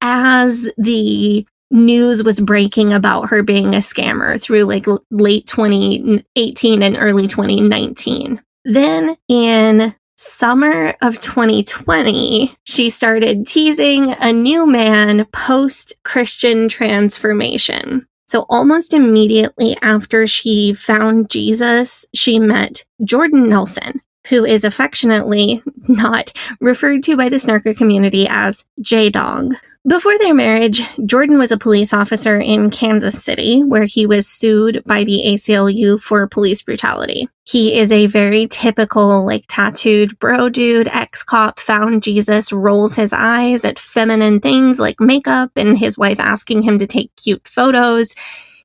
as 0.00 0.68
the 0.76 1.46
news 1.70 2.22
was 2.22 2.40
breaking 2.40 2.92
about 2.92 3.28
her 3.30 3.42
being 3.42 3.74
a 3.74 3.78
scammer 3.78 4.40
through 4.40 4.64
like 4.64 4.86
late 5.10 5.46
2018 5.46 6.82
and 6.82 6.96
early 6.96 7.26
2019. 7.26 8.40
Then 8.64 9.16
in 9.28 9.94
summer 10.16 10.94
of 11.02 11.20
2020, 11.20 12.56
she 12.64 12.88
started 12.88 13.46
teasing 13.46 14.14
a 14.20 14.32
new 14.32 14.66
man 14.66 15.26
post 15.26 15.92
Christian 16.02 16.68
transformation. 16.68 18.06
So, 18.26 18.46
almost 18.48 18.94
immediately 18.94 19.76
after 19.82 20.26
she 20.26 20.72
found 20.72 21.28
Jesus, 21.30 22.06
she 22.14 22.38
met 22.38 22.84
Jordan 23.04 23.50
Nelson, 23.50 24.00
who 24.28 24.46
is 24.46 24.64
affectionately 24.64 25.62
not 25.88 26.32
referred 26.60 27.02
to 27.04 27.16
by 27.16 27.28
the 27.28 27.36
snarker 27.36 27.76
community 27.76 28.26
as 28.28 28.64
J 28.80 29.10
Dog. 29.10 29.54
Before 29.86 30.16
their 30.16 30.32
marriage, 30.32 30.80
Jordan 31.04 31.38
was 31.38 31.52
a 31.52 31.58
police 31.58 31.92
officer 31.92 32.38
in 32.38 32.70
Kansas 32.70 33.22
City, 33.22 33.62
where 33.62 33.84
he 33.84 34.06
was 34.06 34.26
sued 34.26 34.82
by 34.86 35.04
the 35.04 35.22
ACLU 35.26 36.00
for 36.00 36.26
police 36.26 36.62
brutality. 36.62 37.28
He 37.46 37.78
is 37.78 37.92
a 37.92 38.06
very 38.06 38.46
typical, 38.46 39.26
like, 39.26 39.44
tattooed 39.46 40.18
bro 40.18 40.48
dude, 40.48 40.88
ex 40.88 41.22
cop, 41.22 41.60
found 41.60 42.02
Jesus, 42.02 42.50
rolls 42.50 42.96
his 42.96 43.12
eyes 43.12 43.62
at 43.66 43.78
feminine 43.78 44.40
things 44.40 44.80
like 44.80 45.00
makeup 45.00 45.50
and 45.54 45.76
his 45.76 45.98
wife 45.98 46.18
asking 46.18 46.62
him 46.62 46.78
to 46.78 46.86
take 46.86 47.14
cute 47.16 47.46
photos. 47.46 48.14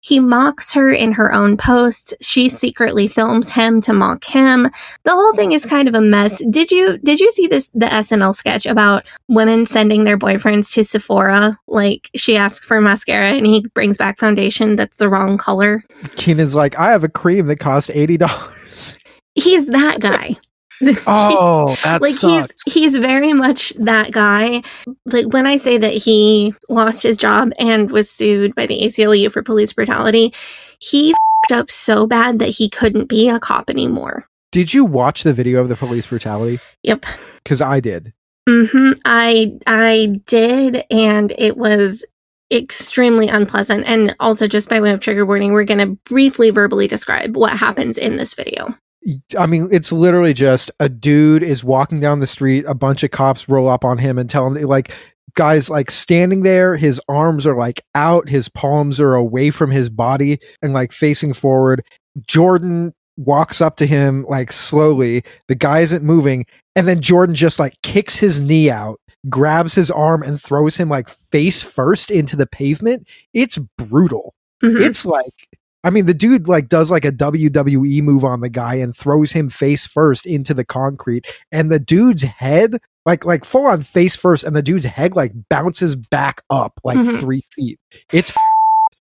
He 0.01 0.19
mocks 0.19 0.73
her 0.73 0.91
in 0.91 1.11
her 1.13 1.33
own 1.33 1.57
post. 1.57 2.13
She 2.21 2.47
secretly 2.47 3.07
films 3.07 3.49
him 3.49 3.81
to 3.81 3.93
mock 3.93 4.23
him. 4.23 4.69
The 5.03 5.11
whole 5.11 5.35
thing 5.35 5.51
is 5.51 5.65
kind 5.65 5.87
of 5.87 5.95
a 5.95 6.01
mess. 6.01 6.41
Did 6.49 6.71
you 6.71 6.97
did 6.99 7.19
you 7.19 7.31
see 7.31 7.47
this 7.47 7.69
the 7.69 7.87
SNL 7.87 8.33
sketch 8.33 8.65
about 8.65 9.05
women 9.27 9.65
sending 9.65 10.05
their 10.05 10.17
boyfriends 10.17 10.73
to 10.73 10.83
Sephora? 10.83 11.59
Like 11.67 12.09
she 12.15 12.37
asks 12.37 12.65
for 12.65 12.79
mascara 12.79 13.33
and 13.33 13.45
he 13.45 13.65
brings 13.73 13.97
back 13.97 14.17
foundation 14.17 14.75
that's 14.75 14.95
the 14.97 15.09
wrong 15.09 15.37
color. 15.37 15.83
Kenan's 16.15 16.55
like, 16.55 16.77
I 16.79 16.91
have 16.91 17.03
a 17.03 17.09
cream 17.09 17.47
that 17.47 17.59
cost 17.59 17.91
eighty 17.93 18.17
dollars. 18.17 18.97
He's 19.35 19.67
that 19.67 19.99
guy. 19.99 20.37
oh, 21.07 21.75
that 21.83 22.01
like 22.01 22.13
sucks. 22.13 22.63
he's 22.63 22.73
he's 22.73 22.95
very 22.95 23.33
much 23.33 23.73
that 23.77 24.11
guy. 24.11 24.61
Like 25.05 25.27
when 25.27 25.45
I 25.45 25.57
say 25.57 25.77
that 25.77 25.93
he 25.93 26.53
lost 26.69 27.03
his 27.03 27.17
job 27.17 27.51
and 27.59 27.91
was 27.91 28.09
sued 28.09 28.55
by 28.55 28.65
the 28.65 28.81
ACLU 28.81 29.31
for 29.31 29.43
police 29.43 29.73
brutality, 29.73 30.33
he 30.79 31.11
f***ed 31.11 31.55
up 31.55 31.69
so 31.71 32.07
bad 32.07 32.39
that 32.39 32.49
he 32.49 32.69
couldn't 32.69 33.05
be 33.07 33.29
a 33.29 33.39
cop 33.39 33.69
anymore. 33.69 34.25
Did 34.51 34.73
you 34.73 34.85
watch 34.85 35.23
the 35.23 35.33
video 35.33 35.59
of 35.61 35.69
the 35.69 35.75
police 35.75 36.07
brutality? 36.07 36.59
Yep. 36.83 37.05
Because 37.43 37.61
I 37.61 37.79
did. 37.79 38.13
hmm 38.47 38.93
I 39.05 39.57
I 39.67 40.19
did, 40.25 40.85
and 40.89 41.33
it 41.37 41.57
was 41.57 42.05
extremely 42.51 43.27
unpleasant. 43.27 43.85
And 43.85 44.15
also, 44.19 44.47
just 44.47 44.69
by 44.69 44.79
way 44.81 44.91
of 44.91 45.01
trigger 45.01 45.25
warning, 45.25 45.51
we're 45.51 45.65
going 45.65 45.79
to 45.79 45.97
briefly 46.09 46.49
verbally 46.49 46.87
describe 46.87 47.35
what 47.37 47.51
happens 47.51 47.97
in 47.97 48.15
this 48.15 48.33
video. 48.33 48.73
I 49.37 49.45
mean, 49.45 49.69
it's 49.71 49.91
literally 49.91 50.33
just 50.33 50.71
a 50.79 50.89
dude 50.89 51.43
is 51.43 51.63
walking 51.63 51.99
down 51.99 52.19
the 52.19 52.27
street, 52.27 52.65
a 52.67 52.75
bunch 52.75 53.03
of 53.03 53.11
cops 53.11 53.47
roll 53.47 53.69
up 53.69 53.85
on 53.85 53.97
him 53.97 54.17
and 54.17 54.29
tell 54.29 54.45
him, 54.45 54.55
like, 54.65 54.95
guys, 55.35 55.69
like 55.69 55.89
standing 55.89 56.43
there, 56.43 56.75
his 56.75 56.99
arms 57.07 57.47
are 57.47 57.55
like 57.55 57.81
out, 57.95 58.27
his 58.27 58.49
palms 58.49 58.99
are 58.99 59.15
away 59.15 59.51
from 59.51 59.71
his 59.71 59.89
body 59.89 60.39
and 60.61 60.73
like 60.73 60.91
facing 60.91 61.33
forward. 61.33 61.83
Jordan 62.27 62.93
walks 63.17 63.61
up 63.61 63.77
to 63.77 63.85
him 63.85 64.25
like 64.27 64.51
slowly. 64.51 65.23
The 65.47 65.55
guy 65.55 65.79
isn't 65.79 66.03
moving. 66.03 66.45
And 66.75 66.87
then 66.87 67.01
Jordan 67.01 67.35
just 67.35 67.59
like 67.59 67.81
kicks 67.83 68.15
his 68.17 68.41
knee 68.41 68.69
out, 68.69 68.99
grabs 69.29 69.75
his 69.75 69.91
arm, 69.91 70.23
and 70.23 70.41
throws 70.41 70.77
him 70.77 70.89
like 70.89 71.09
face 71.09 71.61
first 71.61 72.11
into 72.11 72.35
the 72.35 72.47
pavement. 72.47 73.07
It's 73.33 73.57
brutal. 73.77 74.33
Mhm. 74.63 74.81
It's 74.81 75.05
like, 75.05 75.47
I 75.83 75.89
mean, 75.91 76.05
the 76.07 76.13
dude 76.13 76.47
like 76.47 76.67
does 76.67 76.91
like 76.91 77.05
a 77.05 77.11
WWE 77.11 78.01
move 78.03 78.25
on 78.25 78.41
the 78.41 78.49
guy 78.49 78.75
and 78.75 78.95
throws 78.95 79.31
him 79.31 79.49
face 79.49 79.87
first 79.87 80.25
into 80.25 80.53
the 80.53 80.65
concrete. 80.65 81.25
And 81.51 81.71
the 81.71 81.79
dude's 81.79 82.23
head, 82.23 82.77
like, 83.05 83.23
like 83.23 83.45
full 83.45 83.65
on 83.67 83.81
face 83.83 84.15
first, 84.15 84.43
and 84.43 84.55
the 84.55 84.61
dude's 84.61 84.85
head 84.85 85.15
like 85.15 85.31
bounces 85.49 85.95
back 85.95 86.41
up 86.49 86.79
like 86.83 86.97
Mhm. 86.97 87.19
three 87.19 87.43
feet. 87.55 87.79
It's 88.11 88.33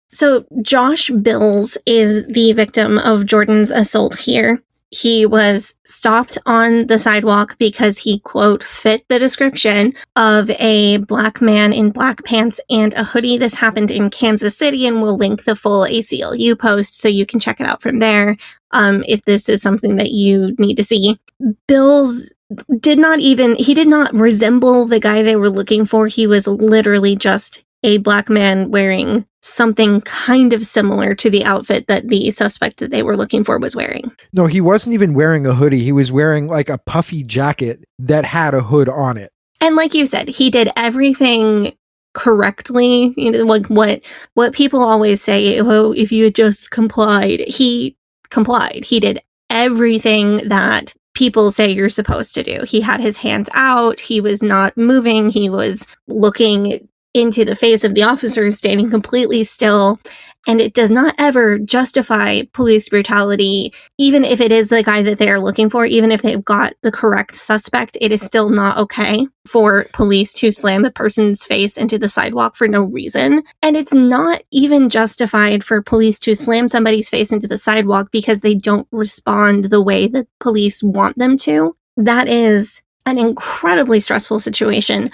So 0.08 0.44
Josh 0.62 1.10
Bills 1.10 1.76
is 1.86 2.24
the 2.28 2.52
victim 2.52 2.98
of 2.98 3.26
Jordan's 3.26 3.70
assault 3.70 4.16
here. 4.16 4.62
He 4.94 5.26
was 5.26 5.74
stopped 5.84 6.38
on 6.46 6.86
the 6.86 7.00
sidewalk 7.00 7.56
because 7.58 7.98
he, 7.98 8.20
quote, 8.20 8.62
fit 8.62 9.04
the 9.08 9.18
description 9.18 9.92
of 10.14 10.50
a 10.50 10.98
black 10.98 11.40
man 11.40 11.72
in 11.72 11.90
black 11.90 12.24
pants 12.24 12.60
and 12.70 12.94
a 12.94 13.02
hoodie. 13.02 13.36
This 13.36 13.56
happened 13.56 13.90
in 13.90 14.08
Kansas 14.08 14.56
City, 14.56 14.86
and 14.86 15.02
we'll 15.02 15.16
link 15.16 15.44
the 15.44 15.56
full 15.56 15.82
ACLU 15.82 16.56
post 16.56 17.00
so 17.00 17.08
you 17.08 17.26
can 17.26 17.40
check 17.40 17.60
it 17.60 17.66
out 17.66 17.82
from 17.82 17.98
there 17.98 18.36
um, 18.70 19.02
if 19.08 19.24
this 19.24 19.48
is 19.48 19.60
something 19.60 19.96
that 19.96 20.12
you 20.12 20.54
need 20.60 20.76
to 20.76 20.84
see. 20.84 21.18
Bills 21.66 22.32
did 22.78 22.98
not 22.98 23.18
even, 23.18 23.56
he 23.56 23.74
did 23.74 23.88
not 23.88 24.14
resemble 24.14 24.86
the 24.86 25.00
guy 25.00 25.22
they 25.22 25.34
were 25.34 25.50
looking 25.50 25.86
for. 25.86 26.06
He 26.06 26.28
was 26.28 26.46
literally 26.46 27.16
just 27.16 27.63
a 27.84 27.98
black 27.98 28.28
man 28.28 28.70
wearing 28.70 29.26
something 29.42 30.00
kind 30.00 30.54
of 30.54 30.64
similar 30.66 31.14
to 31.14 31.28
the 31.28 31.44
outfit 31.44 31.86
that 31.86 32.08
the 32.08 32.30
suspect 32.30 32.78
that 32.78 32.90
they 32.90 33.02
were 33.02 33.16
looking 33.16 33.44
for 33.44 33.58
was 33.58 33.76
wearing. 33.76 34.10
no, 34.32 34.46
he 34.46 34.60
wasn't 34.60 34.94
even 34.94 35.14
wearing 35.14 35.46
a 35.46 35.54
hoodie. 35.54 35.84
He 35.84 35.92
was 35.92 36.10
wearing 36.10 36.48
like 36.48 36.70
a 36.70 36.78
puffy 36.78 37.22
jacket 37.22 37.84
that 37.98 38.24
had 38.24 38.54
a 38.54 38.62
hood 38.62 38.88
on 38.88 39.18
it. 39.18 39.30
And 39.60 39.76
like 39.76 39.94
you 39.94 40.06
said, 40.06 40.28
he 40.28 40.50
did 40.50 40.70
everything 40.76 41.76
correctly. 42.14 43.12
You 43.16 43.30
know, 43.30 43.44
like 43.44 43.66
what 43.66 44.00
what 44.32 44.54
people 44.54 44.82
always 44.82 45.20
say, 45.20 45.60
oh, 45.60 45.92
if 45.92 46.10
you 46.10 46.24
had 46.24 46.34
just 46.34 46.70
complied. 46.70 47.40
He 47.40 47.96
complied. 48.30 48.84
He 48.86 48.98
did 48.98 49.20
everything 49.50 50.48
that 50.48 50.94
people 51.14 51.50
say 51.50 51.70
you're 51.70 51.88
supposed 51.88 52.34
to 52.34 52.42
do. 52.42 52.64
He 52.66 52.80
had 52.80 53.00
his 53.00 53.18
hands 53.18 53.48
out, 53.52 54.00
he 54.00 54.20
was 54.20 54.42
not 54.42 54.76
moving, 54.76 55.30
he 55.30 55.48
was 55.48 55.86
looking 56.08 56.88
into 57.14 57.44
the 57.44 57.56
face 57.56 57.84
of 57.84 57.94
the 57.94 58.02
officer, 58.02 58.50
standing 58.50 58.90
completely 58.90 59.44
still. 59.44 60.00
And 60.46 60.60
it 60.60 60.74
does 60.74 60.90
not 60.90 61.14
ever 61.16 61.58
justify 61.58 62.42
police 62.52 62.90
brutality, 62.90 63.72
even 63.96 64.24
if 64.24 64.42
it 64.42 64.52
is 64.52 64.68
the 64.68 64.82
guy 64.82 65.02
that 65.02 65.18
they 65.18 65.30
are 65.30 65.38
looking 65.38 65.70
for, 65.70 65.86
even 65.86 66.12
if 66.12 66.20
they've 66.20 66.44
got 66.44 66.74
the 66.82 66.92
correct 66.92 67.34
suspect, 67.34 67.96
it 67.98 68.12
is 68.12 68.20
still 68.20 68.50
not 68.50 68.76
okay 68.76 69.26
for 69.46 69.86
police 69.94 70.34
to 70.34 70.50
slam 70.50 70.84
a 70.84 70.90
person's 70.90 71.46
face 71.46 71.78
into 71.78 71.98
the 71.98 72.10
sidewalk 72.10 72.56
for 72.56 72.68
no 72.68 72.82
reason. 72.82 73.42
And 73.62 73.74
it's 73.74 73.94
not 73.94 74.42
even 74.50 74.90
justified 74.90 75.64
for 75.64 75.80
police 75.80 76.18
to 76.20 76.34
slam 76.34 76.68
somebody's 76.68 77.08
face 77.08 77.32
into 77.32 77.48
the 77.48 77.56
sidewalk 77.56 78.10
because 78.10 78.40
they 78.40 78.54
don't 78.54 78.88
respond 78.90 79.66
the 79.66 79.80
way 79.80 80.08
that 80.08 80.26
police 80.40 80.82
want 80.82 81.16
them 81.16 81.38
to. 81.38 81.74
That 81.96 82.28
is 82.28 82.82
an 83.06 83.18
incredibly 83.18 84.00
stressful 84.00 84.40
situation 84.40 85.10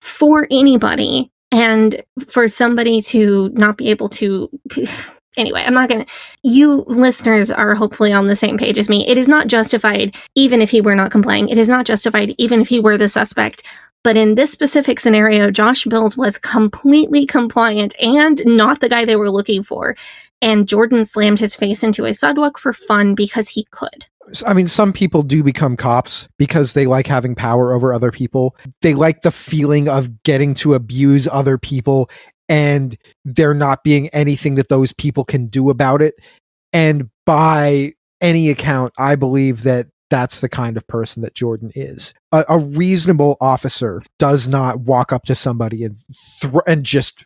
for 0.00 0.46
anybody 0.50 1.30
and 1.52 2.02
for 2.28 2.48
somebody 2.48 3.02
to 3.02 3.48
not 3.50 3.76
be 3.76 3.88
able 3.88 4.08
to 4.08 4.48
anyway 5.36 5.62
i'm 5.66 5.74
not 5.74 5.88
gonna 5.88 6.06
you 6.42 6.84
listeners 6.86 7.50
are 7.50 7.74
hopefully 7.74 8.12
on 8.12 8.26
the 8.26 8.36
same 8.36 8.56
page 8.56 8.78
as 8.78 8.88
me. 8.88 9.06
It 9.06 9.18
is 9.18 9.28
not 9.28 9.46
justified 9.46 10.16
even 10.34 10.62
if 10.62 10.70
he 10.70 10.80
were 10.80 10.94
not 10.94 11.10
complying. 11.10 11.48
It 11.48 11.58
is 11.58 11.68
not 11.68 11.86
justified 11.86 12.34
even 12.38 12.60
if 12.60 12.68
he 12.68 12.80
were 12.80 12.96
the 12.96 13.08
suspect. 13.08 13.62
But 14.02 14.16
in 14.16 14.34
this 14.34 14.50
specific 14.50 14.98
scenario 14.98 15.50
josh 15.50 15.84
bills 15.84 16.16
was 16.16 16.38
completely 16.38 17.26
compliant 17.26 17.94
and 18.00 18.42
not 18.46 18.80
the 18.80 18.88
guy 18.88 19.04
they 19.04 19.16
were 19.16 19.30
looking 19.30 19.62
for. 19.62 19.96
And 20.40 20.66
jordan 20.66 21.04
slammed 21.04 21.40
his 21.40 21.54
face 21.54 21.82
into 21.82 22.06
a 22.06 22.14
sidewalk 22.14 22.58
for 22.58 22.72
fun 22.72 23.14
because 23.14 23.48
he 23.48 23.64
could 23.70 24.06
I 24.46 24.54
mean, 24.54 24.66
some 24.66 24.92
people 24.92 25.22
do 25.22 25.42
become 25.42 25.76
cops 25.76 26.28
because 26.38 26.72
they 26.72 26.86
like 26.86 27.06
having 27.06 27.34
power 27.34 27.72
over 27.72 27.92
other 27.92 28.10
people. 28.10 28.56
They 28.80 28.94
like 28.94 29.22
the 29.22 29.30
feeling 29.30 29.88
of 29.88 30.22
getting 30.22 30.54
to 30.54 30.74
abuse 30.74 31.26
other 31.30 31.58
people 31.58 32.10
and 32.48 32.96
there 33.24 33.54
not 33.54 33.84
being 33.84 34.08
anything 34.08 34.56
that 34.56 34.68
those 34.68 34.92
people 34.92 35.24
can 35.24 35.46
do 35.46 35.70
about 35.70 36.02
it. 36.02 36.14
And 36.72 37.10
by 37.26 37.94
any 38.20 38.50
account, 38.50 38.92
I 38.98 39.16
believe 39.16 39.62
that 39.62 39.86
that's 40.10 40.40
the 40.40 40.48
kind 40.48 40.76
of 40.76 40.86
person 40.86 41.22
that 41.22 41.34
Jordan 41.34 41.70
is. 41.74 42.12
A, 42.32 42.44
a 42.48 42.58
reasonable 42.58 43.36
officer 43.40 44.02
does 44.18 44.48
not 44.48 44.80
walk 44.80 45.12
up 45.12 45.24
to 45.24 45.34
somebody 45.34 45.84
and 45.84 45.96
thr 46.40 46.58
and 46.66 46.84
just 46.84 47.24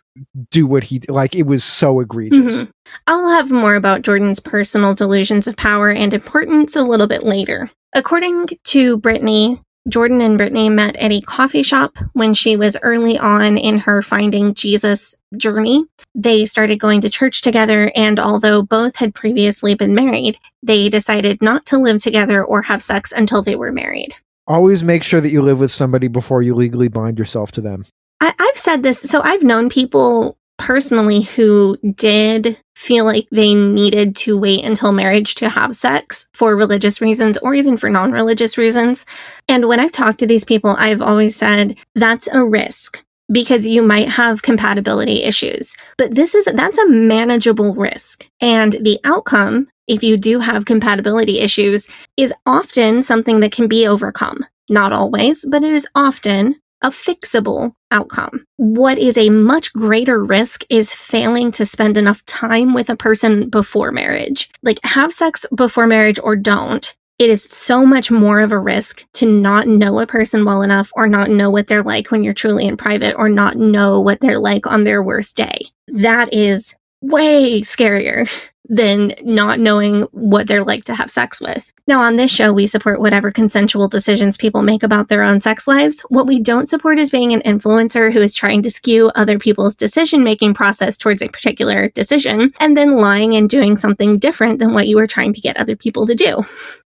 do 0.50 0.66
what 0.66 0.84
he 0.84 1.00
like. 1.08 1.34
It 1.34 1.46
was 1.46 1.64
so 1.64 2.00
egregious. 2.00 2.64
Mhm. 2.64 2.70
I'll 3.06 3.28
have 3.30 3.50
more 3.50 3.74
about 3.74 4.02
Jordan's 4.02 4.38
personal 4.38 4.94
delusions 4.94 5.46
of 5.46 5.56
power 5.56 5.90
and 5.90 6.14
importance 6.14 6.76
a 6.76 6.82
little 6.82 7.06
bit 7.06 7.24
later. 7.24 7.70
According 7.94 8.48
to 8.64 8.96
Brittany, 8.98 9.60
Jordan 9.86 10.22
and 10.22 10.38
Brittany 10.38 10.70
met 10.70 10.96
at 10.96 11.12
a 11.12 11.20
coffee 11.20 11.62
shop 11.62 11.98
when 12.14 12.32
she 12.32 12.56
was 12.56 12.76
early 12.82 13.18
on 13.18 13.58
in 13.58 13.78
her 13.78 14.00
finding 14.00 14.54
Jesus 14.54 15.14
journey. 15.36 15.84
They 16.14 16.46
started 16.46 16.80
going 16.80 17.02
to 17.02 17.10
church 17.10 17.42
together, 17.42 17.92
and 17.94 18.18
although 18.18 18.62
both 18.62 18.96
had 18.96 19.14
previously 19.14 19.74
been 19.74 19.94
married, 19.94 20.38
they 20.62 20.88
decided 20.88 21.42
not 21.42 21.66
to 21.66 21.78
live 21.78 22.02
together 22.02 22.42
or 22.42 22.62
have 22.62 22.82
sex 22.82 23.12
until 23.12 23.42
they 23.42 23.56
were 23.56 23.72
married. 23.72 24.14
Always 24.46 24.82
make 24.82 25.02
sure 25.02 25.20
that 25.20 25.30
you 25.30 25.42
live 25.42 25.60
with 25.60 25.70
somebody 25.70 26.08
before 26.08 26.40
you 26.40 26.54
legally 26.54 26.88
bind 26.88 27.18
yourself 27.18 27.52
to 27.52 27.60
them. 27.60 27.84
I, 28.20 28.32
I've 28.38 28.58
said 28.58 28.82
this, 28.82 29.00
so 29.00 29.20
I've 29.22 29.42
known 29.42 29.68
people 29.68 30.38
personally 30.58 31.22
who 31.22 31.76
did 31.94 32.58
feel 32.74 33.04
like 33.04 33.26
they 33.30 33.54
needed 33.54 34.16
to 34.16 34.38
wait 34.38 34.64
until 34.64 34.92
marriage 34.92 35.34
to 35.36 35.48
have 35.48 35.76
sex 35.76 36.28
for 36.32 36.56
religious 36.56 37.00
reasons 37.00 37.38
or 37.38 37.54
even 37.54 37.76
for 37.76 37.88
non 37.88 38.12
religious 38.12 38.58
reasons. 38.58 39.06
And 39.48 39.68
when 39.68 39.80
I've 39.80 39.92
talked 39.92 40.18
to 40.20 40.26
these 40.26 40.44
people, 40.44 40.76
I've 40.78 41.02
always 41.02 41.36
said 41.36 41.76
that's 41.94 42.28
a 42.28 42.44
risk 42.44 43.02
because 43.32 43.66
you 43.66 43.82
might 43.82 44.08
have 44.08 44.42
compatibility 44.42 45.22
issues. 45.22 45.76
But 45.96 46.14
this 46.14 46.34
is 46.34 46.46
that's 46.46 46.78
a 46.78 46.88
manageable 46.88 47.74
risk. 47.74 48.28
And 48.40 48.72
the 48.80 48.98
outcome, 49.04 49.68
if 49.86 50.02
you 50.02 50.16
do 50.16 50.40
have 50.40 50.66
compatibility 50.66 51.40
issues, 51.40 51.88
is 52.16 52.34
often 52.46 53.02
something 53.02 53.40
that 53.40 53.52
can 53.52 53.68
be 53.68 53.86
overcome. 53.86 54.44
Not 54.68 54.92
always, 54.92 55.44
but 55.44 55.62
it 55.62 55.72
is 55.72 55.86
often 55.94 56.56
a 56.84 56.90
fixable 56.90 57.72
outcome. 57.90 58.44
What 58.58 58.98
is 58.98 59.16
a 59.16 59.30
much 59.30 59.72
greater 59.72 60.22
risk 60.22 60.64
is 60.68 60.92
failing 60.92 61.50
to 61.52 61.64
spend 61.64 61.96
enough 61.96 62.24
time 62.26 62.74
with 62.74 62.90
a 62.90 62.96
person 62.96 63.48
before 63.48 63.90
marriage. 63.90 64.50
Like, 64.62 64.78
have 64.84 65.10
sex 65.10 65.46
before 65.54 65.86
marriage 65.86 66.18
or 66.22 66.36
don't. 66.36 66.94
It 67.18 67.30
is 67.30 67.42
so 67.44 67.86
much 67.86 68.10
more 68.10 68.40
of 68.40 68.52
a 68.52 68.58
risk 68.58 69.06
to 69.14 69.26
not 69.26 69.66
know 69.66 69.98
a 69.98 70.06
person 70.06 70.44
well 70.44 70.60
enough 70.60 70.90
or 70.94 71.06
not 71.06 71.30
know 71.30 71.48
what 71.48 71.68
they're 71.68 71.82
like 71.82 72.10
when 72.10 72.22
you're 72.22 72.34
truly 72.34 72.66
in 72.66 72.76
private 72.76 73.14
or 73.16 73.30
not 73.30 73.56
know 73.56 73.98
what 74.00 74.20
they're 74.20 74.38
like 74.38 74.66
on 74.66 74.84
their 74.84 75.02
worst 75.02 75.36
day. 75.36 75.66
That 75.88 76.34
is 76.34 76.74
way 77.00 77.62
scarier 77.62 78.28
than 78.68 79.14
not 79.22 79.58
knowing 79.60 80.02
what 80.12 80.46
they're 80.46 80.64
like 80.64 80.84
to 80.84 80.94
have 80.94 81.10
sex 81.10 81.40
with. 81.40 81.70
Now, 81.86 82.00
on 82.00 82.16
this 82.16 82.30
show, 82.30 82.50
we 82.50 82.66
support 82.66 82.98
whatever 82.98 83.30
consensual 83.30 83.88
decisions 83.88 84.38
people 84.38 84.62
make 84.62 84.82
about 84.82 85.08
their 85.08 85.22
own 85.22 85.40
sex 85.40 85.68
lives. 85.68 86.00
What 86.08 86.26
we 86.26 86.40
don't 86.40 86.66
support 86.66 86.98
is 86.98 87.10
being 87.10 87.34
an 87.34 87.42
influencer 87.42 88.10
who 88.10 88.20
is 88.20 88.34
trying 88.34 88.62
to 88.62 88.70
skew 88.70 89.10
other 89.14 89.38
people's 89.38 89.74
decision 89.74 90.24
making 90.24 90.54
process 90.54 90.96
towards 90.96 91.20
a 91.20 91.28
particular 91.28 91.90
decision 91.90 92.52
and 92.58 92.74
then 92.74 92.96
lying 92.96 93.34
and 93.34 93.50
doing 93.50 93.76
something 93.76 94.18
different 94.18 94.60
than 94.60 94.72
what 94.72 94.88
you 94.88 94.96
were 94.96 95.06
trying 95.06 95.34
to 95.34 95.42
get 95.42 95.58
other 95.58 95.76
people 95.76 96.06
to 96.06 96.14
do. 96.14 96.42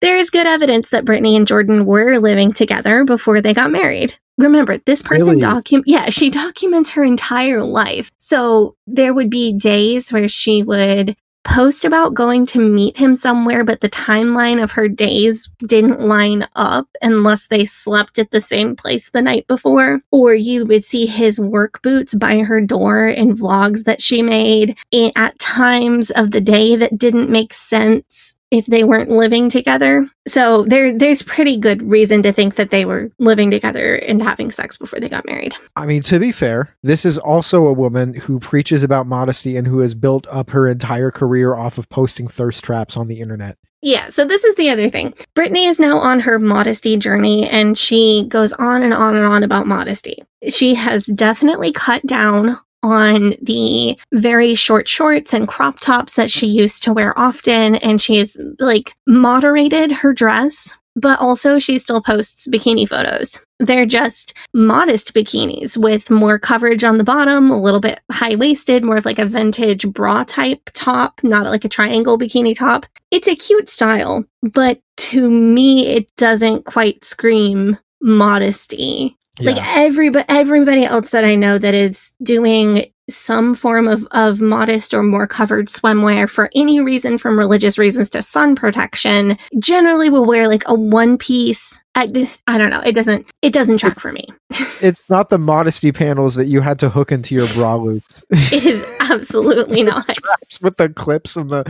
There 0.00 0.16
is 0.16 0.30
good 0.30 0.46
evidence 0.46 0.88
that 0.88 1.04
Brittany 1.04 1.36
and 1.36 1.46
Jordan 1.46 1.84
were 1.86 2.18
living 2.18 2.52
together 2.52 3.04
before 3.04 3.40
they 3.40 3.54
got 3.54 3.70
married. 3.70 4.14
Remember, 4.38 4.78
this 4.78 5.02
person 5.02 5.28
Really? 5.38 5.42
docu- 5.42 5.82
yeah, 5.86 6.08
she 6.10 6.30
documents 6.30 6.90
her 6.90 7.04
entire 7.04 7.62
life. 7.62 8.10
So 8.16 8.74
there 8.88 9.12
would 9.14 9.30
be 9.30 9.52
days 9.52 10.10
where 10.10 10.28
she 10.28 10.62
would 10.62 11.14
post 11.44 11.84
about 11.84 12.14
going 12.14 12.46
to 12.46 12.58
meet 12.60 12.96
him 12.96 13.16
somewhere, 13.16 13.64
but 13.64 13.80
the 13.80 13.90
timeline 13.90 14.62
of 14.62 14.72
her 14.72 14.88
days 14.88 15.48
didn't 15.66 16.00
line 16.00 16.46
up 16.54 16.88
unless 17.02 17.46
they 17.46 17.64
slept 17.64 18.18
at 18.18 18.30
the 18.30 18.40
same 18.40 18.76
place 18.76 19.10
the 19.10 19.22
night 19.22 19.46
before. 19.46 20.00
Or 20.10 20.34
you 20.34 20.66
would 20.66 20.84
see 20.84 21.06
his 21.06 21.40
work 21.40 21.82
boots 21.82 22.14
by 22.14 22.38
her 22.40 22.60
door 22.60 23.08
in 23.08 23.36
vlogs 23.36 23.84
that 23.84 24.02
she 24.02 24.22
made 24.22 24.78
at 25.16 25.38
times 25.38 26.10
of 26.10 26.30
the 26.30 26.40
day 26.40 26.76
that 26.76 26.98
didn't 26.98 27.30
make 27.30 27.54
sense. 27.54 28.34
If 28.50 28.66
they 28.66 28.84
weren't 28.84 29.10
living 29.10 29.48
together. 29.48 30.08
So 30.26 30.64
there 30.64 30.96
there's 30.96 31.22
pretty 31.22 31.56
good 31.56 31.82
reason 31.82 32.22
to 32.24 32.32
think 32.32 32.56
that 32.56 32.70
they 32.70 32.84
were 32.84 33.10
living 33.18 33.50
together 33.50 33.96
and 33.96 34.22
having 34.22 34.50
sex 34.50 34.76
before 34.76 35.00
they 35.00 35.08
got 35.08 35.26
married. 35.26 35.54
I 35.76 35.86
mean, 35.86 36.02
to 36.02 36.18
be 36.18 36.32
fair, 36.32 36.76
this 36.82 37.04
is 37.04 37.18
also 37.18 37.66
a 37.66 37.72
woman 37.72 38.14
who 38.14 38.40
preaches 38.40 38.82
about 38.82 39.06
modesty 39.06 39.56
and 39.56 39.66
who 39.66 39.80
has 39.80 39.94
built 39.94 40.26
up 40.30 40.50
her 40.50 40.68
entire 40.68 41.10
career 41.10 41.54
off 41.54 41.78
of 41.78 41.88
posting 41.88 42.28
thirst 42.28 42.64
traps 42.64 42.96
on 42.96 43.08
the 43.08 43.20
internet. 43.20 43.56
Yeah, 43.82 44.10
so 44.10 44.26
this 44.26 44.44
is 44.44 44.56
the 44.56 44.68
other 44.68 44.90
thing. 44.90 45.14
Brittany 45.34 45.64
is 45.64 45.80
now 45.80 45.98
on 45.98 46.20
her 46.20 46.38
modesty 46.38 46.98
journey 46.98 47.48
and 47.48 47.78
she 47.78 48.26
goes 48.28 48.52
on 48.54 48.82
and 48.82 48.92
on 48.92 49.16
and 49.16 49.24
on 49.24 49.42
about 49.42 49.66
modesty. 49.66 50.22
She 50.50 50.74
has 50.74 51.06
definitely 51.06 51.72
cut 51.72 52.06
down 52.06 52.58
on 52.82 53.34
the 53.42 53.98
very 54.12 54.54
short 54.54 54.88
shorts 54.88 55.34
and 55.34 55.48
crop 55.48 55.80
tops 55.80 56.14
that 56.14 56.30
she 56.30 56.46
used 56.46 56.82
to 56.82 56.92
wear 56.92 57.18
often 57.18 57.76
and 57.76 58.00
she's 58.00 58.36
like 58.58 58.94
moderated 59.06 59.92
her 59.92 60.12
dress 60.12 60.76
but 60.96 61.18
also 61.20 61.58
she 61.58 61.78
still 61.78 62.00
posts 62.00 62.46
bikini 62.48 62.88
photos. 62.88 63.40
They're 63.58 63.86
just 63.86 64.34
modest 64.54 65.14
bikinis 65.14 65.76
with 65.76 66.10
more 66.10 66.38
coverage 66.38 66.84
on 66.84 66.98
the 66.98 67.04
bottom, 67.04 67.50
a 67.50 67.60
little 67.60 67.80
bit 67.80 68.00
high 68.10 68.34
waisted, 68.34 68.82
more 68.82 68.96
of 68.96 69.04
like 69.04 69.18
a 69.18 69.26
vintage 69.26 69.86
bra 69.88 70.24
type 70.24 70.70
top, 70.72 71.20
not 71.22 71.46
like 71.46 71.64
a 71.64 71.68
triangle 71.68 72.18
bikini 72.18 72.56
top. 72.56 72.86
It's 73.10 73.28
a 73.28 73.36
cute 73.36 73.68
style, 73.68 74.24
but 74.42 74.80
to 74.98 75.30
me, 75.30 75.88
it 75.88 76.14
doesn't 76.16 76.64
quite 76.64 77.04
scream 77.04 77.78
modesty. 78.00 79.16
Yeah. 79.40 79.52
Like 79.52 79.66
everybody, 79.66 80.24
everybody 80.28 80.84
else 80.84 81.10
that 81.10 81.24
I 81.24 81.34
know 81.34 81.58
that 81.58 81.74
is 81.74 82.12
doing 82.22 82.92
some 83.08 83.54
form 83.54 83.88
of, 83.88 84.06
of 84.12 84.40
modest 84.40 84.94
or 84.94 85.02
more 85.02 85.26
covered 85.26 85.68
swimwear 85.68 86.28
for 86.28 86.50
any 86.54 86.80
reason 86.80 87.18
from 87.18 87.38
religious 87.38 87.76
reasons 87.76 88.08
to 88.10 88.22
sun 88.22 88.54
protection 88.54 89.36
generally 89.58 90.10
will 90.10 90.24
wear 90.24 90.48
like 90.48 90.62
a 90.66 90.74
one 90.74 91.18
piece 91.18 91.80
I, 91.94 92.28
I 92.46 92.56
don't 92.58 92.70
know 92.70 92.80
it 92.80 92.94
doesn't 92.94 93.26
it 93.42 93.52
doesn't 93.52 93.78
track 93.78 93.98
for 94.00 94.12
me 94.12 94.28
It's 94.82 95.10
not 95.10 95.28
the 95.28 95.38
modesty 95.38 95.92
panels 95.92 96.34
that 96.36 96.46
you 96.46 96.60
had 96.62 96.78
to 96.80 96.88
hook 96.88 97.12
into 97.12 97.34
your 97.34 97.46
bra 97.48 97.76
loops. 97.76 98.24
it 98.30 98.64
is 98.64 98.86
absolutely 99.00 99.82
not 99.84 100.04
Straps 100.04 100.60
with 100.62 100.76
the 100.78 100.88
clips 100.88 101.36
and 101.36 101.50
the 101.50 101.64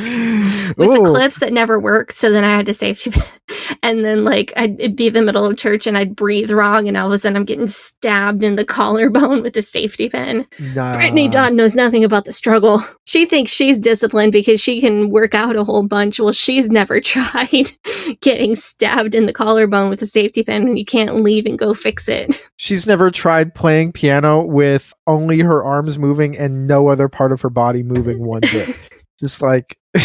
with 0.77 0.89
Ooh. 0.89 1.03
the 1.03 1.09
clips 1.09 1.41
that 1.41 1.53
never 1.53 1.79
worked 1.81 2.15
so 2.15 2.31
then 2.31 2.45
i 2.45 2.55
had 2.57 2.67
to 2.67 2.75
safety 2.75 3.11
pin. 3.11 3.23
and 3.83 4.05
then 4.05 4.25
like 4.25 4.53
i'd 4.57 4.79
it'd 4.81 4.97
be 4.97 5.09
the 5.09 5.23
middle 5.23 5.45
of 5.47 5.57
church 5.57 5.87
and 5.87 5.97
i'd 5.97 6.15
breathe 6.15 6.51
wrong 6.51 6.87
and 6.87 6.97
all 6.97 7.07
of 7.07 7.13
a 7.13 7.19
sudden 7.19 7.37
i'm 7.37 7.45
getting 7.45 7.69
stabbed 7.69 8.43
in 8.43 8.57
the 8.57 8.65
collarbone 8.65 9.43
with 9.43 9.57
a 9.57 9.63
safety 9.63 10.09
pin 10.09 10.47
Nah. 10.59 10.97
Brittany 10.97 11.29
Dawn 11.29 11.57
knows 11.57 11.75
nothing 11.75 12.05
about 12.05 12.25
the 12.25 12.33
struggle. 12.33 12.83
She 13.05 13.27
thinks 13.27 13.51
she's 13.53 13.79
disciplined 13.79 14.33
because 14.33 14.61
she 14.61 14.81
can 14.81 15.11
work 15.11 15.35
out 15.35 15.57
a 15.57 15.65
whole 15.65 15.83
bunch. 15.87 16.21
Well, 16.21 16.33
she's 16.33 16.71
never 16.71 17.01
tried 17.01 17.71
getting 18.21 18.57
stabbed 18.57 19.15
in 19.15 19.27
the 19.27 19.33
collarbone 19.33 19.89
with 19.91 20.03
a 20.03 20.07
safety 20.11 20.43
pin 20.43 20.65
when 20.65 20.77
you 20.77 20.85
can't 20.85 21.23
leave 21.23 21.47
and 21.47 21.59
go 21.59 21.75
fix 21.75 22.09
it. 22.09 22.49
She's 22.57 22.87
never 22.87 23.11
tried 23.11 23.55
playing 23.55 23.93
piano 23.93 24.45
with 24.45 24.93
only 25.07 25.41
her 25.41 25.63
arms 25.63 25.99
moving 25.99 26.37
and 26.37 26.67
no 26.67 26.89
other 26.89 27.09
part 27.09 27.33
of 27.33 27.41
her 27.43 27.51
body 27.51 27.83
moving 27.83 28.25
one 28.25 28.43
bit. 28.43 28.77
Just 29.21 29.43
like. 29.43 29.79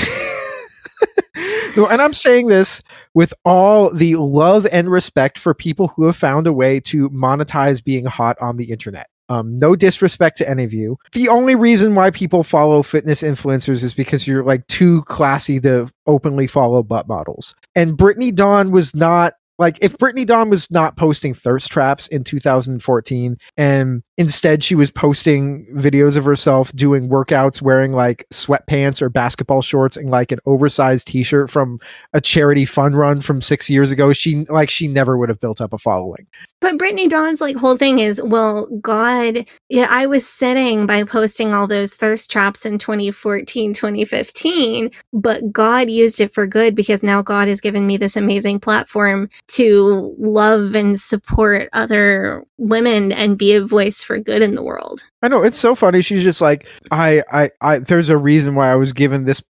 No, 1.75 1.87
and 1.87 2.01
I'm 2.01 2.13
saying 2.13 2.47
this 2.47 2.81
with 3.13 3.33
all 3.43 3.89
the 3.93 4.15
love 4.15 4.65
and 4.71 4.89
respect 4.89 5.37
for 5.37 5.53
people 5.53 5.89
who 5.89 6.05
have 6.05 6.15
found 6.15 6.47
a 6.47 6.53
way 6.53 6.79
to 6.81 7.09
monetize 7.09 7.83
being 7.83 8.05
hot 8.05 8.37
on 8.39 8.55
the 8.55 8.71
internet. 8.71 9.07
Um, 9.27 9.55
no 9.55 9.75
disrespect 9.75 10.37
to 10.37 10.49
any 10.49 10.63
of 10.63 10.73
you. 10.73 10.97
The 11.13 11.29
only 11.29 11.55
reason 11.55 11.95
why 11.95 12.11
people 12.11 12.43
follow 12.43 12.83
fitness 12.83 13.23
influencers 13.23 13.83
is 13.83 13.93
because 13.93 14.27
you're 14.27 14.43
like 14.43 14.67
too 14.67 15.01
classy 15.03 15.59
to 15.61 15.91
openly 16.05 16.47
follow 16.47 16.83
butt 16.83 17.07
models. 17.07 17.55
And 17.75 17.97
Brittany 17.97 18.31
Dawn 18.31 18.71
was 18.71 18.95
not 18.95 19.33
like 19.57 19.77
if 19.81 19.97
Brittany 19.97 20.25
Dawn 20.25 20.49
was 20.49 20.69
not 20.69 20.97
posting 20.97 21.33
thirst 21.33 21.71
traps 21.71 22.07
in 22.07 22.23
2014 22.23 23.37
and 23.57 24.03
instead 24.17 24.63
she 24.63 24.75
was 24.75 24.91
posting 24.91 25.65
videos 25.73 26.17
of 26.17 26.25
herself 26.25 26.71
doing 26.73 27.09
workouts 27.09 27.61
wearing 27.61 27.91
like 27.93 28.25
sweatpants 28.31 29.01
or 29.01 29.09
basketball 29.09 29.61
shorts 29.61 29.97
and 29.97 30.09
like 30.09 30.31
an 30.31 30.39
oversized 30.45 31.07
t-shirt 31.07 31.49
from 31.49 31.79
a 32.13 32.21
charity 32.21 32.65
fun 32.65 32.95
run 32.95 33.21
from 33.21 33.41
6 33.41 33.69
years 33.69 33.91
ago 33.91 34.13
she 34.13 34.45
like 34.45 34.69
she 34.69 34.87
never 34.87 35.17
would 35.17 35.29
have 35.29 35.39
built 35.39 35.61
up 35.61 35.73
a 35.73 35.77
following. 35.77 36.27
But 36.61 36.77
Brittany 36.77 37.07
Dawn's 37.07 37.41
like 37.41 37.55
whole 37.55 37.77
thing 37.77 37.99
is, 37.99 38.21
well, 38.23 38.67
God, 38.81 39.45
yeah, 39.69 39.87
I 39.89 40.05
was 40.05 40.27
sinning 40.27 40.85
by 40.85 41.03
posting 41.03 41.53
all 41.53 41.67
those 41.67 41.95
thirst 41.95 42.31
traps 42.31 42.65
in 42.65 42.79
2014, 42.79 43.73
2015, 43.73 44.89
but 45.13 45.51
God 45.51 45.89
used 45.89 46.19
it 46.19 46.33
for 46.33 46.47
good 46.47 46.73
because 46.73 47.03
now 47.03 47.21
God 47.21 47.47
has 47.47 47.61
given 47.61 47.85
me 47.85 47.97
this 47.97 48.15
amazing 48.15 48.59
platform 48.59 49.29
to 49.49 50.15
love 50.17 50.75
and 50.75 50.99
support 50.99 51.69
other 51.73 52.43
women 52.57 53.11
and 53.11 53.37
be 53.37 53.53
a 53.53 53.63
voice 53.63 54.03
for 54.03 54.17
good 54.17 54.41
in 54.41 54.55
the 54.55 54.63
world. 54.63 55.03
I 55.21 55.27
know 55.27 55.43
it's 55.43 55.57
so 55.57 55.75
funny. 55.75 56.01
She's 56.01 56.23
just 56.23 56.41
like, 56.41 56.67
I, 56.91 57.21
I, 57.31 57.49
I. 57.61 57.79
There's 57.79 58.09
a 58.09 58.17
reason 58.17 58.55
why 58.55 58.71
I 58.71 58.75
was 58.75 58.93
given 58.93 59.25
this 59.25 59.43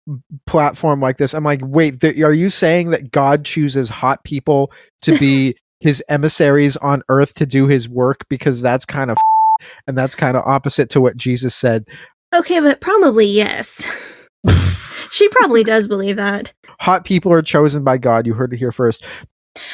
platform 0.46 1.02
like 1.02 1.18
this. 1.18 1.34
I'm 1.34 1.44
like, 1.44 1.62
wait, 1.64 2.00
th- 2.00 2.20
are 2.22 2.34
you 2.34 2.50
saying 2.50 2.92
that 2.92 3.12
God 3.12 3.44
chooses 3.44 3.90
hot 3.90 4.24
people 4.24 4.72
to 5.02 5.18
be 5.18 5.56
his 5.84 6.02
emissaries 6.08 6.78
on 6.78 7.04
earth 7.10 7.34
to 7.36 7.46
do 7.46 7.68
his 7.68 7.90
work 7.90 8.26
because 8.30 8.62
that's 8.62 8.86
kind 8.86 9.12
of, 9.12 9.18
and 9.86 9.98
that's 9.98 10.16
kind 10.16 10.38
of 10.38 10.44
opposite 10.46 10.90
to 10.92 11.02
what 11.02 11.18
Jesus 11.18 11.54
said. 11.54 11.86
Okay, 12.34 12.62
but 12.62 12.80
probably 12.80 13.26
yes. 13.26 13.86
she 15.12 15.28
probably 15.28 15.66
does 15.66 15.90
believe 15.90 16.16
that. 16.16 16.54
Hot 16.80 17.04
people 17.04 17.34
are 17.34 17.42
chosen 17.42 17.84
by 17.84 17.98
God. 17.98 18.26
You 18.26 18.34
heard 18.34 18.54
it 18.54 18.58
here 18.58 18.72
first. 18.72 19.06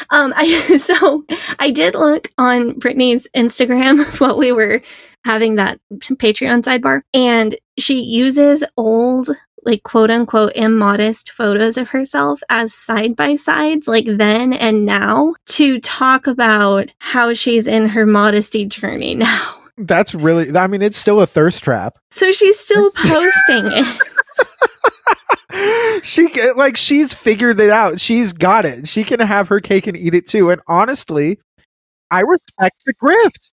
Um, 0.09 0.33
I 0.35 0.77
so 0.77 1.23
I 1.59 1.69
did 1.69 1.93
look 1.93 2.31
on 2.39 2.73
Brittany's 2.79 3.27
Instagram 3.35 4.03
while 4.19 4.35
we 4.35 4.51
were 4.51 4.81
having 5.25 5.55
that 5.55 5.79
Patreon 5.99 6.63
sidebar, 6.63 7.01
and 7.13 7.55
she 7.77 8.01
uses 8.01 8.63
old, 8.77 9.29
like 9.63 9.83
quote 9.83 10.11
unquote, 10.11 10.53
immodest 10.55 11.31
photos 11.31 11.77
of 11.77 11.89
herself 11.89 12.41
as 12.49 12.73
side 12.73 13.15
by 13.15 13.35
sides, 13.35 13.87
like 13.87 14.05
then 14.05 14.53
and 14.53 14.85
now, 14.85 15.35
to 15.47 15.79
talk 15.79 16.27
about 16.27 16.93
how 16.99 17.33
she's 17.33 17.67
in 17.67 17.89
her 17.89 18.05
modesty 18.05 18.65
journey 18.65 19.15
now. 19.15 19.55
That's 19.77 20.13
really. 20.13 20.55
I 20.55 20.67
mean, 20.67 20.81
it's 20.81 20.97
still 20.97 21.21
a 21.21 21.25
thirst 21.25 21.63
trap. 21.63 21.97
So 22.11 22.31
she's 22.31 22.59
still 22.59 22.91
posting 22.95 23.63
it. 23.63 24.01
she 26.03 26.27
like 26.53 26.75
she's 26.77 27.13
figured 27.13 27.59
it 27.59 27.69
out. 27.69 27.99
She's 27.99 28.33
got 28.33 28.65
it. 28.65 28.87
She 28.87 29.03
can 29.03 29.19
have 29.19 29.47
her 29.47 29.59
cake 29.61 29.87
and 29.87 29.97
eat 29.97 30.13
it 30.13 30.27
too. 30.27 30.49
And 30.51 30.61
honestly, 30.67 31.39
I 32.11 32.21
respect 32.21 32.83
the 32.85 32.93
grift. 32.93 33.48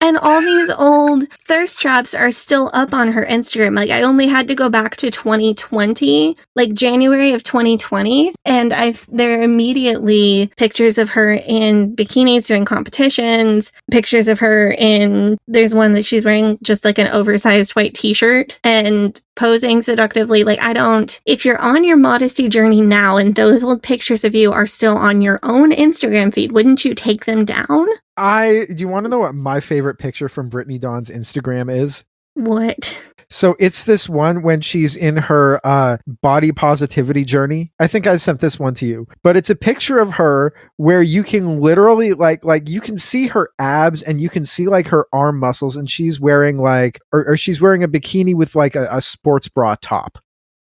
And 0.00 0.16
all 0.16 0.40
these 0.40 0.70
old 0.70 1.30
thirst 1.44 1.80
traps 1.80 2.14
are 2.14 2.30
still 2.30 2.70
up 2.72 2.94
on 2.94 3.10
her 3.12 3.26
Instagram. 3.26 3.74
Like 3.76 3.90
I 3.90 4.02
only 4.02 4.28
had 4.28 4.46
to 4.48 4.54
go 4.54 4.68
back 4.68 4.96
to 4.96 5.10
2020, 5.10 6.36
like 6.54 6.72
January 6.72 7.32
of 7.32 7.42
2020, 7.42 8.34
and 8.44 8.72
I've 8.72 9.06
there 9.10 9.38
are 9.38 9.42
immediately 9.42 10.52
pictures 10.56 10.98
of 10.98 11.10
her 11.10 11.32
in 11.34 11.96
bikinis 11.96 12.46
doing 12.46 12.64
competitions, 12.64 13.72
pictures 13.90 14.28
of 14.28 14.38
her 14.38 14.70
in 14.70 15.36
there's 15.48 15.74
one 15.74 15.94
that 15.94 16.06
she's 16.06 16.24
wearing 16.24 16.58
just 16.62 16.84
like 16.84 16.98
an 16.98 17.08
oversized 17.08 17.72
white 17.72 17.94
t-shirt 17.94 18.58
and 18.62 19.20
posing 19.38 19.80
seductively. 19.80 20.44
Like 20.44 20.60
I 20.60 20.72
don't 20.74 21.18
if 21.24 21.44
you're 21.44 21.60
on 21.60 21.84
your 21.84 21.96
modesty 21.96 22.48
journey 22.48 22.82
now 22.82 23.16
and 23.16 23.34
those 23.34 23.64
old 23.64 23.82
pictures 23.82 24.24
of 24.24 24.34
you 24.34 24.52
are 24.52 24.66
still 24.66 24.98
on 24.98 25.22
your 25.22 25.38
own 25.42 25.72
Instagram 25.72 26.34
feed, 26.34 26.52
wouldn't 26.52 26.84
you 26.84 26.94
take 26.94 27.24
them 27.24 27.44
down? 27.44 27.86
I 28.16 28.66
do 28.68 28.76
you 28.76 28.88
want 28.88 29.04
to 29.04 29.10
know 29.10 29.20
what 29.20 29.34
my 29.34 29.60
favorite 29.60 29.98
picture 29.98 30.28
from 30.28 30.48
Brittany 30.48 30.78
Dawn's 30.78 31.08
Instagram 31.08 31.74
is? 31.74 32.04
What? 32.34 33.00
So 33.30 33.56
it's 33.58 33.84
this 33.84 34.08
one 34.08 34.42
when 34.42 34.62
she's 34.62 34.96
in 34.96 35.16
her 35.16 35.60
uh, 35.64 35.98
body 36.22 36.50
positivity 36.50 37.24
journey. 37.24 37.72
I 37.78 37.86
think 37.86 38.06
I 38.06 38.16
sent 38.16 38.40
this 38.40 38.58
one 38.58 38.72
to 38.74 38.86
you, 38.86 39.06
but 39.22 39.36
it's 39.36 39.50
a 39.50 39.54
picture 39.54 39.98
of 39.98 40.12
her 40.12 40.54
where 40.78 41.02
you 41.02 41.22
can 41.22 41.60
literally 41.60 42.14
like 42.14 42.42
like 42.42 42.68
you 42.68 42.80
can 42.80 42.96
see 42.96 43.26
her 43.26 43.50
abs 43.58 44.02
and 44.02 44.18
you 44.20 44.30
can 44.30 44.46
see 44.46 44.66
like 44.66 44.88
her 44.88 45.06
arm 45.12 45.38
muscles, 45.38 45.76
and 45.76 45.90
she's 45.90 46.18
wearing 46.18 46.58
like 46.58 47.00
or, 47.12 47.26
or 47.32 47.36
she's 47.36 47.60
wearing 47.60 47.84
a 47.84 47.88
bikini 47.88 48.34
with 48.34 48.54
like 48.54 48.74
a, 48.74 48.88
a 48.90 49.02
sports 49.02 49.48
bra 49.48 49.76
top. 49.80 50.18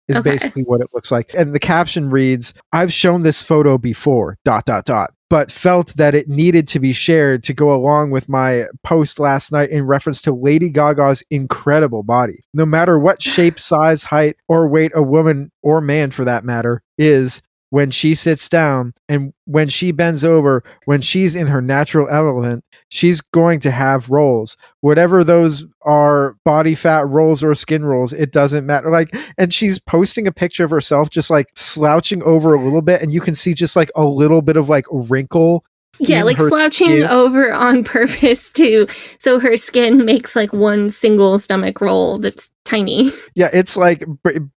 Is 0.07 0.17
Okay. 0.19 0.31
basically 0.33 0.63
what 0.65 0.83
it 0.83 0.89
looks 0.93 1.11
like, 1.11 1.31
and 1.35 1.55
the 1.55 1.59
caption 1.59 2.11
reads, 2.11 2.53
"I've 2.73 2.93
shown 2.93 3.23
this 3.23 3.43
photo 3.43 3.79
before." 3.79 4.37
Dot 4.45 4.67
dot 4.67 4.85
dot. 4.85 5.15
But 5.35 5.51
felt 5.51 5.97
that 5.97 6.15
it 6.15 6.29
needed 6.29 6.69
to 6.69 6.79
be 6.79 6.93
shared 6.93 7.43
to 7.43 7.53
go 7.53 7.75
along 7.75 8.13
with 8.13 8.29
my 8.29 8.67
post 8.85 9.19
last 9.19 9.51
night 9.51 9.69
in 9.71 9.85
reference 9.85 10.21
to 10.21 10.33
Lady 10.33 10.71
Gaga's 10.71 11.25
incredible 11.29 12.05
body. 12.05 12.45
No 12.55 12.65
matter 12.65 13.01
what 13.01 13.21
shape, 13.21 13.59
size, 13.59 14.05
height, 14.05 14.37
or 14.47 14.69
weight 14.69 14.93
a 14.95 15.03
woman 15.03 15.51
or 15.61 15.81
man 15.81 16.13
for 16.13 16.25
that 16.25 16.45
matter 16.45 16.85
is, 16.99 17.43
when 17.75 17.91
she 17.91 18.15
sits 18.15 18.49
down 18.49 18.95
and 19.09 19.33
when 19.47 19.69
she 19.69 19.91
bends 19.91 20.23
over, 20.23 20.63
when 20.85 21.01
she's 21.01 21.35
in 21.35 21.49
her 21.49 21.61
natural 21.61 22.09
element, 22.09 22.65
she's 22.89 23.21
going 23.21 23.59
to 23.59 23.73
have 23.73 24.09
rolls. 24.09 24.57
Whatever 24.83 25.25
those 25.25 25.67
are 25.83 26.37
body 26.45 26.77
fat 26.77 27.05
rolls 27.09 27.43
or 27.43 27.53
skin 27.57 27.85
rolls, 27.85 28.13
it 28.13 28.31
doesn't 28.31 28.65
matter. 28.65 28.93
Like, 28.93 29.13
and 29.39 29.53
she's 29.53 29.81
posting 29.81 30.29
a 30.29 30.33
picture 30.33 30.63
of 30.63 30.71
herself 30.71 31.11
just 31.11 31.31
like 31.31 31.49
slouching 31.57 32.23
over 32.23 32.55
a 32.55 32.63
little 32.63 32.81
bit, 32.81 33.03
and 33.03 33.13
you 33.13 33.21
can 33.21 33.35
see 33.35 33.55
just 33.55 33.75
like 33.75 33.91
a 33.97 34.05
little 34.05 34.41
bit 34.41 34.57
of 34.57 34.69
like 34.69 34.87
wrinkle 34.93 35.65
Yeah, 36.01 36.23
like 36.23 36.39
slouching 36.39 36.99
skin. 36.99 37.07
over 37.09 37.53
on 37.53 37.85
purpose 37.85 38.51
too, 38.51 38.87
so 39.19 39.39
her 39.39 39.57
skin 39.57 40.05
makes 40.05 40.35
like 40.35 40.53
one 40.53 40.91
single 40.91 41.39
stomach 41.39 41.81
roll 41.81 42.19
that's 42.19 42.51
tiny. 42.65 43.11
Yeah, 43.37 43.51
it's 43.53 43.77
like 43.77 44.05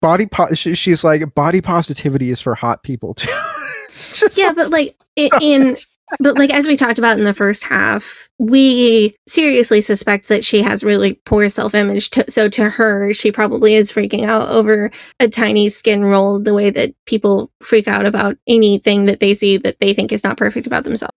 body. 0.01 0.27
Po- 0.27 0.53
she's 0.53 1.03
like 1.03 1.33
body 1.33 1.61
positivity 1.61 2.29
is 2.29 2.39
for 2.39 2.53
hot 2.55 2.83
people 2.83 3.13
too. 3.13 3.31
Yeah, 4.35 4.51
but 4.51 4.69
like 4.69 4.95
in 5.41 5.75
but 6.19 6.37
like 6.37 6.53
as 6.53 6.67
we 6.67 6.75
talked 6.75 6.99
about 6.99 7.17
in 7.17 7.23
the 7.23 7.33
first 7.33 7.63
half, 7.63 8.29
we 8.37 9.15
seriously 9.27 9.81
suspect 9.81 10.27
that 10.27 10.43
she 10.43 10.61
has 10.61 10.83
really 10.83 11.15
poor 11.25 11.49
self-image. 11.49 12.11
To, 12.11 12.29
so 12.29 12.47
to 12.49 12.69
her, 12.69 13.13
she 13.13 13.31
probably 13.31 13.73
is 13.75 13.91
freaking 13.91 14.25
out 14.25 14.49
over 14.49 14.91
a 15.19 15.27
tiny 15.27 15.67
skin 15.69 16.03
roll 16.05 16.39
the 16.39 16.53
way 16.53 16.69
that 16.69 16.93
people 17.05 17.51
freak 17.61 17.87
out 17.87 18.05
about 18.05 18.37
anything 18.47 19.05
that 19.05 19.19
they 19.19 19.33
see 19.33 19.57
that 19.57 19.79
they 19.79 19.93
think 19.93 20.11
is 20.11 20.23
not 20.23 20.37
perfect 20.37 20.67
about 20.67 20.83
themselves. 20.83 21.16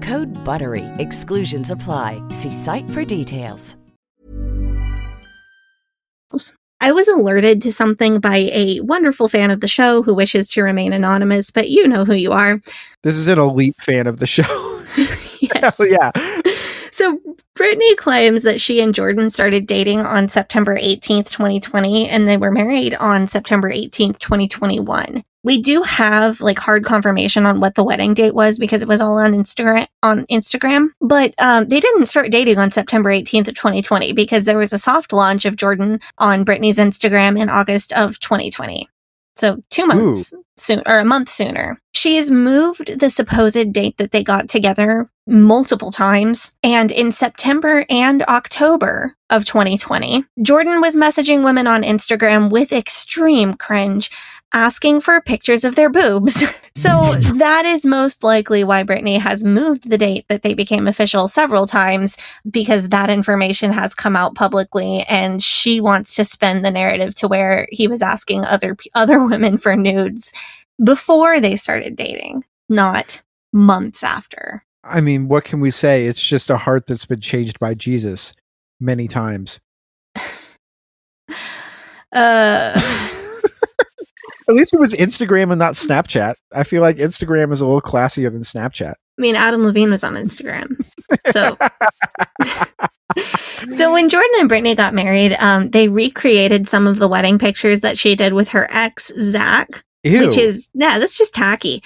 Code 0.01 0.31
BUTTERY. 0.43 0.85
Exclusions 0.97 1.69
apply. 1.69 2.23
See 2.29 2.51
site 2.51 2.89
for 2.89 3.03
details. 3.03 3.75
I 6.83 6.93
was 6.93 7.07
alerted 7.07 7.61
to 7.61 7.71
something 7.71 8.19
by 8.19 8.49
a 8.51 8.79
wonderful 8.79 9.29
fan 9.29 9.51
of 9.51 9.61
the 9.61 9.67
show 9.67 10.01
who 10.01 10.15
wishes 10.15 10.47
to 10.49 10.63
remain 10.63 10.93
anonymous, 10.93 11.51
but 11.51 11.69
you 11.69 11.87
know 11.87 12.05
who 12.05 12.15
you 12.15 12.31
are. 12.31 12.59
this 13.03 13.15
is 13.15 13.27
an 13.27 13.37
elite 13.37 13.75
fan 13.77 14.07
of 14.07 14.17
the 14.17 14.25
show. 14.25 14.43
yes. 14.97 15.77
Hell 15.77 15.87
yeah. 15.87 16.11
So 16.91 17.19
Brittany 17.55 17.95
claims 17.95 18.43
that 18.43 18.59
she 18.59 18.81
and 18.81 18.93
Jordan 18.93 19.29
started 19.29 19.65
dating 19.65 20.01
on 20.01 20.27
September 20.27 20.75
18th, 20.75 21.29
2020, 21.29 22.09
and 22.09 22.27
they 22.27 22.37
were 22.37 22.51
married 22.51 22.95
on 22.95 23.27
September 23.27 23.71
18th, 23.71 24.19
2021. 24.19 25.23
We 25.43 25.61
do 25.61 25.81
have 25.81 26.39
like 26.41 26.59
hard 26.59 26.85
confirmation 26.85 27.45
on 27.45 27.59
what 27.59 27.73
the 27.75 27.83
wedding 27.83 28.13
date 28.13 28.35
was 28.35 28.59
because 28.59 28.83
it 28.83 28.87
was 28.87 29.01
all 29.01 29.17
on 29.17 29.33
Instagram 29.33 29.87
on 30.03 30.25
Instagram, 30.27 30.89
but 30.99 31.33
um, 31.39 31.67
they 31.67 31.79
didn't 31.79 32.05
start 32.05 32.29
dating 32.29 32.59
on 32.59 32.71
September 32.71 33.09
18th 33.09 33.47
of 33.47 33.55
2020 33.55 34.13
because 34.13 34.45
there 34.45 34.57
was 34.57 34.71
a 34.71 34.77
soft 34.77 35.13
launch 35.13 35.45
of 35.45 35.55
Jordan 35.55 35.99
on 36.19 36.43
Brittany's 36.43 36.77
Instagram 36.77 37.39
in 37.39 37.49
August 37.49 37.91
of 37.93 38.19
2020. 38.19 38.87
So 39.35 39.63
two 39.69 39.87
months 39.87 40.33
soon 40.57 40.83
or 40.85 40.99
a 40.99 41.05
month 41.05 41.29
sooner. 41.29 41.81
She 41.93 42.17
has 42.17 42.29
moved 42.29 42.99
the 42.99 43.09
supposed 43.09 43.73
date 43.73 43.97
that 43.97 44.11
they 44.11 44.23
got 44.23 44.49
together 44.49 45.09
multiple 45.31 45.91
times. 45.91 46.53
And 46.61 46.91
in 46.91 47.11
September 47.11 47.85
and 47.89 48.21
October 48.23 49.15
of 49.29 49.45
2020, 49.45 50.25
Jordan 50.41 50.81
was 50.81 50.95
messaging 50.95 51.43
women 51.43 51.67
on 51.67 51.83
Instagram 51.83 52.51
with 52.51 52.73
extreme 52.73 53.53
cringe, 53.53 54.11
asking 54.53 54.99
for 54.99 55.21
pictures 55.21 55.63
of 55.63 55.75
their 55.75 55.89
boobs. 55.89 56.43
so 56.75 56.89
that 57.37 57.65
is 57.65 57.85
most 57.85 58.23
likely 58.23 58.63
why 58.63 58.83
Brittany 58.83 59.17
has 59.17 59.43
moved 59.43 59.89
the 59.89 59.97
date 59.97 60.25
that 60.27 60.41
they 60.43 60.53
became 60.53 60.87
official 60.87 61.29
several 61.29 61.65
times 61.65 62.17
because 62.49 62.89
that 62.89 63.09
information 63.09 63.71
has 63.71 63.93
come 63.93 64.17
out 64.17 64.35
publicly 64.35 65.05
and 65.07 65.41
she 65.41 65.79
wants 65.79 66.15
to 66.15 66.25
spin 66.25 66.61
the 66.61 66.71
narrative 66.71 67.15
to 67.15 67.29
where 67.29 67.67
he 67.71 67.87
was 67.87 68.01
asking 68.01 68.43
other 68.43 68.75
other 68.93 69.23
women 69.25 69.57
for 69.57 69.77
nudes 69.77 70.33
before 70.83 71.39
they 71.39 71.55
started 71.55 71.95
dating, 71.95 72.43
not 72.67 73.21
months 73.53 74.03
after. 74.03 74.65
I 74.83 75.01
mean, 75.01 75.27
what 75.27 75.43
can 75.43 75.59
we 75.59 75.71
say? 75.71 76.05
It's 76.07 76.23
just 76.23 76.49
a 76.49 76.57
heart 76.57 76.87
that's 76.87 77.05
been 77.05 77.21
changed 77.21 77.59
by 77.59 77.73
Jesus 77.73 78.33
many 78.79 79.07
times. 79.07 79.59
Uh 82.13 82.77
At 84.51 84.55
least 84.55 84.73
it 84.73 84.79
was 84.79 84.93
Instagram 84.93 85.51
and 85.51 85.59
not 85.59 85.75
Snapchat. 85.75 86.33
I 86.53 86.63
feel 86.63 86.81
like 86.81 86.97
Instagram 86.97 87.53
is 87.53 87.61
a 87.61 87.65
little 87.65 87.81
classier 87.81 88.29
than 88.29 88.41
Snapchat. 88.41 88.91
I 88.91 89.21
mean, 89.21 89.37
Adam 89.37 89.63
Levine 89.63 89.91
was 89.91 90.03
on 90.03 90.15
Instagram. 90.15 90.83
So, 91.27 91.57
so 93.71 93.93
when 93.93 94.09
Jordan 94.09 94.31
and 94.39 94.49
Brittany 94.49 94.75
got 94.75 94.93
married, 94.93 95.37
um, 95.39 95.69
they 95.69 95.87
recreated 95.87 96.67
some 96.67 96.85
of 96.85 96.97
the 96.97 97.07
wedding 97.07 97.39
pictures 97.39 97.79
that 97.79 97.97
she 97.97 98.15
did 98.15 98.33
with 98.33 98.49
her 98.49 98.67
ex, 98.71 99.09
Zach, 99.21 99.85
Ew. 100.03 100.25
which 100.25 100.37
is, 100.37 100.69
yeah, 100.73 100.99
that's 100.99 101.17
just 101.17 101.33
tacky. 101.33 101.81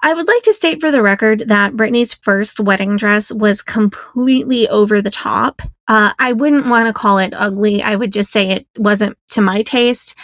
I 0.00 0.14
would 0.14 0.28
like 0.28 0.42
to 0.44 0.52
state 0.52 0.80
for 0.80 0.92
the 0.92 1.02
record 1.02 1.44
that 1.48 1.76
Brittany's 1.76 2.14
first 2.14 2.60
wedding 2.60 2.96
dress 2.96 3.32
was 3.32 3.62
completely 3.62 4.68
over 4.68 5.02
the 5.02 5.10
top. 5.10 5.60
Uh, 5.88 6.12
I 6.18 6.32
wouldn't 6.32 6.68
want 6.68 6.86
to 6.86 6.92
call 6.92 7.18
it 7.18 7.34
ugly. 7.36 7.82
I 7.82 7.96
would 7.96 8.12
just 8.12 8.30
say 8.30 8.50
it 8.50 8.66
wasn't 8.78 9.18
to 9.30 9.40
my 9.40 9.62
taste. 9.62 10.14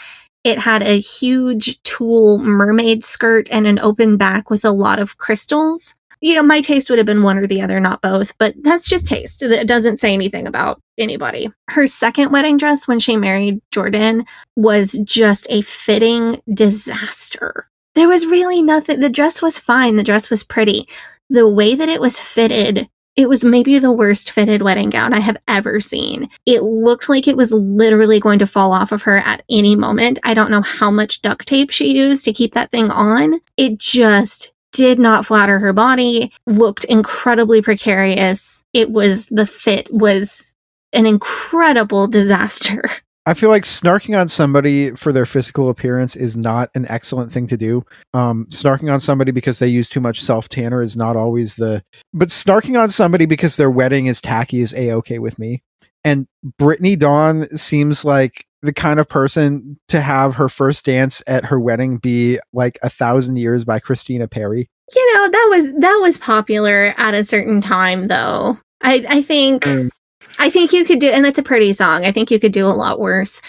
It 0.45 0.59
had 0.59 0.83
a 0.83 1.01
huge 1.01 1.83
tulle 1.83 2.39
mermaid 2.39 3.05
skirt 3.05 3.49
and 3.51 3.67
an 3.67 3.81
open 3.81 4.17
back 4.17 4.49
with 4.49 4.65
a 4.65 4.71
lot 4.71 5.01
of 5.01 5.19
crystals. 5.19 5.95
You 6.21 6.37
know, 6.37 6.43
my 6.43 6.61
taste 6.61 6.89
would 6.89 6.99
have 6.99 7.07
been 7.07 7.23
one 7.23 7.37
or 7.37 7.47
the 7.47 7.61
other, 7.61 7.81
not 7.81 8.01
both, 8.01 8.37
but 8.39 8.55
that's 8.63 8.89
just 8.89 9.07
taste. 9.07 9.43
It 9.43 9.67
doesn't 9.67 9.99
say 9.99 10.15
anything 10.15 10.47
about 10.47 10.81
anybody. 10.97 11.51
Her 11.69 11.87
second 11.87 12.31
wedding 12.31 12.59
dress 12.59 12.87
when 12.87 13.01
she 13.01 13.17
married 13.17 13.61
Jordan 13.73 14.25
was 14.55 14.93
just 15.05 15.47
a 15.51 15.63
fitting 15.63 16.41
disaster. 16.53 17.69
There 17.95 18.09
was 18.09 18.27
really 18.27 18.61
nothing. 18.61 19.01
The 19.01 19.09
dress 19.09 19.41
was 19.41 19.59
fine. 19.59 19.97
The 19.97 20.03
dress 20.03 20.31
was 20.31 20.43
pretty. 20.43 20.89
The 21.31 21.49
way 21.49 21.75
that 21.75 21.89
it 21.89 22.01
was 22.01 22.19
fitted, 22.19 22.89
it 23.17 23.29
was 23.29 23.45
maybe 23.45 23.79
the 23.79 23.93
worst 23.93 24.31
fitted 24.31 24.63
wedding 24.63 24.91
gown 24.91 25.15
I 25.15 25.21
have 25.21 25.37
ever 25.47 25.79
seen. 25.81 26.29
It 26.45 26.63
looked 26.63 27.09
like 27.09 27.29
it 27.29 27.37
was 27.37 27.53
literally 27.53 28.19
going 28.19 28.41
to 28.41 28.47
fall 28.47 28.73
off 28.73 28.91
of 28.91 29.03
her 29.03 29.19
at 29.19 29.45
any 29.49 29.77
moment. 29.77 30.19
I 30.25 30.35
don't 30.35 30.51
know 30.51 30.63
how 30.63 30.91
much 30.91 31.23
duct 31.23 31.47
tape 31.47 31.71
she 31.71 31.97
used 31.97 32.25
to 32.25 32.33
keep 32.33 32.55
that 32.55 32.73
thing 32.73 32.91
on. 32.91 33.41
It 33.57 33.79
just 33.79 34.53
did 34.73 34.99
not 34.99 35.25
flatter 35.25 35.61
her 35.61 35.73
body, 35.73 36.33
looked 36.47 36.85
incredibly 36.85 37.63
precarious. 37.63 38.65
It 38.73 38.91
was 38.91 39.29
the 39.29 39.47
fit 39.47 39.87
was 39.93 40.57
an 40.93 41.07
incredible 41.07 42.09
disaster. 42.09 42.83
I 43.27 43.33
feel 43.35 43.49
like 43.49 43.65
snarking 43.65 44.19
on 44.19 44.29
somebody 44.29 44.91
for 44.91 45.11
their 45.11 45.25
physical 45.25 45.71
appearance 45.71 46.15
is 46.15 46.37
not 46.37 46.71
an 46.75 46.87
excellent 46.89 47.33
thing 47.33 47.47
to 47.47 47.57
do. 47.57 47.85
Um, 48.13 48.47
snarking 48.51 48.93
on 48.93 49.01
somebody 49.01 49.33
because 49.33 49.59
they 49.59 49.69
use 49.69 49.89
too 49.89 50.01
much 50.01 50.23
self 50.23 50.49
tanner 50.49 50.83
is 50.83 50.97
not 50.97 51.17
always 51.17 51.57
the. 51.57 51.83
But 52.13 52.29
snarking 52.29 52.79
on 52.79 52.91
somebody 52.91 53.25
because 53.25 53.57
their 53.57 53.71
wedding 53.71 54.07
is 54.07 54.21
tacky 54.21 54.61
is 54.61 54.75
a 54.75 54.93
okay 54.93 55.19
with 55.19 55.39
me. 55.39 55.63
And 56.05 56.27
Brittany 56.59 56.97
Dawn 56.97 57.45
seems 57.57 58.05
like 58.05 58.47
the 58.61 58.75
kind 58.75 59.01
of 59.01 59.09
person 59.09 59.79
to 59.89 60.03
have 60.03 60.37
her 60.37 60.51
first 60.51 60.85
dance 60.85 61.23
at 61.27 61.47
her 61.47 61.59
wedding 61.59 61.97
be 61.97 62.39
like 62.53 62.79
a 62.83 62.91
thousand 62.91 63.37
years 63.37 63.65
by 63.65 63.79
Christina 63.79 64.29
Perri. 64.29 64.69
You 64.95 65.15
know, 65.15 65.29
that 65.31 65.47
was 65.51 65.73
that 65.81 65.99
was 66.03 66.19
popular 66.19 66.95
at 66.99 67.15
a 67.15 67.25
certain 67.25 67.63
time 67.63 68.05
though. 68.05 68.59
I 68.83 69.05
I 69.09 69.23
think 69.23 69.65
Mm. 69.65 69.91
I 70.39 70.51
think 70.51 70.73
you 70.73 70.85
could 70.85 70.99
do 71.01 71.09
and 71.09 71.27
it's 71.27 71.39
a 71.39 71.43
pretty 71.43 71.73
song. 71.73 72.05
I 72.05 72.13
think 72.13 72.31
you 72.31 72.39
could 72.39 72.53
do 72.53 72.67
a 72.67 72.69
lot 72.71 72.99
worse. 73.01 73.41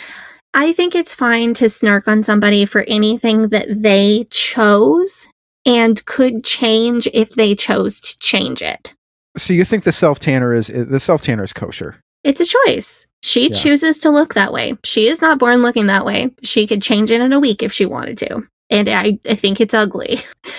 I 0.54 0.72
think 0.74 0.96
it's 0.96 1.14
fine 1.14 1.54
to 1.56 1.68
snark 1.68 2.08
on 2.08 2.24
somebody 2.24 2.66
for 2.66 2.82
anything 2.84 3.50
that 3.50 3.68
they 3.82 4.26
chose 4.32 5.28
and 5.66 6.04
could 6.06 6.44
change 6.44 7.08
if 7.14 7.32
they 7.32 7.56
chose 7.56 8.00
to 8.00 8.18
change 8.20 8.62
it. 8.62 8.94
So 9.38 9.54
you 9.54 9.66
think 9.66 9.84
the 9.84 9.92
self 9.92 10.20
tanner 10.20 10.54
is 10.54 10.68
the 10.68 11.00
self 11.00 11.22
tanner 11.22 11.44
is 11.44 11.52
kosher? 11.54 11.98
It's 12.24 12.42
a 12.42 12.46
choice. 12.46 13.08
She 13.22 13.44
Yeah. 13.50 13.56
chooses 13.56 13.98
to 14.00 14.10
look 14.12 14.34
that 14.36 14.54
way. 14.54 14.78
She 14.84 15.08
is 15.08 15.22
not 15.22 15.40
born 15.40 15.62
looking 15.62 15.88
that 15.88 16.06
way. 16.06 16.32
She 16.44 16.68
could 16.68 16.82
change 16.82 17.12
it 17.12 17.22
in 17.22 17.34
a 17.34 17.40
week 17.40 17.62
if 17.64 17.74
she 17.74 17.86
wanted 17.86 18.18
to. 18.20 18.44
And 18.70 18.88
I, 18.90 19.20
I 19.28 19.36
think 19.36 19.60
it's 19.60 19.74
ugly. 19.74 20.20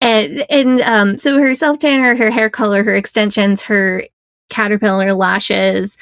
And 0.00 0.44
and 0.50 0.80
um 0.82 1.16
so 1.16 1.38
her 1.38 1.54
self 1.54 1.78
tanner, 1.78 2.14
her 2.14 2.28
hair 2.28 2.50
color, 2.50 2.82
her 2.84 2.94
extensions, 2.94 3.62
her 3.62 4.04
caterpillar 4.50 5.12
lashes, 5.12 5.98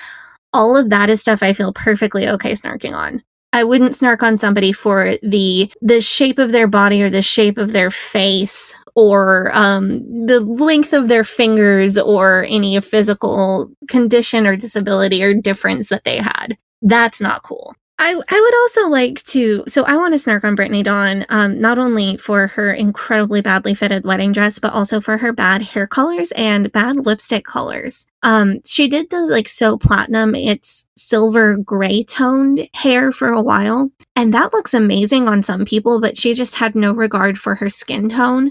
all 0.53 0.77
of 0.77 0.91
that 0.91 1.11
is 1.11 1.21
stuff 1.21 1.43
I 1.43 1.53
feel 1.53 1.73
perfectly 1.73 2.29
okay 2.29 2.53
snarking 2.53 2.95
on. 2.95 3.23
I 3.55 3.65
wouldn't 3.65 3.95
snark 3.95 4.23
on 4.23 4.39
somebody 4.39 4.73
for 4.73 5.13
the 5.23 5.71
the 5.83 6.01
shape 6.01 6.39
of 6.39 6.53
their 6.53 6.67
body 6.67 7.03
or 7.03 7.11
the 7.11 7.23
shape 7.23 7.59
of 7.59 7.73
their 7.73 7.91
face 7.91 8.75
or 8.95 9.51
um, 9.55 10.27
the 10.27 10.41
length 10.41 10.93
of 10.93 11.09
their 11.09 11.25
fingers 11.25 11.99
or 11.99 12.47
any 12.49 12.81
physical 12.81 13.71
condition 13.89 14.47
or 14.47 14.57
disability 14.57 15.23
or 15.23 15.35
difference 15.35 15.89
that 15.89 16.05
they 16.05 16.19
had. 16.19 16.57
That's 16.81 17.21
not 17.21 17.43
cool. 17.43 17.75
I, 18.05 18.11
I 18.15 18.41
would 18.41 18.55
also 18.63 18.91
like 18.91 19.23
to 19.27 19.63
so 19.69 19.85
I 19.85 19.97
want 19.97 20.13
to 20.13 20.19
snark 20.19 20.43
on 20.43 20.57
Brittany 20.57 20.83
Dawn, 20.83 21.25
um, 21.29 21.61
not 21.61 21.79
only 21.79 22.17
for 22.17 22.49
her 22.49 22.73
incredibly 22.73 23.43
badly 23.43 23.75
fitted 23.77 24.05
wedding 24.05 24.33
dress, 24.33 24.59
but 24.59 24.73
also 24.73 25.01
for 25.01 25.19
her 25.19 25.33
bad 25.33 25.63
hair 25.63 25.87
colors 25.87 26.33
and 26.33 26.73
bad 26.73 26.97
lipstick 26.97 27.45
colors. 27.45 28.05
Um, 28.25 28.59
she 28.67 28.89
did 28.89 29.11
the 29.11 29.21
like 29.27 29.47
so 29.47 29.79
platinum, 29.79 30.35
it's 30.35 30.85
silver 30.97 31.57
gray 31.57 32.03
toned 32.03 32.69
hair 32.75 33.13
for 33.13 33.29
a 33.29 33.41
while, 33.41 33.93
and 34.17 34.35
that 34.35 34.53
looks 34.53 34.75
amazing 34.75 35.29
on 35.29 35.45
some 35.45 35.65
people, 35.65 36.01
but 36.01 36.19
she 36.19 36.35
just 36.35 36.57
had 36.57 36.75
no 36.75 36.91
regard 36.91 37.39
for 37.39 37.55
her 37.55 37.69
skin 37.69 38.09
tone. 38.09 38.51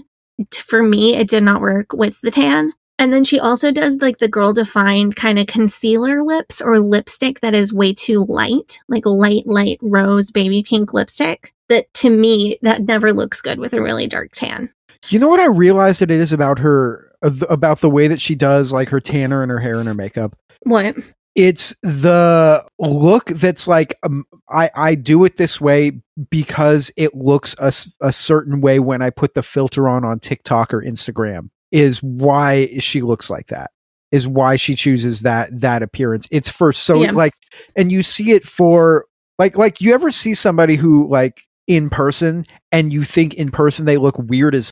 For 0.54 0.82
me, 0.82 1.14
it 1.14 1.28
did 1.28 1.42
not 1.42 1.60
work 1.60 1.92
with 1.92 2.18
the 2.22 2.30
tan. 2.30 2.72
And 3.02 3.12
then 3.12 3.24
she 3.24 3.40
also 3.40 3.72
does 3.72 3.96
like 3.96 4.18
the 4.18 4.28
girl 4.28 4.52
defined 4.52 5.16
kind 5.16 5.36
of 5.40 5.48
concealer 5.48 6.22
lips 6.22 6.60
or 6.60 6.78
lipstick 6.78 7.40
that 7.40 7.52
is 7.52 7.72
way 7.72 7.92
too 7.92 8.24
light, 8.28 8.78
like 8.86 9.04
light, 9.04 9.44
light 9.44 9.80
rose 9.82 10.30
baby 10.30 10.62
pink 10.62 10.94
lipstick. 10.94 11.52
That 11.68 11.92
to 11.94 12.10
me, 12.10 12.58
that 12.62 12.82
never 12.82 13.12
looks 13.12 13.40
good 13.40 13.58
with 13.58 13.72
a 13.72 13.82
really 13.82 14.06
dark 14.06 14.30
tan. 14.34 14.72
You 15.08 15.18
know 15.18 15.26
what 15.26 15.40
I 15.40 15.46
realized 15.46 16.00
that 16.00 16.12
it 16.12 16.20
is 16.20 16.32
about 16.32 16.60
her 16.60 17.10
uh, 17.22 17.32
about 17.50 17.80
the 17.80 17.90
way 17.90 18.06
that 18.06 18.20
she 18.20 18.36
does 18.36 18.72
like 18.72 18.88
her 18.90 19.00
tanner 19.00 19.42
and 19.42 19.50
her 19.50 19.58
hair 19.58 19.80
and 19.80 19.88
her 19.88 19.94
makeup. 19.94 20.36
What? 20.60 20.94
It's 21.34 21.74
the 21.82 22.64
look 22.78 23.30
that's 23.30 23.66
like 23.66 23.98
um, 24.04 24.26
I 24.48 24.70
I 24.76 24.94
do 24.94 25.24
it 25.24 25.38
this 25.38 25.60
way 25.60 26.02
because 26.30 26.92
it 26.96 27.16
looks 27.16 27.56
a, 27.58 27.72
a 28.00 28.12
certain 28.12 28.60
way 28.60 28.78
when 28.78 29.02
I 29.02 29.10
put 29.10 29.34
the 29.34 29.42
filter 29.42 29.88
on 29.88 30.04
on 30.04 30.20
TikTok 30.20 30.72
or 30.72 30.80
Instagram 30.82 31.50
is 31.72 32.02
why 32.02 32.66
she 32.78 33.02
looks 33.02 33.28
like 33.30 33.46
that. 33.46 33.70
Is 34.12 34.28
why 34.28 34.56
she 34.56 34.74
chooses 34.74 35.20
that 35.22 35.48
that 35.60 35.82
appearance. 35.82 36.28
It's 36.30 36.48
for 36.48 36.72
so 36.72 37.02
Yeah. 37.02 37.12
like 37.12 37.32
and 37.76 37.90
you 37.90 38.02
see 38.02 38.32
it 38.32 38.46
for 38.46 39.06
like 39.38 39.56
like 39.56 39.80
you 39.80 39.94
ever 39.94 40.10
see 40.12 40.34
somebody 40.34 40.76
who 40.76 41.08
like 41.08 41.42
in 41.66 41.88
person 41.90 42.44
and 42.70 42.92
you 42.92 43.04
think 43.04 43.34
in 43.34 43.50
person 43.50 43.86
they 43.86 43.96
look 43.96 44.18
weird 44.18 44.54
as 44.54 44.70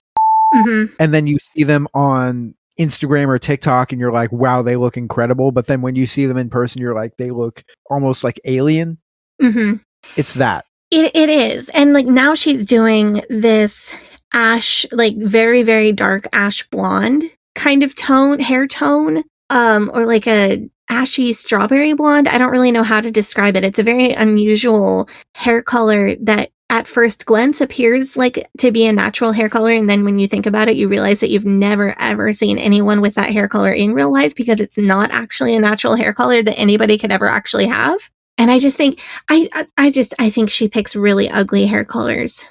hmm 0.53 0.85
and 0.99 1.15
then 1.15 1.27
you 1.27 1.39
see 1.39 1.65
them 1.65 1.89
on 1.95 2.55
Instagram 2.79 3.29
or 3.29 3.39
TikTok 3.39 3.93
and 3.93 4.01
you're 4.01 4.13
like, 4.13 4.33
wow, 4.33 4.63
they 4.63 4.77
look 4.77 4.97
incredible. 4.97 5.53
But 5.53 5.67
then 5.67 5.83
when 5.83 5.97
you 5.97 6.07
see 6.07 6.25
them 6.27 6.37
in 6.39 6.49
person, 6.49 6.81
you're 6.81 6.95
like, 6.95 7.17
they 7.19 7.31
look 7.31 7.63
almost 7.91 8.25
like 8.25 8.41
alien. 8.45 8.99
hmm 9.41 9.75
It's 10.17 10.35
that. 10.35 10.65
It 10.91 11.13
it 11.15 11.29
is. 11.29 11.69
And 11.71 11.93
like 11.93 12.07
now 12.07 12.35
she's 12.35 12.65
doing 12.67 13.23
this 13.31 13.95
ash 14.33 14.87
like 14.93 15.17
very 15.17 15.63
very 15.63 15.93
dark 15.93 16.27
ash 16.33 16.67
blonde 16.71 17.25
kind 17.55 17.83
of 17.83 17.95
tone 17.95 18.39
hair 18.41 18.67
tone 18.67 19.23
um 19.51 19.91
or 19.93 20.07
like 20.07 20.27
a 20.27 20.69
ashy 20.91 21.33
strawberry 21.33 21.95
blonde. 21.95 22.29
I 22.29 22.37
don't 22.37 22.51
really 22.51 22.73
know 22.73 22.83
how 22.83 23.01
to 23.01 23.11
describe 23.11 23.57
it. 23.57 23.65
It's 23.65 23.79
a 23.79 23.85
very 23.85 24.13
unusual 24.13 25.09
hair 25.37 25.63
color 25.63 26.17
that 26.17 26.51
at 26.69 26.87
first 26.87 27.27
glance 27.27 27.61
appears 27.61 28.17
like 28.17 28.49
to 28.59 28.71
be 28.71 28.87
a 28.87 28.93
natural 28.93 29.33
hair 29.33 29.49
color 29.49 29.73
and 29.73 29.91
then 29.91 30.05
when 30.05 30.19
you 30.21 30.29
think 30.29 30.47
about 30.47 30.69
it 30.69 30.77
you 30.77 30.87
realize 30.87 31.19
that 31.19 31.31
you've 31.31 31.45
never 31.45 31.97
ever 31.99 32.33
seen 32.33 32.59
anyone 32.59 33.01
with 33.01 33.17
that 33.17 33.31
hair 33.31 33.49
color 33.49 33.73
in 33.73 33.93
real 33.93 34.13
life 34.13 34.37
because 34.37 34.61
it's 34.61 34.79
not 34.79 35.11
actually 35.11 35.57
a 35.57 35.61
natural 35.61 35.97
hair 35.97 36.13
color 36.13 36.43
that 36.43 36.57
anybody 36.57 36.97
could 36.97 37.11
ever 37.11 37.27
actually 37.27 37.67
have. 37.67 38.09
And 38.41 38.51
I 38.51 38.59
just 38.59 38.79
think 38.79 39.03
I, 39.29 39.51
I 39.77 39.91
just 39.91 40.15
I 40.19 40.31
think 40.31 40.49
she 40.49 40.67
picks 40.67 40.97
really 40.97 41.29
ugly 41.29 41.67
hair 41.67 41.85
colors. 41.85 42.47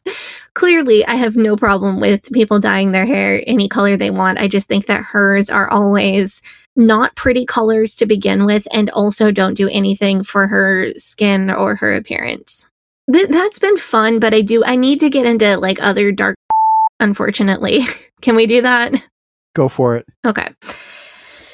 Clearly, 0.53 1.03
I 1.03 1.15
have 1.15 1.35
no 1.35 1.57
problem 1.57 1.99
with 1.99 2.31
people 2.31 2.59
dyeing 2.59 2.91
their 2.91 3.07
hair 3.07 3.43
any 3.47 3.67
color 3.67 3.97
they 3.97 4.11
want. 4.11 4.37
I 4.37 4.47
just 4.47 4.67
think 4.67 4.85
that 4.85 5.03
hers 5.03 5.49
are 5.49 5.67
always 5.67 6.43
not 6.75 7.15
pretty 7.15 7.43
colors 7.43 7.95
to 7.95 8.05
begin 8.05 8.45
with 8.45 8.67
and 8.71 8.91
also 8.91 9.31
don't 9.31 9.55
do 9.55 9.67
anything 9.69 10.21
for 10.23 10.45
her 10.45 10.91
skin 10.95 11.49
or 11.49 11.73
her 11.77 11.95
appearance. 11.95 12.69
Th- 13.11 13.27
that's 13.27 13.57
been 13.57 13.77
fun, 13.77 14.19
but 14.19 14.35
I 14.35 14.41
do 14.41 14.63
I 14.63 14.75
need 14.75 14.99
to 14.99 15.09
get 15.09 15.25
into 15.25 15.57
like 15.57 15.81
other 15.81 16.11
dark 16.11 16.35
unfortunately. 16.99 17.81
Can 18.21 18.35
we 18.35 18.45
do 18.45 18.61
that? 18.61 18.93
Go 19.55 19.67
for 19.67 19.95
it. 19.95 20.05
Okay. 20.23 20.49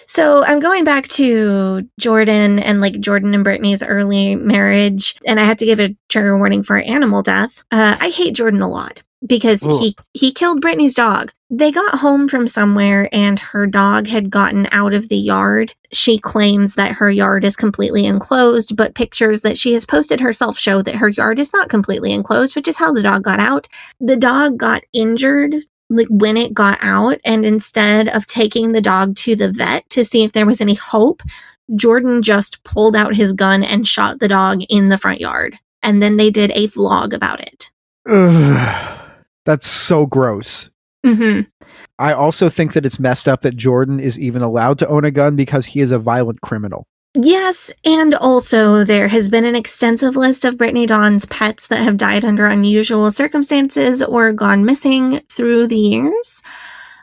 So 0.07 0.43
I'm 0.45 0.59
going 0.59 0.83
back 0.83 1.07
to 1.09 1.87
Jordan 1.99 2.59
and 2.59 2.81
like 2.81 2.99
Jordan 2.99 3.33
and 3.33 3.43
Brittany's 3.43 3.83
early 3.83 4.35
marriage, 4.35 5.15
and 5.25 5.39
I 5.39 5.43
had 5.43 5.59
to 5.59 5.65
give 5.65 5.79
a 5.79 5.95
trigger 6.09 6.37
warning 6.37 6.63
for 6.63 6.77
animal 6.77 7.21
death. 7.21 7.63
Uh, 7.71 7.97
I 7.99 8.09
hate 8.09 8.35
Jordan 8.35 8.61
a 8.61 8.69
lot 8.69 9.01
because 9.25 9.65
Ugh. 9.65 9.79
he 9.79 9.95
he 10.13 10.31
killed 10.31 10.61
Brittany's 10.61 10.95
dog. 10.95 11.31
They 11.49 11.71
got 11.71 11.99
home 11.99 12.27
from 12.27 12.47
somewhere 12.47 13.07
and 13.11 13.39
her 13.39 13.67
dog 13.67 14.07
had 14.07 14.29
gotten 14.29 14.67
out 14.71 14.93
of 14.93 15.09
the 15.09 15.17
yard. 15.17 15.73
She 15.91 16.17
claims 16.17 16.75
that 16.75 16.93
her 16.93 17.09
yard 17.09 17.45
is 17.45 17.55
completely 17.55 18.05
enclosed, 18.05 18.75
but 18.75 18.95
pictures 18.95 19.41
that 19.41 19.57
she 19.57 19.73
has 19.73 19.85
posted 19.85 20.19
herself 20.19 20.57
show 20.57 20.81
that 20.81 20.95
her 20.95 21.09
yard 21.09 21.39
is 21.39 21.53
not 21.53 21.69
completely 21.69 22.11
enclosed, 22.13 22.55
which 22.55 22.67
is 22.67 22.77
how 22.77 22.91
the 22.91 23.03
dog 23.03 23.23
got 23.23 23.39
out. 23.39 23.67
The 23.99 24.17
dog 24.17 24.57
got 24.57 24.83
injured 24.91 25.63
like 25.89 26.07
when 26.09 26.37
it 26.37 26.53
got 26.53 26.77
out 26.81 27.17
and 27.23 27.45
instead 27.45 28.07
of 28.07 28.25
taking 28.25 28.71
the 28.71 28.81
dog 28.81 29.15
to 29.15 29.35
the 29.35 29.51
vet 29.51 29.89
to 29.89 30.03
see 30.03 30.23
if 30.23 30.31
there 30.31 30.45
was 30.45 30.61
any 30.61 30.73
hope 30.73 31.21
jordan 31.75 32.21
just 32.21 32.63
pulled 32.63 32.95
out 32.95 33.15
his 33.15 33.33
gun 33.33 33.63
and 33.63 33.87
shot 33.87 34.19
the 34.19 34.27
dog 34.27 34.61
in 34.69 34.89
the 34.89 34.97
front 34.97 35.19
yard 35.19 35.57
and 35.83 36.01
then 36.01 36.17
they 36.17 36.31
did 36.31 36.51
a 36.51 36.67
vlog 36.69 37.13
about 37.13 37.39
it 37.39 37.69
Ugh. 38.07 39.01
That's 39.45 39.67
so 39.67 40.05
gross. 40.05 40.69
hmm 41.05 41.41
I 41.97 42.13
also 42.13 42.49
think 42.49 42.73
that 42.73 42.85
it's 42.85 42.99
messed 42.99 43.27
up 43.29 43.41
that 43.41 43.55
Jordan 43.55 43.99
is 43.99 44.19
even 44.19 44.41
allowed 44.41 44.79
to 44.79 44.87
own 44.87 45.05
a 45.05 45.11
gun 45.11 45.35
because 45.35 45.67
he 45.67 45.79
is 45.79 45.91
a 45.91 45.99
violent 45.99 46.41
criminal. 46.41 46.87
Yes 47.15 47.71
and 47.83 48.13
also 48.13 48.83
there 48.83 49.07
has 49.07 49.29
been 49.29 49.45
an 49.45 49.55
extensive 49.55 50.15
list 50.15 50.45
of 50.45 50.57
brittany 50.57 50.85
dawn's 50.85 51.25
pets 51.25 51.67
that 51.67 51.83
have 51.83 51.97
died 51.97 52.25
under 52.25 52.45
unusual 52.45 53.09
circumstances 53.11 54.01
or 54.01 54.33
gone 54.33 54.65
missing 54.65 55.19
through 55.29 55.67
the 55.67 55.77
years 55.77 56.41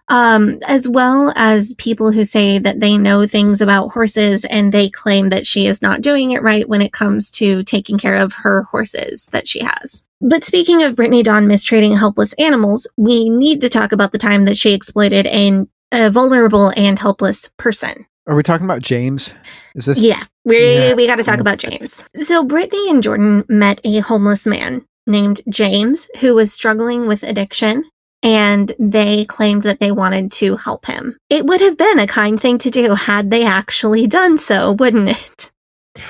um, 0.09 0.59
as 0.67 0.87
well 0.87 1.33
as 1.37 1.75
people 1.79 2.13
who 2.13 2.23
say 2.23 2.59
that 2.59 2.81
they 2.81 2.99
know 2.99 3.27
things 3.27 3.63
about 3.63 3.93
horses 3.93 4.45
and 4.45 4.71
they 4.71 4.91
claim 4.91 5.31
that 5.31 5.47
she 5.47 5.67
is 5.67 5.81
not 5.81 6.03
doing 6.03 6.33
it 6.33 6.43
right 6.43 6.69
when 6.69 6.83
it 6.83 6.93
comes 6.93 7.31
to 7.31 7.63
taking 7.63 7.97
care 7.97 8.17
of 8.17 8.35
her 8.35 8.65
horses 8.65 9.27
that 9.33 9.47
she 9.47 9.61
has. 9.61 10.05
But 10.21 10.45
speaking 10.45 10.83
of 10.83 10.97
Brittany 10.97 11.23
Dawn 11.23 11.47
mistreating 11.47 11.97
helpless 11.97 12.35
animals, 12.35 12.87
we 12.97 13.31
need 13.31 13.61
to 13.63 13.71
talk 13.71 13.93
about 13.93 14.13
the 14.13 14.19
time 14.19 14.45
that 14.45 14.57
she 14.57 14.75
exploited 14.75 15.27
an, 15.27 15.69
a 15.91 16.11
vulnerable 16.11 16.73
and 16.77 16.99
helpless 16.99 17.49
person. 17.57 18.07
Are 18.27 18.37
we 18.37 18.43
talking 18.43 18.65
about 18.67 18.83
James? 18.83 19.35
Is 19.75 19.87
this 19.87 19.99
Yeah, 19.99 20.23
we 20.45 20.75
Yeah. 20.75 20.95
we 20.95 21.07
got 21.07 21.17
to 21.17 21.25
talk 21.25 21.41
about 21.41 21.59
James. 21.59 22.03
So 22.17 22.45
Brittany 22.45 22.89
and 22.91 23.03
Jordan 23.03 23.45
met 23.49 23.81
a 23.85 23.99
homeless 23.99 24.47
man 24.47 24.85
named 25.07 25.41
James 25.49 26.09
who 26.21 26.35
was 26.35 26.53
struggling 26.53 27.07
with 27.07 27.25
addiction 27.25 27.85
and 28.23 28.73
they 28.79 29.25
claimed 29.25 29.65
that 29.65 29.81
they 29.81 29.91
wanted 29.91 30.31
to 30.33 30.57
help 30.57 30.87
him. 30.87 31.17
It 31.29 31.47
would 31.47 31.61
have 31.61 31.77
been 31.77 31.99
a 31.99 32.07
kind 32.07 32.39
thing 32.41 32.59
to 32.59 32.71
do 32.71 32.95
had 32.95 33.31
they 33.33 33.45
actually 33.45 34.07
done 34.21 34.39
so, 34.39 34.73
wouldn't 34.73 35.11
it? 35.11 35.51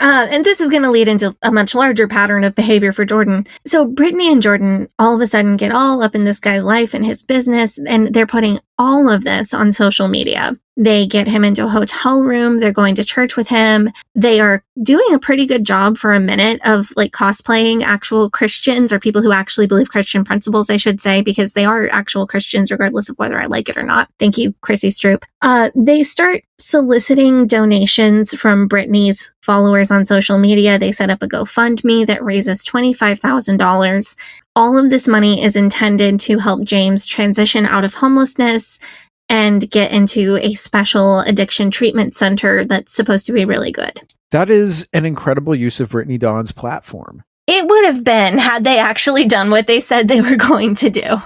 Uh, 0.00 0.26
and 0.28 0.44
this 0.44 0.60
is 0.60 0.70
going 0.70 0.82
to 0.82 0.90
lead 0.90 1.06
into 1.06 1.36
a 1.42 1.52
much 1.52 1.72
larger 1.72 2.08
pattern 2.08 2.42
of 2.42 2.56
behavior 2.56 2.92
for 2.92 3.04
Jordan. 3.04 3.46
So 3.64 3.84
Brittany 3.84 4.30
and 4.30 4.42
Jordan 4.42 4.88
all 4.98 5.14
of 5.14 5.20
a 5.20 5.26
sudden 5.28 5.56
get 5.56 5.70
all 5.70 6.02
up 6.02 6.16
in 6.16 6.24
this 6.24 6.40
guy's 6.40 6.64
life 6.64 6.94
and 6.94 7.06
his 7.06 7.22
business, 7.22 7.78
and 7.78 8.12
they're 8.12 8.26
putting 8.26 8.58
all 8.78 9.08
of 9.08 9.24
this 9.24 9.54
on 9.54 9.72
social 9.72 10.08
media. 10.08 10.56
They 10.76 11.06
get 11.06 11.28
him 11.28 11.44
into 11.44 11.64
a 11.64 11.68
hotel 11.68 12.24
room. 12.24 12.58
They're 12.58 12.72
going 12.72 12.96
to 12.96 13.04
church 13.04 13.36
with 13.36 13.46
him. 13.46 13.90
They 14.16 14.40
are 14.40 14.64
doing 14.82 15.14
a 15.14 15.20
pretty 15.20 15.46
good 15.46 15.64
job 15.64 15.96
for 15.96 16.12
a 16.12 16.18
minute 16.18 16.60
of 16.64 16.92
like 16.96 17.12
cosplaying 17.12 17.82
actual 17.82 18.28
Christians 18.28 18.92
or 18.92 18.98
people 18.98 19.22
who 19.22 19.30
actually 19.30 19.68
believe 19.68 19.88
Christian 19.88 20.24
principles, 20.24 20.70
I 20.70 20.76
should 20.76 21.00
say, 21.00 21.22
because 21.22 21.52
they 21.52 21.64
are 21.64 21.88
actual 21.92 22.26
Christians, 22.26 22.72
regardless 22.72 23.08
of 23.08 23.16
whether 23.18 23.40
I 23.40 23.46
like 23.46 23.68
it 23.68 23.76
or 23.76 23.84
not. 23.84 24.08
Thank 24.18 24.36
you, 24.36 24.52
Chrissy 24.62 24.88
Stroop. 24.88 25.22
Uh, 25.42 25.70
they 25.76 26.02
start 26.02 26.42
soliciting 26.58 27.46
donations 27.46 28.34
from 28.34 28.66
Brittany's 28.66 29.30
followers 29.42 29.92
on 29.92 30.04
social 30.04 30.38
media. 30.38 30.78
They 30.78 30.90
set 30.90 31.10
up 31.10 31.22
a 31.22 31.28
GoFundMe 31.28 32.06
that 32.06 32.24
raises 32.24 32.64
$25,000 32.64 34.16
all 34.56 34.78
of 34.78 34.90
this 34.90 35.08
money 35.08 35.42
is 35.42 35.56
intended 35.56 36.20
to 36.20 36.38
help 36.38 36.62
James 36.62 37.06
transition 37.06 37.66
out 37.66 37.84
of 37.84 37.94
homelessness 37.94 38.78
and 39.28 39.68
get 39.70 39.90
into 39.90 40.36
a 40.36 40.54
special 40.54 41.20
addiction 41.20 41.70
treatment 41.70 42.14
center 42.14 42.64
that's 42.64 42.92
supposed 42.92 43.26
to 43.26 43.32
be 43.32 43.44
really 43.44 43.72
good. 43.72 44.00
That 44.30 44.50
is 44.50 44.88
an 44.92 45.04
incredible 45.04 45.54
use 45.54 45.80
of 45.80 45.90
Brittany 45.90 46.18
Dawn's 46.18 46.52
platform. 46.52 47.24
It 47.46 47.68
would 47.68 47.84
have 47.84 48.04
been 48.04 48.38
had 48.38 48.64
they 48.64 48.78
actually 48.78 49.26
done 49.26 49.50
what 49.50 49.66
they 49.66 49.80
said 49.80 50.08
they 50.08 50.20
were 50.20 50.36
going 50.50 50.74
to 50.76 50.90
do. 50.90 51.22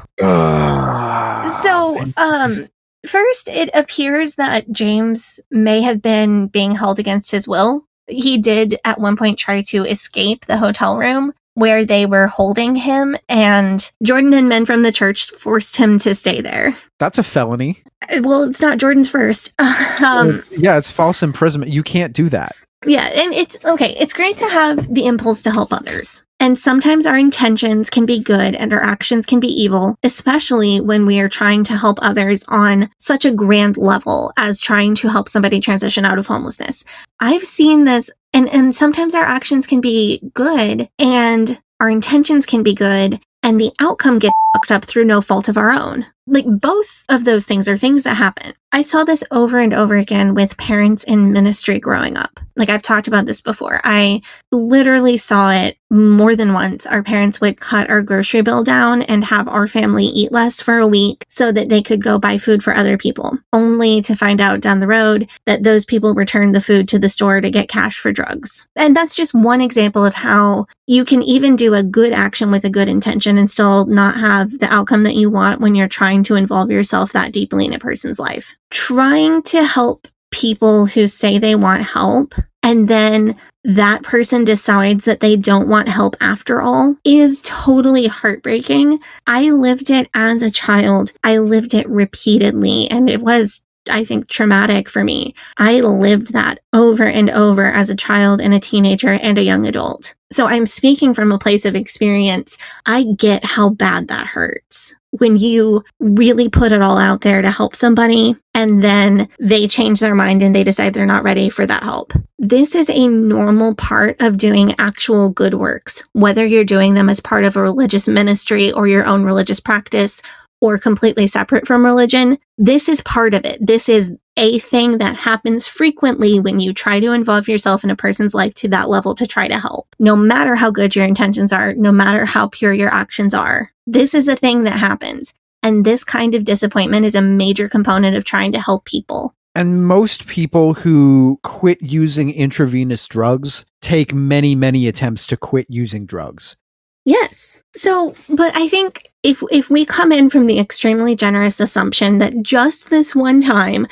so, 1.63 2.05
um, 2.17 2.69
first, 3.07 3.49
it 3.49 3.71
appears 3.75 4.37
that 4.37 4.71
James 4.71 5.41
may 5.51 5.83
have 5.83 6.01
been 6.03 6.47
being 6.49 6.75
held 6.75 6.99
against 6.99 7.31
his 7.31 7.47
will. 7.47 7.85
He 8.07 8.39
did 8.39 8.79
at 8.85 9.01
one 9.01 9.17
point 9.17 9.39
try 9.39 9.63
to 9.63 9.85
escape 9.85 10.47
the 10.47 10.57
hotel 10.57 10.97
room 10.97 11.35
where 11.59 11.85
they 11.85 12.07
were 12.07 12.27
holding 12.27 12.77
him, 12.77 13.17
and 13.29 13.91
Jordan 14.03 14.33
and 14.33 14.49
men 14.49 14.65
from 14.65 14.83
the 14.83 14.93
church 14.93 15.31
forced 15.33 15.77
him 15.77 15.99
to 16.01 16.15
stay 16.15 16.41
there. 16.41 16.77
That's 16.99 17.19
a 17.19 17.23
felony. 17.23 17.83
Well, 18.21 18.45
it's 18.45 18.61
not 18.61 18.79
Jordan's 18.79 19.11
first. 19.11 19.53
um, 20.03 20.43
yeah, 20.51 20.79
it's 20.79 20.91
false 20.91 21.23
imprisonment. 21.23 21.73
You 21.73 21.83
can't 21.83 22.13
do 22.13 22.29
that. 22.29 22.57
Yeah, 22.87 23.07
and 23.07 23.35
it's 23.35 23.65
okay. 23.65 23.97
It's 23.99 24.13
great 24.13 24.37
to 24.37 24.49
have 24.49 24.93
the 24.93 25.07
impulse 25.07 25.43
to 25.43 25.51
help 25.51 25.73
others. 25.73 26.25
And 26.41 26.57
sometimes 26.57 27.05
our 27.05 27.19
intentions 27.19 27.91
can 27.91 28.07
be 28.07 28.21
good 28.21 28.55
and 28.55 28.73
our 28.73 28.81
actions 28.81 29.27
can 29.27 29.41
be 29.41 29.49
evil, 29.49 29.97
especially 30.05 30.81
when 30.81 31.05
we 31.05 31.19
are 31.19 31.29
trying 31.29 31.65
to 31.65 31.77
help 31.77 31.99
others 32.01 32.45
on 32.47 32.91
such 32.99 33.25
a 33.25 33.33
grand 33.33 33.77
level 33.77 34.33
as 34.37 34.61
trying 34.61 34.95
to 34.97 35.09
help 35.09 35.29
somebody 35.29 35.59
transition 35.59 36.05
out 36.05 36.19
of 36.19 36.29
homelessness. 36.29 36.85
I've 37.19 37.45
seen 37.45 37.85
this 37.85 38.11
and, 38.33 38.49
and 38.51 38.73
sometimes 38.73 39.17
our 39.17 39.25
actions 39.25 39.67
can 39.67 39.81
be 39.81 40.31
good 40.33 40.89
and 41.01 41.61
our 41.81 41.91
intentions 41.91 42.47
can 42.47 42.63
be 42.63 42.75
good 42.75 43.21
and 43.43 43.61
the 43.61 43.73
outcome 43.81 44.21
gets 44.21 44.35
fucked 44.53 44.71
up 44.71 44.85
through 44.85 45.05
no 45.05 45.21
fault 45.21 45.49
of 45.49 45.57
our 45.57 45.71
own. 45.71 46.07
Like 46.27 46.45
both 46.47 47.05
of 47.09 47.25
those 47.25 47.47
things 47.47 47.69
are 47.69 47.79
things 47.79 48.03
that 48.03 48.17
happen. 48.17 48.53
I 48.71 48.83
saw 48.83 49.03
this 49.03 49.25
over 49.31 49.59
and 49.59 49.73
over 49.73 49.97
again 49.97 50.35
with 50.35 50.59
parents 50.59 51.05
in 51.05 51.33
ministry 51.33 51.79
growing 51.79 52.19
up. 52.19 52.39
Like 52.55 52.69
I've 52.69 52.83
talked 52.83 53.09
about 53.09 53.25
this 53.25 53.41
before. 53.41 53.81
I 53.83 54.21
literally 54.53 55.17
saw 55.17 55.51
it 55.53 55.79
more 55.91 56.37
than 56.37 56.53
once. 56.53 56.85
Our 56.85 57.03
parents 57.03 57.41
would 57.41 57.61
cut 57.61 57.89
our 57.89 58.03
grocery 58.03 58.43
bill 58.43 58.63
down 58.63 59.03
and 59.03 59.25
have 59.25 59.49
our 59.49 59.67
family 59.67 60.05
eat 60.05 60.33
less 60.33 60.61
for 60.61 60.77
a 60.77 60.87
week 60.87 61.25
so 61.29 61.51
that 61.51 61.71
they 61.71 61.81
could 61.81 62.03
go 62.03 62.19
buy 62.19 62.37
food 62.37 62.63
for 62.63 62.75
other 62.75 62.99
people, 62.99 63.39
only 63.55 64.03
to 64.03 64.15
find 64.15 64.39
out 64.39 64.61
down 64.61 64.81
the 64.81 64.87
road 64.87 65.29
that 65.47 65.63
those 65.63 65.87
people 65.87 66.13
returned 66.13 66.55
the 66.55 66.61
food 66.61 66.91
to 66.91 66.99
the 66.99 67.09
store 67.09 67.41
to 67.41 67.51
get 67.51 67.71
cash 67.71 67.99
for 67.99 68.13
drugs. 68.13 68.69
And 68.77 68.95
that's 68.95 69.15
just 69.15 69.33
one 69.33 69.63
example 69.63 70.05
of 70.05 70.15
how 70.15 70.67
you 70.87 71.07
can 71.07 71.23
even 71.23 71.57
do 71.57 71.73
a 71.73 71.83
good 71.83 72.13
action 72.13 72.51
with 72.51 72.65
a 72.65 72.71
good 72.71 72.89
intention 72.89 73.39
and 73.39 73.51
still 73.51 73.87
not 73.87 74.19
have 74.19 74.38
the 74.45 74.73
outcome 74.73 75.05
that 75.05 75.17
you 75.17 75.31
want 75.31 75.61
when 75.61 75.75
you're 75.75 75.89
trying 75.89 76.25
to 76.25 76.35
involve 76.35 76.71
yourself 76.71 77.13
that 77.13 77.33
deeply 77.33 77.67
in 77.67 77.75
a 77.75 77.79
person's 77.79 78.19
life. 78.19 78.55
Trying 78.71 79.43
to 79.45 79.65
help 79.65 80.09
people 80.31 80.87
who 80.87 81.07
say 81.07 81.39
they 81.39 81.55
want 81.55 81.83
help 81.83 82.35
and 82.63 82.89
then 82.89 83.37
that 83.65 84.03
person 84.03 84.45
decides 84.45 85.05
that 85.05 85.21
they 85.21 85.37
don't 85.37 85.69
want 85.69 85.89
help 85.89 86.17
after 86.21 86.61
all 86.61 86.97
is 87.05 87.41
totally 87.43 88.07
heartbreaking. 88.07 88.99
I 89.27 89.51
lived 89.51 89.91
it 89.91 90.09
as 90.15 90.43
a 90.43 90.51
child. 90.51 91.13
I 91.25 91.39
lived 91.39 91.75
it 91.75 91.89
repeatedly 91.89 92.91
and 92.91 93.09
it 93.09 93.21
was 93.21 93.63
I 93.89 94.05
think 94.05 94.29
traumatic 94.29 94.89
for 94.89 95.05
me. 95.05 95.35
I 95.57 95.81
lived 95.81 96.33
that 96.33 96.61
over 96.73 97.05
and 97.05 97.31
over 97.31 97.67
as 97.67 97.91
a 97.91 97.97
child 97.97 98.41
and 98.41 98.55
a 98.55 98.61
teenager 98.61 99.13
and 99.13 99.39
a 99.39 99.43
young 99.43 99.67
adult. 99.67 100.15
So 100.31 100.47
I'm 100.47 100.67
speaking 100.67 101.15
from 101.15 101.33
a 101.33 101.39
place 101.39 101.65
of 101.65 101.75
experience. 101.75 102.59
I 102.85 103.05
get 103.05 103.45
how 103.45 103.71
bad 103.71 104.09
that 104.09 104.27
hurts 104.27 104.95
when 105.11 105.39
you 105.39 105.83
really 106.01 106.49
put 106.49 106.73
it 106.73 106.83
all 106.83 106.99
out 106.99 107.23
there 107.23 107.41
to 107.41 107.51
help 107.51 107.75
somebody 107.75 108.37
and 108.55 108.83
then 108.83 109.29
they 109.41 109.67
change 109.67 110.01
their 110.01 110.15
mind 110.15 110.43
and 110.43 110.55
they 110.55 110.65
decide 110.65 110.93
they're 110.93 111.07
not 111.07 111.23
ready 111.23 111.49
for 111.49 111.65
that 111.65 111.83
help. 111.83 112.13
This 112.39 112.75
is 112.75 112.91
a 112.91 113.09
normal 113.09 113.75
part 113.75 114.21
of 114.21 114.37
doing 114.37 114.75
actual 114.79 115.31
good 115.31 115.55
works, 115.55 116.03
whether 116.13 116.45
you're 116.45 116.65
doing 116.65 116.95
them 116.95 117.09
as 117.09 117.21
part 117.21 117.45
of 117.45 117.57
a 117.57 117.63
religious 117.63 118.07
ministry 118.07 118.71
or 118.73 118.87
your 118.87 119.07
own 119.07 119.25
religious 119.25 119.61
practice 119.61 120.21
or 120.61 120.79
completely 120.79 121.27
separate 121.27 121.67
from 121.67 121.85
religion. 121.85 122.39
This 122.57 122.89
is 122.89 123.01
part 123.03 123.35
of 123.35 123.45
it. 123.45 123.65
This 123.65 123.89
is 123.89 124.13
a 124.37 124.59
thing 124.59 124.99
that 124.99 125.17
happens 125.17 125.67
frequently 125.67 126.41
when 126.41 126.61
you 126.61 126.73
try 126.73 127.01
to 127.01 127.13
involve 127.13 127.49
yourself 127.49 127.85
in 127.85 127.91
a 127.91 127.97
person's 127.97 128.35
life 128.35 128.55
to 128.55 128.69
that 128.69 128.89
level 128.89 129.15
to 129.17 129.27
try 129.27 129.49
to 129.49 129.59
help. 129.59 129.95
No 129.99 130.15
matter 130.17 130.55
how 130.55 130.71
good 130.71 130.95
your 130.95 131.05
intentions 131.05 131.53
are, 131.53 131.75
no 131.75 131.93
matter 131.93 132.25
how 132.25 132.49
pure 132.49 132.73
your 132.73 132.93
actions 132.93 133.35
are, 133.35 133.73
this 133.87 134.15
is 134.15 134.29
a 134.29 134.37
thing 134.37 134.65
that 134.65 134.79
happens. 134.79 135.35
And 135.63 135.85
this 135.85 136.05
kind 136.05 136.35
of 136.35 136.45
disappointment 136.45 137.05
is 137.05 137.15
a 137.15 137.23
major 137.23 137.69
component 137.69 138.17
of 138.17 138.25
trying 138.25 138.53
to 138.53 138.61
help 138.61 138.85
people. 138.85 139.35
And 139.55 139.85
most 139.85 140.29
people 140.29 140.75
who 140.75 141.41
quit 141.43 141.83
using 141.83 142.31
intravenous 142.31 143.09
drugs 143.09 143.67
take 143.81 144.15
many, 144.15 144.55
many 144.55 144.87
attempts 144.87 145.27
to 145.27 145.37
quit 145.37 145.67
using 145.69 146.07
drugs. 146.07 146.57
Yes. 147.05 147.61
So, 147.75 148.15
but 148.29 148.55
I 148.55 148.69
think 148.69 149.08
if 149.23 149.43
if 149.51 149.71
we 149.71 149.85
come 149.85 150.13
in 150.13 150.31
from 150.31 150.47
the 150.47 150.59
extremely 150.59 151.17
generous 151.17 151.61
assumption 151.61 152.19
that 152.19 152.43
just 152.43 152.91
this 152.91 153.15
one 153.15 153.41
time 153.41 153.87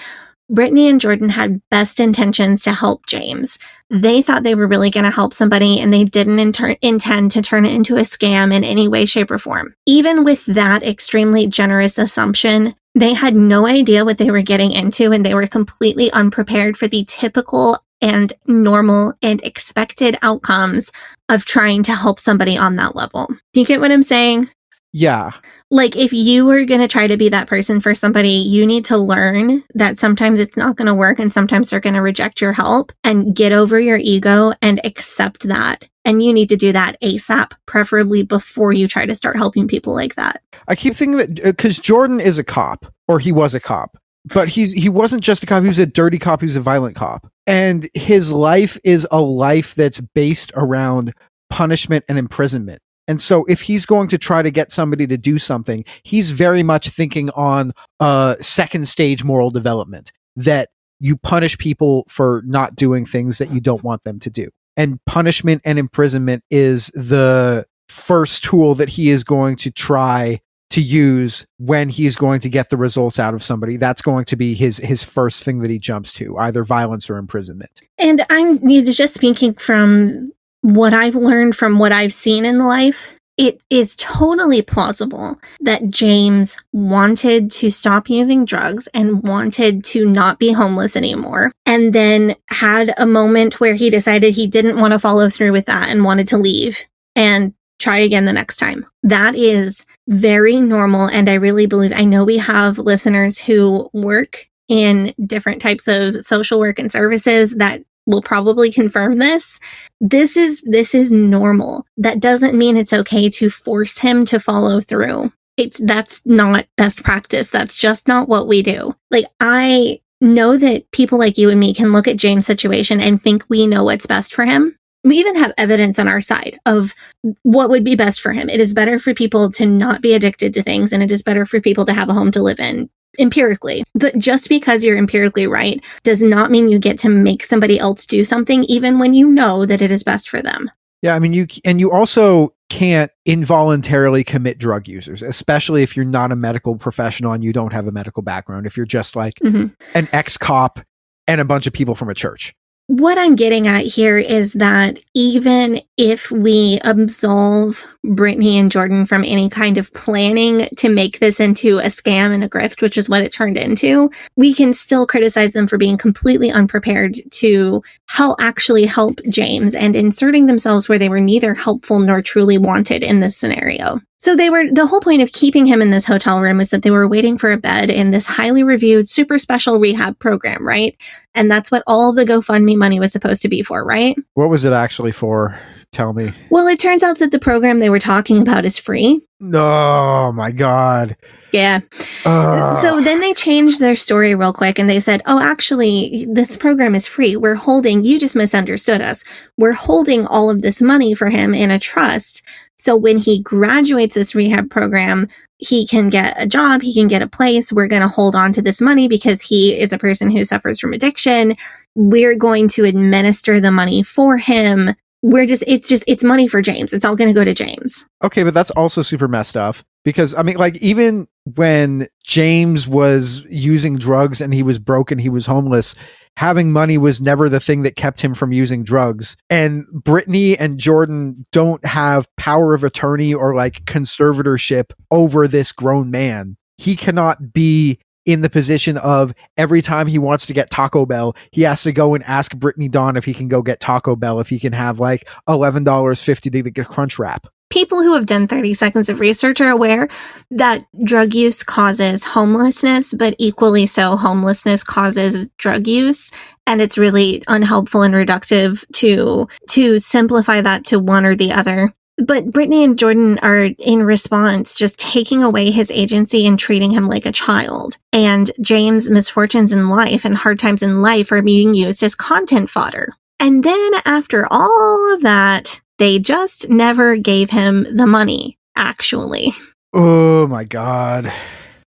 Brittany 0.48 0.88
and 0.88 1.00
Jordan 1.00 1.28
had 1.28 1.60
best 1.70 1.98
intentions 1.98 2.62
to 2.62 2.72
help 2.72 3.06
James. 3.06 3.58
Mm-hmm. 3.92 4.00
They 4.00 4.22
thought 4.22 4.44
they 4.44 4.54
were 4.54 4.68
really 4.68 4.90
going 4.90 5.04
to 5.04 5.10
help 5.10 5.34
somebody 5.34 5.80
and 5.80 5.92
they 5.92 6.04
didn't 6.04 6.38
inter- 6.38 6.76
intend 6.82 7.32
to 7.32 7.42
turn 7.42 7.64
it 7.64 7.74
into 7.74 7.96
a 7.96 8.02
scam 8.02 8.54
in 8.54 8.62
any 8.62 8.86
way, 8.86 9.06
shape, 9.06 9.30
or 9.30 9.38
form. 9.38 9.74
Even 9.86 10.22
with 10.22 10.42
mm-hmm. 10.42 10.52
that 10.52 10.82
extremely 10.84 11.46
generous 11.48 11.98
assumption, 11.98 12.76
they 12.94 13.12
had 13.12 13.34
no 13.34 13.66
idea 13.66 14.04
what 14.04 14.18
they 14.18 14.30
were 14.30 14.42
getting 14.42 14.70
into 14.70 15.12
and 15.12 15.26
they 15.26 15.34
were 15.34 15.46
completely 15.48 16.10
unprepared 16.12 16.76
for 16.76 16.86
the 16.86 17.04
typical 17.08 17.78
and 18.00 18.32
normal 18.46 19.14
and 19.22 19.42
expected 19.42 20.16
outcomes 20.22 20.92
of 21.28 21.44
trying 21.44 21.82
to 21.82 21.94
help 21.94 22.20
somebody 22.20 22.56
on 22.56 22.76
that 22.76 22.94
level. 22.94 23.26
Do 23.52 23.60
you 23.60 23.66
get 23.66 23.80
what 23.80 23.90
I'm 23.90 24.02
saying? 24.02 24.50
Yeah. 24.92 25.32
Like, 25.70 25.96
if 25.96 26.12
you 26.12 26.48
are 26.50 26.64
going 26.64 26.80
to 26.80 26.88
try 26.88 27.06
to 27.06 27.16
be 27.16 27.28
that 27.28 27.48
person 27.48 27.80
for 27.80 27.94
somebody, 27.94 28.30
you 28.30 28.64
need 28.64 28.84
to 28.86 28.96
learn 28.96 29.62
that 29.74 29.98
sometimes 29.98 30.40
it's 30.40 30.56
not 30.56 30.76
going 30.76 30.86
to 30.86 30.94
work 30.94 31.18
and 31.18 31.32
sometimes 31.32 31.68
they're 31.68 31.80
going 31.80 31.94
to 31.94 32.00
reject 32.00 32.40
your 32.40 32.52
help 32.52 32.92
and 33.04 33.34
get 33.34 33.52
over 33.52 33.78
your 33.78 33.98
ego 33.98 34.52
and 34.62 34.80
accept 34.84 35.42
that. 35.48 35.88
And 36.04 36.22
you 36.22 36.32
need 36.32 36.48
to 36.50 36.56
do 36.56 36.72
that 36.72 37.00
ASAP, 37.02 37.52
preferably 37.66 38.22
before 38.22 38.72
you 38.72 38.86
try 38.86 39.06
to 39.06 39.14
start 39.14 39.36
helping 39.36 39.66
people 39.66 39.92
like 39.92 40.14
that. 40.14 40.40
I 40.68 40.76
keep 40.76 40.94
thinking 40.94 41.18
that 41.18 41.40
uh, 41.40 41.50
because 41.50 41.80
Jordan 41.80 42.20
is 42.20 42.38
a 42.38 42.44
cop, 42.44 42.86
or 43.08 43.18
he 43.18 43.32
was 43.32 43.54
a 43.54 43.60
cop, 43.60 43.98
but 44.24 44.48
he's 44.48 44.72
he 44.72 44.88
wasn't 44.88 45.22
just 45.22 45.42
a 45.42 45.46
cop. 45.46 45.62
He 45.62 45.68
was 45.68 45.80
a 45.80 45.86
dirty 45.86 46.18
cop. 46.18 46.40
He 46.40 46.46
was 46.46 46.56
a 46.56 46.60
violent 46.60 46.94
cop, 46.94 47.26
and 47.46 47.88
his 47.92 48.32
life 48.32 48.78
is 48.84 49.06
a 49.10 49.20
life 49.20 49.74
that's 49.74 50.00
based 50.00 50.52
around 50.54 51.12
punishment 51.50 52.04
and 52.08 52.18
imprisonment. 52.18 52.80
And 53.08 53.20
so 53.20 53.44
if 53.44 53.60
he's 53.60 53.86
going 53.86 54.08
to 54.08 54.18
try 54.18 54.42
to 54.42 54.50
get 54.50 54.70
somebody 54.72 55.06
to 55.06 55.16
do 55.16 55.38
something, 55.38 55.84
he's 56.02 56.32
very 56.32 56.62
much 56.62 56.88
thinking 56.88 57.30
on 57.30 57.72
a 58.00 58.36
second 58.40 58.88
stage 58.88 59.24
moral 59.24 59.50
development 59.50 60.12
that 60.34 60.70
you 60.98 61.16
punish 61.16 61.56
people 61.58 62.04
for 62.08 62.42
not 62.46 62.74
doing 62.74 63.04
things 63.04 63.38
that 63.38 63.50
you 63.50 63.60
don't 63.60 63.82
want 63.82 64.04
them 64.04 64.18
to 64.20 64.30
do. 64.30 64.48
And 64.76 65.02
punishment 65.06 65.62
and 65.64 65.78
imprisonment 65.78 66.42
is 66.50 66.88
the 66.88 67.66
first 67.88 68.44
tool 68.44 68.74
that 68.74 68.88
he 68.88 69.10
is 69.10 69.24
going 69.24 69.56
to 69.56 69.70
try 69.70 70.40
to 70.70 70.82
use 70.82 71.46
when 71.58 71.88
he's 71.88 72.16
going 72.16 72.40
to 72.40 72.48
get 72.48 72.70
the 72.70 72.76
results 72.76 73.18
out 73.18 73.34
of 73.34 73.42
somebody 73.42 73.76
that's 73.76 74.02
going 74.02 74.24
to 74.24 74.36
be 74.36 74.52
his 74.52 74.78
his 74.78 75.02
first 75.02 75.44
thing 75.44 75.60
that 75.60 75.70
he 75.70 75.78
jumps 75.78 76.12
to 76.12 76.36
either 76.38 76.64
violence 76.64 77.08
or 77.08 77.16
imprisonment 77.18 77.80
and 77.98 78.26
i'm 78.30 78.58
just 78.84 79.14
speaking 79.14 79.54
from 79.54 80.30
what 80.66 80.92
I've 80.92 81.14
learned 81.14 81.54
from 81.54 81.78
what 81.78 81.92
I've 81.92 82.12
seen 82.12 82.44
in 82.44 82.58
life, 82.58 83.14
it 83.36 83.62
is 83.70 83.94
totally 83.94 84.62
plausible 84.62 85.38
that 85.60 85.90
James 85.90 86.56
wanted 86.72 87.52
to 87.52 87.70
stop 87.70 88.10
using 88.10 88.44
drugs 88.44 88.88
and 88.88 89.22
wanted 89.22 89.84
to 89.84 90.06
not 90.06 90.40
be 90.40 90.50
homeless 90.50 90.96
anymore. 90.96 91.52
And 91.66 91.92
then 91.92 92.34
had 92.48 92.92
a 92.96 93.06
moment 93.06 93.60
where 93.60 93.74
he 93.74 93.90
decided 93.90 94.34
he 94.34 94.48
didn't 94.48 94.80
want 94.80 94.92
to 94.92 94.98
follow 94.98 95.28
through 95.28 95.52
with 95.52 95.66
that 95.66 95.88
and 95.88 96.02
wanted 96.02 96.26
to 96.28 96.38
leave 96.38 96.78
and 97.14 97.54
try 97.78 97.98
again 97.98 98.24
the 98.24 98.32
next 98.32 98.56
time. 98.56 98.84
That 99.04 99.36
is 99.36 99.86
very 100.08 100.56
normal. 100.56 101.08
And 101.08 101.28
I 101.28 101.34
really 101.34 101.66
believe, 101.66 101.92
I 101.94 102.04
know 102.04 102.24
we 102.24 102.38
have 102.38 102.78
listeners 102.78 103.38
who 103.38 103.88
work 103.92 104.48
in 104.68 105.14
different 105.24 105.62
types 105.62 105.86
of 105.86 106.24
social 106.24 106.58
work 106.58 106.80
and 106.80 106.90
services 106.90 107.52
that 107.56 107.82
will 108.06 108.22
probably 108.22 108.70
confirm 108.70 109.18
this. 109.18 109.60
This 110.00 110.36
is, 110.36 110.62
this 110.64 110.94
is 110.94 111.10
normal. 111.10 111.86
That 111.96 112.20
doesn't 112.20 112.56
mean 112.56 112.76
it's 112.76 112.92
okay 112.92 113.28
to 113.30 113.50
force 113.50 113.98
him 113.98 114.24
to 114.26 114.40
follow 114.40 114.80
through. 114.80 115.32
It's, 115.56 115.80
that's 115.84 116.24
not 116.24 116.66
best 116.76 117.02
practice. 117.02 117.50
That's 117.50 117.76
just 117.76 118.08
not 118.08 118.28
what 118.28 118.46
we 118.46 118.62
do. 118.62 118.94
Like, 119.10 119.26
I 119.40 120.00
know 120.20 120.56
that 120.56 120.90
people 120.92 121.18
like 121.18 121.38
you 121.38 121.50
and 121.50 121.60
me 121.60 121.74
can 121.74 121.92
look 121.92 122.08
at 122.08 122.16
James' 122.16 122.46
situation 122.46 123.00
and 123.00 123.22
think 123.22 123.44
we 123.48 123.66
know 123.66 123.84
what's 123.84 124.06
best 124.06 124.34
for 124.34 124.44
him. 124.44 124.76
We 125.04 125.18
even 125.18 125.36
have 125.36 125.52
evidence 125.56 125.98
on 125.98 126.08
our 126.08 126.20
side 126.20 126.58
of 126.66 126.94
what 127.42 127.70
would 127.70 127.84
be 127.84 127.94
best 127.94 128.20
for 128.20 128.32
him. 128.32 128.48
It 128.48 128.60
is 128.60 128.72
better 128.72 128.98
for 128.98 129.14
people 129.14 129.50
to 129.52 129.64
not 129.64 130.02
be 130.02 130.14
addicted 130.14 130.52
to 130.54 130.62
things, 130.62 130.92
and 130.92 131.02
it 131.02 131.12
is 131.12 131.22
better 131.22 131.46
for 131.46 131.60
people 131.60 131.86
to 131.86 131.92
have 131.92 132.08
a 132.08 132.14
home 132.14 132.32
to 132.32 132.42
live 132.42 132.58
in 132.58 132.90
empirically. 133.18 133.84
But 133.94 134.18
just 134.18 134.48
because 134.48 134.84
you're 134.84 134.96
empirically 134.96 135.46
right 135.46 135.82
does 136.02 136.22
not 136.22 136.50
mean 136.50 136.68
you 136.68 136.78
get 136.78 136.98
to 136.98 137.08
make 137.08 137.44
somebody 137.44 137.78
else 137.78 138.06
do 138.06 138.24
something, 138.24 138.64
even 138.64 138.98
when 138.98 139.14
you 139.14 139.28
know 139.28 139.66
that 139.66 139.82
it 139.82 139.90
is 139.90 140.02
best 140.02 140.28
for 140.28 140.42
them. 140.42 140.70
Yeah, 141.02 141.14
I 141.14 141.18
mean 141.18 141.32
you 141.32 141.46
and 141.64 141.78
you 141.78 141.92
also 141.92 142.54
can't 142.68 143.12
involuntarily 143.24 144.24
commit 144.24 144.58
drug 144.58 144.88
users, 144.88 145.22
especially 145.22 145.82
if 145.82 145.94
you're 145.94 146.04
not 146.04 146.32
a 146.32 146.36
medical 146.36 146.76
professional 146.76 147.32
and 147.32 147.44
you 147.44 147.52
don't 147.52 147.72
have 147.72 147.86
a 147.86 147.92
medical 147.92 148.22
background. 148.22 148.66
If 148.66 148.76
you're 148.76 148.86
just 148.86 149.14
like 149.14 149.34
Mhm. 149.44 149.72
an 149.94 150.08
ex-cop 150.12 150.80
and 151.28 151.40
a 151.40 151.44
bunch 151.44 151.66
of 151.66 151.72
people 151.72 151.94
from 151.94 152.08
a 152.08 152.14
church. 152.14 152.54
What 152.88 153.18
I'm 153.18 153.34
getting 153.34 153.66
at 153.66 153.84
here 153.84 154.16
is 154.16 154.52
that 154.54 155.00
even 155.12 155.80
if 155.96 156.30
we 156.30 156.78
absolve 156.84 157.84
Brittany 158.04 158.58
and 158.58 158.70
Jordan 158.70 159.06
from 159.06 159.24
any 159.24 159.48
kind 159.48 159.76
of 159.76 159.92
planning 159.92 160.68
to 160.76 160.88
make 160.88 161.18
this 161.18 161.40
into 161.40 161.78
a 161.78 161.86
scam 161.86 162.32
and 162.32 162.44
a 162.44 162.48
grift, 162.48 162.82
which 162.82 162.96
is 162.96 163.08
what 163.08 163.22
it 163.22 163.32
turned 163.32 163.56
into, 163.56 164.08
we 164.36 164.54
can 164.54 164.72
still 164.72 165.04
criticize 165.04 165.50
them 165.50 165.66
for 165.66 165.78
being 165.78 165.98
completely 165.98 166.52
unprepared 166.52 167.16
to 167.32 167.82
help 168.06 168.40
actually 168.40 168.86
help 168.86 169.20
James 169.28 169.74
and 169.74 169.96
inserting 169.96 170.46
themselves 170.46 170.88
where 170.88 170.98
they 170.98 171.08
were 171.08 171.20
neither 171.20 171.54
helpful 171.54 171.98
nor 171.98 172.22
truly 172.22 172.56
wanted 172.56 173.02
in 173.02 173.18
this 173.18 173.36
scenario. 173.36 174.00
So 174.18 174.34
they 174.34 174.48
were 174.48 174.64
the 174.70 174.86
whole 174.86 175.00
point 175.00 175.20
of 175.20 175.32
keeping 175.32 175.66
him 175.66 175.82
in 175.82 175.90
this 175.90 176.06
hotel 176.06 176.40
room 176.40 176.60
is 176.60 176.70
that 176.70 176.82
they 176.82 176.90
were 176.90 177.06
waiting 177.06 177.36
for 177.36 177.52
a 177.52 177.58
bed 177.58 177.90
in 177.90 178.10
this 178.10 178.26
highly 178.26 178.62
reviewed 178.62 179.10
super 179.10 179.38
special 179.38 179.78
rehab 179.78 180.18
program, 180.18 180.66
right? 180.66 180.96
And 181.34 181.50
that's 181.50 181.70
what 181.70 181.82
all 181.86 182.14
the 182.14 182.24
GoFundMe 182.24 182.76
money 182.76 182.98
was 182.98 183.12
supposed 183.12 183.42
to 183.42 183.48
be 183.48 183.62
for, 183.62 183.84
right? 183.84 184.16
What 184.34 184.48
was 184.48 184.64
it 184.64 184.72
actually 184.72 185.12
for? 185.12 185.58
Tell 185.92 186.14
me. 186.14 186.32
Well, 186.50 186.66
it 186.66 186.78
turns 186.78 187.02
out 187.02 187.18
that 187.18 187.30
the 187.30 187.38
program 187.38 187.78
they 187.78 187.90
were 187.90 187.98
talking 187.98 188.40
about 188.40 188.64
is 188.64 188.78
free. 188.78 189.20
Oh 189.42 190.32
my 190.32 190.50
god. 190.50 191.16
Yeah. 191.52 191.80
Ugh. 192.24 192.82
So 192.82 193.00
then 193.00 193.20
they 193.20 193.32
changed 193.32 193.80
their 193.80 193.96
story 193.96 194.34
real 194.34 194.52
quick 194.52 194.78
and 194.78 194.90
they 194.90 195.00
said, 195.00 195.22
oh, 195.26 195.40
actually, 195.40 196.26
this 196.28 196.56
program 196.56 196.94
is 196.94 197.06
free. 197.06 197.36
We're 197.36 197.54
holding, 197.54 198.04
you 198.04 198.18
just 198.18 198.36
misunderstood 198.36 199.00
us. 199.00 199.24
We're 199.56 199.72
holding 199.72 200.26
all 200.26 200.50
of 200.50 200.62
this 200.62 200.82
money 200.82 201.14
for 201.14 201.30
him 201.30 201.54
in 201.54 201.70
a 201.70 201.78
trust. 201.78 202.42
So 202.76 202.94
when 202.94 203.16
he 203.16 203.40
graduates 203.40 204.14
this 204.14 204.34
rehab 204.34 204.70
program, 204.70 205.28
he 205.58 205.86
can 205.86 206.10
get 206.10 206.40
a 206.40 206.46
job, 206.46 206.82
he 206.82 206.92
can 206.92 207.08
get 207.08 207.22
a 207.22 207.26
place. 207.26 207.72
We're 207.72 207.86
going 207.86 208.02
to 208.02 208.08
hold 208.08 208.36
on 208.36 208.52
to 208.52 208.62
this 208.62 208.82
money 208.82 209.08
because 209.08 209.40
he 209.40 209.78
is 209.78 209.92
a 209.92 209.98
person 209.98 210.30
who 210.30 210.44
suffers 210.44 210.78
from 210.78 210.92
addiction. 210.92 211.54
We're 211.94 212.36
going 212.36 212.68
to 212.68 212.84
administer 212.84 213.60
the 213.60 213.72
money 213.72 214.02
for 214.02 214.36
him. 214.36 214.94
We're 215.22 215.46
just, 215.46 215.64
it's 215.66 215.88
just, 215.88 216.04
it's 216.06 216.22
money 216.22 216.46
for 216.46 216.60
James. 216.60 216.92
It's 216.92 217.04
all 217.06 217.16
going 217.16 217.28
to 217.28 217.34
go 217.34 217.44
to 217.44 217.54
James. 217.54 218.06
Okay, 218.22 218.42
but 218.42 218.52
that's 218.52 218.70
also 218.72 219.00
super 219.00 219.26
messed 219.26 219.56
up 219.56 219.76
because 220.06 220.36
I 220.36 220.44
mean, 220.44 220.56
like, 220.56 220.76
even 220.76 221.26
when 221.56 222.06
James 222.22 222.86
was 222.86 223.44
using 223.50 223.98
drugs 223.98 224.40
and 224.40 224.54
he 224.54 224.62
was 224.62 224.78
broken, 224.78 225.18
he 225.18 225.28
was 225.28 225.46
homeless, 225.46 225.96
having 226.36 226.70
money 226.70 226.96
was 226.96 227.20
never 227.20 227.48
the 227.48 227.58
thing 227.58 227.82
that 227.82 227.96
kept 227.96 228.20
him 228.20 228.32
from 228.32 228.52
using 228.52 228.84
drugs. 228.84 229.36
And 229.50 229.84
Brittany 229.92 230.56
and 230.56 230.78
Jordan 230.78 231.44
don't 231.50 231.84
have 231.84 232.28
power 232.36 232.72
of 232.72 232.84
attorney 232.84 233.34
or 233.34 233.56
like 233.56 233.84
conservatorship 233.84 234.92
over 235.10 235.48
this 235.48 235.72
grown 235.72 236.08
man. 236.08 236.56
He 236.78 236.94
cannot 236.94 237.52
be 237.52 237.98
in 238.24 238.42
the 238.42 238.50
position 238.50 238.98
of 238.98 239.34
every 239.56 239.82
time 239.82 240.06
he 240.06 240.18
wants 240.18 240.46
to 240.46 240.52
get 240.52 240.70
Taco 240.70 241.04
Bell, 241.04 241.34
he 241.50 241.62
has 241.62 241.82
to 241.82 241.90
go 241.90 242.14
and 242.14 242.22
ask 242.24 242.54
Brittany 242.54 242.88
Dawn 242.88 243.16
if 243.16 243.24
he 243.24 243.34
can 243.34 243.48
go 243.48 243.60
get 243.60 243.80
Taco 243.80 244.14
Bell, 244.14 244.38
if 244.38 244.50
he 244.50 244.60
can 244.60 244.72
have 244.72 245.00
like 245.00 245.28
$11.50 245.48 246.40
to 246.42 246.70
get 246.70 246.86
a 246.86 246.88
Crunch 246.88 247.18
Wrap. 247.18 247.48
People 247.70 248.02
who 248.02 248.14
have 248.14 248.26
done 248.26 248.46
30 248.46 248.74
seconds 248.74 249.08
of 249.08 249.20
research 249.20 249.60
are 249.60 249.70
aware 249.70 250.08
that 250.50 250.84
drug 251.04 251.34
use 251.34 251.62
causes 251.62 252.24
homelessness, 252.24 253.12
but 253.14 253.34
equally 253.38 253.86
so, 253.86 254.16
homelessness 254.16 254.84
causes 254.84 255.48
drug 255.58 255.86
use. 255.86 256.30
And 256.66 256.80
it's 256.80 256.98
really 256.98 257.42
unhelpful 257.48 258.02
and 258.02 258.14
reductive 258.14 258.84
to, 258.94 259.48
to 259.70 259.98
simplify 259.98 260.60
that 260.60 260.84
to 260.86 260.98
one 260.98 261.24
or 261.24 261.34
the 261.34 261.52
other. 261.52 261.94
But 262.18 262.50
Brittany 262.50 262.82
and 262.82 262.98
Jordan 262.98 263.38
are 263.42 263.68
in 263.78 264.02
response 264.02 264.74
just 264.74 264.98
taking 264.98 265.42
away 265.42 265.70
his 265.70 265.90
agency 265.90 266.46
and 266.46 266.58
treating 266.58 266.90
him 266.90 267.08
like 267.08 267.26
a 267.26 267.32
child. 267.32 267.98
And 268.12 268.50
James' 268.62 269.10
misfortunes 269.10 269.70
in 269.70 269.90
life 269.90 270.24
and 270.24 270.34
hard 270.34 270.58
times 270.58 270.82
in 270.82 271.02
life 271.02 271.30
are 271.30 271.42
being 271.42 271.74
used 271.74 272.02
as 272.02 272.14
content 272.14 272.70
fodder. 272.70 273.12
And 273.38 273.62
then 273.62 273.90
after 274.06 274.46
all 274.50 275.14
of 275.14 275.20
that, 275.22 275.82
they 275.98 276.18
just 276.18 276.68
never 276.68 277.16
gave 277.16 277.50
him 277.50 277.86
the 277.96 278.06
money, 278.06 278.58
actually. 278.76 279.52
Oh 279.92 280.46
my 280.46 280.64
God. 280.64 281.32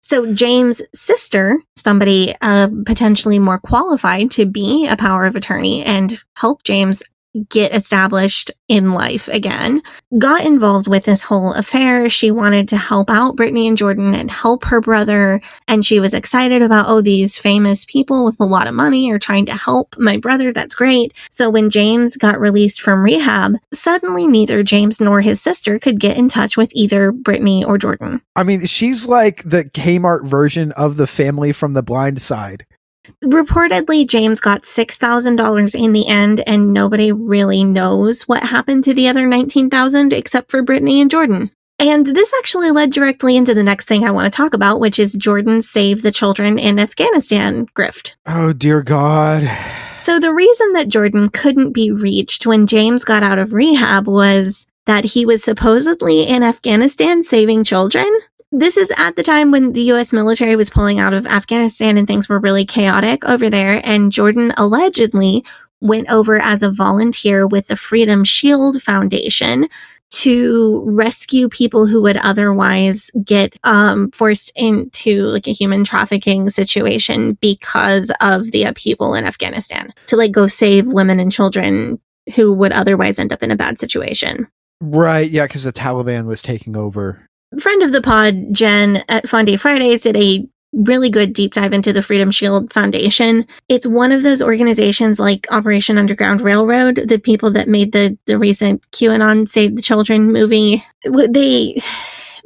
So 0.03 0.31
James' 0.35 0.83
sister, 0.95 1.59
somebody 1.77 2.35
uh, 2.43 2.69
potentially 2.85 3.39
more 3.39 3.59
qualified 3.59 4.31
to 4.33 4.45
be 4.45 4.87
a 4.87 4.99
power 4.99 5.25
of 5.25 5.35
attorney 5.35 5.83
and 5.83 6.23
help 6.37 6.63
James 6.63 7.03
get 7.49 7.75
established 7.75 8.51
in 8.69 8.93
life 8.93 9.29
again, 9.29 9.83
got 10.19 10.45
involved 10.45 10.89
with 10.89 11.05
this 11.05 11.23
whole 11.23 11.53
affair. 11.53 12.09
She 12.09 12.31
wanted 12.31 12.69
to 12.69 12.77
help 12.77 13.11
out 13.11 13.37
Brittany 13.37 13.67
and 13.67 13.77
Jordan 13.77 14.15
and 14.15 14.31
help 14.31 14.65
her 14.65 14.81
brother. 14.81 15.41
And 15.69 15.85
she 15.85 16.01
was 16.01 16.15
excited 16.15 16.63
about, 16.63 16.87
oh, 16.89 17.01
these 17.01 17.37
famous 17.37 17.85
people 17.85 18.25
with 18.25 18.41
a 18.41 18.45
lot 18.45 18.67
of 18.67 18.75
money 18.75 19.11
are 19.11 19.19
trying 19.19 19.47
to 19.47 19.55
help 19.55 19.97
my 19.99 20.17
brother. 20.17 20.53
That's 20.53 20.75
great. 20.75 21.13
So 21.31 21.51
when 21.51 21.71
James 21.71 22.17
got 22.17 22.41
released 22.41 22.81
from 22.81 23.03
rehab, 23.03 23.57
suddenly 23.73 24.27
neither 24.27 24.63
James 24.63 25.01
nor 25.01 25.21
his 25.21 25.41
sister 25.41 25.79
could 25.79 26.01
get 26.01 26.17
in 26.17 26.29
touch 26.29 26.57
with 26.57 26.71
either 26.75 27.13
Brittany 27.13 27.65
or 27.65 27.79
Jordan. 27.79 28.23
I 28.37 28.45
mean, 28.45 28.67
she's 28.67 29.07
like 29.07 29.43
the 29.45 29.65
Kmart 29.65 30.27
version 30.27 30.73
of 30.73 30.97
the 30.97 31.07
family 31.07 31.53
from 31.53 31.75
the 31.75 31.83
blind 31.83 32.23
side. 32.23 32.67
Reportedly, 33.23 34.07
James 34.07 34.41
got 34.41 34.63
$6,000 34.63 35.75
in 35.75 35.93
the 35.93 36.07
end, 36.07 36.43
and 36.47 36.73
nobody 36.73 37.13
really 37.13 37.65
knows 37.65 38.23
what 38.23 38.43
happened 38.43 38.85
to 38.85 38.95
the 38.95 39.09
other 39.09 39.27
19000 39.27 40.13
except 40.13 40.51
for 40.51 40.63
Brittany 40.63 41.01
and 41.01 41.11
Jordan. 41.11 41.51
And 41.79 42.07
this 42.07 42.33
actually 42.39 42.71
led 42.71 42.93
directly 42.93 43.37
into 43.37 43.53
the 43.53 43.63
next 43.63 43.87
thing 43.87 44.05
I 44.05 44.13
want 44.13 44.25
to 44.27 44.37
talk 44.37 44.55
about, 44.55 44.79
which 44.79 44.99
is 44.99 45.15
Jordan's 45.15 45.69
Save 45.69 46.03
the 46.03 46.13
Children 46.13 46.59
in 46.59 46.79
Afghanistan 46.79 47.67
grift. 47.77 48.15
Oh, 48.27 48.53
dear 48.53 48.83
God. 48.83 49.51
So, 49.99 50.21
the 50.21 50.33
reason 50.33 50.73
that 50.75 50.89
Jordan 50.89 51.31
couldn't 51.31 51.73
be 51.73 51.91
reached 51.91 52.47
when 52.47 52.67
James 52.67 53.05
got 53.05 53.23
out 53.23 53.39
of 53.39 53.53
rehab 53.53 54.07
was 54.07 54.67
that 54.87 55.05
he 55.05 55.27
was 55.27 55.43
supposedly 55.43 56.23
in 56.23 56.43
Afghanistan 56.43 57.25
saving 57.25 57.65
children. 57.65 58.09
This 58.57 58.77
is 58.77 58.93
at 58.97 59.17
the 59.17 59.25
time 59.25 59.51
when 59.51 59.73
the 59.73 59.83
US 59.93 60.13
military 60.13 60.55
was 60.55 60.71
pulling 60.71 61.01
out 61.01 61.13
of 61.13 61.27
Afghanistan 61.27 61.99
and 61.99 62.07
things 62.07 62.29
were 62.29 62.39
really 62.39 62.65
chaotic 62.65 63.25
over 63.25 63.51
there. 63.51 63.81
And 63.85 64.13
Jordan 64.13 64.53
allegedly 64.57 65.45
went 65.81 66.09
over 66.09 66.41
as 66.41 66.63
a 66.63 66.71
volunteer 66.71 67.49
with 67.49 67.67
the 67.67 67.75
Freedom 67.75 68.23
Shield 68.23 68.81
Foundation 68.81 69.69
to 70.13 70.85
rescue 70.87 71.49
people 71.49 71.87
who 71.87 72.01
would 72.03 72.17
otherwise 72.19 73.11
get 73.25 73.57
um, 73.65 74.13
forced 74.13 74.53
into 74.55 75.23
like 75.23 75.49
a 75.49 75.53
human 75.53 75.83
trafficking 75.83 76.49
situation 76.49 77.33
because 77.41 78.13
of 78.21 78.53
the 78.53 78.63
upheaval 78.63 79.15
in 79.15 79.25
Afghanistan 79.25 79.93
to 80.07 80.17
like 80.17 80.31
go 80.31 80.47
save 80.47 80.87
women 80.87 81.19
and 81.19 81.33
children 81.33 81.99
who 82.37 82.53
would 82.53 82.71
otherwise 82.71 83.19
end 83.19 83.33
up 83.33 83.43
in 83.43 83.51
a 83.51 83.57
bad 83.57 83.81
situation. 83.81 84.47
Right. 84.81 85.29
Yeah. 85.29 85.49
Because 85.49 85.65
the 85.65 85.73
Taliban 85.73 86.27
was 86.27 86.41
taking 86.41 86.77
over. 86.77 87.27
Friend 87.59 87.83
of 87.83 87.93
the 87.93 88.03
pod, 88.03 88.53
Jen 88.53 89.03
at 89.09 89.25
Fundie 89.25 89.59
Fridays, 89.59 90.03
did 90.03 90.17
a 90.17 90.47
really 90.73 91.09
good 91.09 91.33
deep 91.33 91.55
dive 91.55 91.73
into 91.73 91.93
the 91.93 92.03
Freedom 92.03 92.31
Shield 92.31 92.73
Foundation. 92.73 93.47
It's 93.69 93.87
one 93.87 94.13
of 94.13 94.23
those 94.23 94.43
organizations 94.43 95.21
like 95.21 95.47
Operation 95.51 95.99
Underground 95.99 96.41
Railroad, 96.41 96.97
the 97.07 97.19
people 97.19 97.51
that 97.53 97.69
made 97.69 97.93
the 97.93 98.19
the 98.27 98.39
recent 98.39 98.83
QAnon 98.91 99.49
Save 99.49 99.77
the 99.77 99.83
Children 99.83 100.33
movie. 100.33 100.85
They 101.05 101.81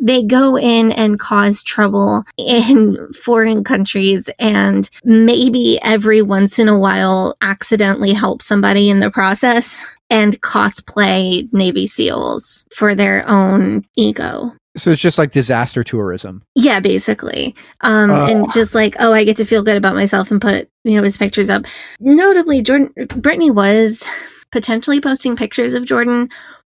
they 0.00 0.22
go 0.22 0.56
in 0.56 0.92
and 0.92 1.18
cause 1.18 1.62
trouble 1.62 2.24
in 2.36 3.12
foreign 3.24 3.64
countries 3.64 4.30
and 4.38 4.88
maybe 5.04 5.78
every 5.82 6.22
once 6.22 6.58
in 6.58 6.68
a 6.68 6.78
while 6.78 7.36
accidentally 7.40 8.12
help 8.12 8.42
somebody 8.42 8.90
in 8.90 9.00
the 9.00 9.10
process 9.10 9.84
and 10.10 10.40
cosplay 10.40 11.52
Navy 11.52 11.86
SEALs 11.86 12.64
for 12.74 12.94
their 12.94 13.28
own 13.28 13.84
ego. 13.96 14.52
So 14.78 14.90
it's 14.90 15.02
just 15.02 15.18
like 15.18 15.30
disaster 15.32 15.82
tourism. 15.84 16.42
Yeah, 16.54 16.80
basically. 16.80 17.54
Um, 17.82 18.10
Uh. 18.10 18.26
and 18.28 18.52
just 18.52 18.74
like, 18.74 18.96
oh, 18.98 19.12
I 19.12 19.24
get 19.24 19.36
to 19.38 19.44
feel 19.44 19.62
good 19.62 19.76
about 19.76 19.94
myself 19.94 20.30
and 20.30 20.40
put, 20.40 20.68
you 20.84 20.96
know, 20.96 21.02
his 21.02 21.16
pictures 21.18 21.50
up. 21.50 21.64
Notably, 22.00 22.62
Jordan, 22.62 22.92
Brittany 23.16 23.50
was 23.50 24.06
potentially 24.52 25.00
posting 25.00 25.36
pictures 25.36 25.74
of 25.74 25.84
Jordan 25.84 26.28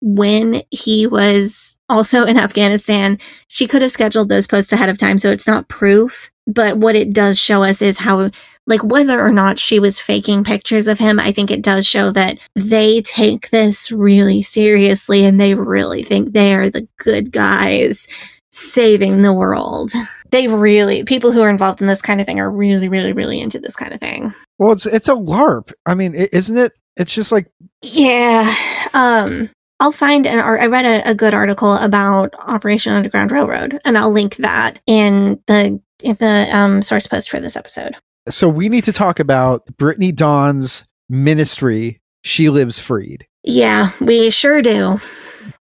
when 0.00 0.62
he 0.70 1.06
was 1.06 1.76
also 1.88 2.24
in 2.24 2.38
Afghanistan. 2.38 3.18
She 3.48 3.66
could 3.66 3.82
have 3.82 3.92
scheduled 3.92 4.28
those 4.28 4.46
posts 4.46 4.72
ahead 4.72 4.88
of 4.88 4.98
time, 4.98 5.18
so 5.18 5.30
it's 5.30 5.46
not 5.46 5.68
proof. 5.68 6.30
But 6.46 6.78
what 6.78 6.96
it 6.96 7.12
does 7.12 7.38
show 7.38 7.62
us 7.62 7.80
is 7.82 7.98
how, 7.98 8.30
like, 8.70 8.82
whether 8.82 9.20
or 9.20 9.32
not 9.32 9.58
she 9.58 9.78
was 9.78 10.00
faking 10.00 10.44
pictures 10.44 10.88
of 10.88 10.98
him, 10.98 11.20
I 11.20 11.32
think 11.32 11.50
it 11.50 11.60
does 11.60 11.86
show 11.86 12.10
that 12.12 12.38
they 12.54 13.02
take 13.02 13.50
this 13.50 13.92
really 13.92 14.42
seriously 14.42 15.24
and 15.24 15.38
they 15.38 15.54
really 15.54 16.02
think 16.02 16.32
they 16.32 16.54
are 16.54 16.70
the 16.70 16.88
good 16.96 17.32
guys 17.32 18.08
saving 18.50 19.22
the 19.22 19.32
world. 19.32 19.92
They 20.30 20.48
really, 20.48 21.04
people 21.04 21.32
who 21.32 21.42
are 21.42 21.50
involved 21.50 21.80
in 21.80 21.88
this 21.88 22.00
kind 22.00 22.20
of 22.20 22.26
thing 22.26 22.40
are 22.40 22.50
really, 22.50 22.88
really, 22.88 23.12
really 23.12 23.40
into 23.40 23.58
this 23.58 23.76
kind 23.76 23.92
of 23.92 24.00
thing. 24.00 24.32
Well, 24.58 24.72
it's 24.72 24.86
it's 24.86 25.08
a 25.08 25.14
LARP. 25.14 25.72
I 25.86 25.94
mean, 25.94 26.14
isn't 26.14 26.56
it? 26.56 26.72
It's 26.96 27.12
just 27.12 27.32
like 27.32 27.50
Yeah. 27.82 28.54
Um, 28.94 29.50
I'll 29.80 29.92
find 29.92 30.26
an 30.26 30.38
art. 30.38 30.60
I 30.60 30.66
read 30.66 30.84
a, 30.84 31.10
a 31.10 31.14
good 31.14 31.34
article 31.34 31.72
about 31.74 32.34
Operation 32.38 32.92
Underground 32.92 33.32
Railroad, 33.32 33.80
and 33.84 33.96
I'll 33.96 34.12
link 34.12 34.36
that 34.36 34.78
in 34.86 35.42
the 35.46 35.80
in 36.02 36.16
the 36.16 36.48
um, 36.56 36.82
source 36.82 37.06
post 37.06 37.30
for 37.30 37.40
this 37.40 37.56
episode. 37.56 37.96
So. 38.30 38.48
We 38.48 38.68
need 38.68 38.84
to 38.84 38.92
talk 38.92 39.20
about 39.20 39.66
Brittany 39.76 40.12
Dawn's 40.12 40.84
ministry. 41.08 42.00
She 42.22 42.50
lives 42.50 42.78
freed. 42.78 43.26
Yeah, 43.42 43.90
we 44.00 44.30
sure 44.30 44.62
do. 44.62 45.00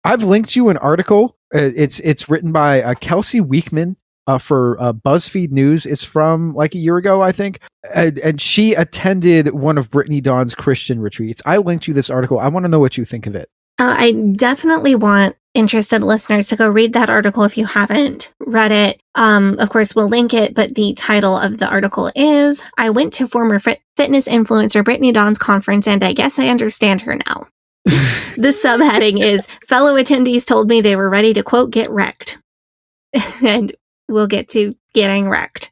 I've 0.03 0.23
linked 0.23 0.55
you 0.55 0.69
an 0.69 0.77
article. 0.77 1.37
Uh, 1.53 1.71
it's 1.75 1.99
it's 1.99 2.29
written 2.29 2.51
by 2.51 2.81
uh, 2.81 2.93
Kelsey 2.95 3.41
Weekman 3.41 3.97
uh, 4.27 4.37
for 4.37 4.77
uh, 4.79 4.93
BuzzFeed 4.93 5.51
News. 5.51 5.85
It's 5.85 6.03
from 6.03 6.53
like 6.53 6.75
a 6.75 6.79
year 6.79 6.97
ago, 6.97 7.21
I 7.21 7.31
think, 7.31 7.59
and, 7.93 8.17
and 8.19 8.41
she 8.41 8.73
attended 8.73 9.53
one 9.53 9.77
of 9.77 9.89
Brittany 9.89 10.21
Dawn's 10.21 10.55
Christian 10.55 10.99
retreats. 10.99 11.41
I 11.45 11.57
linked 11.57 11.87
you 11.87 11.93
this 11.93 12.09
article. 12.09 12.39
I 12.39 12.47
want 12.47 12.65
to 12.65 12.69
know 12.69 12.79
what 12.79 12.97
you 12.97 13.05
think 13.05 13.27
of 13.27 13.35
it. 13.35 13.49
Uh, 13.79 13.95
I 13.97 14.11
definitely 14.11 14.95
want 14.95 15.35
interested 15.53 16.03
listeners 16.03 16.47
to 16.47 16.55
go 16.55 16.67
read 16.67 16.93
that 16.93 17.09
article 17.09 17.43
if 17.43 17.57
you 17.57 17.65
haven't 17.65 18.33
read 18.39 18.71
it. 18.71 19.01
Um, 19.15 19.59
of 19.59 19.69
course, 19.69 19.95
we'll 19.95 20.07
link 20.07 20.33
it, 20.33 20.53
but 20.53 20.75
the 20.75 20.93
title 20.93 21.37
of 21.37 21.57
the 21.57 21.69
article 21.69 22.11
is 22.15 22.63
I 22.77 22.89
went 22.89 23.13
to 23.13 23.27
former 23.27 23.59
fit- 23.59 23.81
fitness 23.97 24.27
influencer 24.27 24.83
Brittany 24.83 25.11
Dawn's 25.11 25.39
conference 25.39 25.87
and 25.87 26.03
I 26.03 26.13
guess 26.13 26.39
I 26.39 26.47
understand 26.47 27.01
her 27.01 27.15
now. 27.27 27.47
the 27.85 28.53
subheading 28.53 29.23
is 29.23 29.47
Fellow 29.67 29.95
attendees 29.95 30.45
told 30.45 30.69
me 30.69 30.81
they 30.81 30.95
were 30.95 31.09
ready 31.09 31.33
to 31.33 31.43
quote, 31.43 31.71
get 31.71 31.89
wrecked. 31.89 32.39
and 33.43 33.73
we'll 34.07 34.27
get 34.27 34.49
to 34.49 34.75
getting 34.93 35.27
wrecked. 35.27 35.71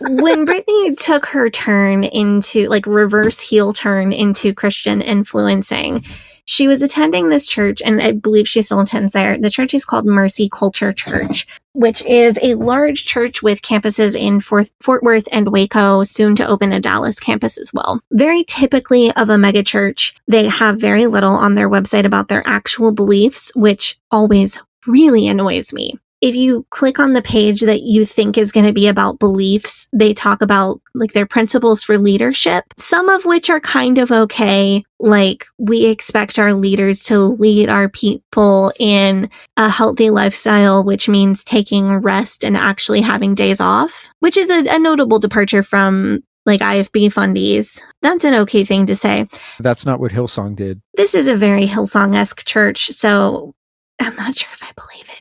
when 0.00 0.44
Brittany 0.44 0.94
took 0.96 1.26
her 1.26 1.50
turn 1.50 2.04
into 2.04 2.68
like 2.68 2.86
reverse 2.86 3.38
heel 3.38 3.72
turn 3.72 4.12
into 4.12 4.54
Christian 4.54 5.00
influencing, 5.00 6.04
she 6.44 6.68
was 6.68 6.82
attending 6.82 7.28
this 7.28 7.48
church, 7.48 7.80
and 7.84 8.00
I 8.02 8.12
believe 8.12 8.48
she 8.48 8.62
still 8.62 8.80
attends 8.80 9.12
there. 9.12 9.38
The 9.38 9.50
church 9.50 9.74
is 9.74 9.84
called 9.84 10.04
Mercy 10.04 10.48
Culture 10.48 10.92
Church, 10.92 11.46
which 11.72 12.04
is 12.04 12.38
a 12.42 12.54
large 12.54 13.04
church 13.04 13.42
with 13.42 13.62
campuses 13.62 14.18
in 14.18 14.40
Fort, 14.40 14.70
Fort 14.80 15.02
Worth 15.02 15.28
and 15.32 15.48
Waco, 15.50 16.04
soon 16.04 16.36
to 16.36 16.46
open 16.46 16.72
a 16.72 16.80
Dallas 16.80 17.18
campus 17.18 17.58
as 17.58 17.72
well. 17.72 18.00
Very 18.12 18.44
typically 18.44 19.10
of 19.12 19.30
a 19.30 19.36
megachurch, 19.36 20.14
they 20.28 20.46
have 20.46 20.80
very 20.80 21.06
little 21.06 21.34
on 21.34 21.54
their 21.54 21.70
website 21.70 22.04
about 22.04 22.28
their 22.28 22.42
actual 22.46 22.92
beliefs, 22.92 23.50
which 23.54 23.98
always 24.10 24.60
really 24.86 25.26
annoys 25.26 25.72
me 25.72 25.98
if 26.24 26.34
you 26.34 26.64
click 26.70 26.98
on 26.98 27.12
the 27.12 27.20
page 27.20 27.60
that 27.60 27.82
you 27.82 28.06
think 28.06 28.38
is 28.38 28.50
going 28.50 28.64
to 28.64 28.72
be 28.72 28.88
about 28.88 29.18
beliefs, 29.18 29.86
they 29.92 30.14
talk 30.14 30.40
about 30.40 30.80
like 30.94 31.12
their 31.12 31.26
principles 31.26 31.84
for 31.84 31.98
leadership, 31.98 32.64
some 32.78 33.10
of 33.10 33.26
which 33.26 33.50
are 33.50 33.60
kind 33.60 33.98
of 33.98 34.10
okay. 34.10 34.82
Like 34.98 35.44
we 35.58 35.84
expect 35.84 36.38
our 36.38 36.54
leaders 36.54 37.02
to 37.04 37.18
lead 37.18 37.68
our 37.68 37.90
people 37.90 38.72
in 38.80 39.28
a 39.58 39.68
healthy 39.68 40.08
lifestyle, 40.08 40.82
which 40.82 41.10
means 41.10 41.44
taking 41.44 41.92
rest 41.96 42.42
and 42.42 42.56
actually 42.56 43.02
having 43.02 43.34
days 43.34 43.60
off, 43.60 44.08
which 44.20 44.38
is 44.38 44.48
a, 44.48 44.74
a 44.74 44.78
notable 44.78 45.18
departure 45.18 45.62
from 45.62 46.24
like 46.46 46.60
IFB 46.60 47.12
fundies. 47.12 47.82
That's 48.00 48.24
an 48.24 48.32
okay 48.32 48.64
thing 48.64 48.86
to 48.86 48.96
say. 48.96 49.28
That's 49.60 49.84
not 49.84 50.00
what 50.00 50.12
Hillsong 50.12 50.56
did. 50.56 50.80
This 50.94 51.14
is 51.14 51.26
a 51.26 51.36
very 51.36 51.66
Hillsong 51.66 52.16
esque 52.16 52.46
church, 52.46 52.86
so 52.92 53.54
I'm 54.00 54.16
not 54.16 54.36
sure 54.36 54.50
if 54.54 54.62
I 54.62 54.72
believe 54.74 55.10
it 55.10 55.13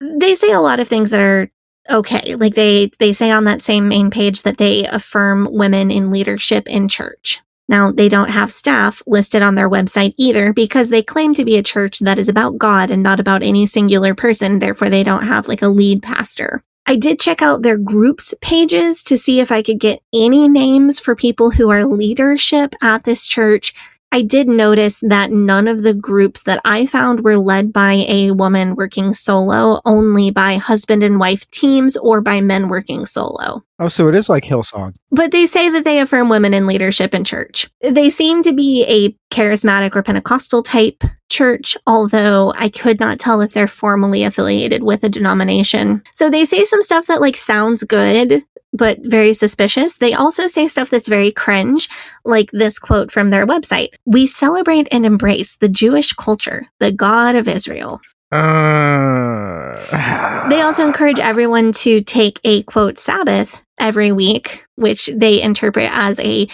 they 0.00 0.34
say 0.34 0.52
a 0.52 0.60
lot 0.60 0.80
of 0.80 0.88
things 0.88 1.10
that 1.10 1.20
are 1.20 1.48
okay. 1.90 2.34
Like 2.36 2.54
they 2.54 2.90
they 2.98 3.12
say 3.12 3.30
on 3.30 3.44
that 3.44 3.62
same 3.62 3.88
main 3.88 4.10
page 4.10 4.42
that 4.42 4.58
they 4.58 4.86
affirm 4.86 5.48
women 5.50 5.90
in 5.90 6.10
leadership 6.10 6.68
in 6.68 6.88
church. 6.88 7.40
Now, 7.68 7.92
they 7.92 8.08
don't 8.08 8.30
have 8.30 8.50
staff 8.50 9.02
listed 9.06 9.42
on 9.42 9.54
their 9.54 9.68
website 9.68 10.14
either 10.16 10.54
because 10.54 10.88
they 10.88 11.02
claim 11.02 11.34
to 11.34 11.44
be 11.44 11.58
a 11.58 11.62
church 11.62 11.98
that 11.98 12.18
is 12.18 12.28
about 12.28 12.56
God 12.56 12.90
and 12.90 13.02
not 13.02 13.20
about 13.20 13.42
any 13.42 13.66
singular 13.66 14.14
person. 14.14 14.58
Therefore, 14.58 14.88
they 14.88 15.02
don't 15.02 15.26
have 15.26 15.48
like 15.48 15.60
a 15.60 15.68
lead 15.68 16.02
pastor. 16.02 16.64
I 16.86 16.96
did 16.96 17.20
check 17.20 17.42
out 17.42 17.60
their 17.60 17.76
groups 17.76 18.32
pages 18.40 19.02
to 19.04 19.18
see 19.18 19.40
if 19.40 19.52
I 19.52 19.60
could 19.60 19.78
get 19.78 20.00
any 20.14 20.48
names 20.48 20.98
for 20.98 21.14
people 21.14 21.50
who 21.50 21.68
are 21.68 21.84
leadership 21.84 22.74
at 22.80 23.04
this 23.04 23.28
church. 23.28 23.74
I 24.10 24.22
did 24.22 24.48
notice 24.48 25.00
that 25.00 25.30
none 25.30 25.68
of 25.68 25.82
the 25.82 25.92
groups 25.92 26.44
that 26.44 26.60
I 26.64 26.86
found 26.86 27.24
were 27.24 27.36
led 27.36 27.72
by 27.72 28.04
a 28.08 28.30
woman 28.30 28.74
working 28.74 29.12
solo, 29.12 29.80
only 29.84 30.30
by 30.30 30.56
husband 30.56 31.02
and 31.02 31.20
wife 31.20 31.48
teams 31.50 31.96
or 31.96 32.20
by 32.20 32.40
men 32.40 32.68
working 32.68 33.04
solo. 33.04 33.62
Oh, 33.78 33.88
so 33.88 34.08
it 34.08 34.14
is 34.14 34.28
like 34.28 34.44
Hillsong. 34.44 34.96
But 35.10 35.30
they 35.30 35.46
say 35.46 35.68
that 35.68 35.84
they 35.84 36.00
affirm 36.00 36.28
women 36.28 36.54
in 36.54 36.66
leadership 36.66 37.14
in 37.14 37.22
church. 37.22 37.68
They 37.80 38.10
seem 38.10 38.42
to 38.42 38.52
be 38.52 38.84
a 38.84 39.34
charismatic 39.34 39.94
or 39.94 40.02
Pentecostal 40.02 40.62
type 40.62 41.04
church, 41.28 41.76
although 41.86 42.52
I 42.56 42.70
could 42.70 42.98
not 42.98 43.18
tell 43.18 43.40
if 43.40 43.52
they're 43.52 43.68
formally 43.68 44.24
affiliated 44.24 44.82
with 44.82 45.04
a 45.04 45.08
denomination. 45.08 46.02
So 46.14 46.30
they 46.30 46.44
say 46.44 46.64
some 46.64 46.82
stuff 46.82 47.06
that 47.06 47.20
like 47.20 47.36
sounds 47.36 47.84
good, 47.84 48.42
but 48.72 48.98
very 49.02 49.34
suspicious. 49.34 49.96
They 49.96 50.12
also 50.12 50.46
say 50.46 50.68
stuff 50.68 50.90
that's 50.90 51.08
very 51.08 51.32
cringe, 51.32 51.88
like 52.24 52.50
this 52.52 52.78
quote 52.78 53.10
from 53.10 53.30
their 53.30 53.46
website 53.46 53.88
We 54.04 54.26
celebrate 54.26 54.88
and 54.92 55.06
embrace 55.06 55.56
the 55.56 55.68
Jewish 55.68 56.12
culture, 56.12 56.66
the 56.80 56.92
God 56.92 57.34
of 57.34 57.48
Israel. 57.48 58.00
Uh, 58.30 60.48
They 60.48 60.60
also 60.60 60.84
encourage 60.84 61.18
everyone 61.18 61.72
to 61.72 62.02
take 62.02 62.40
a 62.44 62.62
quote 62.64 62.98
Sabbath 62.98 63.62
every 63.78 64.12
week, 64.12 64.66
which 64.76 65.08
they 65.14 65.40
interpret 65.40 65.88
as 65.92 66.20
a 66.20 66.46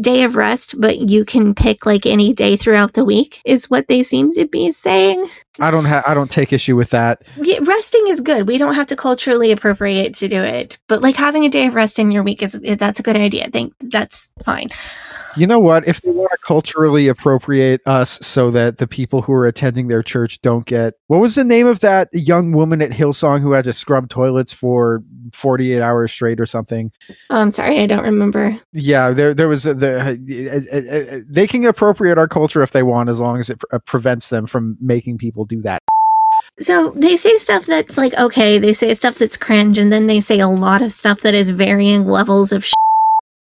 day 0.00 0.22
of 0.22 0.36
rest, 0.36 0.80
but 0.80 1.10
you 1.10 1.24
can 1.24 1.54
pick 1.54 1.84
like 1.84 2.06
any 2.06 2.32
day 2.32 2.56
throughout 2.56 2.94
the 2.94 3.04
week, 3.04 3.40
is 3.44 3.70
what 3.70 3.88
they 3.88 4.02
seem 4.02 4.32
to 4.32 4.46
be 4.46 4.72
saying. 4.72 5.28
I 5.60 5.70
don't 5.70 5.84
have. 5.84 6.04
I 6.06 6.14
don't 6.14 6.30
take 6.30 6.52
issue 6.52 6.76
with 6.76 6.90
that. 6.90 7.22
Yeah, 7.36 7.58
resting 7.62 8.08
is 8.08 8.20
good. 8.20 8.48
We 8.48 8.58
don't 8.58 8.74
have 8.74 8.86
to 8.88 8.96
culturally 8.96 9.52
appropriate 9.52 10.14
to 10.16 10.28
do 10.28 10.42
it, 10.42 10.78
but 10.88 11.02
like 11.02 11.16
having 11.16 11.44
a 11.44 11.50
day 11.50 11.66
of 11.66 11.74
rest 11.74 11.98
in 11.98 12.10
your 12.10 12.22
week 12.22 12.42
is 12.42 12.58
that's 12.78 13.00
a 13.00 13.02
good 13.02 13.16
idea. 13.16 13.44
I 13.44 13.50
think 13.50 13.74
that's 13.80 14.32
fine. 14.44 14.68
You 15.34 15.46
know 15.46 15.58
what? 15.58 15.86
If 15.88 16.02
they 16.02 16.10
want 16.10 16.30
to 16.32 16.38
culturally 16.38 17.08
appropriate 17.08 17.80
us 17.86 18.18
so 18.20 18.50
that 18.50 18.76
the 18.76 18.86
people 18.86 19.22
who 19.22 19.32
are 19.32 19.46
attending 19.46 19.88
their 19.88 20.02
church 20.02 20.40
don't 20.42 20.66
get 20.66 20.94
what 21.06 21.20
was 21.20 21.34
the 21.34 21.44
name 21.44 21.66
of 21.66 21.80
that 21.80 22.08
young 22.12 22.52
woman 22.52 22.82
at 22.82 22.90
Hillsong 22.90 23.40
who 23.40 23.52
had 23.52 23.64
to 23.64 23.72
scrub 23.72 24.08
toilets 24.08 24.52
for 24.52 25.02
48 25.32 25.80
hours 25.80 26.12
straight 26.12 26.40
or 26.40 26.46
something? 26.46 26.92
Oh, 27.30 27.40
I'm 27.40 27.52
sorry, 27.52 27.80
I 27.80 27.86
don't 27.86 28.04
remember. 28.04 28.58
Yeah, 28.72 29.10
there 29.10 29.34
there 29.34 29.48
was 29.48 29.66
a, 29.66 29.74
the 29.74 30.00
uh, 30.00 31.14
uh, 31.14 31.16
uh, 31.16 31.20
they 31.28 31.46
can 31.46 31.64
appropriate 31.64 32.18
our 32.18 32.28
culture 32.28 32.62
if 32.62 32.70
they 32.72 32.82
want 32.82 33.08
as 33.08 33.20
long 33.20 33.40
as 33.40 33.50
it 33.50 33.58
pre- 33.58 33.78
prevents 33.80 34.28
them 34.28 34.46
from 34.46 34.76
making 34.80 35.18
people 35.18 35.44
do 35.44 35.62
that. 35.62 35.80
So 36.60 36.90
they 36.90 37.16
say 37.16 37.38
stuff 37.38 37.66
that's 37.66 37.96
like 37.96 38.14
okay, 38.14 38.58
they 38.58 38.72
say 38.72 38.92
stuff 38.94 39.18
that's 39.18 39.36
cringe, 39.36 39.78
and 39.78 39.92
then 39.92 40.06
they 40.06 40.20
say 40.20 40.38
a 40.40 40.48
lot 40.48 40.82
of 40.82 40.92
stuff 40.92 41.20
that 41.22 41.34
is 41.34 41.50
varying 41.50 42.06
levels 42.06 42.52
of. 42.52 42.64
Sh- 42.64 42.72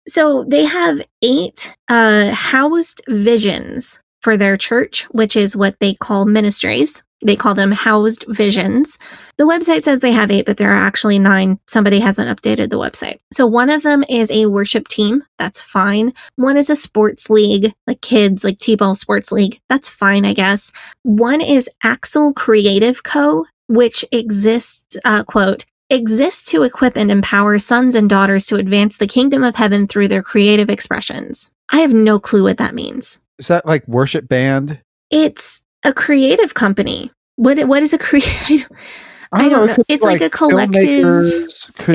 so 0.07 0.45
they 0.45 0.65
have 0.65 1.03
eight 1.23 1.77
uh, 1.89 2.31
housed 2.31 3.03
visions 3.09 4.01
for 4.23 4.37
their 4.37 4.57
church, 4.57 5.05
which 5.11 5.37
is 5.37 5.57
what 5.57 5.79
they 5.81 5.95
call 5.95 6.25
ministries. 6.25 7.03
They 7.25 7.37
call 7.37 7.55
them 7.55 7.73
housed 7.73 8.25
visions. 8.29 8.99
The 9.39 9.45
website 9.45 9.83
says 9.83 10.01
they 10.01 10.13
have 10.13 10.31
eight, 10.31 10.47
but 10.47 10.57
there 10.57 10.71
are 10.71 10.77
actually 10.79 11.19
nine. 11.19 11.59
Somebody 11.67 11.99
hasn't 11.99 12.29
updated 12.29 12.71
the 12.71 12.79
website. 12.79 13.19
So 13.33 13.47
one 13.47 13.71
of 13.71 13.83
them 13.83 14.05
is 14.09 14.31
a 14.31 14.47
worship 14.47 14.87
team. 14.89 15.25
That's 15.39 15.61
fine. 15.61 16.15
One 16.37 16.57
is 16.57 16.71
a 16.71 16.77
sports 16.77 17.29
league, 17.29 17.73
like 17.87 18.01
kids, 18.01 18.45
like 18.45 18.61
T-ball 18.61 18.95
sports 18.95 19.33
league. 19.33 19.61
That's 19.69 19.89
fine, 19.89 20.25
I 20.25 20.33
guess. 20.33 20.71
One 21.03 21.41
is 21.41 21.69
Axel 21.83 22.33
Creative 22.33 23.03
Co., 23.03 23.47
which 23.67 24.05
exists, 24.13 24.97
uh, 25.05 25.25
quote, 25.25 25.67
exists 25.91 26.51
to 26.51 26.63
equip 26.63 26.97
and 26.97 27.11
empower 27.11 27.59
sons 27.59 27.95
and 27.95 28.09
daughters 28.09 28.47
to 28.47 28.57
advance 28.57 28.99
the 28.99 29.07
kingdom 29.07 29.43
of 29.43 29.57
heaven 29.57 29.87
through 29.87 30.09
their 30.09 30.23
creative 30.23 30.71
expressions. 30.71 31.51
I 31.71 31.81
have 31.81 31.93
no 31.93 32.19
clue 32.19 32.45
what 32.45 32.59
that 32.59 32.75
means. 32.75 33.21
Is 33.39 33.49
that 33.49 33.67
like 33.67 33.87
worship 33.89 34.29
band? 34.29 34.81
It's 35.11 35.61
a 35.85 35.93
creative 35.93 36.55
company. 36.55 37.11
What 37.37 37.59
what 37.69 37.83
is 37.83 37.93
a 37.93 37.99
creative? 37.99 38.69
I 39.33 39.49
don't 39.51 39.67
know. 39.67 39.75
be 39.77 39.95
It's 39.95 40.03
like 40.05 40.21
a 40.23 40.31
collective- 40.31 41.03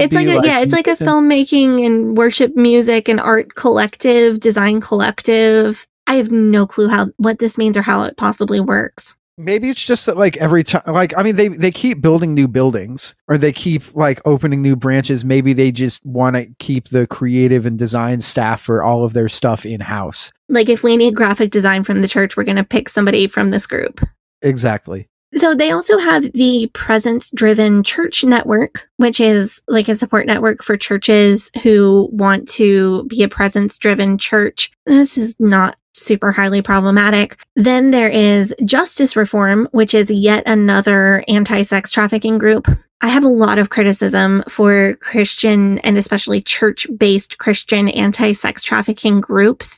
It's 0.01 0.13
like 0.13 0.27
a, 0.27 0.33
yeah, 0.45 0.59
it's 0.59 0.71
like 0.71 0.87
a 0.87 0.91
filmmaking 1.07 1.83
and 1.85 2.15
worship 2.15 2.55
music 2.55 3.09
and 3.09 3.19
art 3.19 3.55
collective, 3.55 4.39
design 4.39 4.81
collective. 4.81 5.87
I 6.05 6.15
have 6.15 6.31
no 6.31 6.67
clue 6.67 6.89
how 6.89 7.07
what 7.17 7.39
this 7.39 7.57
means 7.57 7.75
or 7.75 7.81
how 7.81 8.03
it 8.03 8.17
possibly 8.17 8.59
works. 8.59 9.17
Maybe 9.37 9.69
it's 9.69 9.83
just 9.83 10.05
that 10.05 10.15
like 10.15 10.37
every 10.37 10.63
time 10.63 10.83
like 10.87 11.13
I 11.17 11.23
mean 11.23 11.35
they 11.35 11.47
they 11.47 11.71
keep 11.71 12.01
building 12.01 12.35
new 12.35 12.47
buildings 12.47 13.15
or 13.27 13.37
they 13.37 13.51
keep 13.51 13.95
like 13.95 14.21
opening 14.25 14.61
new 14.61 14.75
branches. 14.75 15.25
Maybe 15.25 15.53
they 15.53 15.71
just 15.71 16.05
want 16.05 16.35
to 16.35 16.47
keep 16.59 16.89
the 16.89 17.07
creative 17.07 17.65
and 17.65 17.77
design 17.77 18.21
staff 18.21 18.61
for 18.61 18.83
all 18.83 19.03
of 19.03 19.13
their 19.13 19.29
stuff 19.29 19.65
in 19.65 19.81
house. 19.81 20.31
Like 20.49 20.69
if 20.69 20.83
we 20.83 20.97
need 20.97 21.15
graphic 21.15 21.49
design 21.49 21.83
from 21.83 22.01
the 22.01 22.07
church, 22.07 22.37
we're 22.37 22.43
going 22.43 22.57
to 22.57 22.63
pick 22.63 22.89
somebody 22.89 23.27
from 23.27 23.49
this 23.49 23.65
group. 23.65 24.01
Exactly. 24.43 25.09
So 25.35 25.55
they 25.55 25.71
also 25.71 25.97
have 25.97 26.31
the 26.33 26.69
presence 26.73 27.31
driven 27.31 27.81
church 27.81 28.23
network, 28.23 28.87
which 28.97 29.19
is 29.19 29.61
like 29.67 29.87
a 29.87 29.95
support 29.95 30.27
network 30.27 30.63
for 30.63 30.77
churches 30.77 31.49
who 31.63 32.07
want 32.11 32.47
to 32.49 33.05
be 33.05 33.23
a 33.23 33.27
presence 33.27 33.79
driven 33.79 34.19
church. 34.19 34.71
This 34.85 35.17
is 35.17 35.35
not 35.39 35.75
super 35.93 36.31
highly 36.31 36.61
problematic. 36.61 37.37
Then 37.55 37.91
there 37.91 38.09
is 38.09 38.53
Justice 38.65 39.15
Reform, 39.15 39.67
which 39.71 39.93
is 39.93 40.11
yet 40.11 40.43
another 40.45 41.23
anti 41.27 41.63
sex 41.63 41.91
trafficking 41.91 42.37
group. 42.37 42.67
I 43.01 43.07
have 43.07 43.23
a 43.23 43.29
lot 43.29 43.59
of 43.59 43.69
criticism 43.69 44.43
for 44.47 44.95
Christian 44.95 45.79
and 45.79 45.97
especially 45.97 46.41
church 46.41 46.87
based 46.97 47.37
Christian 47.37 47.89
anti 47.89 48.33
sex 48.33 48.63
trafficking 48.63 49.21
groups 49.21 49.77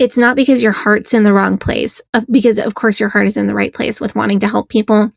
it's 0.00 0.16
not 0.16 0.34
because 0.34 0.62
your 0.62 0.72
heart's 0.72 1.12
in 1.12 1.24
the 1.24 1.32
wrong 1.32 1.58
place, 1.58 2.00
uh, 2.14 2.22
because 2.30 2.58
of 2.58 2.74
course 2.74 2.98
your 2.98 3.10
heart 3.10 3.26
is 3.26 3.36
in 3.36 3.46
the 3.46 3.54
right 3.54 3.72
place 3.72 4.00
with 4.00 4.16
wanting 4.16 4.40
to 4.40 4.48
help 4.48 4.70
people. 4.70 5.12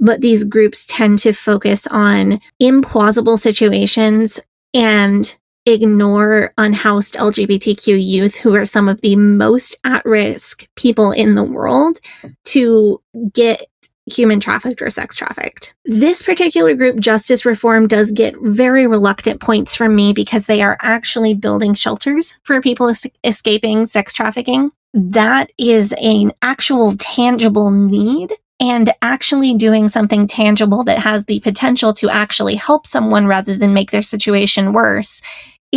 But 0.00 0.22
these 0.22 0.44
groups 0.44 0.86
tend 0.86 1.18
to 1.20 1.34
focus 1.34 1.86
on 1.86 2.40
implausible 2.60 3.38
situations 3.38 4.40
and 4.72 5.36
ignore 5.66 6.52
unhoused 6.58 7.14
LGBTQ 7.14 8.02
youth 8.02 8.36
who 8.36 8.54
are 8.54 8.66
some 8.66 8.88
of 8.88 9.00
the 9.00 9.16
most 9.16 9.76
at 9.84 10.04
risk 10.04 10.66
people 10.76 11.10
in 11.12 11.34
the 11.34 11.44
world 11.44 12.00
to 12.44 13.00
get 13.32 13.66
human 14.06 14.38
trafficked 14.38 14.82
or 14.82 14.90
sex 14.90 15.16
trafficked. 15.16 15.74
This 15.84 16.22
particular 16.22 16.74
group, 16.74 16.98
Justice 17.00 17.46
Reform, 17.46 17.86
does 17.88 18.10
get 18.10 18.34
very 18.40 18.86
reluctant 18.86 19.40
points 19.40 19.74
from 19.74 19.94
me 19.94 20.12
because 20.12 20.46
they 20.46 20.62
are 20.62 20.76
actually 20.82 21.34
building 21.34 21.74
shelters 21.74 22.38
for 22.42 22.60
people 22.60 22.88
es- 22.88 23.06
escaping 23.22 23.86
sex 23.86 24.12
trafficking. 24.12 24.70
That 24.92 25.50
is 25.58 25.94
an 26.00 26.32
actual 26.42 26.96
tangible 26.98 27.70
need. 27.70 28.32
And 28.60 28.94
actually 29.02 29.54
doing 29.54 29.88
something 29.88 30.28
tangible 30.28 30.84
that 30.84 31.00
has 31.00 31.24
the 31.24 31.40
potential 31.40 31.92
to 31.94 32.08
actually 32.08 32.54
help 32.54 32.86
someone 32.86 33.26
rather 33.26 33.56
than 33.56 33.74
make 33.74 33.90
their 33.90 34.00
situation 34.00 34.72
worse 34.72 35.20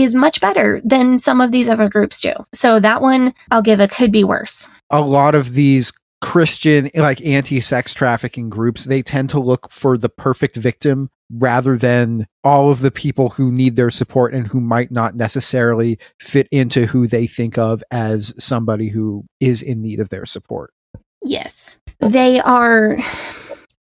is 0.04 0.16
much 0.16 0.42
better 0.42 0.82
than 0.84 1.20
some 1.20 1.42
of 1.42 1.52
these 1.52 1.70
other 1.70 1.90
groups 1.90 2.20
do. 2.20 2.34
So 2.54 2.80
that 2.80 3.02
one 3.02 3.34
I'll 3.52 3.62
give 3.62 3.80
a 3.80 3.88
could 3.88 4.12
be 4.12 4.24
worse. 4.24 4.68
A 4.90 5.02
lot 5.02 5.36
of 5.36 5.54
these 5.54 5.92
Christian 6.22 6.90
like 6.96 7.22
anti-sex 7.22 7.94
trafficking 7.94 8.50
groups, 8.50 8.86
they 8.86 9.02
tend 9.02 9.30
to 9.32 9.40
look 9.40 9.72
for 9.72 9.98
the 9.98 10.10
perfect 10.10 10.56
victim 10.56 11.10
rather 11.32 11.78
than 11.78 12.26
all 12.44 12.72
of 12.72 12.80
the 12.80 12.92
people 12.92 13.30
who 13.30 13.52
need 13.52 13.76
their 13.76 13.92
support 13.92 14.34
and 14.34 14.48
who 14.48 14.62
might 14.62 14.92
not 14.92 15.16
necessarily 15.16 16.00
fit 16.20 16.48
into 16.52 16.86
who 16.86 17.06
they 17.06 17.28
think 17.28 17.58
of 17.58 17.84
as 17.92 18.34
somebody 18.42 18.90
who 18.90 19.26
is 19.40 19.62
in 19.62 19.82
need 19.82 20.00
of 20.00 20.10
their 20.10 20.26
support. 20.26 20.74
Yes. 21.22 21.80
They 22.00 22.40
are 22.40 22.98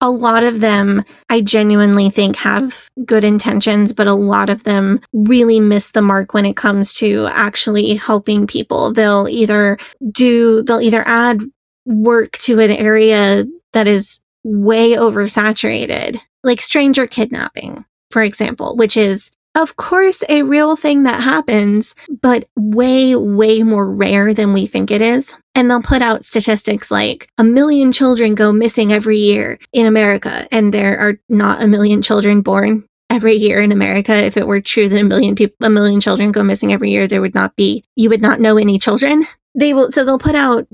a 0.01 0.09
lot 0.09 0.43
of 0.43 0.59
them 0.59 1.03
I 1.29 1.41
genuinely 1.41 2.09
think 2.09 2.35
have 2.37 2.89
good 3.05 3.23
intentions, 3.23 3.93
but 3.93 4.07
a 4.07 4.13
lot 4.13 4.49
of 4.49 4.63
them 4.63 4.99
really 5.13 5.59
miss 5.59 5.91
the 5.91 6.01
mark 6.01 6.33
when 6.33 6.45
it 6.45 6.57
comes 6.57 6.93
to 6.95 7.27
actually 7.31 7.93
helping 7.95 8.47
people. 8.47 8.91
They'll 8.91 9.27
either 9.29 9.77
do 10.11 10.63
they'll 10.63 10.81
either 10.81 11.03
add 11.05 11.39
work 11.85 12.31
to 12.39 12.59
an 12.59 12.71
area 12.71 13.45
that 13.73 13.87
is 13.87 14.19
way 14.43 14.95
oversaturated, 14.95 16.19
like 16.43 16.61
stranger 16.61 17.05
kidnapping, 17.05 17.85
for 18.09 18.23
example, 18.23 18.75
which 18.75 18.97
is 18.97 19.31
of 19.55 19.75
course 19.75 20.23
a 20.29 20.43
real 20.43 20.75
thing 20.75 21.03
that 21.03 21.21
happens, 21.21 21.95
but 22.21 22.47
way, 22.57 23.15
way 23.15 23.63
more 23.63 23.89
rare 23.89 24.33
than 24.33 24.53
we 24.53 24.65
think 24.65 24.91
it 24.91 25.01
is. 25.01 25.35
And 25.55 25.69
they'll 25.69 25.81
put 25.81 26.01
out 26.01 26.23
statistics 26.23 26.91
like 26.91 27.29
a 27.37 27.43
million 27.43 27.91
children 27.91 28.35
go 28.35 28.53
missing 28.53 28.93
every 28.93 29.19
year 29.19 29.59
in 29.73 29.85
America, 29.85 30.47
and 30.51 30.73
there 30.73 30.97
are 30.99 31.19
not 31.29 31.61
a 31.61 31.67
million 31.67 32.01
children 32.01 32.41
born 32.41 32.85
every 33.09 33.35
year 33.35 33.59
in 33.59 33.73
America. 33.73 34.15
If 34.15 34.37
it 34.37 34.47
were 34.47 34.61
true 34.61 34.87
that 34.87 34.99
a 34.99 35.03
million 35.03 35.35
people, 35.35 35.67
a 35.67 35.69
million 35.69 35.99
children 35.99 36.31
go 36.31 36.43
missing 36.43 36.71
every 36.71 36.91
year, 36.91 37.07
there 37.07 37.21
would 37.21 37.35
not 37.35 37.55
be, 37.57 37.83
you 37.95 38.09
would 38.09 38.21
not 38.21 38.39
know 38.39 38.57
any 38.57 38.79
children. 38.79 39.25
They 39.53 39.73
will, 39.73 39.91
so 39.91 40.05
they'll 40.05 40.17
put 40.17 40.35
out 40.35 40.67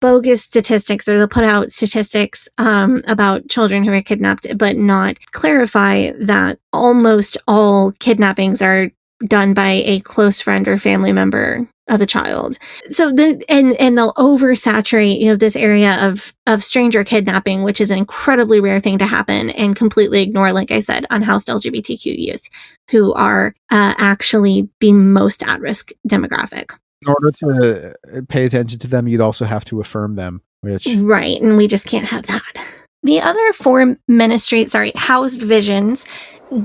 bogus 0.00 0.42
statistics 0.42 1.08
or 1.08 1.18
they'll 1.18 1.28
put 1.28 1.44
out 1.44 1.70
statistics 1.70 2.48
um, 2.58 3.02
about 3.06 3.48
children 3.48 3.84
who 3.84 3.92
are 3.92 4.02
kidnapped, 4.02 4.46
but 4.58 4.76
not 4.76 5.18
clarify 5.30 6.10
that 6.18 6.58
almost 6.72 7.36
all 7.46 7.92
kidnappings 7.92 8.60
are 8.60 8.90
done 9.26 9.54
by 9.54 9.82
a 9.84 10.00
close 10.00 10.40
friend 10.40 10.66
or 10.66 10.78
family 10.78 11.12
member 11.12 11.68
of 11.88 12.00
a 12.00 12.06
child. 12.06 12.58
So 12.88 13.12
the 13.12 13.42
and 13.48 13.74
and 13.74 13.96
they'll 13.96 14.14
oversaturate 14.14 15.20
you 15.20 15.26
know 15.26 15.36
this 15.36 15.56
area 15.56 16.08
of 16.08 16.32
of 16.46 16.64
stranger 16.64 17.04
kidnapping, 17.04 17.62
which 17.62 17.80
is 17.80 17.90
an 17.90 17.98
incredibly 17.98 18.60
rare 18.60 18.80
thing 18.80 18.98
to 18.98 19.06
happen, 19.06 19.50
and 19.50 19.76
completely 19.76 20.22
ignore, 20.22 20.52
like 20.52 20.70
I 20.70 20.80
said, 20.80 21.06
unhoused 21.10 21.48
LGBTQ 21.48 22.18
youth 22.18 22.48
who 22.90 23.12
are 23.14 23.54
uh, 23.70 23.94
actually 23.98 24.68
the 24.80 24.92
most 24.92 25.42
at 25.42 25.60
risk 25.60 25.90
demographic. 26.08 26.72
In 27.06 27.12
order 27.12 27.30
to 27.32 27.94
uh, 28.16 28.20
pay 28.28 28.44
attention 28.44 28.78
to 28.80 28.88
them, 28.88 29.08
you'd 29.08 29.20
also 29.20 29.44
have 29.44 29.64
to 29.66 29.80
affirm 29.80 30.14
them, 30.14 30.42
which 30.60 30.88
Right, 30.96 31.40
and 31.40 31.56
we 31.56 31.66
just 31.66 31.86
can't 31.86 32.06
have 32.06 32.26
that. 32.26 32.42
The 33.02 33.20
other 33.20 33.52
four 33.52 33.96
ministry, 34.08 34.66
sorry, 34.66 34.92
housed 34.94 35.42
visions 35.42 36.06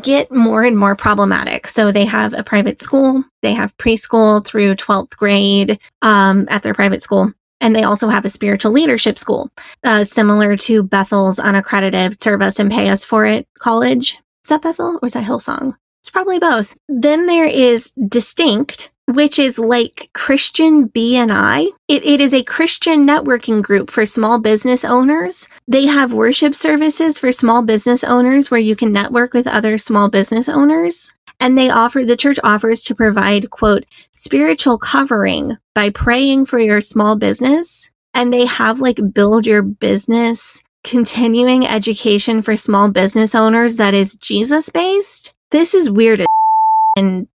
get 0.02 0.32
more 0.32 0.64
and 0.64 0.78
more 0.78 0.95
problematic. 0.95 1.68
So 1.68 1.91
they 1.91 2.06
have 2.06 2.34
a 2.34 2.44
private 2.44 2.82
school, 2.82 3.24
they 3.41 3.53
have 3.53 3.78
preschool 3.78 4.45
through 4.45 4.76
12th 4.76 5.18
grade 5.18 5.80
um, 6.02 6.48
at 6.49 6.64
their 6.64 6.74
private 6.74 7.03
school. 7.03 7.34
And 7.61 7.76
they 7.76 7.84
also 7.84 8.07
have 8.07 8.24
a 8.24 8.30
spiritual 8.30 8.72
leadership 8.72 9.20
school, 9.20 9.49
uh, 9.84 10.06
similar 10.06 10.56
to 10.56 10.82
Bethel's 10.82 11.40
unaccredited 11.40 12.22
serve 12.22 12.41
us 12.41 12.57
and 12.57 12.72
pay 12.72 12.88
us 12.88 13.03
for 13.03 13.26
it 13.26 13.48
college. 13.57 14.18
Is 14.45 14.49
that 14.49 14.61
Bethel 14.61 14.98
or 15.02 15.06
is 15.06 15.14
that 15.14 15.26
Hillsong? 15.26 15.76
It's 16.02 16.10
probably 16.10 16.40
both. 16.40 16.76
Then 16.88 17.26
there 17.26 17.45
is 17.45 17.91
Distinct, 18.07 18.91
which 19.10 19.40
is 19.40 19.57
like 19.57 20.10
Christian 20.14 20.88
BNI. 20.88 21.68
It, 21.88 22.06
it 22.06 22.22
is 22.22 22.34
a 22.34 22.44
Christian 22.44 23.07
networking 23.07 23.64
group 23.64 23.90
for 23.90 24.06
small 24.06 24.40
business 24.40 24.86
owners. 24.86 25.48
They 25.68 25.88
have 25.88 26.14
worship 26.14 26.53
services 26.53 27.18
for 27.18 27.31
small 27.31 27.64
business 27.64 28.03
owners 28.03 28.52
where 28.52 28.60
you 28.60 28.76
can 28.76 28.94
network 28.94 29.34
with 29.34 29.48
other 29.48 29.80
small 29.80 30.10
business 30.10 30.48
owners. 30.48 31.11
And 31.40 31.57
they 31.57 31.72
offer, 31.72 32.06
the 32.06 32.18
church 32.18 32.38
offers 32.44 32.81
to 32.84 32.95
provide, 32.95 33.49
quote, 33.49 33.86
spiritual 34.11 34.77
covering 34.77 35.57
by 35.73 35.90
praying 35.90 36.45
for 36.45 36.60
your 36.60 36.81
small 36.81 37.15
business. 37.15 37.90
And 38.14 38.31
they 38.31 38.45
have 38.45 38.80
like 38.80 38.99
build 39.14 39.48
your 39.48 39.64
business 39.64 40.64
continuing 40.84 41.65
education 41.65 42.41
for 42.41 42.56
small 42.56 42.90
business 42.90 43.34
owners 43.34 43.77
that 43.77 43.94
is 43.94 44.15
Jesus 44.15 44.69
based. 44.69 45.34
This 45.52 45.73
is 45.73 45.90
weird 45.90 46.26
and 46.95 47.27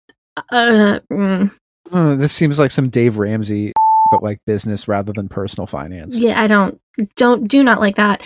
uh, 0.51 0.99
mm. 1.11 1.51
Uh, 1.93 2.15
this 2.15 2.33
seems 2.33 2.57
like 2.57 2.71
some 2.71 2.89
Dave 2.89 3.17
Ramsey, 3.17 3.71
but 4.09 4.23
like 4.23 4.39
business 4.45 4.87
rather 4.87 5.13
than 5.13 5.29
personal 5.29 5.67
finance. 5.67 6.19
Yeah, 6.19 6.41
I 6.41 6.47
don't 6.47 6.81
don't 7.15 7.47
do 7.47 7.63
not 7.63 7.79
like 7.79 7.95
that. 7.97 8.23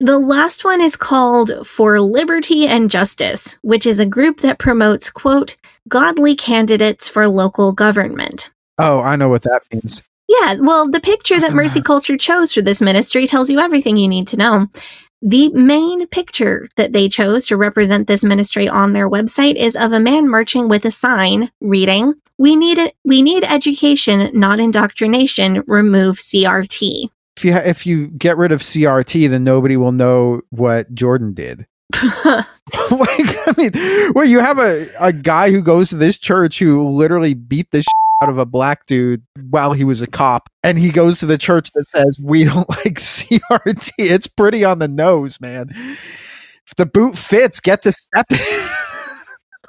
The 0.00 0.18
last 0.18 0.64
one 0.64 0.80
is 0.80 0.96
called 0.96 1.66
For 1.66 2.00
Liberty 2.00 2.66
and 2.66 2.90
Justice, 2.90 3.58
which 3.62 3.86
is 3.86 4.00
a 4.00 4.06
group 4.06 4.40
that 4.40 4.58
promotes 4.58 5.10
quote 5.10 5.56
godly 5.88 6.34
candidates 6.34 7.08
for 7.08 7.28
local 7.28 7.72
government. 7.72 8.50
Oh, 8.78 9.00
I 9.00 9.16
know 9.16 9.28
what 9.28 9.42
that 9.42 9.62
means. 9.70 10.02
Yeah, 10.26 10.56
well, 10.58 10.90
the 10.90 11.00
picture 11.00 11.38
that 11.38 11.52
Mercy 11.52 11.82
Culture 11.82 12.16
chose 12.16 12.52
for 12.52 12.62
this 12.62 12.80
ministry 12.80 13.26
tells 13.26 13.50
you 13.50 13.60
everything 13.60 13.98
you 13.98 14.08
need 14.08 14.26
to 14.28 14.38
know. 14.38 14.68
The 15.26 15.48
main 15.54 16.06
picture 16.08 16.68
that 16.76 16.92
they 16.92 17.08
chose 17.08 17.46
to 17.46 17.56
represent 17.56 18.06
this 18.06 18.22
ministry 18.22 18.68
on 18.68 18.92
their 18.92 19.08
website 19.08 19.54
is 19.54 19.74
of 19.74 19.90
a 19.90 19.98
man 19.98 20.28
marching 20.28 20.68
with 20.68 20.84
a 20.84 20.90
sign 20.90 21.50
reading, 21.62 22.12
"We 22.36 22.56
need 22.56 22.76
it. 22.76 22.92
We 23.06 23.22
need 23.22 23.42
education, 23.42 24.28
not 24.38 24.60
indoctrination. 24.60 25.62
Remove 25.66 26.18
CRT." 26.18 27.08
If 27.38 27.44
you 27.46 27.54
ha- 27.54 27.62
if 27.64 27.86
you 27.86 28.08
get 28.08 28.36
rid 28.36 28.52
of 28.52 28.60
CRT, 28.62 29.26
then 29.26 29.44
nobody 29.44 29.78
will 29.78 29.92
know 29.92 30.42
what 30.50 30.94
Jordan 30.94 31.32
did. 31.32 31.64
like 32.04 32.44
I 32.90 33.54
mean, 33.56 34.12
well, 34.14 34.26
you 34.26 34.40
have 34.40 34.58
a 34.58 34.88
a 35.00 35.14
guy 35.14 35.50
who 35.50 35.62
goes 35.62 35.88
to 35.88 35.96
this 35.96 36.18
church 36.18 36.58
who 36.58 36.86
literally 36.90 37.32
beat 37.32 37.70
the 37.70 37.78
shit 37.78 38.03
out 38.22 38.28
of 38.28 38.38
a 38.38 38.46
black 38.46 38.86
dude 38.86 39.22
while 39.50 39.72
he 39.72 39.84
was 39.84 40.02
a 40.02 40.06
cop, 40.06 40.48
and 40.62 40.78
he 40.78 40.90
goes 40.90 41.20
to 41.20 41.26
the 41.26 41.38
church 41.38 41.70
that 41.72 41.88
says 41.88 42.20
we 42.22 42.44
don't 42.44 42.68
like 42.84 42.94
CRT. 42.94 43.92
It's 43.98 44.26
pretty 44.26 44.64
on 44.64 44.78
the 44.78 44.88
nose, 44.88 45.40
man. 45.40 45.70
If 45.70 46.76
the 46.76 46.86
boot 46.86 47.18
fits, 47.18 47.60
get 47.60 47.82
to 47.82 47.92
step. 47.92 48.26
in. 48.30 48.38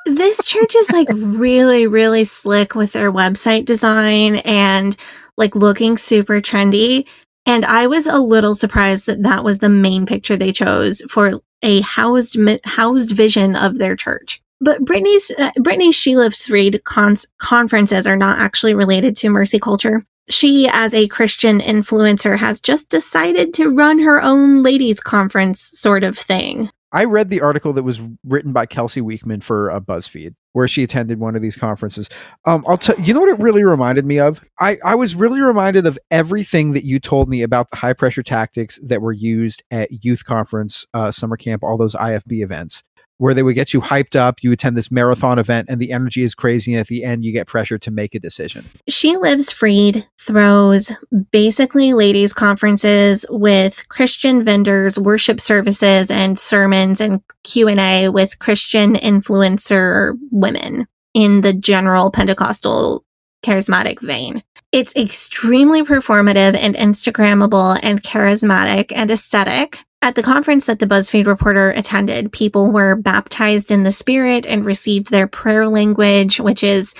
this 0.15 0.45
church 0.45 0.75
is 0.75 0.91
like 0.91 1.07
really, 1.11 1.87
really 1.87 2.23
slick 2.23 2.75
with 2.75 2.93
their 2.93 3.11
website 3.11 3.65
design 3.65 4.37
and 4.37 4.95
like 5.37 5.55
looking 5.55 5.97
super 5.97 6.39
trendy. 6.39 7.05
And 7.45 7.65
I 7.65 7.87
was 7.87 8.07
a 8.07 8.17
little 8.17 8.55
surprised 8.55 9.05
that 9.07 9.23
that 9.23 9.43
was 9.43 9.59
the 9.59 9.69
main 9.69 10.05
picture 10.05 10.35
they 10.35 10.51
chose 10.51 11.01
for 11.09 11.41
a 11.61 11.81
housed 11.81 12.37
housed 12.63 13.11
vision 13.11 13.55
of 13.55 13.77
their 13.77 13.95
church. 13.95 14.41
But 14.61 14.83
Brittany's 14.83 15.31
uh, 15.37 15.51
Brittany's 15.59 15.95
She 15.95 16.15
Lives 16.15 16.49
cons- 16.83 17.27
conferences 17.37 18.07
are 18.07 18.15
not 18.15 18.39
actually 18.39 18.73
related 18.73 19.15
to 19.17 19.29
Mercy 19.29 19.59
Culture. 19.59 20.03
She, 20.27 20.67
as 20.71 20.93
a 20.93 21.07
Christian 21.07 21.59
influencer, 21.59 22.37
has 22.37 22.59
just 22.59 22.89
decided 22.89 23.53
to 23.55 23.69
run 23.69 23.99
her 23.99 24.21
own 24.21 24.63
ladies' 24.63 24.99
conference 24.99 25.61
sort 25.61 26.03
of 26.03 26.17
thing. 26.17 26.71
I 26.91 27.03
read 27.03 27.29
the 27.29 27.41
article 27.41 27.73
that 27.73 27.83
was 27.83 28.01
written 28.23 28.53
by 28.53 28.65
Kelsey 28.65 29.01
Weekman 29.01 29.41
for 29.41 29.69
uh, 29.69 29.81
BuzzFeed, 29.81 30.33
where 30.53 30.67
she 30.67 30.81
attended 30.81 31.19
one 31.19 31.35
of 31.35 31.41
these 31.41 31.57
conferences. 31.57 32.09
Um, 32.45 32.63
I'll 32.67 32.77
tell 32.77 32.99
you 32.99 33.13
know 33.13 33.19
what 33.19 33.29
it 33.29 33.39
really 33.39 33.65
reminded 33.65 34.05
me 34.05 34.17
of. 34.17 34.43
I 34.59 34.77
I 34.83 34.95
was 34.95 35.13
really 35.13 35.41
reminded 35.41 35.85
of 35.85 35.99
everything 36.09 36.71
that 36.71 36.85
you 36.85 36.99
told 36.99 37.27
me 37.27 37.41
about 37.41 37.69
the 37.69 37.77
high 37.77 37.93
pressure 37.93 38.23
tactics 38.23 38.79
that 38.81 39.01
were 39.01 39.11
used 39.11 39.61
at 39.69 40.05
youth 40.05 40.23
conference, 40.23 40.87
uh, 40.93 41.11
summer 41.11 41.35
camp, 41.35 41.63
all 41.63 41.77
those 41.77 41.95
IFB 41.95 42.41
events 42.41 42.81
where 43.17 43.33
they 43.33 43.43
would 43.43 43.55
get 43.55 43.73
you 43.73 43.81
hyped 43.81 44.15
up. 44.15 44.43
You 44.43 44.51
attend 44.51 44.77
this 44.77 44.91
marathon 44.91 45.39
event 45.39 45.67
and 45.69 45.79
the 45.79 45.91
energy 45.91 46.23
is 46.23 46.35
crazy. 46.35 46.73
And 46.73 46.81
at 46.81 46.87
the 46.87 47.03
end, 47.03 47.23
you 47.23 47.31
get 47.31 47.47
pressured 47.47 47.81
to 47.83 47.91
make 47.91 48.15
a 48.15 48.19
decision. 48.19 48.65
She 48.89 49.15
Lives 49.17 49.51
Freed 49.51 50.07
throws 50.19 50.91
basically 51.31 51.93
ladies' 51.93 52.33
conferences 52.33 53.25
with 53.29 53.87
Christian 53.89 54.43
vendors, 54.43 54.99
worship 54.99 55.39
services, 55.39 56.11
and 56.11 56.37
sermons 56.37 56.99
and 56.99 57.21
Q&A 57.43 58.09
with 58.09 58.39
Christian 58.39 58.95
influencer 58.95 60.17
women 60.31 60.87
in 61.13 61.41
the 61.41 61.53
general 61.53 62.11
Pentecostal 62.11 63.05
charismatic 63.45 64.01
vein. 64.01 64.43
It's 64.71 64.95
extremely 64.95 65.83
performative 65.83 66.57
and 66.57 66.75
Instagrammable 66.75 67.79
and 67.81 68.03
charismatic 68.03 68.91
and 68.93 69.09
aesthetic. 69.09 69.84
At 70.05 70.13
the 70.13 70.21
conference 70.21 70.67
that 70.67 70.77
the 70.77 70.85
BuzzFeed 70.85 71.25
reporter 71.25 71.71
attended, 71.71 72.31
people 72.31 72.69
were 72.69 72.95
baptized 72.95 73.71
in 73.71 73.81
the 73.81 73.91
Spirit 73.91 74.45
and 74.45 74.63
received 74.63 75.09
their 75.09 75.25
prayer 75.25 75.67
language, 75.67 76.39
which 76.39 76.63
is 76.63 76.93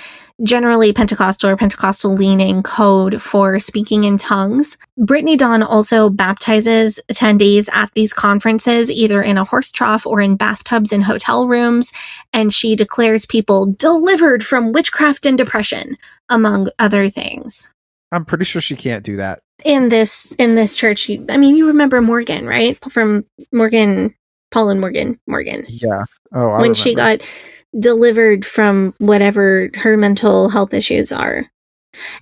generally 0.44 0.92
Pentecostal 0.92 1.52
or 1.52 1.56
Pentecostal 1.56 2.16
leaning 2.16 2.64
code 2.64 3.22
for 3.22 3.60
speaking 3.60 4.06
in 4.06 4.18
tongues. 4.18 4.76
Brittany 4.98 5.38
Dawn 5.38 5.62
also 5.62 6.10
baptizes 6.10 7.00
attendees 7.08 7.70
at 7.72 7.92
these 7.94 8.12
conferences, 8.12 8.90
either 8.90 9.22
in 9.22 9.38
a 9.38 9.46
horse 9.46 9.72
trough 9.72 10.08
or 10.08 10.20
in 10.20 10.36
bathtubs 10.36 10.92
in 10.92 11.02
hotel 11.02 11.48
rooms, 11.48 11.94
and 12.34 12.52
she 12.52 12.76
declares 12.76 13.28
people 13.28 13.68
delivered 13.74 14.44
from 14.44 14.72
witchcraft 14.72 15.28
and 15.28 15.38
depression, 15.38 15.96
among 16.30 16.70
other 16.80 17.08
things. 17.08 17.70
I'm 18.12 18.26
pretty 18.26 18.46
sure 18.46 18.62
she 18.62 18.76
can't 18.76 19.06
do 19.06 19.18
that 19.18 19.44
in 19.64 19.90
this 19.90 20.34
in 20.34 20.56
this 20.56 20.76
church. 20.76 21.10
I 21.30 21.38
mean, 21.38 21.56
you 21.56 21.68
remember 21.68 22.02
Morgan, 22.02 22.46
right? 22.46 22.78
From 22.92 23.26
Morgan, 23.52 24.14
Paul 24.52 24.70
and 24.70 24.82
Morgan, 24.82 25.20
Morgan. 25.28 25.66
Yeah. 25.68 26.04
Oh, 26.34 26.50
I 26.50 26.54
when 26.54 26.62
remember. 26.62 26.76
she 26.76 26.96
got 26.96 27.22
delivered 27.80 28.46
from 28.46 28.94
whatever 29.00 29.70
her 29.76 29.98
mental 29.98 30.50
health 30.50 30.74
issues 30.74 31.12
are. 31.12 31.46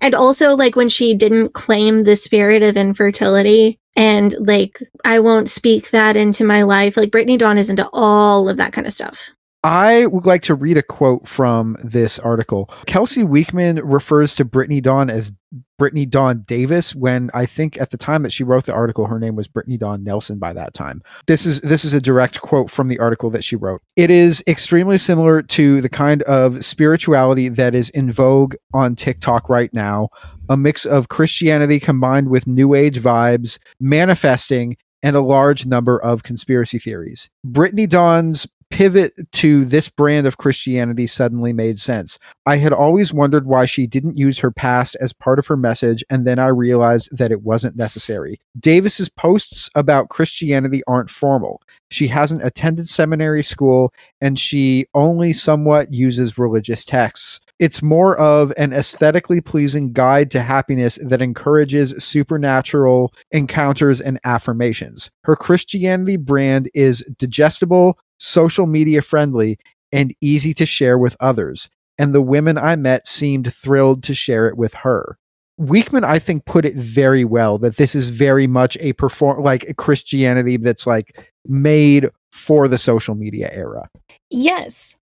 And 0.01 0.13
also, 0.13 0.55
like, 0.55 0.75
when 0.75 0.89
she 0.89 1.15
didn't 1.15 1.53
claim 1.53 2.03
the 2.03 2.15
spirit 2.15 2.61
of 2.61 2.77
infertility 2.77 3.79
and, 3.95 4.35
like, 4.39 4.79
I 5.03 5.19
won't 5.19 5.49
speak 5.49 5.89
that 5.89 6.15
into 6.15 6.43
my 6.43 6.61
life. 6.61 6.95
Like, 6.95 7.09
Brittany 7.09 7.37
Dawn 7.37 7.57
is 7.57 7.71
into 7.71 7.89
all 7.91 8.49
of 8.49 8.57
that 8.57 8.71
kind 8.73 8.85
of 8.85 8.93
stuff. 8.93 9.31
I 9.63 10.07
would 10.07 10.25
like 10.25 10.43
to 10.43 10.55
read 10.55 10.77
a 10.77 10.83
quote 10.83 11.27
from 11.27 11.77
this 11.83 12.19
article. 12.19 12.69
Kelsey 12.85 13.23
Weekman 13.23 13.77
refers 13.77 14.35
to 14.35 14.45
Brittany 14.45 14.81
Dawn 14.81 15.09
as 15.09 15.31
Brittany 15.77 16.05
Dawn 16.05 16.43
Davis 16.45 16.93
when 16.95 17.29
I 17.33 17.45
think 17.45 17.79
at 17.79 17.89
the 17.89 17.97
time 17.97 18.23
that 18.23 18.31
she 18.31 18.43
wrote 18.43 18.65
the 18.65 18.73
article 18.73 19.07
her 19.07 19.19
name 19.19 19.35
was 19.35 19.47
Brittany 19.47 19.77
Dawn 19.77 20.03
Nelson 20.03 20.39
by 20.39 20.53
that 20.53 20.73
time. 20.73 21.01
This 21.27 21.45
is 21.45 21.61
this 21.61 21.83
is 21.83 21.93
a 21.93 22.01
direct 22.01 22.41
quote 22.41 22.69
from 22.69 22.87
the 22.87 22.99
article 22.99 23.29
that 23.31 23.43
she 23.43 23.55
wrote. 23.55 23.81
It 23.95 24.09
is 24.09 24.43
extremely 24.47 24.97
similar 24.97 25.41
to 25.41 25.81
the 25.81 25.89
kind 25.89 26.21
of 26.23 26.63
spirituality 26.63 27.49
that 27.49 27.75
is 27.75 27.89
in 27.91 28.11
vogue 28.11 28.55
on 28.73 28.95
TikTok 28.95 29.49
right 29.49 29.73
now, 29.73 30.09
a 30.49 30.57
mix 30.57 30.85
of 30.85 31.09
Christianity 31.09 31.79
combined 31.79 32.29
with 32.29 32.47
new 32.47 32.73
age 32.73 32.99
vibes, 32.99 33.59
manifesting 33.79 34.77
and 35.01 35.15
a 35.15 35.21
large 35.21 35.65
number 35.65 36.01
of 36.01 36.23
conspiracy 36.23 36.79
theories. 36.79 37.29
Brittany 37.43 37.85
Dawn's 37.85 38.47
pivot 38.73 39.13
to 39.31 39.65
this 39.65 39.87
brand 39.87 40.25
of 40.25 40.39
Christianity 40.39 41.05
suddenly 41.05 41.53
made 41.53 41.77
sense. 41.77 42.17
I 42.47 42.57
had 42.57 42.73
always 42.73 43.13
wondered 43.13 43.45
why 43.45 43.67
she 43.67 43.85
didn't 43.85 44.17
use 44.17 44.39
her 44.39 44.49
past 44.49 44.97
as 44.99 45.13
part 45.13 45.37
of 45.37 45.45
her 45.45 45.55
message, 45.55 46.03
and 46.09 46.25
then 46.25 46.39
I 46.39 46.47
realized 46.47 47.15
that 47.15 47.31
it 47.31 47.43
wasn't 47.43 47.75
necessary. 47.75 48.39
Davis's 48.59 49.09
posts 49.09 49.69
about 49.75 50.09
Christianity 50.09 50.81
aren't 50.87 51.11
formal. 51.11 51.61
She 51.91 52.07
hasn't 52.07 52.43
attended 52.43 52.87
seminary 52.87 53.43
school, 53.43 53.93
and 54.19 54.39
she 54.39 54.87
only 54.95 55.33
somewhat 55.33 55.93
uses 55.93 56.39
religious 56.39 56.83
texts. 56.83 57.41
It's 57.59 57.83
more 57.83 58.17
of 58.17 58.51
an 58.57 58.73
aesthetically 58.73 59.39
pleasing 59.39 59.93
guide 59.93 60.31
to 60.31 60.41
happiness 60.41 60.97
that 61.05 61.21
encourages 61.21 61.93
supernatural 62.03 63.13
encounters 63.31 64.01
and 64.01 64.19
affirmations. 64.23 65.11
Her 65.25 65.35
Christianity 65.35 66.17
brand 66.17 66.71
is 66.73 67.05
digestible, 67.19 67.99
social 68.23 68.65
media 68.65 69.01
friendly, 69.01 69.57
and 69.91 70.15
easy 70.21 70.53
to 70.55 70.65
share 70.65 70.97
with 70.97 71.15
others. 71.19 71.69
And 71.97 72.15
the 72.15 72.21
women 72.21 72.57
I 72.57 72.75
met 72.75 73.07
seemed 73.07 73.53
thrilled 73.53 74.01
to 74.03 74.13
share 74.13 74.47
it 74.47 74.57
with 74.57 74.73
her. 74.75 75.17
Weekman, 75.57 76.03
I 76.03 76.17
think, 76.17 76.45
put 76.45 76.65
it 76.65 76.75
very 76.75 77.23
well 77.23 77.59
that 77.59 77.77
this 77.77 77.93
is 77.93 78.09
very 78.09 78.47
much 78.47 78.75
a 78.79 78.93
perform 78.93 79.43
like 79.43 79.69
a 79.69 79.73
Christianity 79.75 80.57
that's 80.57 80.87
like 80.87 81.31
made 81.45 82.09
for 82.31 82.67
the 82.67 82.79
social 82.79 83.13
media 83.13 83.49
era. 83.51 83.87
Yes. 84.31 84.97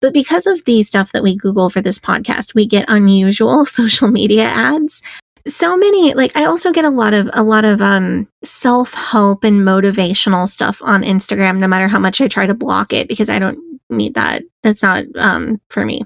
But 0.00 0.12
because 0.12 0.46
of 0.46 0.64
the 0.64 0.84
stuff 0.84 1.10
that 1.12 1.24
we 1.24 1.34
Google 1.34 1.70
for 1.70 1.80
this 1.80 1.98
podcast, 1.98 2.54
we 2.54 2.66
get 2.66 2.88
unusual 2.88 3.64
social 3.66 4.08
media 4.08 4.44
ads. 4.44 5.02
So 5.46 5.76
many, 5.76 6.12
like 6.14 6.36
I 6.36 6.44
also 6.46 6.72
get 6.72 6.84
a 6.84 6.90
lot 6.90 7.14
of, 7.14 7.30
a 7.32 7.42
lot 7.42 7.64
of, 7.64 7.80
um, 7.80 8.28
self-help 8.42 9.44
and 9.44 9.60
motivational 9.60 10.48
stuff 10.48 10.82
on 10.82 11.02
Instagram, 11.02 11.58
no 11.58 11.68
matter 11.68 11.86
how 11.86 12.00
much 12.00 12.20
I 12.20 12.26
try 12.26 12.46
to 12.46 12.54
block 12.54 12.92
it 12.92 13.08
because 13.08 13.30
I 13.30 13.38
don't 13.38 13.58
need 13.88 14.14
that. 14.14 14.42
That's 14.64 14.82
not, 14.82 15.04
um, 15.16 15.60
for 15.70 15.84
me. 15.84 16.02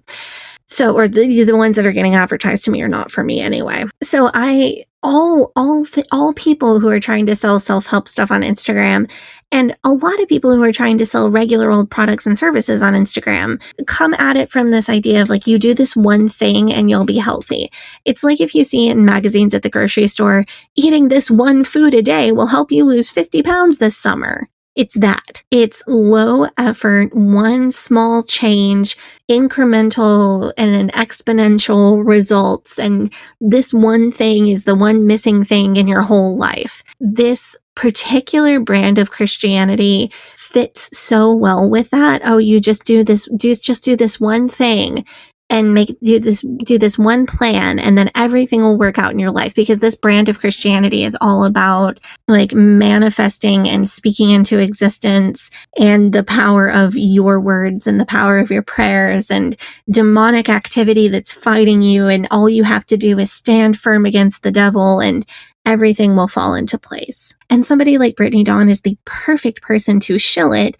So, 0.71 0.95
or 0.95 1.09
the, 1.09 1.43
the 1.43 1.57
ones 1.57 1.75
that 1.75 1.85
are 1.85 1.93
getting 1.93 2.15
advertised 2.15 2.65
to 2.65 2.71
me 2.71 2.81
are 2.81 2.89
not 2.89 3.11
for 3.11 3.25
me 3.25 3.41
anyway. 3.41 3.87
So 4.05 4.31
I, 4.33 4.85
all, 5.03 5.51
all, 5.57 5.85
all 6.13 6.33
people 6.33 6.79
who 6.79 6.89
are 6.89 7.01
trying 7.01 7.27
to 7.27 7.35
sell 7.35 7.59
self-help 7.59 8.07
stuff 8.07 8.31
on 8.31 8.43
Instagram 8.43 9.11
and 9.51 9.77
a 9.83 9.91
lot 9.91 10.23
of 10.23 10.29
people 10.29 10.55
who 10.55 10.63
are 10.63 10.71
trying 10.71 10.97
to 10.99 11.07
sell 11.07 11.29
regular 11.29 11.73
old 11.73 11.91
products 11.91 12.25
and 12.25 12.39
services 12.39 12.85
on 12.85 12.93
Instagram 12.93 13.61
come 13.89 14.15
at 14.15 14.37
it 14.37 14.49
from 14.49 14.71
this 14.71 14.89
idea 14.89 15.21
of 15.21 15.29
like, 15.29 15.49
you 15.49 15.59
do 15.59 15.75
this 15.75 15.97
one 15.97 16.29
thing 16.29 16.73
and 16.73 16.89
you'll 16.89 17.05
be 17.05 17.19
healthy. 17.19 17.69
It's 18.05 18.23
like 18.23 18.41
if 18.41 18.55
you 18.55 18.63
see 18.63 18.87
in 18.87 19.05
magazines 19.05 19.55
at 19.55 19.63
the 19.63 19.71
grocery 19.71 20.07
store, 20.07 20.45
eating 20.77 21.09
this 21.09 21.33
one 21.33 21.65
food 21.65 21.95
a 21.95 22.03
day 22.03 22.31
will 22.31 22.47
help 22.47 22.71
you 22.71 22.85
lose 22.85 23.11
50 23.11 23.43
pounds 23.43 23.79
this 23.79 23.97
summer. 23.97 24.49
It's 24.77 24.95
that. 24.95 25.43
It's 25.51 25.83
low 25.87 26.47
effort, 26.57 27.15
one 27.15 27.73
small 27.73 28.23
change, 28.23 28.97
incremental 29.29 30.53
and 30.57 30.71
an 30.71 30.89
exponential 30.91 32.07
results. 32.07 32.79
And 32.79 33.13
this 33.41 33.75
one 33.75 34.13
thing 34.13 34.49
is 34.49 34.65
the 34.65 34.77
one 34.77 35.07
missing 35.07 35.45
thing 35.45 35.77
in 35.77 35.89
your 35.89 36.03
whole 36.03 36.37
life. 36.39 36.83
This 37.01 37.57
particular 37.75 38.61
brand 38.61 38.99
of 38.99 39.11
Christianity 39.11 40.13
fits 40.37 40.97
so 40.97 41.35
well 41.35 41.69
with 41.69 41.91
that. 41.91 42.23
Oh, 42.25 42.39
you 42.39 42.61
just 42.61 42.85
do 42.85 43.03
this, 43.03 43.29
do 43.37 43.55
just 43.55 43.85
do 43.85 43.97
this 43.97 44.21
one 44.21 44.49
thing 44.49 45.05
and 45.51 45.75
make 45.75 45.99
do 46.01 46.21
this 46.21 46.43
do 46.63 46.79
this 46.79 46.97
one 46.97 47.27
plan 47.27 47.79
and 47.79 47.99
then 47.99 48.09
everything 48.15 48.63
will 48.63 48.79
work 48.79 48.99
out 48.99 49.11
in 49.11 49.19
your 49.19 49.33
life 49.33 49.55
because 49.55 49.81
this 49.81 49.97
brand 49.97 50.29
of 50.29 50.39
Christianity 50.39 51.03
is 51.03 51.17
all 51.21 51.45
about 51.45 51.99
like 52.29 52.55
manifesting 52.55 53.69
and 53.69 53.89
speaking 53.89 54.31
into 54.31 54.59
existence 54.59 55.51
and 55.79 56.13
the 56.13 56.23
power 56.23 56.69
of 56.71 56.95
your 56.95 57.41
words 57.41 57.89
and 57.89 58.01
the 58.01 58.07
power 58.07 58.39
of 58.39 58.51
your 58.51 58.63
prayers 58.63 59.31
and 59.31 59.57
demonic 59.91 60.49
activity 60.49 61.09
that's 61.09 61.33
fighting 61.33 61.83
you 61.83 62.07
and 62.07 62.29
all 62.31 62.49
you 62.49 62.63
have 62.63 62.87
to 62.87 62.97
do 62.97 63.19
is 63.19 63.33
stand 63.33 63.77
firm 63.79 64.07
against 64.07 64.45
the 64.45 64.53
devil 64.53 65.01
and 65.01 65.27
everything 65.67 66.17
will 66.17 66.29
fall 66.29 66.55
into 66.55 66.79
place. 66.79 67.37
And 67.51 67.67
somebody 67.67 67.99
like 67.99 68.17
Brittany 68.17 68.45
Dawn 68.45 68.69
is 68.69 68.81
the 68.81 68.97
perfect 69.05 69.63
person 69.63 70.01
to 70.01 70.19
shill 70.19 70.53
it 70.53 70.77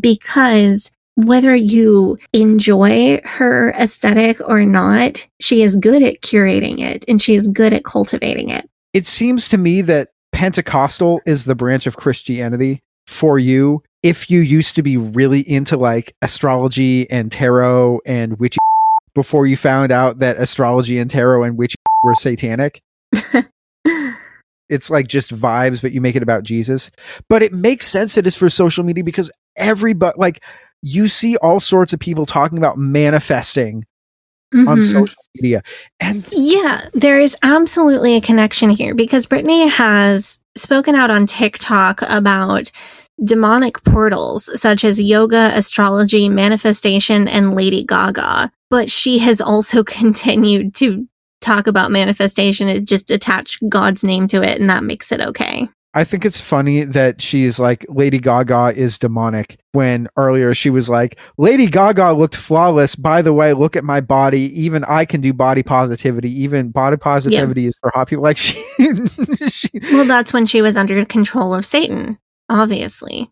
because 0.00 0.90
whether 1.16 1.54
you 1.54 2.18
enjoy 2.32 3.20
her 3.24 3.70
aesthetic 3.78 4.40
or 4.40 4.64
not, 4.64 5.26
she 5.40 5.62
is 5.62 5.76
good 5.76 6.02
at 6.02 6.20
curating 6.22 6.80
it 6.80 7.04
and 7.06 7.22
she 7.22 7.34
is 7.34 7.48
good 7.48 7.72
at 7.72 7.84
cultivating 7.84 8.48
it. 8.48 8.68
It 8.92 9.06
seems 9.06 9.48
to 9.50 9.58
me 9.58 9.82
that 9.82 10.08
Pentecostal 10.32 11.20
is 11.26 11.44
the 11.44 11.54
branch 11.54 11.86
of 11.86 11.96
Christianity 11.96 12.80
for 13.06 13.38
you 13.38 13.82
if 14.02 14.30
you 14.30 14.40
used 14.40 14.74
to 14.76 14.82
be 14.82 14.96
really 14.96 15.40
into 15.48 15.76
like 15.76 16.14
astrology 16.22 17.08
and 17.10 17.30
tarot 17.30 18.00
and 18.04 18.38
witchy 18.38 18.58
before 19.14 19.46
you 19.46 19.56
found 19.56 19.92
out 19.92 20.18
that 20.18 20.38
astrology 20.38 20.98
and 20.98 21.10
tarot 21.10 21.44
and 21.44 21.56
witchy 21.56 21.76
were 22.02 22.14
satanic. 22.14 22.82
it's 24.68 24.90
like 24.90 25.08
just 25.08 25.34
vibes, 25.34 25.80
but 25.80 25.92
you 25.92 26.00
make 26.00 26.16
it 26.16 26.22
about 26.22 26.42
Jesus. 26.42 26.90
But 27.28 27.42
it 27.42 27.52
makes 27.52 27.86
sense 27.86 28.14
that 28.14 28.26
it's 28.26 28.36
for 28.36 28.50
social 28.50 28.84
media 28.84 29.04
because 29.04 29.30
everybody, 29.56 30.14
like, 30.18 30.42
you 30.84 31.08
see 31.08 31.34
all 31.38 31.58
sorts 31.60 31.94
of 31.94 31.98
people 31.98 32.26
talking 32.26 32.58
about 32.58 32.76
manifesting 32.76 33.86
mm-hmm. 34.54 34.68
on 34.68 34.82
social 34.82 35.22
media. 35.34 35.62
And 35.98 36.26
yeah, 36.30 36.88
there 36.92 37.18
is 37.18 37.34
absolutely 37.42 38.16
a 38.16 38.20
connection 38.20 38.68
here 38.68 38.94
because 38.94 39.24
Brittany 39.24 39.66
has 39.66 40.40
spoken 40.56 40.94
out 40.94 41.10
on 41.10 41.26
TikTok 41.26 42.02
about 42.02 42.70
demonic 43.24 43.82
portals 43.84 44.60
such 44.60 44.84
as 44.84 45.00
yoga, 45.00 45.52
astrology, 45.54 46.28
manifestation, 46.28 47.28
and 47.28 47.54
Lady 47.54 47.82
Gaga. 47.82 48.52
But 48.68 48.90
she 48.90 49.18
has 49.20 49.40
also 49.40 49.82
continued 49.84 50.74
to 50.76 51.08
talk 51.40 51.66
about 51.66 51.90
manifestation 51.90 52.68
is 52.68 52.84
just 52.84 53.10
attach 53.10 53.58
God's 53.70 54.04
name 54.04 54.28
to 54.28 54.42
it 54.42 54.60
and 54.60 54.68
that 54.68 54.84
makes 54.84 55.12
it 55.12 55.22
okay. 55.22 55.66
I 55.94 56.04
think 56.04 56.24
it's 56.24 56.40
funny 56.40 56.84
that 56.84 57.22
she's 57.22 57.60
like 57.60 57.86
Lady 57.88 58.18
Gaga 58.18 58.72
is 58.76 58.98
demonic 58.98 59.58
when 59.72 60.08
earlier 60.16 60.54
she 60.54 60.68
was 60.68 60.90
like 60.90 61.18
Lady 61.38 61.66
Gaga 61.66 62.12
looked 62.12 62.36
flawless. 62.36 62.96
By 62.96 63.22
the 63.22 63.32
way, 63.32 63.52
look 63.52 63.76
at 63.76 63.84
my 63.84 64.00
body. 64.00 64.60
Even 64.60 64.84
I 64.84 65.04
can 65.04 65.20
do 65.20 65.32
body 65.32 65.62
positivity. 65.62 66.30
Even 66.42 66.70
body 66.70 66.96
positivity 66.96 67.62
yep. 67.62 67.68
is 67.68 67.78
for 67.80 67.90
hot 67.94 68.08
people. 68.08 68.24
Like 68.24 68.36
she, 68.36 68.60
she, 69.50 69.68
Well, 69.92 70.04
that's 70.04 70.32
when 70.32 70.46
she 70.46 70.62
was 70.62 70.76
under 70.76 71.04
control 71.04 71.54
of 71.54 71.64
Satan, 71.64 72.18
obviously 72.48 73.30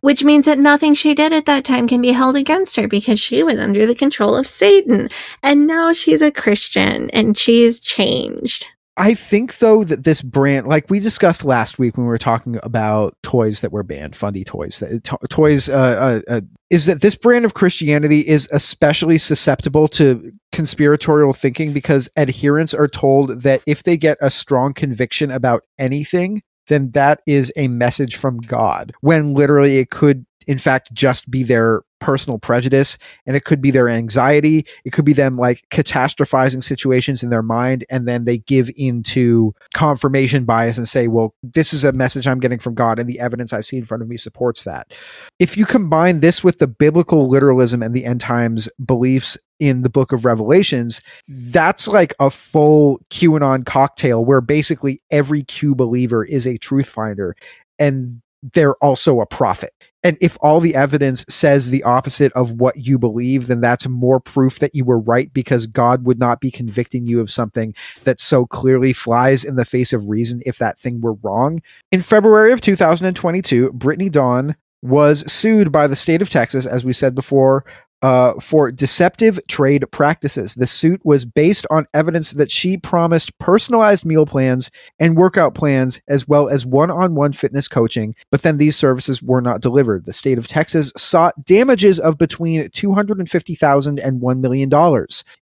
which 0.00 0.24
means 0.24 0.46
that 0.46 0.58
nothing 0.58 0.94
she 0.94 1.14
did 1.14 1.32
at 1.32 1.46
that 1.46 1.64
time 1.64 1.86
can 1.86 2.00
be 2.00 2.12
held 2.12 2.36
against 2.36 2.76
her 2.76 2.88
because 2.88 3.20
she 3.20 3.42
was 3.42 3.58
under 3.58 3.86
the 3.86 3.94
control 3.94 4.34
of 4.34 4.46
Satan. 4.46 5.08
And 5.42 5.66
now 5.66 5.92
she's 5.92 6.22
a 6.22 6.30
Christian 6.30 7.10
and 7.10 7.36
she's 7.36 7.80
changed. 7.80 8.68
I 9.00 9.14
think 9.14 9.58
though 9.58 9.84
that 9.84 10.02
this 10.02 10.22
brand, 10.22 10.66
like 10.66 10.90
we 10.90 10.98
discussed 10.98 11.44
last 11.44 11.78
week 11.78 11.96
when 11.96 12.04
we 12.04 12.10
were 12.10 12.18
talking 12.18 12.58
about 12.64 13.16
toys 13.22 13.60
that 13.60 13.70
were 13.70 13.84
banned, 13.84 14.16
fundy 14.16 14.42
toys, 14.42 14.78
to- 14.78 15.18
toys, 15.30 15.68
uh, 15.68 16.20
uh, 16.28 16.32
uh, 16.32 16.40
is 16.68 16.86
that 16.86 17.00
this 17.00 17.14
brand 17.14 17.44
of 17.44 17.54
Christianity 17.54 18.26
is 18.26 18.48
especially 18.50 19.16
susceptible 19.16 19.86
to 19.88 20.32
conspiratorial 20.50 21.32
thinking 21.32 21.72
because 21.72 22.10
adherents 22.16 22.74
are 22.74 22.88
told 22.88 23.42
that 23.42 23.62
if 23.66 23.84
they 23.84 23.96
get 23.96 24.18
a 24.20 24.30
strong 24.30 24.74
conviction 24.74 25.30
about 25.30 25.62
anything, 25.78 26.42
then 26.66 26.90
that 26.90 27.20
is 27.24 27.52
a 27.56 27.68
message 27.68 28.16
from 28.16 28.38
God. 28.38 28.92
When 29.00 29.32
literally 29.32 29.78
it 29.78 29.90
could, 29.90 30.26
in 30.48 30.58
fact, 30.58 30.92
just 30.92 31.30
be 31.30 31.44
their 31.44 31.82
personal 32.00 32.38
prejudice 32.38 32.98
and 33.26 33.36
it 33.36 33.44
could 33.44 33.60
be 33.60 33.70
their 33.70 33.88
anxiety. 33.88 34.66
It 34.84 34.90
could 34.90 35.04
be 35.04 35.12
them 35.12 35.36
like 35.36 35.64
catastrophizing 35.70 36.62
situations 36.62 37.22
in 37.22 37.30
their 37.30 37.42
mind 37.42 37.84
and 37.90 38.06
then 38.06 38.24
they 38.24 38.38
give 38.38 38.70
into 38.76 39.54
confirmation 39.74 40.44
bias 40.44 40.78
and 40.78 40.88
say, 40.88 41.08
well, 41.08 41.34
this 41.42 41.72
is 41.72 41.84
a 41.84 41.92
message 41.92 42.26
I'm 42.26 42.40
getting 42.40 42.58
from 42.58 42.74
God 42.74 42.98
and 42.98 43.08
the 43.08 43.20
evidence 43.20 43.52
I 43.52 43.60
see 43.60 43.76
in 43.76 43.84
front 43.84 44.02
of 44.02 44.08
me 44.08 44.16
supports 44.16 44.64
that. 44.64 44.94
If 45.38 45.56
you 45.56 45.66
combine 45.66 46.20
this 46.20 46.42
with 46.44 46.58
the 46.58 46.68
biblical 46.68 47.28
literalism 47.28 47.82
and 47.82 47.94
the 47.94 48.04
end 48.04 48.20
times 48.20 48.68
beliefs 48.84 49.38
in 49.58 49.82
the 49.82 49.90
book 49.90 50.12
of 50.12 50.24
Revelations, 50.24 51.00
that's 51.28 51.88
like 51.88 52.14
a 52.20 52.30
full 52.30 53.00
QAnon 53.10 53.66
cocktail 53.66 54.24
where 54.24 54.40
basically 54.40 55.02
every 55.10 55.42
Q 55.42 55.74
believer 55.74 56.24
is 56.24 56.46
a 56.46 56.58
truth 56.58 56.88
finder 56.88 57.34
and 57.78 58.20
they're 58.42 58.76
also 58.76 59.20
a 59.20 59.26
prophet. 59.26 59.72
And 60.04 60.16
if 60.20 60.38
all 60.40 60.60
the 60.60 60.76
evidence 60.76 61.24
says 61.28 61.70
the 61.70 61.82
opposite 61.82 62.32
of 62.34 62.52
what 62.52 62.76
you 62.76 62.98
believe, 62.98 63.48
then 63.48 63.60
that's 63.60 63.88
more 63.88 64.20
proof 64.20 64.60
that 64.60 64.74
you 64.74 64.84
were 64.84 65.00
right 65.00 65.32
because 65.32 65.66
God 65.66 66.04
would 66.04 66.20
not 66.20 66.40
be 66.40 66.52
convicting 66.52 67.04
you 67.04 67.20
of 67.20 67.30
something 67.30 67.74
that 68.04 68.20
so 68.20 68.46
clearly 68.46 68.92
flies 68.92 69.44
in 69.44 69.56
the 69.56 69.64
face 69.64 69.92
of 69.92 70.08
reason 70.08 70.40
if 70.46 70.58
that 70.58 70.78
thing 70.78 71.00
were 71.00 71.14
wrong. 71.14 71.60
In 71.90 72.00
February 72.00 72.52
of 72.52 72.60
2022, 72.60 73.72
Brittany 73.72 74.08
Dawn 74.08 74.54
was 74.82 75.30
sued 75.30 75.72
by 75.72 75.88
the 75.88 75.96
state 75.96 76.22
of 76.22 76.30
Texas, 76.30 76.64
as 76.64 76.84
we 76.84 76.92
said 76.92 77.14
before, 77.14 77.64
uh, 78.02 78.34
for 78.40 78.70
deceptive 78.70 79.40
trade 79.48 79.84
practices. 79.90 80.54
The 80.54 80.66
suit 80.66 81.00
was 81.04 81.24
based 81.24 81.66
on 81.70 81.86
evidence 81.94 82.32
that 82.32 82.50
she 82.50 82.76
promised 82.76 83.38
personalized 83.38 84.04
meal 84.04 84.26
plans 84.26 84.70
and 84.98 85.16
workout 85.16 85.54
plans, 85.54 86.00
as 86.08 86.26
well 86.28 86.48
as 86.48 86.66
one 86.66 86.90
on 86.90 87.14
one 87.14 87.32
fitness 87.32 87.68
coaching, 87.68 88.14
but 88.30 88.42
then 88.42 88.58
these 88.58 88.76
services 88.76 89.22
were 89.22 89.40
not 89.40 89.60
delivered. 89.60 90.06
The 90.06 90.12
state 90.12 90.38
of 90.38 90.48
Texas 90.48 90.92
sought 90.96 91.44
damages 91.44 91.98
of 91.98 92.18
between 92.18 92.68
$250,000 92.68 94.04
and 94.04 94.20
$1 94.20 94.40
million. 94.40 94.70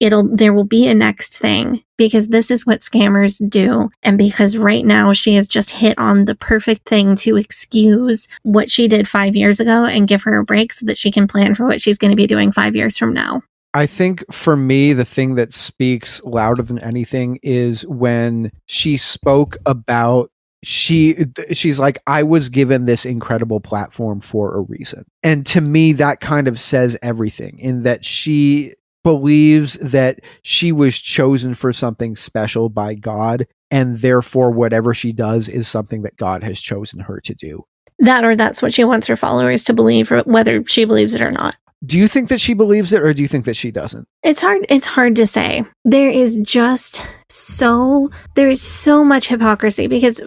it'll 0.00 0.28
there 0.34 0.52
will 0.52 0.64
be 0.64 0.86
a 0.86 0.94
next 0.94 1.36
thing 1.36 1.82
because 1.96 2.28
this 2.28 2.50
is 2.50 2.64
what 2.64 2.80
scammers 2.80 3.40
do 3.48 3.90
and 4.02 4.16
because 4.16 4.56
right 4.56 4.86
now 4.86 5.12
she 5.12 5.34
has 5.34 5.48
just 5.48 5.70
hit 5.70 5.98
on 5.98 6.24
the 6.24 6.36
perfect 6.36 6.88
thing 6.88 7.16
to 7.16 7.36
excuse 7.36 8.28
what 8.44 8.70
she 8.70 8.86
did 8.86 9.08
5 9.08 9.34
years 9.34 9.58
ago 9.58 9.84
and 9.84 10.06
give 10.06 10.22
her 10.22 10.38
a 10.38 10.44
break 10.44 10.72
so 10.72 10.86
that 10.86 10.96
she 10.96 11.10
can 11.10 11.26
plan 11.26 11.54
for 11.54 11.66
what 11.66 11.80
she's 11.80 11.98
going 11.98 12.12
to 12.12 12.16
be 12.16 12.28
doing 12.28 12.52
5 12.52 12.76
years 12.76 12.96
from 12.96 13.12
now. 13.12 13.42
I 13.74 13.86
think 13.86 14.24
for 14.32 14.56
me, 14.56 14.92
the 14.92 15.04
thing 15.04 15.34
that 15.34 15.52
speaks 15.52 16.22
louder 16.24 16.62
than 16.62 16.78
anything 16.78 17.38
is 17.42 17.86
when 17.86 18.50
she 18.66 18.96
spoke 18.96 19.56
about 19.66 20.30
she 20.64 21.16
she's 21.52 21.78
like 21.78 21.98
i 22.06 22.22
was 22.22 22.48
given 22.48 22.84
this 22.84 23.06
incredible 23.06 23.60
platform 23.60 24.20
for 24.20 24.56
a 24.56 24.60
reason 24.62 25.04
and 25.22 25.46
to 25.46 25.60
me 25.60 25.92
that 25.92 26.20
kind 26.20 26.48
of 26.48 26.58
says 26.58 26.98
everything 27.00 27.58
in 27.60 27.82
that 27.84 28.04
she 28.04 28.74
believes 29.04 29.74
that 29.74 30.20
she 30.42 30.72
was 30.72 30.98
chosen 30.98 31.54
for 31.54 31.72
something 31.72 32.16
special 32.16 32.68
by 32.68 32.92
god 32.92 33.46
and 33.70 34.00
therefore 34.00 34.50
whatever 34.50 34.92
she 34.92 35.12
does 35.12 35.48
is 35.48 35.68
something 35.68 36.02
that 36.02 36.16
god 36.16 36.42
has 36.42 36.60
chosen 36.60 37.00
her 37.00 37.20
to 37.20 37.34
do 37.34 37.64
That 38.00 38.24
or 38.24 38.34
that's 38.34 38.60
what 38.60 38.74
she 38.74 38.82
wants 38.82 39.06
her 39.06 39.16
followers 39.16 39.62
to 39.64 39.72
believe 39.72 40.10
whether 40.26 40.64
she 40.66 40.84
believes 40.84 41.14
it 41.14 41.20
or 41.20 41.30
not. 41.30 41.54
do 41.86 41.96
you 41.98 42.08
think 42.08 42.28
that 42.30 42.40
she 42.40 42.54
believes 42.54 42.92
it 42.92 43.00
or 43.02 43.14
do 43.14 43.22
you 43.22 43.28
think 43.28 43.44
that 43.44 43.54
she 43.54 43.70
doesn't 43.70 44.08
It's 44.24 44.40
hard 44.40 44.66
it's 44.68 44.86
hard 44.86 45.14
to 45.16 45.26
say. 45.26 45.64
There 45.84 46.10
is 46.10 46.36
just 46.42 47.06
so 47.30 48.10
there 48.34 48.48
is 48.48 48.60
so 48.60 49.04
much 49.04 49.28
hypocrisy 49.28 49.86
because 49.86 50.20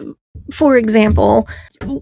for 0.52 0.76
example, 0.76 1.48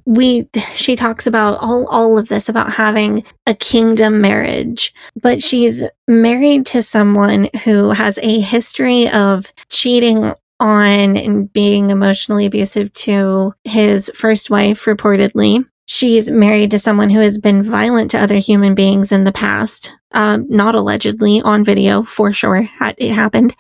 we 0.05 0.49
she 0.75 0.97
talks 0.97 1.27
about 1.27 1.59
all 1.61 1.87
all 1.89 2.19
of 2.19 2.29
this 2.29 2.49
about 2.49 2.73
having 2.73 3.25
a 3.47 3.55
kingdom 3.55 4.21
marriage, 4.21 4.93
but 5.21 5.43
she's 5.43 5.85
married 6.07 6.67
to 6.67 6.83
someone 6.83 7.49
who 7.65 7.91
has 7.91 8.19
a 8.19 8.41
history 8.41 9.09
of 9.09 9.53
cheating 9.69 10.33
on 10.59 11.17
and 11.17 11.51
being 11.53 11.91
emotionally 11.91 12.45
abusive 12.45 12.93
to 12.93 13.55
his 13.65 14.11
first 14.15 14.51
wife 14.51 14.85
reportedly. 14.85 15.65
She's 15.87 16.31
married 16.31 16.71
to 16.73 16.79
someone 16.79 17.11
who 17.11 17.21
has 17.21 17.39
been 17.39 17.63
violent 17.63 18.11
to 18.13 18.21
other 18.21 18.37
human 18.37 18.75
beings 18.75 19.11
in 19.11 19.25
the 19.25 19.33
past, 19.33 19.93
um, 20.13 20.47
not 20.49 20.75
allegedly 20.75 21.41
on 21.41 21.65
video 21.65 22.03
for 22.03 22.33
sure. 22.33 22.69
It 22.99 23.13
happened. 23.13 23.57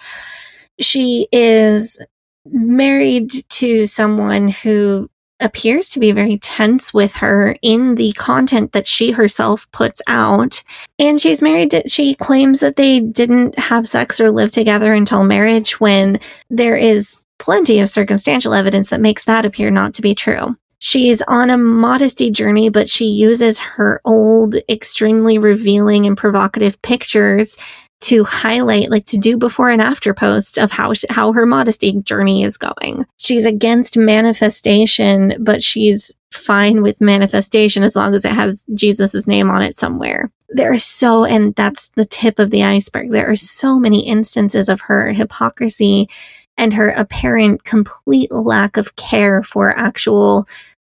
She 0.81 1.27
is 1.33 1.99
married 2.47 3.31
to 3.51 3.85
someone 3.85 4.49
who 4.49 5.09
appears 5.41 5.89
to 5.89 5.99
be 5.99 6.12
very 6.12 6.39
tense 6.39 6.93
with 6.93 7.15
her 7.15 7.57
in 7.62 7.95
the 7.95 8.12
content 8.12 8.73
that 8.73 8.87
she 8.87 9.11
herself 9.11 9.71
puts 9.73 10.03
out. 10.07 10.62
And 10.99 11.19
she's 11.19 11.43
married 11.43 11.71
to, 11.73 11.89
she 11.89 12.15
claims 12.15 12.61
that 12.61 12.77
they 12.77 13.01
didn't 13.01 13.59
have 13.59 13.89
sex 13.89 14.21
or 14.21 14.31
live 14.31 14.53
together 14.53 14.93
until 14.93 15.25
marriage 15.25 15.81
when 15.81 16.21
there 16.51 16.77
is 16.77 17.21
plenty 17.39 17.81
of 17.81 17.89
circumstantial 17.89 18.53
evidence 18.53 18.91
that 18.91 19.01
makes 19.01 19.25
that 19.25 19.47
appear 19.47 19.71
not 19.71 19.95
to 19.95 20.03
be 20.03 20.15
true. 20.15 20.57
She's 20.79 21.21
on 21.23 21.51
a 21.51 21.59
modesty 21.59 22.31
journey, 22.31 22.71
but 22.71 22.89
she 22.89 23.07
uses 23.07 23.59
her 23.59 24.01
old, 24.05 24.57
extremely 24.69 25.39
revealing 25.39 26.07
and 26.07 26.17
provocative 26.17 26.81
pictures 26.81 27.59
to 28.01 28.25
highlight, 28.25 28.91
like 28.91 29.05
to 29.07 29.19
do 29.19 29.37
before 29.37 29.71
and 29.71 29.83
after 29.83 30.15
posts 30.15 30.57
of 30.57 30.71
how 30.71 30.95
sh- 30.95 31.05
how 31.11 31.33
her 31.33 31.47
modesty 31.47 31.93
journey 32.03 32.43
is 32.43 32.57
going. 32.57 33.07
She's 33.19 33.47
against 33.47 33.97
manifestation, 33.97 35.35
but 35.39 35.63
she's 35.63 36.17
fine 36.31 36.83
with 36.83 37.01
manifestation 37.01 37.83
as 37.83 37.97
long 37.97 38.15
as 38.15 38.25
it 38.25 38.33
has 38.33 38.67
Jesus's 38.75 39.27
name 39.27 39.51
on 39.51 39.63
it 39.63 39.77
somewhere. 39.77 40.31
There 40.49 40.73
are 40.73 40.79
so, 40.79 41.25
and 41.25 41.55
that's 41.55 41.91
the 41.91 42.05
tip 42.05 42.39
of 42.39 42.51
the 42.51 42.65
iceberg. 42.65 43.11
There 43.11 43.31
are 43.31 43.37
so 43.37 43.79
many 43.79 44.07
instances 44.07 44.69
of 44.69 44.81
her 44.83 45.13
hypocrisy 45.13 46.09
and 46.57 46.75
her 46.75 46.91
apparent 46.91 47.65
complete 47.65 48.31
lack 48.33 48.77
of 48.77 48.97
care 48.97 49.43
for 49.43 49.77
actual 49.77 50.47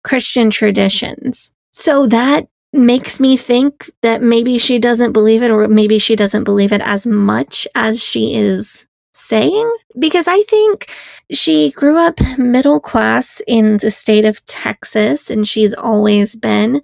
Christian 0.03 0.49
traditions. 0.49 1.51
So 1.71 2.07
that 2.07 2.47
makes 2.77 3.19
me 3.19 3.35
think 3.35 3.89
that 4.03 4.21
maybe 4.21 4.57
she 4.57 4.79
doesn't 4.79 5.11
believe 5.11 5.43
it, 5.43 5.51
or 5.51 5.67
maybe 5.67 5.99
she 5.99 6.15
doesn't 6.15 6.43
believe 6.43 6.71
it 6.71 6.81
as 6.81 7.05
much 7.05 7.67
as 7.75 8.01
she 8.01 8.35
is 8.35 8.85
saying. 9.13 9.71
Because 9.97 10.27
I 10.27 10.43
think 10.43 10.89
she 11.31 11.71
grew 11.71 11.97
up 11.97 12.19
middle 12.37 12.79
class 12.79 13.41
in 13.47 13.77
the 13.77 13.91
state 13.91 14.25
of 14.25 14.45
Texas, 14.45 15.29
and 15.29 15.47
she's 15.47 15.73
always 15.73 16.35
been 16.35 16.81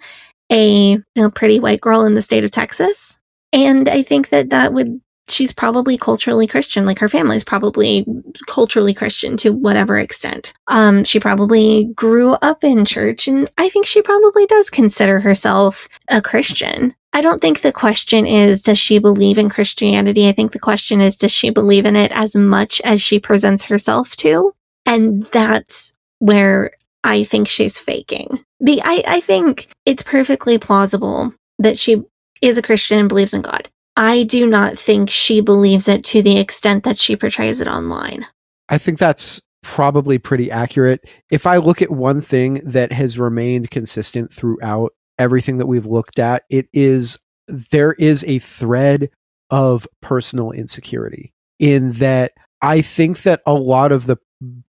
a 0.51 0.91
you 0.91 1.03
know, 1.15 1.29
pretty 1.29 1.59
white 1.59 1.81
girl 1.81 2.03
in 2.03 2.15
the 2.15 2.21
state 2.21 2.43
of 2.43 2.51
Texas. 2.51 3.19
And 3.51 3.87
I 3.87 4.01
think 4.03 4.29
that 4.29 4.49
that 4.49 4.73
would, 4.73 4.99
she's 5.29 5.53
probably 5.53 5.97
culturally 5.97 6.47
Christian. 6.47 6.85
Like 6.85 6.99
her 6.99 7.09
family's 7.09 7.43
probably 7.43 8.05
culturally 8.47 8.93
Christian 8.93 9.37
to 9.37 9.51
whatever 9.51 9.97
extent. 9.97 10.53
Um, 10.67 11.03
she 11.03 11.19
probably 11.19 11.85
grew 11.95 12.33
up 12.41 12.63
in 12.63 12.85
church, 12.85 13.27
and 13.27 13.49
I 13.57 13.69
think 13.69 13.85
she 13.85 14.01
probably 14.01 14.45
does 14.45 14.69
consider 14.69 15.19
herself 15.19 15.87
a 16.09 16.21
Christian. 16.21 16.95
I 17.13 17.21
don't 17.21 17.41
think 17.41 17.61
the 17.61 17.71
question 17.71 18.25
is, 18.25 18.61
does 18.61 18.79
she 18.79 18.97
believe 18.97 19.37
in 19.37 19.49
Christianity? 19.49 20.27
I 20.27 20.31
think 20.31 20.51
the 20.51 20.59
question 20.59 20.99
is, 20.99 21.15
does 21.15 21.31
she 21.31 21.51
believe 21.51 21.85
in 21.85 21.95
it 21.95 22.11
as 22.11 22.35
much 22.35 22.81
as 22.81 23.01
she 23.01 23.19
presents 23.19 23.65
herself 23.65 24.15
to? 24.17 24.53
And 24.85 25.23
that's 25.25 25.93
where 26.19 26.71
I 27.03 27.23
think 27.23 27.47
she's 27.47 27.77
faking. 27.77 28.43
The 28.59 28.81
I, 28.83 29.03
I 29.07 29.19
think 29.19 29.67
it's 29.85 30.03
perfectly 30.03 30.57
plausible 30.57 31.33
that 31.59 31.77
she 31.77 32.01
is 32.41 32.57
a 32.57 32.61
Christian 32.61 32.99
and 32.99 33.09
believes 33.09 33.33
in 33.33 33.41
God. 33.41 33.69
I 33.95 34.23
do 34.23 34.47
not 34.47 34.77
think 34.77 35.09
she 35.09 35.41
believes 35.41 35.87
it 35.87 36.03
to 36.05 36.21
the 36.21 36.39
extent 36.39 36.83
that 36.83 36.97
she 36.97 37.15
portrays 37.15 37.61
it 37.61 37.67
online. 37.67 38.25
I 38.69 38.77
think 38.77 38.97
that's 38.97 39.41
probably 39.61 40.17
pretty 40.17 40.51
accurate. 40.51 41.09
If 41.31 41.45
I 41.45 41.57
look 41.57 41.81
at 41.81 41.91
one 41.91 42.21
thing 42.21 42.55
that 42.65 42.91
has 42.91 43.19
remained 43.19 43.71
consistent 43.71 44.31
throughout 44.31 44.93
everything 45.19 45.57
that 45.57 45.67
we've 45.67 45.85
looked 45.85 46.19
at, 46.19 46.43
it 46.49 46.67
is 46.73 47.19
there 47.47 47.93
is 47.93 48.23
a 48.25 48.39
thread 48.39 49.09
of 49.49 49.87
personal 50.01 50.51
insecurity 50.51 51.33
in 51.59 51.91
that 51.93 52.31
I 52.61 52.81
think 52.81 53.21
that 53.23 53.41
a 53.45 53.53
lot 53.53 53.91
of 53.91 54.05
the 54.05 54.17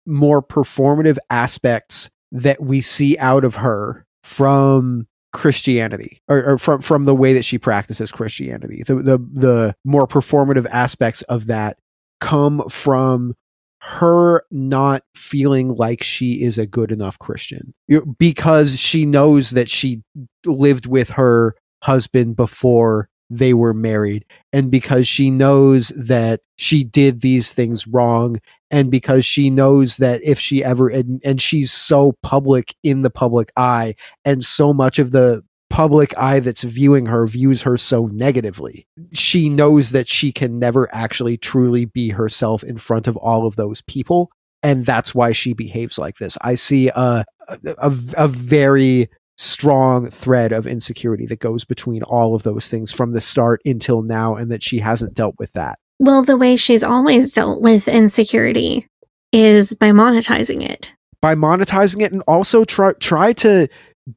more 0.06 0.42
performative 0.42 1.18
aspects 1.30 2.10
that 2.32 2.62
we 2.62 2.82
see 2.82 3.18
out 3.18 3.44
of 3.44 3.56
her 3.56 4.06
from 4.24 5.08
Christianity 5.32 6.22
or, 6.28 6.44
or 6.44 6.58
from 6.58 6.82
from 6.82 7.06
the 7.06 7.16
way 7.16 7.34
that 7.34 7.46
she 7.46 7.58
practices 7.58 8.12
Christianity, 8.12 8.84
the 8.86 8.96
the 8.96 9.18
the 9.18 9.76
more 9.86 10.08
performative 10.08 10.68
aspects 10.72 11.22
of 11.24 11.48
that 11.48 11.78
come 12.20 12.68
from 12.70 13.36
her 13.82 14.44
not 14.52 15.04
feeling 15.16 15.70
like 15.70 16.04
she 16.04 16.44
is 16.44 16.58
a 16.58 16.66
good 16.66 16.92
enough 16.92 17.18
Christian. 17.20 17.74
Because 18.18 18.80
she 18.80 19.06
knows 19.06 19.52
that 19.52 19.70
she 19.70 20.04
lived 20.46 20.86
with 20.86 21.12
her 21.12 21.56
husband 21.84 22.36
before 22.36 23.10
they 23.30 23.54
were 23.54 23.74
married 23.74 24.26
and 24.52 24.72
because 24.72 25.08
she 25.08 25.30
knows 25.30 25.90
that 25.90 26.42
she 26.58 26.84
did 26.84 27.22
these 27.22 27.54
things 27.54 27.88
wrong 27.88 28.38
and 28.72 28.92
because 28.92 29.26
she 29.26 29.50
knows 29.50 29.98
that 29.98 30.22
if 30.24 30.40
she 30.40 30.64
ever 30.64 30.90
and, 30.90 31.22
and 31.24 31.42
she's 31.42 31.72
so 31.72 32.14
public 32.24 32.76
in 32.84 33.02
the 33.02 33.10
public 33.10 33.52
eye 33.56 33.96
and 34.26 34.44
so 34.44 34.74
much 34.74 35.00
of 35.00 35.12
the 35.12 35.44
public 35.70 36.18
eye 36.18 36.40
that's 36.40 36.64
viewing 36.64 37.06
her 37.06 37.28
views 37.28 37.62
her 37.62 37.78
so 37.78 38.08
negatively 38.08 38.88
she 39.14 39.50
knows 39.50 39.92
that 39.92 40.08
she 40.08 40.32
can 40.32 40.58
never 40.58 40.94
actually 40.94 41.38
truly 41.38 41.86
be 41.86 42.10
herself 42.10 42.64
in 42.64 42.78
front 42.78 43.08
of 43.08 43.16
all 43.18 43.46
of 43.46 43.56
those 43.56 43.82
people 43.84 44.32
and 44.64 44.86
that's 44.86 45.16
why 45.16 45.32
she 45.32 45.54
behaves 45.54 45.98
like 45.98 46.18
this. 46.18 46.38
I 46.42 46.56
see 46.56 46.90
a 46.90 47.26
a, 47.48 47.94
a 48.18 48.28
very 48.28 49.10
strong 49.40 50.08
thread 50.08 50.52
of 50.52 50.68
insecurity 50.68 51.26
that 51.26 51.40
goes 51.40 51.64
between 51.64 52.04
all 52.04 52.36
of 52.36 52.44
those 52.44 52.68
things 52.68 52.92
from 52.92 53.14
the 53.14 53.22
start 53.22 53.62
until 53.66 54.02
now 54.02 54.36
and 54.36 54.52
that 54.52 54.62
she 54.62 54.80
hasn't 54.80 55.14
dealt 55.14 55.34
with 55.40 55.52
that 55.54 55.80
Well, 55.98 56.24
the 56.24 56.36
way 56.38 56.58
she's 56.58 56.84
always 56.84 57.32
dealt 57.32 57.62
with 57.62 57.88
insecurity 57.88 58.86
is 59.32 59.74
by 59.74 59.92
monetizing 59.92 60.62
it. 60.70 60.92
by 61.22 61.36
monetizing 61.36 62.02
it 62.02 62.12
and 62.12 62.22
also 62.28 62.66
try 62.66 62.92
try 63.00 63.32
to 63.34 63.68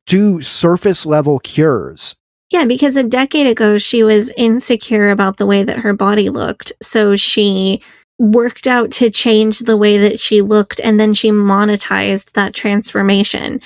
do 0.07 0.43
surface 0.43 1.07
level 1.07 1.39
cures 1.39 2.17
Yeah, 2.51 2.65
because 2.65 2.97
a 2.97 3.03
decade 3.05 3.47
ago 3.47 3.79
she 3.79 4.03
was 4.03 4.33
insecure 4.37 5.11
about 5.11 5.37
the 5.37 5.47
way 5.47 5.63
that 5.63 5.79
her 5.79 5.93
body 5.93 6.31
looked. 6.31 6.73
So 6.83 7.15
she 7.15 7.81
worked 8.19 8.67
out 8.67 8.91
to 8.93 9.09
change 9.11 9.61
the 9.61 9.77
way 9.77 9.99
that 9.99 10.19
she 10.19 10.43
looked 10.43 10.81
and 10.81 10.99
then 10.99 11.13
she 11.15 11.31
monetized 11.31 12.33
that 12.33 12.55
transformation. 12.55 13.61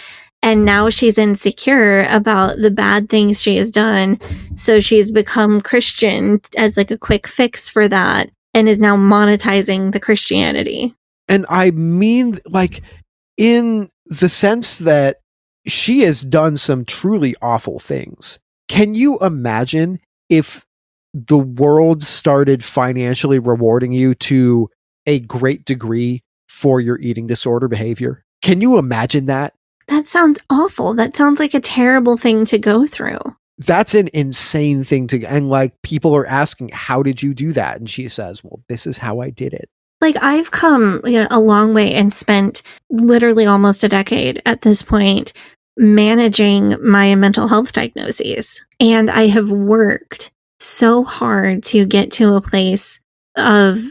And 0.47 0.65
now 0.65 0.91
she's 0.91 1.19
insecure 1.19 2.05
about 2.09 2.59
the 2.59 2.71
bad 2.71 3.09
things 3.09 3.43
she 3.43 3.57
has 3.57 3.73
done. 3.73 4.21
So 4.55 4.79
she's 4.79 5.11
become 5.11 5.61
Christian 5.61 6.41
as 6.57 6.77
like 6.77 6.93
a 6.93 6.97
quick 6.97 7.27
fix 7.27 7.69
for 7.69 7.89
that 7.89 8.31
and 8.55 8.69
is 8.69 8.79
now 8.79 8.97
monetizing 8.97 9.93
the 9.93 10.01
Christianity. 10.01 10.95
and 11.29 11.45
i 11.49 11.73
mean 11.73 12.39
like 12.49 12.81
in 13.37 13.91
the 14.07 14.29
sense 14.29 14.79
that 14.79 15.17
she 15.67 16.01
has 16.03 16.23
done 16.23 16.57
some 16.57 16.85
truly 16.85 17.35
awful 17.43 17.79
things. 17.79 18.39
Can 18.69 18.95
you 18.95 19.19
imagine 19.19 19.99
if 20.29 20.65
the 21.13 21.39
world 21.39 22.03
started 22.03 22.63
financially 22.63 23.39
rewarding 23.39 23.93
you 23.93 24.15
to 24.15 24.71
a 25.07 25.19
great 25.21 25.65
degree 25.65 26.23
for 26.49 26.81
your 26.81 26.99
eating 27.01 27.27
disorder 27.27 27.69
behavior? 27.69 28.25
Can 28.43 28.61
you 28.61 28.79
imagine 28.79 29.27
that? 29.27 29.55
That 29.89 30.07
sounds 30.07 30.39
awful. 30.51 30.95
That 30.95 31.17
sounds 31.17 31.39
like 31.39 31.55
a 31.55 31.61
terrible 31.61 32.17
thing 32.17 32.45
to 32.47 32.59
go 32.59 32.87
through. 32.87 33.19
That's 33.59 33.95
an 33.95 34.09
insane 34.13 34.85
thing 34.85 35.07
to, 35.09 35.25
and 35.25 35.49
like 35.49 35.81
people 35.83 36.15
are 36.15 36.27
asking, 36.27 36.71
how 36.73 37.03
did 37.03 37.23
you 37.23 37.33
do 37.33 37.53
that? 37.55 37.79
And 37.79 37.89
she 37.89 38.09
says, 38.09 38.45
well, 38.45 38.61
this 38.69 38.87
is 38.87 38.99
how 38.99 39.21
I 39.21 39.31
did 39.31 39.55
it. 39.55 39.69
Like 40.01 40.17
I've 40.23 40.51
come 40.51 41.01
you 41.05 41.21
know, 41.21 41.29
a 41.31 41.41
long 41.41 41.73
way 41.73 41.95
and 41.95 42.13
spent 42.13 42.63
literally 42.91 43.47
almost 43.47 43.83
a 43.83 43.89
decade 43.89 44.43
at 44.45 44.61
this 44.61 44.83
point 44.83 45.33
managing 45.79 46.77
my 46.83 47.15
mental 47.15 47.49
health 47.49 47.73
diagnoses. 47.73 48.65
And 48.79 49.11
I 49.11 49.29
have 49.29 49.51
worked 49.51 50.33
so 50.59 51.05
hard 51.05 51.63
to 51.65 51.87
get 51.87 52.11
to 52.13 52.35
a 52.35 52.41
place 52.41 53.01
of 53.37 53.83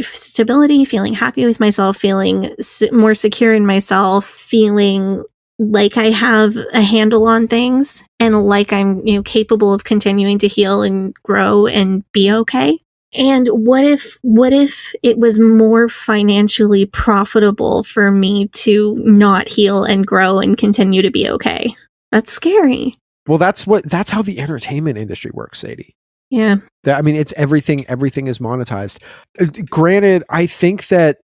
stability, 0.00 0.84
feeling 0.84 1.14
happy 1.14 1.44
with 1.44 1.60
myself, 1.60 1.96
feeling 1.96 2.50
more 2.92 3.14
secure 3.14 3.52
in 3.52 3.66
myself, 3.66 4.26
feeling 4.26 5.22
like 5.58 5.96
I 5.96 6.10
have 6.10 6.56
a 6.74 6.82
handle 6.82 7.26
on 7.26 7.48
things 7.48 8.04
and 8.20 8.46
like 8.46 8.72
I'm, 8.72 9.06
you 9.06 9.16
know, 9.16 9.22
capable 9.22 9.72
of 9.72 9.84
continuing 9.84 10.38
to 10.40 10.48
heal 10.48 10.82
and 10.82 11.14
grow 11.22 11.66
and 11.66 12.04
be 12.12 12.30
okay. 12.30 12.78
And 13.14 13.48
what 13.48 13.84
if, 13.84 14.18
what 14.20 14.52
if 14.52 14.94
it 15.02 15.18
was 15.18 15.38
more 15.38 15.88
financially 15.88 16.84
profitable 16.84 17.84
for 17.84 18.10
me 18.10 18.48
to 18.48 18.96
not 19.00 19.48
heal 19.48 19.84
and 19.84 20.06
grow 20.06 20.38
and 20.38 20.58
continue 20.58 21.00
to 21.00 21.10
be 21.10 21.28
okay? 21.30 21.74
That's 22.12 22.30
scary. 22.30 22.94
Well, 23.26 23.38
that's 23.38 23.66
what, 23.66 23.88
that's 23.88 24.10
how 24.10 24.20
the 24.20 24.38
entertainment 24.38 24.98
industry 24.98 25.30
works, 25.32 25.60
Sadie. 25.60 25.94
Yeah. 26.28 26.56
I 26.84 27.00
mean, 27.02 27.16
it's 27.16 27.32
everything, 27.36 27.86
everything 27.86 28.26
is 28.26 28.38
monetized. 28.38 29.02
Uh, 29.40 29.46
granted, 29.70 30.22
I 30.28 30.46
think 30.46 30.88
that 30.88 31.18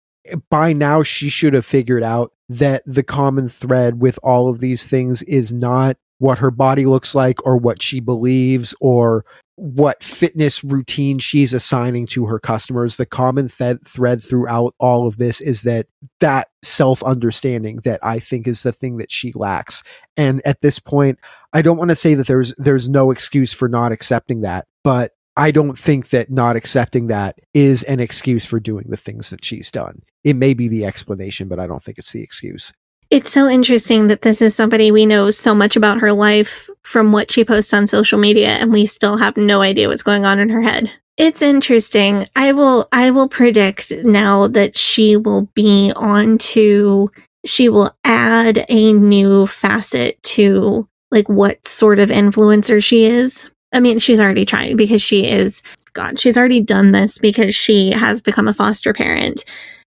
by 0.49 0.73
now 0.73 1.03
she 1.03 1.29
should 1.29 1.53
have 1.53 1.67
figured 1.67 2.03
out 2.03 2.32
that 2.49 2.83
the 2.87 3.03
common 3.03 3.49
thread 3.49 4.01
with 4.01 4.19
all 4.23 4.51
of 4.51 4.61
these 4.61 4.85
things 4.87 5.23
is 5.25 5.53
not 5.53 5.97
what 6.19 6.39
her 6.39 6.51
body 6.51 6.87
looks 6.87 7.15
like 7.15 7.45
or 7.45 7.57
what 7.57 7.83
she 7.83 7.99
believes 7.99 8.75
or 8.81 9.25
what 9.57 10.03
fitness 10.03 10.63
routine 10.65 11.19
she's 11.19 11.53
assigning 11.53 12.07
to 12.07 12.27
her 12.27 12.39
customers. 12.39 12.97
The 12.97 13.07
common 13.07 13.49
th- 13.49 13.79
thread 13.85 14.23
throughout 14.23 14.75
all 14.79 15.07
of 15.07 15.17
this 15.17 15.41
is 15.41 15.63
that 15.63 15.87
that 16.21 16.49
self 16.63 17.03
understanding 17.03 17.81
that 17.85 17.99
i 18.03 18.19
think 18.19 18.47
is 18.47 18.63
the 18.63 18.73
thing 18.73 18.99
that 18.99 19.11
she 19.11 19.33
lacks. 19.35 19.83
And 20.17 20.41
at 20.45 20.61
this 20.61 20.79
point 20.79 21.19
i 21.53 21.61
don't 21.61 21.77
want 21.77 21.91
to 21.91 21.97
say 21.97 22.15
that 22.15 22.27
there's 22.27 22.55
there's 22.57 22.89
no 22.89 23.11
excuse 23.11 23.53
for 23.53 23.69
not 23.69 23.93
accepting 23.93 24.43
that 24.43 24.67
but 24.85 25.13
I 25.37 25.51
don't 25.51 25.79
think 25.79 26.11
that 26.11 26.31
not 26.31 26.57
accepting 26.57 27.07
that 27.07 27.39
is 27.55 27.83
an 27.85 28.01
excuse 28.01 28.45
for 28.45 28.61
doing 28.61 28.87
the 28.89 28.97
things 28.97 29.31
that 29.31 29.45
she's 29.45 29.71
done. 29.71 30.03
It 30.25 30.37
may 30.37 30.55
be 30.55 30.69
the 30.69 30.85
explanation, 30.85 31.49
but 31.49 31.59
I 31.59 31.67
don't 31.67 31.83
think 31.83 31.99
it's 31.99 32.13
the 32.13 32.23
excuse. 32.23 32.73
It's 33.11 33.33
so 33.33 33.49
interesting 33.49 34.07
that 34.07 34.23
this 34.23 34.41
is 34.41 34.55
somebody 34.55 34.91
we 34.91 35.05
know 35.05 35.31
so 35.31 35.55
much 35.55 35.77
about 35.77 36.01
her 36.01 36.13
life 36.13 36.71
from 36.83 37.13
what 37.13 37.31
she 37.31 37.45
posts 37.45 37.75
on 37.75 37.87
social 37.87 38.19
media 38.19 38.49
and 38.49 38.73
we 38.73 38.87
still 38.87 39.19
have 39.19 39.37
no 39.37 39.61
idea 39.61 39.89
what's 39.89 40.03
going 40.03 40.25
on 40.25 40.39
in 40.39 40.49
her 40.49 40.63
head. 40.63 40.91
It's 41.19 41.43
interesting. 41.43 42.27
I 42.35 42.53
will 42.53 42.89
I 42.91 43.11
will 43.11 43.29
predict 43.29 43.93
now 44.03 44.49
that 44.49 44.79
she 44.79 45.17
will 45.17 45.43
be 45.55 45.93
on 45.95 46.39
to 46.39 47.11
she 47.45 47.69
will 47.69 47.95
add 48.03 48.65
a 48.69 48.93
new 48.95 49.47
facet 49.47 50.23
to 50.23 50.89
like 51.11 51.29
what 51.29 51.67
sort 51.67 51.99
of 51.99 52.09
influencer 52.09 52.83
she 52.83 53.05
is 53.05 53.51
I 53.73 53.81
mean, 53.81 53.99
she's 53.99 54.21
already 54.21 54.45
trying 54.45 54.77
because 54.77 55.03
she 55.03 55.29
is, 55.29 55.63
God, 55.93 56.19
she's 56.19 56.37
already 56.37 56.61
done 56.61 56.93
this 56.93 57.19
because 57.19 57.55
she 57.55 57.91
has 57.93 58.21
become 58.21 58.49
a 58.49 58.55
foster 58.55 58.93
parent 58.93 59.45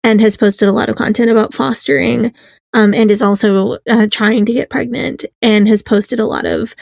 and 0.03 0.21
has 0.21 0.37
posted 0.37 0.69
a 0.69 0.73
lot 0.73 0.89
of 0.89 0.97
content 0.97 1.31
about 1.31 1.55
fostering 1.55 2.33
um, 2.75 2.93
and 2.95 3.11
is 3.11 3.23
also 3.23 3.79
uh, 3.89 4.07
trying 4.11 4.45
to 4.47 4.53
get 4.53 4.71
pregnant 4.71 5.25
and 5.43 5.67
has 5.67 5.83
posted 5.83 6.21
a 6.21 6.27
lot 6.27 6.45
of 6.45 6.75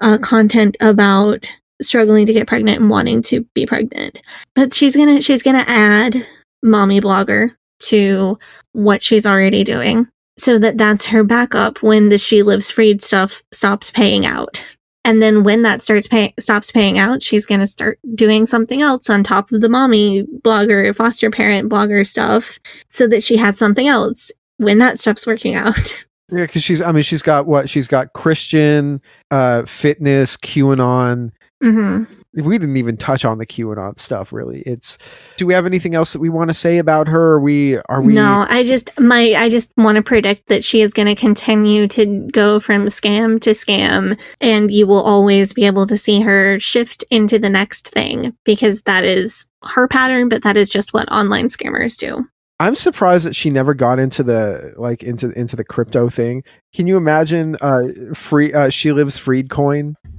uh, 0.00 0.18
content 0.18 0.76
about 0.80 1.50
struggling 1.82 2.26
to 2.26 2.32
get 2.32 2.46
pregnant 2.46 2.80
and 2.80 2.90
wanting 2.90 3.22
to 3.22 3.44
be 3.54 3.66
pregnant. 3.66 4.22
But 4.54 4.74
she's 4.74 4.96
gonna 4.96 5.20
she's 5.20 5.42
gonna 5.42 5.64
add 5.66 6.24
mommy 6.62 7.00
blogger 7.00 7.54
to 7.80 8.38
what 8.72 9.02
she's 9.02 9.26
already 9.26 9.64
doing 9.64 10.08
so 10.36 10.58
that 10.58 10.78
that's 10.78 11.06
her 11.06 11.24
backup 11.24 11.82
when 11.82 12.08
the 12.08 12.18
she 12.18 12.42
lives 12.42 12.70
freed 12.70 13.02
stuff 13.02 13.42
stops 13.52 13.90
paying 13.90 14.26
out 14.26 14.64
and 15.08 15.22
then 15.22 15.42
when 15.42 15.62
that 15.62 15.80
starts 15.80 16.06
pay- 16.06 16.34
stops 16.38 16.70
paying 16.70 16.98
out, 16.98 17.22
she's 17.22 17.46
going 17.46 17.60
to 17.60 17.66
start 17.66 17.98
doing 18.14 18.44
something 18.44 18.82
else 18.82 19.08
on 19.08 19.24
top 19.24 19.50
of 19.52 19.62
the 19.62 19.68
mommy 19.70 20.24
blogger, 20.44 20.94
foster 20.94 21.30
parent 21.30 21.70
blogger 21.70 22.06
stuff 22.06 22.58
so 22.88 23.06
that 23.06 23.22
she 23.22 23.38
has 23.38 23.56
something 23.56 23.88
else 23.88 24.30
when 24.58 24.76
that 24.78 25.00
stops 25.00 25.26
working 25.26 25.54
out. 25.54 26.04
Yeah, 26.30 26.42
because 26.42 26.62
she's, 26.62 26.82
I 26.82 26.92
mean, 26.92 27.04
she's 27.04 27.22
got 27.22 27.46
what? 27.46 27.70
She's 27.70 27.88
got 27.88 28.12
Christian, 28.12 29.00
uh, 29.30 29.64
fitness, 29.64 30.36
QAnon. 30.36 31.30
Mm-hmm 31.64 32.17
we 32.34 32.58
didn't 32.58 32.76
even 32.76 32.96
touch 32.96 33.24
on 33.24 33.38
the 33.38 33.46
QAnon 33.46 33.98
stuff 33.98 34.32
really. 34.32 34.60
It's 34.62 34.98
do 35.36 35.46
we 35.46 35.54
have 35.54 35.66
anything 35.66 35.94
else 35.94 36.12
that 36.12 36.20
we 36.20 36.28
want 36.28 36.50
to 36.50 36.54
say 36.54 36.78
about 36.78 37.08
her? 37.08 37.34
Are 37.34 37.40
we 37.40 37.78
are 37.88 38.02
we 38.02 38.12
No, 38.12 38.46
I 38.48 38.64
just 38.64 38.90
my 39.00 39.34
I 39.34 39.48
just 39.48 39.72
want 39.76 39.96
to 39.96 40.02
predict 40.02 40.48
that 40.48 40.62
she 40.62 40.82
is 40.82 40.92
going 40.92 41.08
to 41.08 41.14
continue 41.14 41.88
to 41.88 42.28
go 42.32 42.60
from 42.60 42.86
scam 42.86 43.40
to 43.42 43.50
scam 43.50 44.18
and 44.40 44.70
you 44.70 44.86
will 44.86 45.02
always 45.02 45.52
be 45.52 45.64
able 45.64 45.86
to 45.86 45.96
see 45.96 46.20
her 46.20 46.60
shift 46.60 47.02
into 47.10 47.38
the 47.38 47.50
next 47.50 47.88
thing 47.88 48.36
because 48.44 48.82
that 48.82 49.04
is 49.04 49.46
her 49.62 49.88
pattern, 49.88 50.28
but 50.28 50.42
that 50.42 50.56
is 50.56 50.70
just 50.70 50.92
what 50.92 51.10
online 51.10 51.48
scammers 51.48 51.96
do. 51.96 52.26
I'm 52.60 52.74
surprised 52.74 53.24
that 53.24 53.36
she 53.36 53.50
never 53.50 53.72
got 53.72 53.98
into 53.98 54.22
the 54.22 54.74
like 54.76 55.02
into 55.02 55.30
into 55.30 55.56
the 55.56 55.64
crypto 55.64 56.08
thing. 56.08 56.42
Can 56.74 56.86
you 56.86 56.96
imagine 56.96 57.56
uh 57.60 57.88
free 58.14 58.52
uh 58.52 58.68
she 58.68 58.92
lives 58.92 59.16
freed 59.16 59.48
coin? 59.48 59.94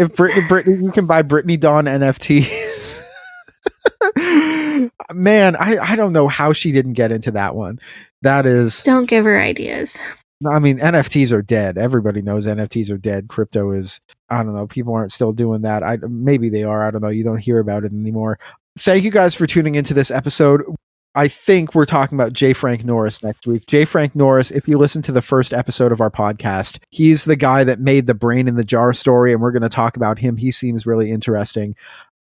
if 0.00 0.14
Brittany, 0.14 0.46
Brittany, 0.48 0.84
you 0.84 0.90
can 0.90 1.06
buy 1.06 1.22
Brittany 1.22 1.56
Dawn 1.56 1.84
NFTs. 1.84 3.06
Man, 5.12 5.56
I, 5.56 5.78
I 5.78 5.96
don't 5.96 6.12
know 6.12 6.28
how 6.28 6.52
she 6.52 6.72
didn't 6.72 6.94
get 6.94 7.12
into 7.12 7.30
that 7.32 7.54
one. 7.54 7.78
That 8.22 8.46
is. 8.46 8.82
Don't 8.82 9.06
give 9.06 9.24
her 9.24 9.40
ideas. 9.40 9.98
I 10.48 10.58
mean, 10.58 10.78
NFTs 10.78 11.32
are 11.32 11.42
dead. 11.42 11.76
Everybody 11.76 12.22
knows 12.22 12.46
NFTs 12.46 12.90
are 12.90 12.96
dead. 12.96 13.28
Crypto 13.28 13.72
is, 13.72 14.00
I 14.30 14.42
don't 14.42 14.54
know. 14.54 14.66
People 14.66 14.94
aren't 14.94 15.12
still 15.12 15.32
doing 15.32 15.62
that. 15.62 15.82
I 15.82 15.98
maybe 16.08 16.48
they 16.48 16.64
are. 16.64 16.86
I 16.86 16.90
don't 16.90 17.02
know. 17.02 17.08
You 17.08 17.24
don't 17.24 17.38
hear 17.38 17.58
about 17.58 17.84
it 17.84 17.92
anymore. 17.92 18.38
Thank 18.78 19.04
you 19.04 19.10
guys 19.10 19.34
for 19.34 19.46
tuning 19.46 19.74
into 19.74 19.92
this 19.92 20.10
episode. 20.10 20.62
I 21.14 21.26
think 21.26 21.74
we're 21.74 21.86
talking 21.86 22.16
about 22.16 22.32
J. 22.32 22.52
Frank 22.52 22.84
Norris 22.84 23.22
next 23.22 23.46
week. 23.46 23.66
J. 23.66 23.84
Frank 23.84 24.14
Norris, 24.14 24.52
if 24.52 24.68
you 24.68 24.78
listen 24.78 25.02
to 25.02 25.12
the 25.12 25.22
first 25.22 25.52
episode 25.52 25.90
of 25.90 26.00
our 26.00 26.10
podcast, 26.10 26.78
he's 26.90 27.24
the 27.24 27.36
guy 27.36 27.64
that 27.64 27.80
made 27.80 28.06
the 28.06 28.14
brain 28.14 28.46
in 28.46 28.54
the 28.54 28.64
jar 28.64 28.92
story, 28.92 29.32
and 29.32 29.42
we're 29.42 29.50
going 29.50 29.62
to 29.62 29.68
talk 29.68 29.96
about 29.96 30.20
him. 30.20 30.36
He 30.36 30.52
seems 30.52 30.86
really 30.86 31.10
interesting. 31.10 31.74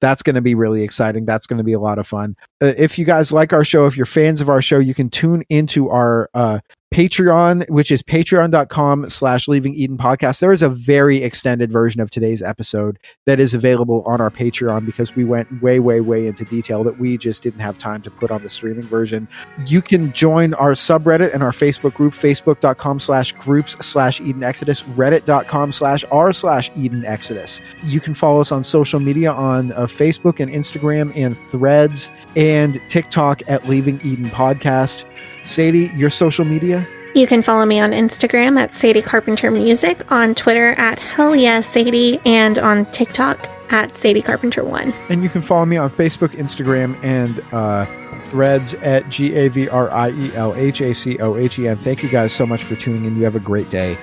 That's 0.02 0.22
going 0.22 0.36
to 0.36 0.42
be 0.42 0.54
really 0.54 0.84
exciting. 0.84 1.26
That's 1.26 1.48
going 1.48 1.58
to 1.58 1.64
be 1.64 1.74
a 1.74 1.80
lot 1.80 1.98
of 1.98 2.06
fun. 2.06 2.36
Uh, 2.62 2.74
if 2.78 3.00
you 3.00 3.06
guys 3.06 3.32
like 3.32 3.54
our 3.54 3.66
show, 3.66 3.88
if 3.88 3.98
you're 3.98 4.06
fans 4.06 4.40
of 4.40 4.50
our 4.50 4.62
show, 4.62 4.78
you 4.78 4.94
can 4.94 5.10
tune 5.10 5.44
into 5.50 5.90
our 5.90 6.30
uh, 6.36 6.60
Patreon, 6.96 7.70
which 7.70 7.92
is 7.92 8.02
patreon.com 8.02 9.10
slash 9.10 9.50
leaving 9.50 9.76
Eden 9.76 9.98
podcast. 9.98 10.40
There 10.40 10.54
is 10.54 10.62
a 10.62 10.70
very 10.70 11.24
extended 11.24 11.70
version 11.70 12.00
of 12.00 12.10
today's 12.10 12.42
episode 12.42 12.98
that 13.26 13.38
is 13.38 13.54
available 13.54 14.02
on 14.06 14.22
our 14.22 14.30
Patreon 14.30 14.86
because 14.86 15.14
we 15.14 15.26
went 15.26 15.62
way, 15.62 15.82
way, 15.82 16.00
way 16.00 16.26
into 16.26 16.46
detail 16.46 16.86
that 16.86 16.98
we 16.98 17.18
just 17.18 17.44
didn't 17.44 17.60
have 17.60 17.78
time 17.78 18.02
to 18.04 18.10
put 18.10 18.32
on 18.32 18.44
the 18.44 18.50
streaming 18.50 18.88
version. 18.88 19.28
You 19.68 19.82
can 19.82 20.14
join 20.14 20.54
our 20.54 20.72
subreddit 20.72 21.34
and 21.34 21.44
our 21.44 21.52
Facebook 21.52 21.96
group, 21.96 22.14
facebook.com 22.14 23.00
slash 23.00 23.34
groups 23.34 23.74
slash 23.86 24.22
Eden 24.22 24.46
Exodus, 24.46 24.84
reddit.com 24.84 25.74
slash 25.74 26.06
r 26.14 26.32
slash 26.32 26.72
Eden 26.78 27.04
Exodus. 27.04 27.60
You 27.84 28.00
can 28.00 28.14
follow 28.14 28.40
us 28.40 28.54
on 28.54 28.64
social 28.64 29.02
media 29.02 29.34
on 29.34 29.74
uh, 29.74 29.80
Facebook 29.80 30.40
and 30.40 30.50
Instagram 30.50 31.12
and 31.14 31.38
threads 31.38 32.10
and 32.38 32.80
TikTok 32.88 33.42
at 33.50 33.68
Leaving 33.68 34.00
Eden 34.02 34.30
Podcast. 34.30 35.04
Sadie, 35.46 35.92
your 35.96 36.10
social 36.10 36.46
media? 36.46 36.88
You 37.16 37.28
can 37.28 37.42
follow 37.42 37.66
me 37.66 37.80
on 37.80 37.92
Instagram 37.92 38.58
at 38.60 38.76
Sadie 38.76 39.02
Carpenter 39.02 39.50
Music, 39.50 40.12
on 40.12 40.36
Twitter 40.36 40.72
at 40.74 41.00
Hell 41.00 41.34
Yeah 41.36 41.62
Sadie, 41.62 42.20
and 42.26 42.60
on 42.60 42.86
TikTok 42.92 43.48
at 43.72 43.96
Sadie 43.96 44.22
Carpenter 44.22 44.64
One. 44.66 44.94
And 45.10 45.24
you 45.24 45.30
can 45.30 45.42
follow 45.42 45.66
me 45.66 45.78
on 45.78 45.90
Facebook, 45.90 46.30
Instagram, 46.32 47.02
and 47.04 47.40
uh, 47.54 47.86
Threads 48.20 48.74
at 48.76 49.08
G 49.10 49.34
A 49.36 49.48
V 49.48 49.70
R 49.70 49.90
I 49.92 50.10
E 50.10 50.34
L 50.36 50.54
H 50.56 50.82
A 50.82 50.94
C 50.94 51.18
O 51.20 51.38
H 51.38 51.58
E 51.60 51.68
N. 51.68 51.78
Thank 51.78 52.04
you 52.04 52.10
guys 52.10 52.34
so 52.34 52.46
much 52.46 52.64
for 52.64 52.76
tuning 52.76 53.06
in. 53.06 53.16
You 53.16 53.24
have 53.24 53.36
a 53.36 53.40
great 53.40 53.70
day. 53.70 53.98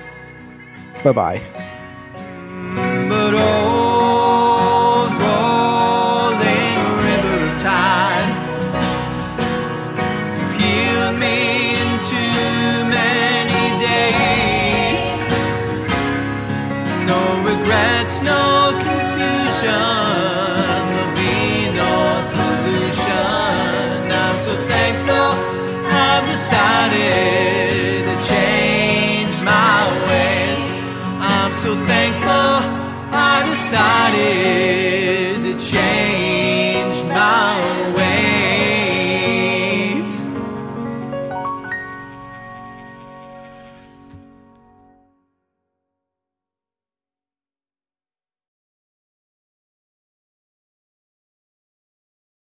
Bye 1.03 1.11
bye. 1.11 1.41